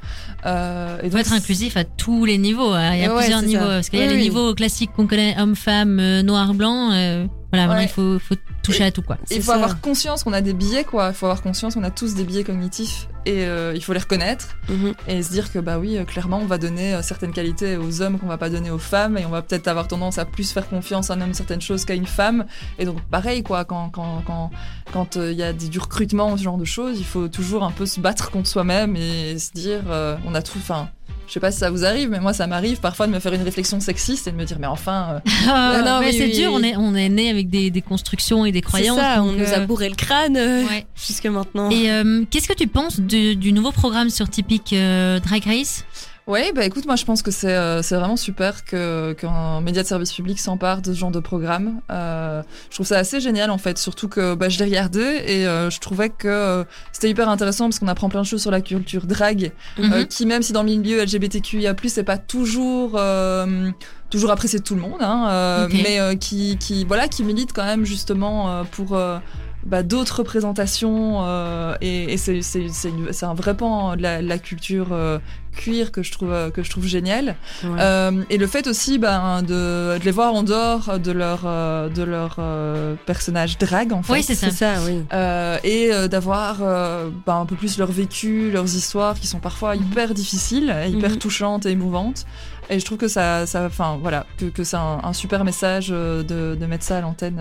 euh, 0.45 0.97
et 1.01 1.05
Il 1.07 1.11
faut 1.11 1.17
donc, 1.17 1.25
être 1.27 1.33
inclusif 1.33 1.75
à 1.77 1.83
tous 1.83 2.25
les 2.25 2.37
niveaux. 2.37 2.71
hein. 2.71 2.93
Il 2.95 3.01
y 3.01 3.05
a 3.05 3.13
Ouais, 3.13 3.19
plusieurs 3.21 3.41
niveaux. 3.41 3.59
ça. 3.65 3.67
Parce 3.67 3.89
qu'il 3.89 3.99
y 3.99 4.03
a 4.03 4.07
Oui, 4.07 4.13
les 4.15 4.21
niveaux 4.21 4.53
classiques 4.55 4.91
qu'on 4.95 5.05
connaît, 5.07 5.35
homme, 5.39 5.55
femme, 5.55 5.99
euh, 5.99 6.21
noir, 6.23 6.53
blanc. 6.53 6.91
euh, 6.93 7.25
voilà, 7.51 7.67
Ouais. 7.73 7.83
il 7.85 7.89
faut, 7.89 8.19
faut 8.19 8.35
toucher 8.63 8.83
à 8.83 8.91
tout, 8.91 9.01
quoi. 9.01 9.17
Il 9.31 9.37
faut 9.41 9.51
ça. 9.51 9.55
avoir 9.55 9.81
conscience 9.81 10.23
qu'on 10.23 10.33
a 10.33 10.41
des 10.41 10.53
biais, 10.53 10.83
quoi. 10.83 11.07
Il 11.09 11.13
faut 11.15 11.25
avoir 11.25 11.41
conscience 11.41 11.73
qu'on 11.75 11.83
a 11.83 11.89
tous 11.91 12.13
des 12.13 12.23
biais 12.23 12.43
cognitifs 12.43 13.07
et 13.25 13.45
euh, 13.45 13.73
il 13.75 13.83
faut 13.83 13.93
les 13.93 13.99
reconnaître 13.99 14.49
Mhm. 14.69 14.93
et 15.07 15.23
se 15.23 15.31
dire 15.31 15.51
que 15.51 15.59
bah 15.59 15.77
oui, 15.79 15.97
euh, 15.97 16.03
clairement, 16.05 16.37
on 16.39 16.45
va 16.45 16.57
donner 16.57 16.93
euh, 16.93 17.01
certaines 17.01 17.31
qualités 17.33 17.75
aux 17.77 18.01
hommes 18.01 18.19
qu'on 18.19 18.27
va 18.27 18.37
pas 18.37 18.49
donner 18.49 18.69
aux 18.71 18.77
femmes 18.77 19.17
et 19.17 19.25
on 19.25 19.29
va 19.29 19.41
peut-être 19.41 19.67
avoir 19.67 19.87
tendance 19.87 20.17
à 20.19 20.25
plus 20.25 20.51
faire 20.51 20.69
confiance 20.69 21.09
à 21.09 21.15
un 21.15 21.21
homme 21.21 21.33
certaines 21.33 21.61
choses 21.61 21.85
qu'à 21.85 21.95
une 21.95 22.05
femme. 22.07 22.45
Et 22.77 22.85
donc 22.85 23.01
pareil, 23.09 23.41
quoi. 23.43 23.65
Quand 23.65 23.89
quand 23.89 24.21
quand 24.25 24.51
quand 24.93 25.17
euh, 25.17 25.31
il 25.31 25.37
y 25.37 25.43
a 25.43 25.51
des, 25.53 25.69
du 25.69 25.79
recrutement, 25.79 26.37
ce 26.37 26.43
genre 26.43 26.57
de 26.57 26.65
choses, 26.65 26.99
il 26.99 27.05
faut 27.05 27.27
toujours 27.27 27.63
un 27.63 27.71
peu 27.71 27.85
se 27.87 27.99
battre 27.99 28.29
contre 28.31 28.47
soi-même 28.47 28.95
et 28.95 29.37
se 29.39 29.51
dire, 29.53 29.81
euh, 29.89 30.15
on 30.27 30.35
a 30.35 30.41
tout. 30.41 30.57
Enfin, 30.59 30.89
je 31.29 31.33
sais 31.35 31.39
pas 31.39 31.51
si 31.51 31.59
ça 31.59 31.69
vous 31.69 31.85
arrive, 31.85 32.09
mais 32.09 32.19
moi 32.19 32.33
ça 32.33 32.47
m'arrive 32.47 32.79
parfois 32.79 33.05
de 33.07 33.11
me 33.13 33.19
faire 33.19 33.31
une 33.33 33.43
réflexion 33.43 33.79
sexiste 33.79 34.27
et 34.27 34.31
de 34.31 34.35
me 34.35 34.43
dire 34.45 34.57
mais 34.59 34.67
enfin. 34.67 35.21
euh, 35.25 35.29
Ah, 35.47 35.81
non, 35.85 35.99
mais 36.01 36.11
c'est 36.11 36.25
oui, 36.25 36.31
dur, 36.37 36.51
oui. 36.53 36.57
on 36.59 36.63
est, 36.63 36.75
on 36.75 36.95
est 36.95 37.07
né 37.09 37.29
avec 37.29 37.49
des, 37.49 37.69
des 37.69 37.81
constructions 37.83 38.45
et 38.45 38.51
des 38.51 38.57
C'est 38.59 38.63
croyances. 38.63 38.97
ça, 38.97 39.21
on 39.23 39.31
nous 39.31 39.45
a 39.53 39.59
euh, 39.59 39.65
bourré 39.67 39.89
le 39.89 39.95
crâne 39.95 40.35
euh, 40.35 40.65
ouais. 40.65 40.85
jusque 41.07 41.27
maintenant. 41.27 41.69
Et 41.69 41.91
euh, 41.91 42.23
qu'est-ce 42.31 42.47
que 42.47 42.53
tu 42.53 42.67
penses 42.67 42.99
de- 42.99 43.35
du 43.35 43.53
nouveau 43.53 43.71
programme 43.71 44.09
sur 44.09 44.27
Typique 44.29 44.73
euh, 44.73 45.19
Drag 45.19 45.43
Race? 45.45 45.85
Ouais, 46.29 46.51
bah 46.53 46.63
écoute, 46.63 46.85
moi 46.85 46.95
je 46.95 47.05
pense 47.05 47.23
que 47.23 47.31
c'est 47.31 47.51
euh, 47.55 47.81
c'est 47.81 47.95
vraiment 47.95 48.15
super 48.15 48.63
que 48.63 49.13
qu'un 49.13 49.61
média 49.61 49.81
de 49.81 49.87
service 49.87 50.13
public 50.13 50.39
s'empare 50.39 50.83
de 50.83 50.93
ce 50.93 50.99
genre 50.99 51.09
de 51.09 51.19
programme. 51.19 51.81
Euh, 51.89 52.43
je 52.69 52.75
trouve 52.75 52.85
ça 52.85 52.99
assez 52.99 53.19
génial 53.19 53.49
en 53.49 53.57
fait, 53.57 53.79
surtout 53.79 54.07
que 54.07 54.35
bah, 54.35 54.47
je 54.47 54.59
l'ai 54.59 54.65
regardé 54.65 54.99
et 55.01 55.47
euh, 55.47 55.71
je 55.71 55.79
trouvais 55.79 56.09
que 56.09 56.27
euh, 56.27 56.63
c'était 56.91 57.09
hyper 57.09 57.29
intéressant 57.29 57.65
parce 57.65 57.79
qu'on 57.79 57.87
apprend 57.87 58.09
plein 58.09 58.21
de 58.21 58.27
choses 58.27 58.43
sur 58.43 58.51
la 58.51 58.61
culture 58.61 59.07
drag, 59.07 59.51
Mhm. 59.79 59.91
euh, 59.93 60.05
qui 60.05 60.27
même 60.27 60.43
si 60.43 60.53
dans 60.53 60.61
le 60.61 60.69
milieu 60.69 61.01
LGBTQIA+, 61.03 61.73
c'est 61.87 62.03
pas 62.03 62.19
toujours 62.19 62.91
euh, 62.93 63.71
toujours 64.11 64.29
apprécié 64.29 64.59
de 64.59 64.63
tout 64.63 64.75
le 64.75 64.81
monde, 64.81 65.01
hein, 65.01 65.29
euh, 65.31 65.67
mais 65.71 65.99
euh, 65.99 66.13
qui 66.15 66.57
qui 66.59 66.85
voilà 66.85 67.07
qui 67.07 67.23
milite 67.23 67.53
quand 67.53 67.65
même 67.65 67.85
justement 67.85 68.51
euh, 68.51 68.63
pour 68.71 68.95
euh, 68.95 69.17
bah, 69.65 69.83
d'autres 69.83 70.19
représentations 70.19 71.19
euh, 71.25 71.75
et, 71.81 72.13
et 72.13 72.17
c'est 72.17 72.41
c'est 72.41 72.67
c'est 72.69 72.89
une- 72.89 73.11
c'est 73.11 73.25
un 73.25 73.33
vrai 73.33 73.55
pan 73.55 73.95
de 73.95 74.01
la, 74.01 74.21
de 74.21 74.27
la 74.27 74.37
culture 74.37 74.87
euh, 74.91 75.19
cuir 75.55 75.91
que 75.91 76.01
je 76.01 76.11
trouve 76.13 76.31
euh, 76.31 76.49
que 76.49 76.63
je 76.63 76.69
trouve 76.69 76.85
génial 76.87 77.35
Ouais. 77.63 77.69
Euh, 77.79 78.23
et 78.29 78.37
le 78.37 78.47
fait 78.47 78.67
aussi 78.67 78.97
ben 78.99 79.41
de, 79.41 79.97
de 79.97 80.03
les 80.05 80.11
voir 80.11 80.33
en 80.33 80.43
dehors 80.43 80.97
de 80.99 81.11
leur 81.11 81.41
euh, 81.45 81.89
de 81.89 82.03
leur 82.03 82.37
euh, 82.39 82.95
personnage 83.05 83.57
drag 83.57 83.91
en 83.91 84.01
fait 84.01 84.13
Oui, 84.13 84.23
c'est 84.23 84.35
ça. 84.35 84.49
c'est 84.49 84.55
ça, 84.55 84.73
oui. 84.85 85.03
Euh, 85.13 85.57
et 85.63 85.89
euh, 85.91 86.07
d'avoir 86.07 86.57
euh, 86.61 87.09
ben, 87.25 87.35
un 87.41 87.45
peu 87.45 87.55
plus 87.55 87.77
leur 87.77 87.91
vécu 87.91 88.51
leurs 88.51 88.73
histoires 88.75 89.19
qui 89.19 89.27
sont 89.27 89.39
parfois 89.39 89.75
Mhm. 89.75 89.83
hyper 89.83 90.13
difficiles 90.13 90.73
et 90.85 90.89
hyper 90.89 91.11
Mhm. 91.11 91.17
touchantes 91.17 91.65
et 91.65 91.71
émouvantes 91.71 92.25
et 92.69 92.79
je 92.79 92.85
trouve 92.85 92.97
que 92.99 93.07
ça 93.09 93.45
ça 93.45 93.65
enfin 93.65 93.97
voilà 94.01 94.25
que, 94.37 94.45
que 94.45 94.63
c'est 94.63 94.77
un, 94.77 94.99
un 95.03 95.13
super 95.13 95.43
message 95.43 95.89
euh, 95.91 96.23
de, 96.23 96.55
de 96.57 96.65
mettre 96.65 96.85
ça 96.85 96.97
à 96.99 97.01
l'antenne 97.01 97.39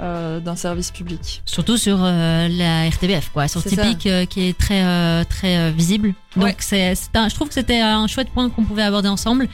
euh, 0.00 0.40
d'un 0.40 0.56
service 0.56 0.90
public 0.90 1.42
Surtout 1.46 1.76
sur 1.76 1.98
euh, 2.00 2.48
la 2.48 2.88
RTBF, 2.88 3.30
quoi, 3.32 3.48
sur 3.48 3.62
Typique 3.62 4.06
euh, 4.06 4.26
qui 4.26 4.48
est 4.48 4.56
très 4.58 4.82
euh, 4.82 5.24
très 5.24 5.56
euh, 5.56 5.70
visible. 5.70 6.14
Donc 6.36 6.44
Ouais. 6.44 6.56
c'est, 6.58 6.94
je 6.94 7.34
trouve 7.34 7.48
que 7.48 7.54
c'était 7.54 7.80
un 7.80 8.06
chouette 8.06 8.28
point 8.30 8.50
qu'on 8.50 8.64
pouvait 8.64 8.82
aborder 8.82 9.08
ensemble. 9.08 9.48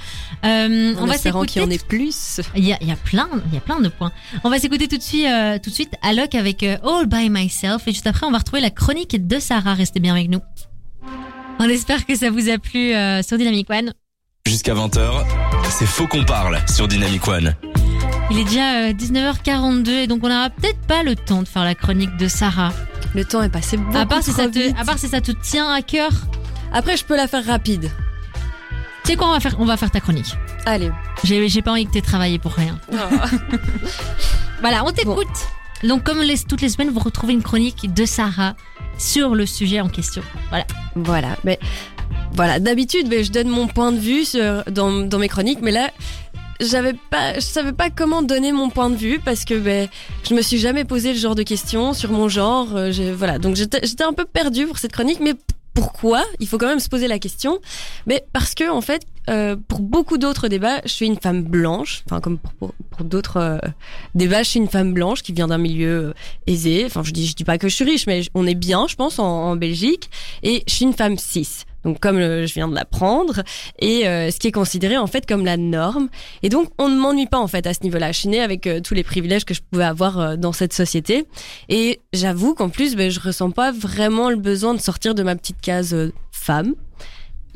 Euh, 0.45 0.95
En, 0.97 1.03
on 1.03 1.07
va 1.07 1.15
espérant 1.15 1.45
qu'il 1.45 1.63
y 1.63 1.65
en 1.65 1.69
s'écouter. 1.71 1.85
ait 1.85 1.89
plus. 1.89 2.41
Il 2.57 2.65
y 2.65 2.73
a, 2.73 2.79
il 2.81 2.89
y 2.89 2.93
a 2.93 2.97
plein, 2.97 3.29
il 3.49 3.55
y 3.55 3.57
a 3.57 3.61
plein 3.61 3.81
de 3.81 3.89
points. 3.89 4.11
On 4.43 4.51
va 4.51 4.59
s'écouter 4.59 4.89
tout 4.89 4.97
de 4.99 5.03
suite, 5.03 5.27
euh, 5.27 5.59
tout 5.63 5.71
de 5.71 5.75
suite, 5.75 5.95
Alok 6.03 6.35
avec 6.35 6.63
euh, 6.65 6.77
All 6.83 7.07
by 7.07 7.31
Myself 7.31 7.87
et 7.87 7.93
juste 7.93 8.07
après 8.09 8.27
on 8.27 8.33
va 8.33 8.39
retrouver 8.39 8.61
la 8.63 8.71
chronique 8.71 9.27
de 9.27 9.39
Sarah. 9.39 9.75
Restez 9.75 10.01
bien 10.01 10.15
avec 10.15 10.29
nous. 10.29 10.41
On 11.61 11.69
espère 11.69 12.05
que 12.07 12.17
ça 12.17 12.31
vous 12.31 12.49
a 12.49 12.59
plu 12.59 12.93
euh, 12.93 13.23
sur 13.23 13.39
Dynamic 13.39 13.71
One. 13.71 13.93
Jusqu'à 14.47 14.75
20h, 14.75 15.25
c'est 15.71 15.87
Faux 15.87 16.09
qu'on 16.09 16.25
parle 16.25 16.59
sur 16.69 16.89
Dynamic 16.89 17.29
One. 17.29 17.55
Il 18.35 18.39
est 18.39 18.45
déjà 18.45 18.77
euh, 18.87 18.93
19h42 18.95 19.89
et 19.91 20.07
donc 20.07 20.25
on 20.25 20.29
n'aura 20.31 20.49
peut-être 20.49 20.79
pas 20.87 21.03
le 21.03 21.15
temps 21.15 21.43
de 21.43 21.49
faire 21.49 21.65
la 21.65 21.75
chronique 21.75 22.17
de 22.17 22.29
Sarah. 22.29 22.73
Le 23.15 23.27
temps 23.27 23.43
est 23.43 23.51
passé 23.51 23.77
beaucoup 23.77 23.95
À 23.97 24.07
part, 24.07 24.23
si 24.23 24.31
trop 24.33 24.43
ça 24.43 24.49
te, 24.49 24.59
vite. 24.59 24.75
à 24.81 24.85
part 24.87 24.99
si 24.99 25.07
ça 25.09 25.21
te 25.21 25.33
tient 25.33 25.71
à 25.71 25.83
cœur. 25.83 26.11
Après, 26.73 26.97
je 26.97 27.05
peux 27.05 27.15
la 27.17 27.29
faire 27.29 27.45
rapide. 27.45 27.91
Tu 29.05 29.11
sais 29.11 29.17
quoi, 29.17 29.29
on 29.29 29.33
va 29.33 29.41
faire, 29.41 29.57
on 29.59 29.67
va 29.67 29.77
faire 29.77 29.91
ta 29.91 30.01
chronique. 30.01 30.35
Allez. 30.65 30.91
J'ai 31.25 31.47
j'ai 31.49 31.61
pas 31.61 31.73
envie 31.73 31.85
que 31.85 31.91
t'aies 31.93 32.01
travaillé 32.01 32.39
pour 32.39 32.55
rien. 32.55 32.79
Voilà, 34.61 34.85
on 34.87 34.93
t'écoute. 34.93 35.27
Donc 35.83 36.05
comme 36.05 36.21
les- 36.23 36.39
toutes 36.39 36.61
les 36.63 36.69
semaines, 36.69 36.91
vous 36.91 37.01
retrouvez 37.01 37.33
une 37.33 37.43
chronique 37.43 37.93
de 37.93 38.05
Sarah 38.07 38.55
sur 38.97 39.35
le 39.35 39.45
sujet 39.45 39.81
en 39.81 39.89
question. 39.89 40.23
Voilà. 40.51 40.65
Voilà, 40.95 41.37
mais 41.45 41.59
voilà. 42.35 42.61
D'habitude, 42.61 43.13
je 43.25 43.31
donne 43.33 43.49
mon 43.49 43.67
point 43.67 43.91
de 43.93 43.99
vue 43.99 44.25
sur, 44.25 44.63
dans, 44.71 44.93
dans 45.07 45.19
mes 45.19 45.29
chroniques, 45.29 45.59
mais 45.61 45.73
là, 45.73 45.91
j'avais 46.65 46.95
pas, 47.11 47.35
je 47.35 47.41
savais 47.41 47.73
pas 47.73 47.91
comment 47.91 48.23
donner 48.23 48.53
mon 48.53 48.71
point 48.71 48.91
de 48.91 48.97
vue 48.97 49.19
parce 49.19 49.45
que 49.45 49.55
ben, 49.55 49.89
je 50.29 50.35
me 50.35 50.43
suis 50.43 50.59
jamais 50.59 50.85
posé 50.85 51.13
le 51.13 51.19
genre 51.19 51.35
de 51.35 51.43
questions 51.43 51.93
sur 51.93 52.11
mon 52.13 52.29
genre. 52.29 52.75
euh, 52.77 53.15
voilà, 53.17 53.39
donc 53.39 53.57
j'étais 53.57 54.05
un 54.05 54.13
peu 54.13 54.25
perdue 54.25 54.67
pour 54.67 54.79
cette 54.79 54.93
chronique, 54.93 55.21
mais 55.21 55.35
pourquoi? 55.75 56.25
Il 56.39 56.47
faut 56.47 56.59
quand 56.59 56.67
même 56.67 56.81
se 56.81 56.89
poser 56.89 57.09
la 57.09 57.19
question. 57.19 57.59
Mais 58.07 58.25
parce 58.33 58.55
que 58.55 58.71
en 58.71 58.81
fait, 58.81 59.03
euh, 59.31 59.57
pour 59.69 59.81
beaucoup 59.81 60.19
d'autres 60.19 60.49
débats, 60.49 60.81
je 60.85 60.91
suis 60.91 61.07
une 61.07 61.19
femme 61.19 61.43
blanche. 61.43 62.03
Enfin, 62.07 62.21
comme 62.21 62.39
pour, 62.39 62.75
d'autres 63.01 63.37
euh, 63.39 63.59
débats, 64.15 64.43
je 64.43 64.51
suis 64.51 64.61
une 64.61 64.69
femme 64.69 64.93
blanche 64.93 65.23
qui 65.23 65.33
vient 65.33 65.49
d'un 65.49 65.59
milieu 65.59 66.15
aisé. 66.47 66.85
Enfin, 66.85 67.03
je 67.03 67.13
dis, 67.13 67.27
je 67.27 67.35
dis 67.35 67.45
pas 67.45 67.59
que 67.59 67.69
je 67.69 67.75
suis 67.75 67.85
riche, 67.85 68.07
mais 68.07 68.23
on 68.35 68.47
est 68.47 68.55
bien, 68.55 68.87
je 68.87 68.97
pense, 68.97 69.19
en, 69.19 69.25
en 69.25 69.57
Belgique. 69.57 70.11
Et 70.43 70.63
je 70.67 70.75
suis 70.75 70.85
une 70.85 70.95
femme 70.95 71.17
cis. 71.17 71.65
Donc, 71.85 71.99
comme 72.01 72.19
euh, 72.19 72.47
je 72.47 72.55
viens 72.55 72.69
de 72.69 72.75
l'apprendre, 72.75 73.43
et 73.81 74.07
euh, 74.07 74.31
ce 74.31 74.39
qui 74.39 74.49
est 74.49 74.53
considéré 74.53 74.97
en 74.97 75.07
fait 75.07 75.27
comme 75.27 75.45
la 75.45 75.57
norme. 75.57 76.09
Et 76.43 76.49
donc, 76.49 76.71
on 76.79 76.89
ne 76.89 76.97
m'ennuie 76.97 77.27
pas 77.27 77.39
en 77.39 77.49
fait 77.49 77.67
à 77.67 77.75
ce 77.75 77.83
niveau-là. 77.83 78.13
Je 78.13 78.19
suis 78.21 78.29
née 78.29 78.41
avec 78.41 78.67
euh, 78.67 78.81
tous 78.81 78.95
les 78.95 79.03
privilèges 79.03 79.45
que 79.45 79.55
je 79.55 79.61
pouvais 79.71 79.85
avoir 79.85 80.39
dans 80.39 80.53
cette 80.53 80.73
société. 80.73 81.27
Et 81.69 82.01
j'avoue 82.13 82.55
qu'en 82.55 82.69
plus, 82.69 82.95
ben, 82.97 83.11
je 83.11 83.21
ressens 83.21 83.51
pas 83.51 83.73
vraiment 83.73 84.31
le 84.31 84.37
besoin 84.37 84.75
de 84.75 84.81
sortir 84.81 85.15
de 85.15 85.23
ma 85.23 85.35
petite 85.37 85.61
case 85.61 85.97
femme. 86.31 86.75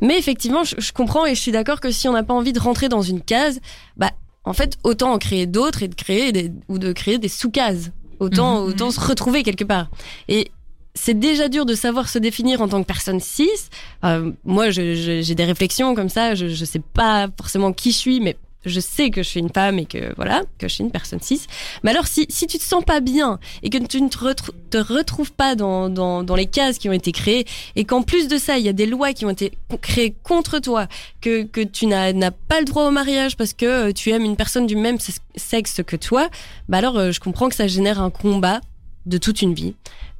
Mais 0.01 0.17
effectivement, 0.17 0.63
je, 0.63 0.75
je 0.77 0.91
comprends 0.91 1.25
et 1.25 1.33
je 1.33 1.41
suis 1.41 1.51
d'accord 1.51 1.79
que 1.79 1.89
si 1.91 2.07
on 2.07 2.13
n'a 2.13 2.23
pas 2.23 2.33
envie 2.33 2.53
de 2.53 2.59
rentrer 2.59 2.89
dans 2.89 3.01
une 3.01 3.21
case, 3.21 3.59
bah, 3.95 4.11
en 4.43 4.53
fait, 4.53 4.77
autant 4.83 5.11
en 5.11 5.17
créer 5.17 5.45
d'autres 5.45 5.83
et 5.83 5.87
de 5.87 5.95
créer 5.95 6.31
des, 6.31 6.51
ou 6.69 6.77
de 6.77 6.91
créer 6.93 7.17
des 7.17 7.29
sous-cases. 7.29 7.91
Autant, 8.19 8.61
Mhm. 8.61 8.67
autant 8.69 8.91
se 8.91 8.99
retrouver 8.99 9.43
quelque 9.43 9.63
part. 9.63 9.89
Et 10.27 10.49
c'est 10.97 11.17
déjà 11.17 11.47
dur 11.47 11.65
de 11.65 11.75
savoir 11.75 12.09
se 12.09 12.19
définir 12.19 12.61
en 12.61 12.67
tant 12.67 12.81
que 12.81 12.87
personne 12.87 13.19
cis. 13.19 13.49
Euh, 14.03 14.31
moi, 14.43 14.69
j'ai 14.69 15.35
des 15.35 15.45
réflexions 15.45 15.95
comme 15.95 16.09
ça. 16.09 16.35
Je, 16.35 16.47
je 16.47 16.65
sais 16.65 16.81
pas 16.93 17.27
forcément 17.37 17.71
qui 17.71 17.91
je 17.91 17.97
suis, 17.97 18.19
mais 18.19 18.35
je 18.65 18.79
sais 18.79 19.09
que 19.09 19.23
je 19.23 19.29
suis 19.29 19.39
une 19.39 19.49
femme 19.49 19.79
et 19.79 19.85
que 19.85 20.13
voilà, 20.15 20.43
que 20.57 20.67
je 20.67 20.73
suis 20.73 20.83
une 20.83 20.91
personne 20.91 21.21
cis. 21.21 21.41
Mais 21.83 21.91
alors, 21.91 22.07
si, 22.07 22.25
si 22.29 22.47
tu 22.47 22.57
te 22.57 22.63
sens 22.63 22.83
pas 22.83 22.99
bien 22.99 23.39
et 23.63 23.69
que 23.69 23.77
tu 23.77 24.01
ne 24.01 24.09
te, 24.09 24.17
retrou- 24.17 24.51
te 24.69 24.77
retrouves 24.77 25.31
pas 25.31 25.55
dans, 25.55 26.35
les 26.35 26.45
cases 26.45 26.77
qui 26.77 26.89
ont 26.89 26.93
été 26.93 27.11
créées 27.11 27.45
et 27.75 27.85
qu'en 27.85 28.01
plus 28.01 28.27
de 28.27 28.37
ça, 28.37 28.57
il 28.57 28.65
y 28.65 28.69
a 28.69 28.73
des 28.73 28.85
lois 28.85 29.13
qui 29.13 29.25
ont 29.25 29.29
été 29.29 29.53
créées 29.81 30.13
contre 30.23 30.59
toi, 30.59 30.87
que, 31.21 31.43
tu 31.63 31.87
n'as 31.87 32.31
pas 32.31 32.59
le 32.59 32.65
droit 32.65 32.87
au 32.87 32.91
mariage 32.91 33.37
parce 33.37 33.53
que 33.53 33.65
euh, 33.65 33.91
tu 33.93 34.11
aimes 34.11 34.25
une 34.25 34.35
personne 34.35 34.67
du 34.67 34.75
même 34.75 34.99
sex- 34.99 35.21
sexe 35.35 35.81
que 35.85 35.95
toi, 35.95 36.29
bah 36.69 36.79
alors 36.79 36.97
euh, 36.97 37.11
je 37.11 37.19
comprends 37.19 37.49
que 37.49 37.55
ça 37.55 37.67
génère 37.67 38.01
un 38.01 38.09
combat 38.09 38.61
de 39.05 39.17
toute 39.17 39.41
une 39.41 39.53
vie. 39.53 39.73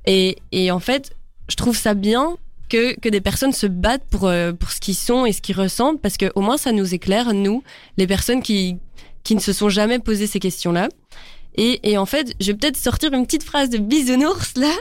Et, 0.07 0.37
et 0.51 0.71
en 0.71 0.79
fait, 0.79 1.11
je 1.49 1.55
trouve 1.55 1.77
ça 1.77 1.93
bien 1.93 2.37
que, 2.69 2.99
que 2.99 3.09
des 3.09 3.21
personnes 3.21 3.53
se 3.53 3.67
battent 3.67 4.05
pour, 4.09 4.25
euh, 4.25 4.51
pour 4.53 4.71
ce 4.71 4.79
qu'ils 4.81 4.95
sont 4.95 5.25
et 5.25 5.31
ce 5.33 5.41
qu'ils 5.41 5.55
ressentent, 5.57 6.01
parce 6.01 6.17
que 6.17 6.31
au 6.35 6.41
moins 6.41 6.57
ça 6.57 6.71
nous 6.71 6.93
éclaire, 6.93 7.33
nous, 7.33 7.63
les 7.97 8.07
personnes 8.07 8.41
qui, 8.41 8.77
qui 9.23 9.35
ne 9.35 9.39
se 9.39 9.53
sont 9.53 9.69
jamais 9.69 9.99
posé 9.99 10.25
ces 10.27 10.39
questions-là. 10.39 10.89
Et, 11.59 11.79
et 11.91 11.97
en 11.97 12.05
fait, 12.05 12.35
je 12.39 12.47
vais 12.51 12.53
peut-être 12.53 12.77
sortir 12.77 13.11
une 13.13 13.25
petite 13.25 13.41
phrase 13.43 13.69
de 13.71 13.79
bisounours 13.79 14.53
là, 14.57 14.71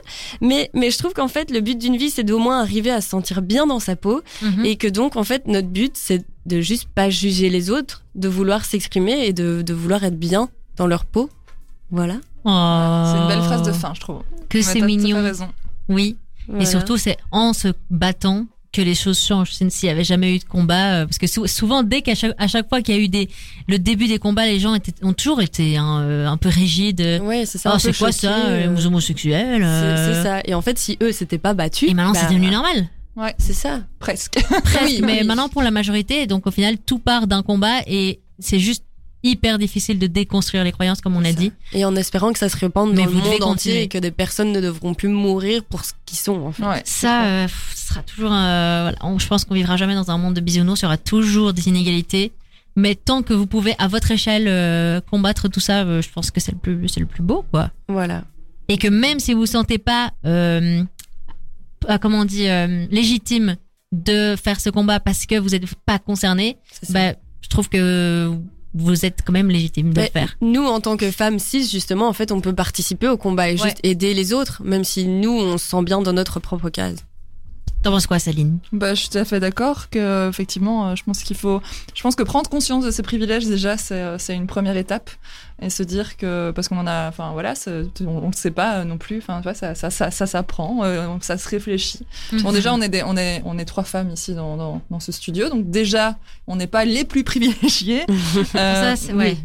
mais, 0.43 0.69
mais 0.75 0.91
je 0.91 0.99
trouve 0.99 1.15
qu'en 1.15 1.29
fait, 1.29 1.51
le 1.51 1.61
but 1.61 1.79
d'une 1.79 1.97
vie, 1.97 2.11
c'est 2.11 2.23
d'au 2.25 2.39
moins 2.39 2.61
arriver 2.61 2.91
à 2.91 3.01
se 3.01 3.09
sentir 3.09 3.41
bien 3.41 3.67
dans 3.67 3.81
sa 3.81 3.97
peau, 3.97 4.21
Mhm. 4.43 4.65
et 4.67 4.77
que 4.77 4.87
donc, 4.89 5.17
en 5.17 5.25
fait, 5.25 5.47
notre 5.47 5.69
but, 5.69 5.93
c'est 5.97 6.23
de 6.45 6.61
juste 6.61 6.87
pas 6.95 7.09
juger 7.09 7.49
les 7.49 7.71
autres, 7.71 8.05
de 8.15 8.29
vouloir 8.29 8.65
s'exprimer 8.67 9.27
et 9.27 9.33
de, 9.33 9.63
de 9.63 9.73
vouloir 9.75 10.05
être 10.05 10.19
bien 10.19 10.51
dans 10.77 10.87
leur 10.87 11.07
peau. 11.07 11.31
Voilà. 11.91 12.17
Oh. 12.49 13.03
C'est 13.13 13.21
une 13.23 13.29
belle 13.29 13.43
phrase 13.43 13.63
de 13.63 13.73
fin, 13.73 13.93
je 13.95 14.01
trouve. 14.01 14.23
Que 14.49 14.59
Ouais, 14.59 14.65
c'est 14.65 14.81
mignon. 14.81 15.23
raison. 15.23 15.49
Oui. 15.89 16.17
Voilà. 16.49 16.63
Et 16.63 16.67
surtout, 16.67 16.97
c'est 16.97 17.17
en 17.33 17.53
se 17.53 17.69
battant 17.91 18.47
que 18.73 18.81
les 18.83 18.95
choses 18.95 19.19
changent. 19.19 19.51
S'il 19.53 19.89
y 19.89 19.89
avait 19.89 20.05
jamais 20.05 20.35
eu 20.35 20.39
de 20.39 20.45
combat, 20.45 20.95
euh, 21.01 21.07
parce 21.07 21.19
que 21.19 21.27
sou- 21.27 21.47
souvent, 21.49 21.83
dès 21.83 22.03
qu'à 22.03 22.15
chaque, 22.15 22.35
à 22.39 22.47
chaque 22.47 22.69
fois 22.69 22.83
qu'il 22.83 22.95
y 22.95 22.99
a 22.99 23.01
eu 23.01 23.09
des, 23.09 23.29
le 23.69 23.79
début 23.79 24.07
des 24.07 24.19
combats, 24.19 24.47
les 24.47 24.61
gens 24.61 24.75
étaient, 24.75 24.93
ont 25.03 25.13
toujours 25.13 25.41
été 25.43 25.77
hein, 25.77 26.01
euh, 26.03 26.27
un 26.29 26.37
peu 26.37 26.49
rigides. 26.51 27.21
Ouais, 27.23 27.47
c'est 27.47 27.59
ça. 27.59 27.73
Oh, 27.75 27.79
c'est 27.79 27.97
quoi 27.97 28.13
ça, 28.13 28.47
euh, 28.47 28.75
les 28.75 28.87
homosexuels 28.87 29.63
C'est 29.63 29.67
euh, 29.67 30.15
c'est 30.15 30.23
ça. 30.23 30.41
Et 30.45 30.55
en 30.55 30.63
fait, 30.63 30.79
si 30.79 30.97
eux 31.03 31.11
s'étaient 31.11 31.39
pas 31.39 31.55
battus. 31.55 31.91
Et 31.91 31.95
maintenant, 31.95 32.13
bah, 32.13 32.21
c'est 32.23 32.33
devenu 32.35 32.51
normal. 32.51 32.89
C'est 33.39 33.55
ça. 33.55 33.81
Presque. 33.99 34.39
Presque, 34.63 34.83
Oui, 34.85 35.01
mais 35.03 35.21
oui. 35.23 35.27
maintenant 35.27 35.49
pour 35.49 35.63
la 35.63 35.71
majorité, 35.71 36.27
donc 36.27 36.47
au 36.47 36.51
final, 36.51 36.77
tout 36.79 36.99
part 36.99 37.27
d'un 37.27 37.43
combat 37.43 37.81
et 37.87 38.21
c'est 38.39 38.59
juste 38.59 38.85
hyper 39.31 39.59
difficile 39.59 39.99
de 39.99 40.07
déconstruire 40.07 40.65
les 40.65 40.73
croyances, 40.73 41.01
comme 41.01 41.17
on 41.17 41.25
a 41.25 41.33
dit. 41.33 41.53
Et 41.73 41.85
en 41.85 41.95
espérant 41.97 42.33
que 42.33 42.39
ça 42.39 42.49
se 42.49 42.57
répande 42.57 42.91
Mais 42.95 43.05
dans 43.05 43.11
le 43.11 43.17
monde 43.17 43.43
entier 43.43 43.83
et 43.83 43.89
que 43.89 43.99
des 43.99 44.11
personnes 44.11 44.53
ne 44.53 44.61
devront 44.61 44.95
plus 44.95 45.09
mourir 45.09 45.63
pour 45.65 45.85
ce 45.85 45.93
qu'ils 46.05 46.19
sont. 46.19 46.41
En 46.47 46.53
fait. 46.53 46.63
Ouais. 46.65 46.83
Ça, 46.85 47.25
euh, 47.27 47.49
ce 47.75 47.89
sera 47.89 48.03
toujours. 48.03 48.33
euh, 48.33 48.81
voilà, 48.83 48.99
on- 49.03 49.19
je 49.19 49.27
pense 49.27 49.45
qu'on 49.45 49.55
vivra 49.55 49.77
jamais 49.77 49.95
dans 49.95 50.11
un 50.11 50.19
monde 50.19 50.35
de 50.35 50.41
bisounours. 50.41 50.81
Il 50.81 50.85
y 50.85 50.87
aura 50.87 50.99
toujours 50.99 51.53
des 51.53 51.69
inégalités. 51.69 52.33
Mais 52.79 52.95
tant 52.95 53.23
que 53.23 53.33
vous 53.33 53.47
pouvez, 53.47 53.75
à 53.79 53.89
votre 53.89 54.11
échelle, 54.11 54.47
euh, 54.49 55.01
combattre 55.01 55.49
tout 55.49 55.61
ça, 55.61 55.83
euh, 55.85 56.03
je 56.03 56.11
pense 56.11 56.31
que 56.31 56.41
c'est 56.41 56.53
le 56.53 56.59
plus, 56.59 56.89
c'est 56.89 57.01
le 57.01 57.07
plus 57.07 57.23
beau, 57.23 57.45
quoi. 57.51 57.71
Voilà. 57.89 58.25
Et 58.69 58.77
que 58.79 58.89
même 58.89 59.19
si 59.19 59.33
vous 59.33 59.41
vous 59.41 59.47
sentez 59.47 59.79
pas, 59.79 60.13
euh, 60.27 60.83
euh, 61.89 61.99
comment 61.99 62.21
on 62.21 62.25
dit, 62.27 62.49
euh, 62.49 62.87
légitime 62.91 63.57
de 63.93 64.37
faire 64.37 64.61
ce 64.61 64.69
combat 64.69 65.01
parce 65.01 65.25
que 65.25 65.39
vous 65.39 65.51
n'êtes 65.51 65.65
pas 65.87 65.99
concerné, 65.99 66.59
bah, 66.91 67.15
je 67.41 67.49
trouve 67.49 67.69
que 67.71 68.31
vous 68.77 69.05
êtes 69.05 69.21
quand 69.25 69.33
même 69.33 69.49
légitime 69.51 69.93
de 69.93 70.01
le 70.03 70.07
faire. 70.09 70.37
Nous, 70.41 70.65
en 70.65 70.81
tant 70.81 70.97
que 70.97 71.11
femmes 71.11 71.39
cis, 71.39 71.67
justement, 71.69 72.09
en 72.09 72.13
fait, 72.13 72.31
on 72.33 72.41
peut 72.41 72.55
participer 72.55 73.09
au 73.09 73.17
combat 73.17 73.49
et 73.49 73.53
Ouais. 73.53 73.59
juste 73.69 73.81
aider 73.83 74.13
les 74.15 74.33
autres, 74.33 74.63
même 74.65 74.85
si 74.85 75.07
nous, 75.07 75.31
on 75.33 75.59
se 75.59 75.67
sent 75.69 75.83
bien 75.83 76.01
dans 76.03 76.13
notre 76.13 76.41
propre 76.41 76.69
case. 76.71 76.97
T'en 77.83 77.93
penses 77.93 78.07
quoi, 78.07 78.19
Saline 78.19 78.59
Bah, 78.73 78.95
je 78.95 79.03
suis 79.03 79.11
tout 79.11 79.19
à 79.19 79.25
fait 79.25 79.39
d'accord 79.39 79.91
que 79.91 80.29
effectivement, 80.29 80.89
euh, 80.89 80.97
je 80.97 81.05
pense 81.05 81.23
qu'il 81.23 81.37
faut, 81.37 81.63
je 81.95 82.03
pense 82.03 82.17
que 82.17 82.23
prendre 82.23 82.51
conscience 82.51 82.85
de 82.85 82.91
ses 82.91 83.03
privilèges 83.03 83.47
déjà, 83.47 83.77
c'est 83.77 83.95
euh, 83.95 84.19
une 84.29 84.47
première 84.47 84.77
étape 84.77 85.11
et 85.63 85.71
se 85.71 85.83
dire 85.83 86.17
que 86.17 86.51
parce 86.51 86.69
qu'on 86.69 86.79
en 86.79 86.87
a, 86.87 87.09
enfin 87.09 87.31
voilà, 87.33 87.55
on, 88.07 88.27
le 88.27 88.33
sait 88.35 88.51
pas 88.51 88.79
euh, 88.79 88.85
non 88.85 88.99
plus, 88.99 89.19
enfin 89.19 89.41
ça 89.55 89.75
ça 89.75 89.91
ça, 89.91 90.11
ça 90.11 90.27
s'apprend, 90.27 90.83
ça 91.21 91.39
se 91.39 91.49
réfléchit. 91.49 92.07
Bon 92.43 92.53
déjà, 92.53 92.75
on 92.75 92.81
est 92.81 92.89
des, 92.89 93.03
on 93.05 93.17
est 93.17 93.43
on 93.45 93.57
est 93.59 93.65
trois 93.65 93.85
femmes 93.85 94.11
ici 94.11 94.35
dans 94.35 94.57
dans, 94.57 94.83
dans 94.91 95.01
ce 95.01 95.13
studio, 95.13 95.49
donc 95.49 95.71
déjà, 95.71 96.17
on 96.47 96.57
n'est 96.57 96.67
pas 96.67 96.85
les 96.85 97.05
plus 97.05 97.25
privilégiés. 97.31 98.05
Euh, 98.09 98.45
ça, 98.55 98.97
c'est 98.97 99.13
ouais. 99.13 99.37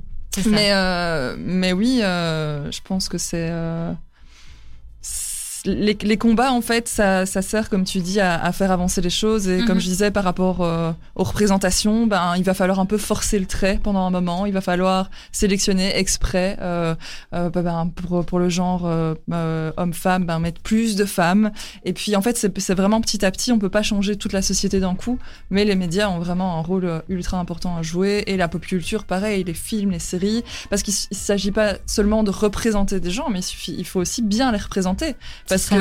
Mais, 0.45 0.71
euh, 0.71 1.35
mais 1.37 1.73
oui, 1.73 1.99
euh, 2.01 2.71
je 2.71 2.79
pense 2.83 3.09
que 3.09 3.17
c'est. 3.17 3.51
Les, 5.65 5.95
les 6.01 6.17
combats, 6.17 6.51
en 6.51 6.61
fait, 6.61 6.87
ça, 6.87 7.25
ça 7.25 7.41
sert, 7.41 7.69
comme 7.69 7.83
tu 7.83 7.99
dis, 7.99 8.19
à, 8.19 8.41
à 8.43 8.51
faire 8.51 8.71
avancer 8.71 9.01
les 9.01 9.09
choses. 9.09 9.47
Et 9.47 9.59
Mhm. 9.59 9.65
comme 9.67 9.79
je 9.79 9.85
disais, 9.85 10.09
par 10.11 10.23
rapport 10.23 10.61
euh, 10.61 10.91
aux 11.15 11.23
représentations, 11.23 12.07
ben, 12.07 12.33
il 12.37 12.43
va 12.43 12.53
falloir 12.53 12.79
un 12.79 12.85
peu 12.85 12.97
forcer 12.97 13.37
le 13.39 13.45
trait 13.45 13.79
pendant 13.81 14.05
un 14.05 14.09
moment. 14.09 14.45
Il 14.45 14.53
va 14.53 14.61
falloir 14.61 15.09
sélectionner 15.31 15.95
exprès 15.97 16.57
euh, 16.61 16.95
euh, 17.33 17.49
ben, 17.49 17.61
ben, 17.61 17.91
pour, 17.95 18.25
pour 18.25 18.39
le 18.39 18.49
genre 18.49 18.83
euh, 18.85 19.71
homme-femme, 19.77 20.25
ben, 20.25 20.39
mettre 20.39 20.61
plus 20.61 20.95
de 20.95 21.05
femmes. 21.05 21.51
Et 21.85 21.93
puis, 21.93 22.15
en 22.15 22.21
fait, 22.21 22.37
c'est 22.37 22.73
vraiment 22.73 23.01
petit 23.01 23.23
à 23.25 23.31
petit. 23.31 23.51
On 23.51 23.59
peut 23.59 23.69
pas 23.69 23.83
changer 23.83 24.15
toute 24.15 24.33
la 24.33 24.41
société 24.41 24.79
d'un 24.79 24.95
coup, 24.95 25.19
mais 25.49 25.65
les 25.65 25.75
médias 25.75 26.09
ont 26.09 26.19
vraiment 26.19 26.57
un 26.57 26.61
rôle 26.61 27.03
ultra 27.09 27.37
important 27.37 27.77
à 27.77 27.81
jouer. 27.81 28.23
Et 28.27 28.37
la 28.37 28.47
pop 28.47 28.61
culture, 28.65 29.03
pareil, 29.03 29.43
les 29.43 29.53
films, 29.53 29.91
les 29.91 29.99
séries, 29.99 30.43
parce 30.69 30.81
qu'il 30.81 30.93
s'agit 30.93 31.51
pas 31.51 31.75
seulement 31.85 32.23
de 32.23 32.31
représenter 32.31 32.99
des 32.99 33.11
gens, 33.11 33.29
mais 33.29 33.39
il, 33.39 33.43
suffit, 33.43 33.75
il 33.77 33.85
faut 33.85 33.99
aussi 33.99 34.21
bien 34.21 34.51
les 34.51 34.57
représenter. 34.57 35.15
Parce 35.51 35.69
que 35.69 35.75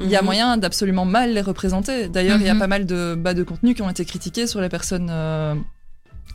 il 0.00 0.08
y 0.10 0.14
a 0.16 0.20
Mhm. 0.20 0.24
moyen 0.24 0.56
d'absolument 0.56 1.04
mal 1.04 1.32
les 1.34 1.40
représenter. 1.40 2.08
D'ailleurs, 2.08 2.38
il 2.40 2.46
y 2.46 2.48
a 2.48 2.54
Mhm. 2.54 2.60
pas 2.60 2.66
mal 2.68 2.86
de 2.86 3.14
bas 3.16 3.34
de 3.34 3.42
contenus 3.42 3.74
qui 3.74 3.82
ont 3.82 3.90
été 3.90 4.04
critiqués 4.04 4.46
sur 4.46 4.60
les 4.60 4.68
personnes 4.68 5.08
euh, 5.10 5.54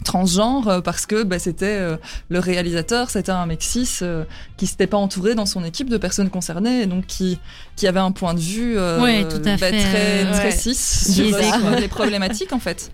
transgenres 0.03 0.67
euh, 0.67 0.81
parce 0.81 1.05
que 1.05 1.23
bah, 1.23 1.37
c'était 1.37 1.65
euh, 1.79 1.95
le 2.29 2.39
réalisateur, 2.39 3.09
c'était 3.11 3.31
un 3.31 3.45
mec 3.45 3.61
cis 3.61 3.87
euh, 4.01 4.23
qui 4.57 4.65
s'était 4.65 4.87
pas 4.87 4.97
entouré 4.97 5.35
dans 5.35 5.45
son 5.45 5.63
équipe 5.63 5.89
de 5.89 5.97
personnes 5.97 6.29
concernées 6.29 6.81
et 6.81 6.85
donc 6.87 7.05
qui 7.05 7.39
qui 7.75 7.87
avait 7.87 7.99
un 7.99 8.11
point 8.11 8.33
de 8.33 8.39
vue 8.39 8.77
euh, 8.77 8.99
Ouais, 9.01 9.27
tout 9.27 9.37
à 9.37 9.57
bah, 9.57 9.57
fait, 9.57 9.71
très 9.71 10.25
euh, 10.25 10.31
très 10.33 10.43
ouais. 10.45 10.51
cis 10.51 10.75
sur 10.75 11.69
les 11.79 11.87
problématiques 11.87 12.51
en 12.53 12.59
fait. 12.59 12.91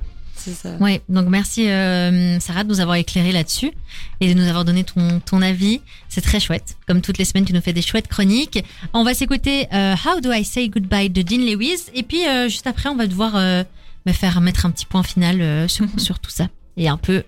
C'est 0.47 0.53
ça. 0.53 0.77
Ouais, 0.77 1.01
donc 1.09 1.27
merci 1.27 1.67
euh, 1.67 2.39
Sarah 2.39 2.63
de 2.63 2.69
nous 2.69 2.79
avoir 2.79 2.95
éclairé 2.95 3.33
là-dessus 3.33 3.73
et 4.21 4.33
de 4.33 4.39
nous 4.39 4.47
avoir 4.47 4.63
donné 4.63 4.85
ton, 4.85 5.19
ton 5.19 5.41
avis. 5.41 5.81
C'est 6.07 6.21
très 6.21 6.39
chouette. 6.39 6.77
Comme 6.87 7.01
toutes 7.01 7.17
les 7.17 7.25
semaines, 7.25 7.43
tu 7.43 7.51
nous 7.51 7.59
fais 7.59 7.73
des 7.73 7.81
chouettes 7.81 8.07
chroniques. 8.07 8.63
On 8.93 9.03
va 9.03 9.13
s'écouter 9.13 9.67
euh, 9.73 9.93
How 10.05 10.21
Do 10.21 10.31
I 10.31 10.45
Say 10.45 10.69
Goodbye 10.69 11.09
de 11.09 11.21
Dean 11.21 11.39
Lewis 11.39 11.87
et 11.93 12.03
puis 12.03 12.25
euh, 12.25 12.47
juste 12.47 12.65
après, 12.65 12.87
on 12.87 12.95
va 12.95 13.07
devoir 13.07 13.35
euh, 13.35 13.65
bah, 14.05 14.13
faire 14.13 14.39
mettre 14.39 14.65
un 14.65 14.71
petit 14.71 14.85
point 14.85 15.03
final 15.03 15.41
euh, 15.41 15.67
sur, 15.67 15.85
sur 15.99 16.19
tout 16.19 16.31
ça 16.31 16.47
et 16.77 16.87
un 16.87 16.97
peu 16.97 17.23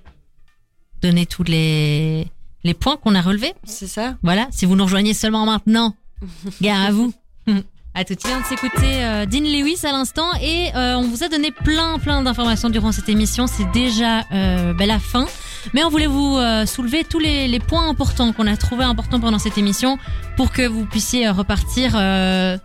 donner 1.01 1.25
tous 1.25 1.43
les 1.43 2.27
les 2.63 2.73
points 2.73 2.95
qu'on 2.95 3.15
a 3.15 3.21
relevés. 3.21 3.53
C'est 3.65 3.87
ça. 3.87 4.15
Voilà, 4.23 4.47
si 4.51 4.65
vous 4.65 4.77
nous 4.77 4.85
rejoignez 4.85 5.13
seulement 5.13 5.45
maintenant, 5.45 5.93
gare 6.61 6.81
à 6.85 6.91
vous. 6.91 7.13
À 7.95 8.05
tout 8.05 8.13
de 8.13 8.19
suite, 8.19 8.33
on 8.39 8.47
s'écouter 8.47 9.03
euh, 9.03 9.25
Dean 9.25 9.41
Lewis 9.41 9.79
à 9.83 9.91
l'instant 9.91 10.27
et 10.41 10.69
euh, 10.75 10.95
on 10.95 11.01
vous 11.07 11.23
a 11.23 11.27
donné 11.27 11.51
plein 11.51 11.97
plein 11.99 12.21
d'informations 12.21 12.69
durant 12.69 12.91
cette 12.91 13.09
émission. 13.09 13.47
C'est 13.47 13.69
déjà 13.71 14.21
euh, 14.31 14.73
ben, 14.73 14.87
la 14.87 14.99
fin, 14.99 15.25
mais 15.73 15.83
on 15.83 15.89
voulait 15.89 16.05
vous 16.07 16.37
euh, 16.37 16.65
soulever 16.65 17.03
tous 17.03 17.19
les, 17.19 17.47
les 17.47 17.59
points 17.59 17.89
importants 17.89 18.31
qu'on 18.31 18.47
a 18.47 18.55
trouvé 18.57 18.83
importants 18.85 19.19
pendant 19.19 19.39
cette 19.39 19.57
émission 19.57 19.97
pour 20.37 20.51
que 20.51 20.65
vous 20.67 20.85
puissiez 20.85 21.27
euh, 21.27 21.33
repartir 21.33 21.93
euh, 21.95 22.57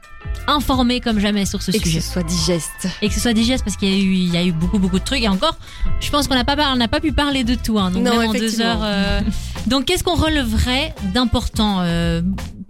informés 0.47 1.01
comme 1.01 1.18
jamais 1.18 1.47
sur 1.47 1.62
ce 1.62 1.70
Et 1.72 1.79
que 1.81 1.85
sujet. 1.85 2.01
ce 2.01 2.12
soit 2.12 2.22
digeste. 2.22 2.87
et 3.03 3.09
que 3.09 3.14
ce 3.14 3.20
soit 3.20 3.33
digeste 3.33 3.64
parce 3.64 3.77
qu'il 3.77 3.89
y 3.89 3.95
a 3.95 3.99
eu 3.99 4.12
il 4.12 4.33
y 4.33 4.37
a 4.37 4.45
eu 4.45 4.53
beaucoup 4.53 4.79
beaucoup 4.79 4.99
de 4.99 5.05
trucs. 5.05 5.22
Et 5.22 5.29
encore 5.29 5.57
je 6.01 6.11
pense 6.11 6.29
qu'on 6.29 6.35
n'a 6.35 6.45
pas 6.45 6.55
on 6.72 6.77
n'a 6.77 6.89
pas 6.89 7.01
pu 7.01 7.12
parler 7.12 7.45
de 7.45 7.55
tout 7.55 7.79
hein, 7.79 7.91
donc 7.91 8.03
Non, 8.05 8.18
même 8.18 8.29
en 8.29 8.33
deux 8.35 8.61
heures 8.61 8.83
euh, 8.85 9.20
donc 9.66 9.87
qu'est-ce 9.87 10.05
qu'on 10.05 10.14
releverait 10.14 10.95
d'important 11.14 11.79
euh, 11.81 12.20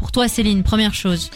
pour 0.05 0.13
toi 0.13 0.29
Céline 0.29 0.63
première 0.63 0.93
chose 0.93 1.31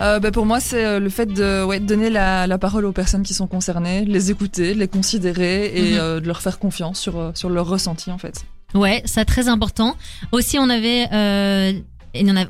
Euh, 0.00 0.18
bah, 0.18 0.30
pour 0.32 0.46
moi, 0.46 0.58
c'est 0.60 0.82
euh, 0.84 0.98
le 0.98 1.10
fait 1.10 1.26
de, 1.26 1.62
ouais, 1.62 1.78
de 1.78 1.84
donner 1.86 2.08
la, 2.08 2.46
la 2.46 2.56
parole 2.58 2.86
aux 2.86 2.92
personnes 2.92 3.22
qui 3.22 3.34
sont 3.34 3.46
concernées, 3.46 4.06
les 4.06 4.30
écouter, 4.30 4.72
les 4.72 4.88
considérer 4.88 5.66
et 5.76 5.92
Mhm. 5.92 5.98
euh, 6.00 6.20
de 6.20 6.26
leur 6.26 6.40
faire 6.40 6.58
confiance 6.58 6.98
sur, 6.98 7.32
sur 7.34 7.50
leur 7.50 7.66
ressenti 7.68 8.10
en 8.10 8.16
fait. 8.18 8.36
ouais 8.74 9.02
ça 9.04 9.26
très 9.26 9.46
important 9.48 9.94
aussi 10.32 10.56
on 10.58 10.68
avait 10.70 11.06
euh, 11.12 11.72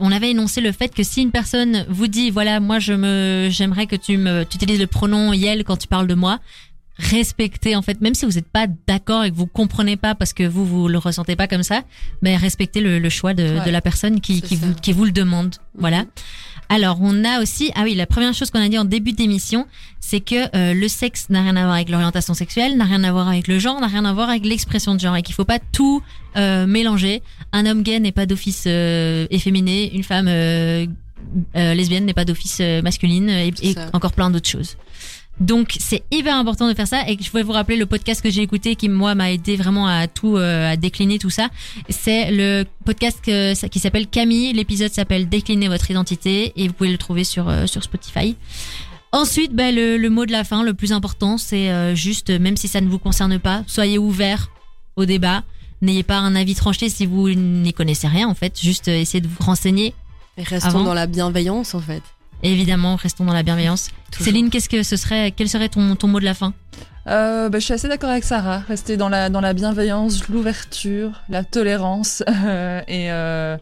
on 0.06 0.12
avait 0.12 0.30
énoncé 0.30 0.60
le 0.60 0.70
fait 0.72 0.94
que 0.94 1.02
si 1.02 1.22
une 1.22 1.32
personne 1.32 1.84
vous 1.88 2.06
dit 2.06 2.30
voilà 2.30 2.60
moi 2.60 2.78
je 2.78 2.92
me 3.04 3.48
j'aimerais 3.50 3.86
que 3.86 3.96
tu 3.96 4.16
me 4.16 4.44
tu 4.44 4.54
utilises 4.56 4.78
le 4.80 4.86
pronom 4.86 5.32
yel 5.32 5.64
quand 5.64 5.76
tu 5.76 5.88
parles 5.88 6.06
de 6.06 6.14
moi 6.24 6.38
respectez 6.96 7.74
en 7.76 7.82
fait 7.82 8.00
même 8.00 8.14
si 8.14 8.24
vous 8.24 8.32
n'êtes 8.32 8.48
pas 8.48 8.66
d'accord 8.86 9.24
et 9.24 9.30
que 9.30 9.36
vous 9.36 9.46
comprenez 9.46 9.96
pas 9.96 10.14
parce 10.14 10.32
que 10.32 10.44
vous 10.44 10.64
vous 10.64 10.86
le 10.88 10.98
ressentez 10.98 11.34
pas 11.36 11.48
comme 11.48 11.62
ça 11.64 11.82
mais 12.22 12.36
respectez 12.36 12.80
le, 12.80 12.98
le 12.98 13.08
choix 13.08 13.34
de, 13.34 13.42
Ouais. 13.58 13.64
de 13.66 13.70
la 13.70 13.80
personne 13.80 14.20
qui, 14.20 14.40
qui 14.42 14.56
vous 14.56 14.72
qui 14.74 14.92
vous 14.92 15.04
le 15.04 15.10
demande. 15.12 15.56
Voilà. 15.76 16.02
Mhm. 16.02 16.06
alors 16.68 16.98
on 17.00 17.24
a 17.24 17.40
aussi 17.42 17.70
ah 17.74 17.82
oui 17.84 17.94
la 17.94 18.06
première 18.06 18.32
chose 18.32 18.50
qu'on 18.50 18.60
a 18.60 18.68
dit 18.68 18.78
en 18.78 18.84
début 18.84 19.12
d'émission 19.12 19.66
c'est 20.00 20.20
que 20.20 20.56
euh, 20.56 20.72
le 20.74 20.86
sexe 20.88 21.30
n'a 21.30 21.42
rien 21.42 21.56
à 21.56 21.62
voir 21.64 21.74
avec 21.74 21.88
l'orientation 21.88 22.32
sexuelle 22.34 22.76
n'a 22.76 22.84
rien 22.84 23.02
à 23.04 23.10
voir 23.12 23.28
avec 23.28 23.48
le 23.48 23.58
genre 23.58 23.80
n'a 23.80 23.88
rien 23.88 24.04
à 24.04 24.12
voir 24.12 24.28
avec 24.30 24.44
l'expression 24.46 24.94
de 24.94 25.00
genre 25.00 25.16
et 25.16 25.22
qu'il 25.22 25.34
faut 25.34 25.44
pas 25.44 25.58
tout 25.72 26.02
euh, 26.36 26.66
mélanger. 26.66 27.22
Un 27.52 27.64
homme 27.66 27.82
gay 27.82 28.00
n'est 28.00 28.10
pas 28.12 28.26
d'office 28.26 28.64
euh, 28.66 29.26
efféminé. 29.30 29.94
Une 29.94 30.02
femme 30.02 30.26
euh, 30.28 30.84
euh, 31.56 31.74
lesbienne 31.74 32.04
n'est 32.06 32.12
pas 32.14 32.24
d'office 32.24 32.58
euh, 32.60 32.82
masculine 32.82 33.28
et, 33.30 33.52
encore 33.92 34.12
plein 34.12 34.30
d'autres 34.30 34.48
choses 34.50 34.76
donc 35.40 35.76
c'est 35.80 36.04
hyper 36.12 36.36
important 36.36 36.68
de 36.68 36.74
faire 36.74 36.86
ça 36.86 37.08
et 37.08 37.16
je 37.20 37.30
voulais 37.30 37.42
vous 37.42 37.52
rappeler 37.52 37.76
le 37.76 37.86
podcast 37.86 38.22
que 38.22 38.30
j'ai 38.30 38.42
écouté 38.42 38.76
qui 38.76 38.88
moi 38.88 39.14
m'a 39.16 39.32
aidé 39.32 39.56
vraiment 39.56 39.86
à 39.88 40.06
tout 40.06 40.36
euh, 40.36 40.70
à 40.72 40.76
décliner 40.76 41.18
tout 41.18 41.30
ça. 41.30 41.48
C'est 41.88 42.30
le 42.30 42.64
podcast 42.84 43.18
que- 43.24 43.66
qui 43.68 43.80
s'appelle 43.80 44.06
Camille. 44.06 44.52
L'épisode 44.52 44.92
s'appelle 44.92 45.28
Décliner 45.28 45.68
votre 45.68 45.90
identité 45.90 46.52
et 46.56 46.68
vous 46.68 46.74
pouvez 46.74 46.92
le 46.92 46.98
trouver 46.98 47.24
sur 47.24 47.48
euh, 47.48 47.66
sur 47.66 47.82
Spotify. 47.82 48.36
Ensuite, 49.12 49.52
bah, 49.54 49.70
le, 49.70 49.96
le 49.96 50.10
mot 50.10 50.26
de 50.26 50.32
la 50.32 50.42
fin, 50.42 50.62
le 50.64 50.74
plus 50.74 50.92
important, 50.92 51.38
c'est 51.38 51.70
euh, 51.70 51.94
juste, 51.94 52.30
même 52.30 52.56
si 52.56 52.66
ça 52.66 52.80
ne 52.80 52.88
vous 52.88 52.98
concerne 52.98 53.38
pas, 53.38 53.62
soyez 53.68 53.96
ouverts 53.98 54.50
au 54.96 55.04
débat. 55.04 55.44
N'ayez 55.82 56.02
pas 56.02 56.18
un 56.18 56.34
avis 56.34 56.54
tranché 56.54 56.88
si 56.88 57.06
vous 57.06 57.28
n'y 57.30 57.72
connaissez 57.72 58.08
rien 58.08 58.26
en 58.28 58.34
fait. 58.34 58.58
Juste 58.60 58.88
euh, 58.88 58.98
essayez 59.00 59.20
de 59.20 59.28
vous 59.28 59.42
renseigner. 59.44 59.94
Et 60.36 60.42
restons 60.42 60.68
Avant. 60.68 60.84
dans 60.84 60.94
la 60.94 61.06
bienveillance 61.06 61.74
en 61.74 61.80
fait. 61.80 62.02
Et 62.44 62.52
évidemment, 62.52 62.96
restons 62.96 63.24
dans 63.24 63.32
la 63.32 63.42
bienveillance. 63.42 63.88
Toujours. 64.10 64.26
Céline, 64.26 64.50
qu'est-ce 64.50 64.68
que 64.68 64.82
ce 64.82 64.96
serait 64.96 65.32
Quel 65.32 65.48
serait 65.48 65.70
ton 65.70 65.96
ton 65.96 66.08
mot 66.08 66.20
de 66.20 66.24
la 66.24 66.34
fin? 66.34 66.52
Euh, 67.06 67.48
bah, 67.48 67.58
je 67.58 67.64
suis 67.64 67.74
assez 67.74 67.88
d'accord 67.88 68.10
avec 68.10 68.24
Sarah. 68.24 68.58
Rester 68.68 68.96
dans 68.96 69.08
la, 69.08 69.28
dans 69.30 69.40
la 69.40 69.52
bienveillance, 69.52 70.28
l'ouverture, 70.28 71.22
la 71.28 71.42
tolérance 71.42 72.22
euh, 72.28 72.80
et 72.86 73.10
euh, 73.10 73.56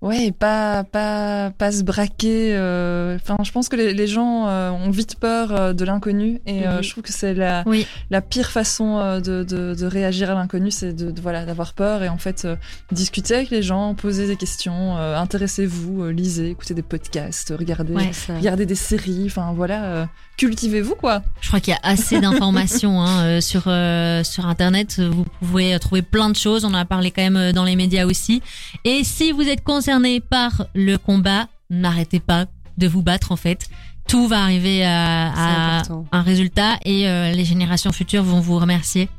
ouais, 0.00 0.26
et 0.26 0.32
pas 0.32 0.84
pas 0.84 1.50
pas 1.56 1.72
se 1.72 1.82
braquer. 1.82 2.54
euh, 2.56 3.16
Enfin, 3.16 3.36
je 3.44 3.50
pense 3.52 3.68
que 3.68 3.76
les, 3.76 3.92
les 3.94 4.06
gens 4.06 4.46
euh, 4.48 4.70
ont 4.70 4.90
vite 4.90 5.16
peur 5.18 5.52
euh, 5.52 5.72
de 5.72 5.84
l'inconnu 5.84 6.40
et 6.46 6.66
euh, 6.66 6.76
Mhm. 6.76 6.82
je 6.82 6.90
trouve 6.90 7.02
que 7.04 7.12
c'est 7.12 7.34
la 7.34 7.62
Oui. 7.66 7.86
la 8.10 8.20
pire 8.20 8.50
façon 8.50 9.18
de, 9.20 9.42
de, 9.42 9.74
de 9.74 9.86
réagir 9.86 10.30
à 10.30 10.34
l'inconnu, 10.34 10.70
c'est 10.70 10.92
de, 10.92 11.10
de- 11.10 11.20
voilà 11.20 11.44
d'avoir 11.44 11.72
peur 11.74 12.02
et 12.02 12.08
en 12.08 12.18
fait 12.18 12.44
euh, 12.44 12.56
discuter 12.92 13.34
avec 13.34 13.50
les 13.50 13.62
gens, 13.62 13.94
poser 13.94 14.26
des 14.26 14.36
questions, 14.36 14.96
euh, 14.98 15.16
intéressez-vous, 15.16 16.06
lisez, 16.08 16.50
écoutez 16.50 16.74
des 16.74 16.82
podcasts, 16.82 17.52
regardez 17.58 17.94
Ouais. 17.94 18.10
Regardez 18.36 18.66
des 18.66 18.74
séries. 18.74 19.24
Enfin 19.26 19.52
voilà, 19.54 20.08
cultivez-vous 20.38 20.94
quoi. 20.94 21.22
Je 21.42 21.48
crois 21.48 21.60
qu'il 21.60 21.72
y 21.72 21.76
a 21.76 21.80
assez 21.82 22.18
d'informations 22.20 23.02
hein, 23.02 23.24
euh, 23.24 23.40
sur 23.42 23.64
euh, 23.66 24.24
sur 24.24 24.46
internet. 24.46 24.98
Vous 25.00 25.26
pouvez 25.40 25.78
trouver 25.78 26.00
plein 26.00 26.30
de 26.30 26.36
choses. 26.36 26.64
On 26.64 26.68
en 26.68 26.74
a 26.74 26.86
parlé 26.86 27.10
quand 27.10 27.22
même 27.22 27.36
euh, 27.36 27.52
dans 27.52 27.64
les 27.64 27.76
médias 27.76 28.06
aussi. 28.06 28.40
Et 28.84 29.04
si 29.04 29.32
vous 29.32 29.42
êtes 29.42 29.62
concerné 29.62 30.20
par 30.20 30.64
le 30.74 30.96
combat, 30.96 31.48
n'arrêtez 31.68 32.20
pas 32.20 32.46
de 32.78 32.86
vous 32.88 33.02
battre 33.02 33.32
en 33.32 33.36
fait. 33.36 33.66
Tout 34.06 34.26
va 34.26 34.42
arriver 34.42 34.86
à, 34.86 35.82
un 36.12 36.22
résultat 36.22 36.78
et 36.86 37.06
euh, 37.08 37.32
les 37.32 37.44
générations 37.44 37.92
futures 37.92 38.22
vont 38.22 38.40
vous 38.40 38.58
remercier. 38.58 39.10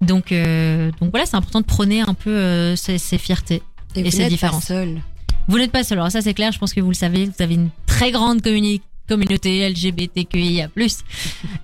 Donc 0.00 0.30
euh, 0.30 0.92
donc 1.00 1.10
voilà, 1.10 1.26
c'est 1.26 1.34
important 1.36 1.60
de 1.60 1.64
prôner 1.66 2.02
un 2.02 2.14
peu 2.14 2.30
euh, 2.30 2.76
ces, 2.76 2.98
ces 2.98 3.18
fiertés. 3.18 3.62
Et, 3.96 4.00
Et 4.00 4.02
vous 4.04 4.10
c'est 4.12 4.18
n'êtes 4.18 4.28
différent. 4.28 4.60
pas 4.60 4.64
seul. 4.66 5.00
Vous 5.48 5.58
n'êtes 5.58 5.72
pas 5.72 5.82
seul. 5.82 5.98
Alors 5.98 6.12
ça 6.12 6.20
c'est 6.20 6.34
clair. 6.34 6.52
Je 6.52 6.58
pense 6.58 6.72
que 6.72 6.80
vous 6.80 6.90
le 6.90 6.94
savez. 6.94 7.24
Vous 7.24 7.42
avez 7.42 7.54
une 7.54 7.70
très 7.86 8.12
grande 8.12 8.40
communi- 8.42 8.82
communauté 9.08 9.68
LGBTQIA+. 9.68 10.68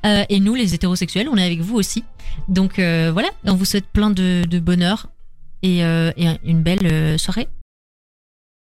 Euh, 0.04 0.24
et 0.28 0.40
nous, 0.40 0.54
les 0.54 0.74
hétérosexuels, 0.74 1.28
on 1.28 1.36
est 1.36 1.44
avec 1.44 1.60
vous 1.60 1.76
aussi. 1.76 2.04
Donc 2.48 2.78
euh, 2.78 3.10
voilà, 3.12 3.28
on 3.44 3.54
vous 3.54 3.64
souhaite 3.64 3.86
plein 3.92 4.10
de, 4.10 4.58
bonheur 4.58 5.08
et, 5.62 5.84
euh, 5.84 6.10
et 6.16 6.26
une 6.44 6.62
belle 6.62 6.86
euh, 6.86 7.18
soirée. 7.18 7.48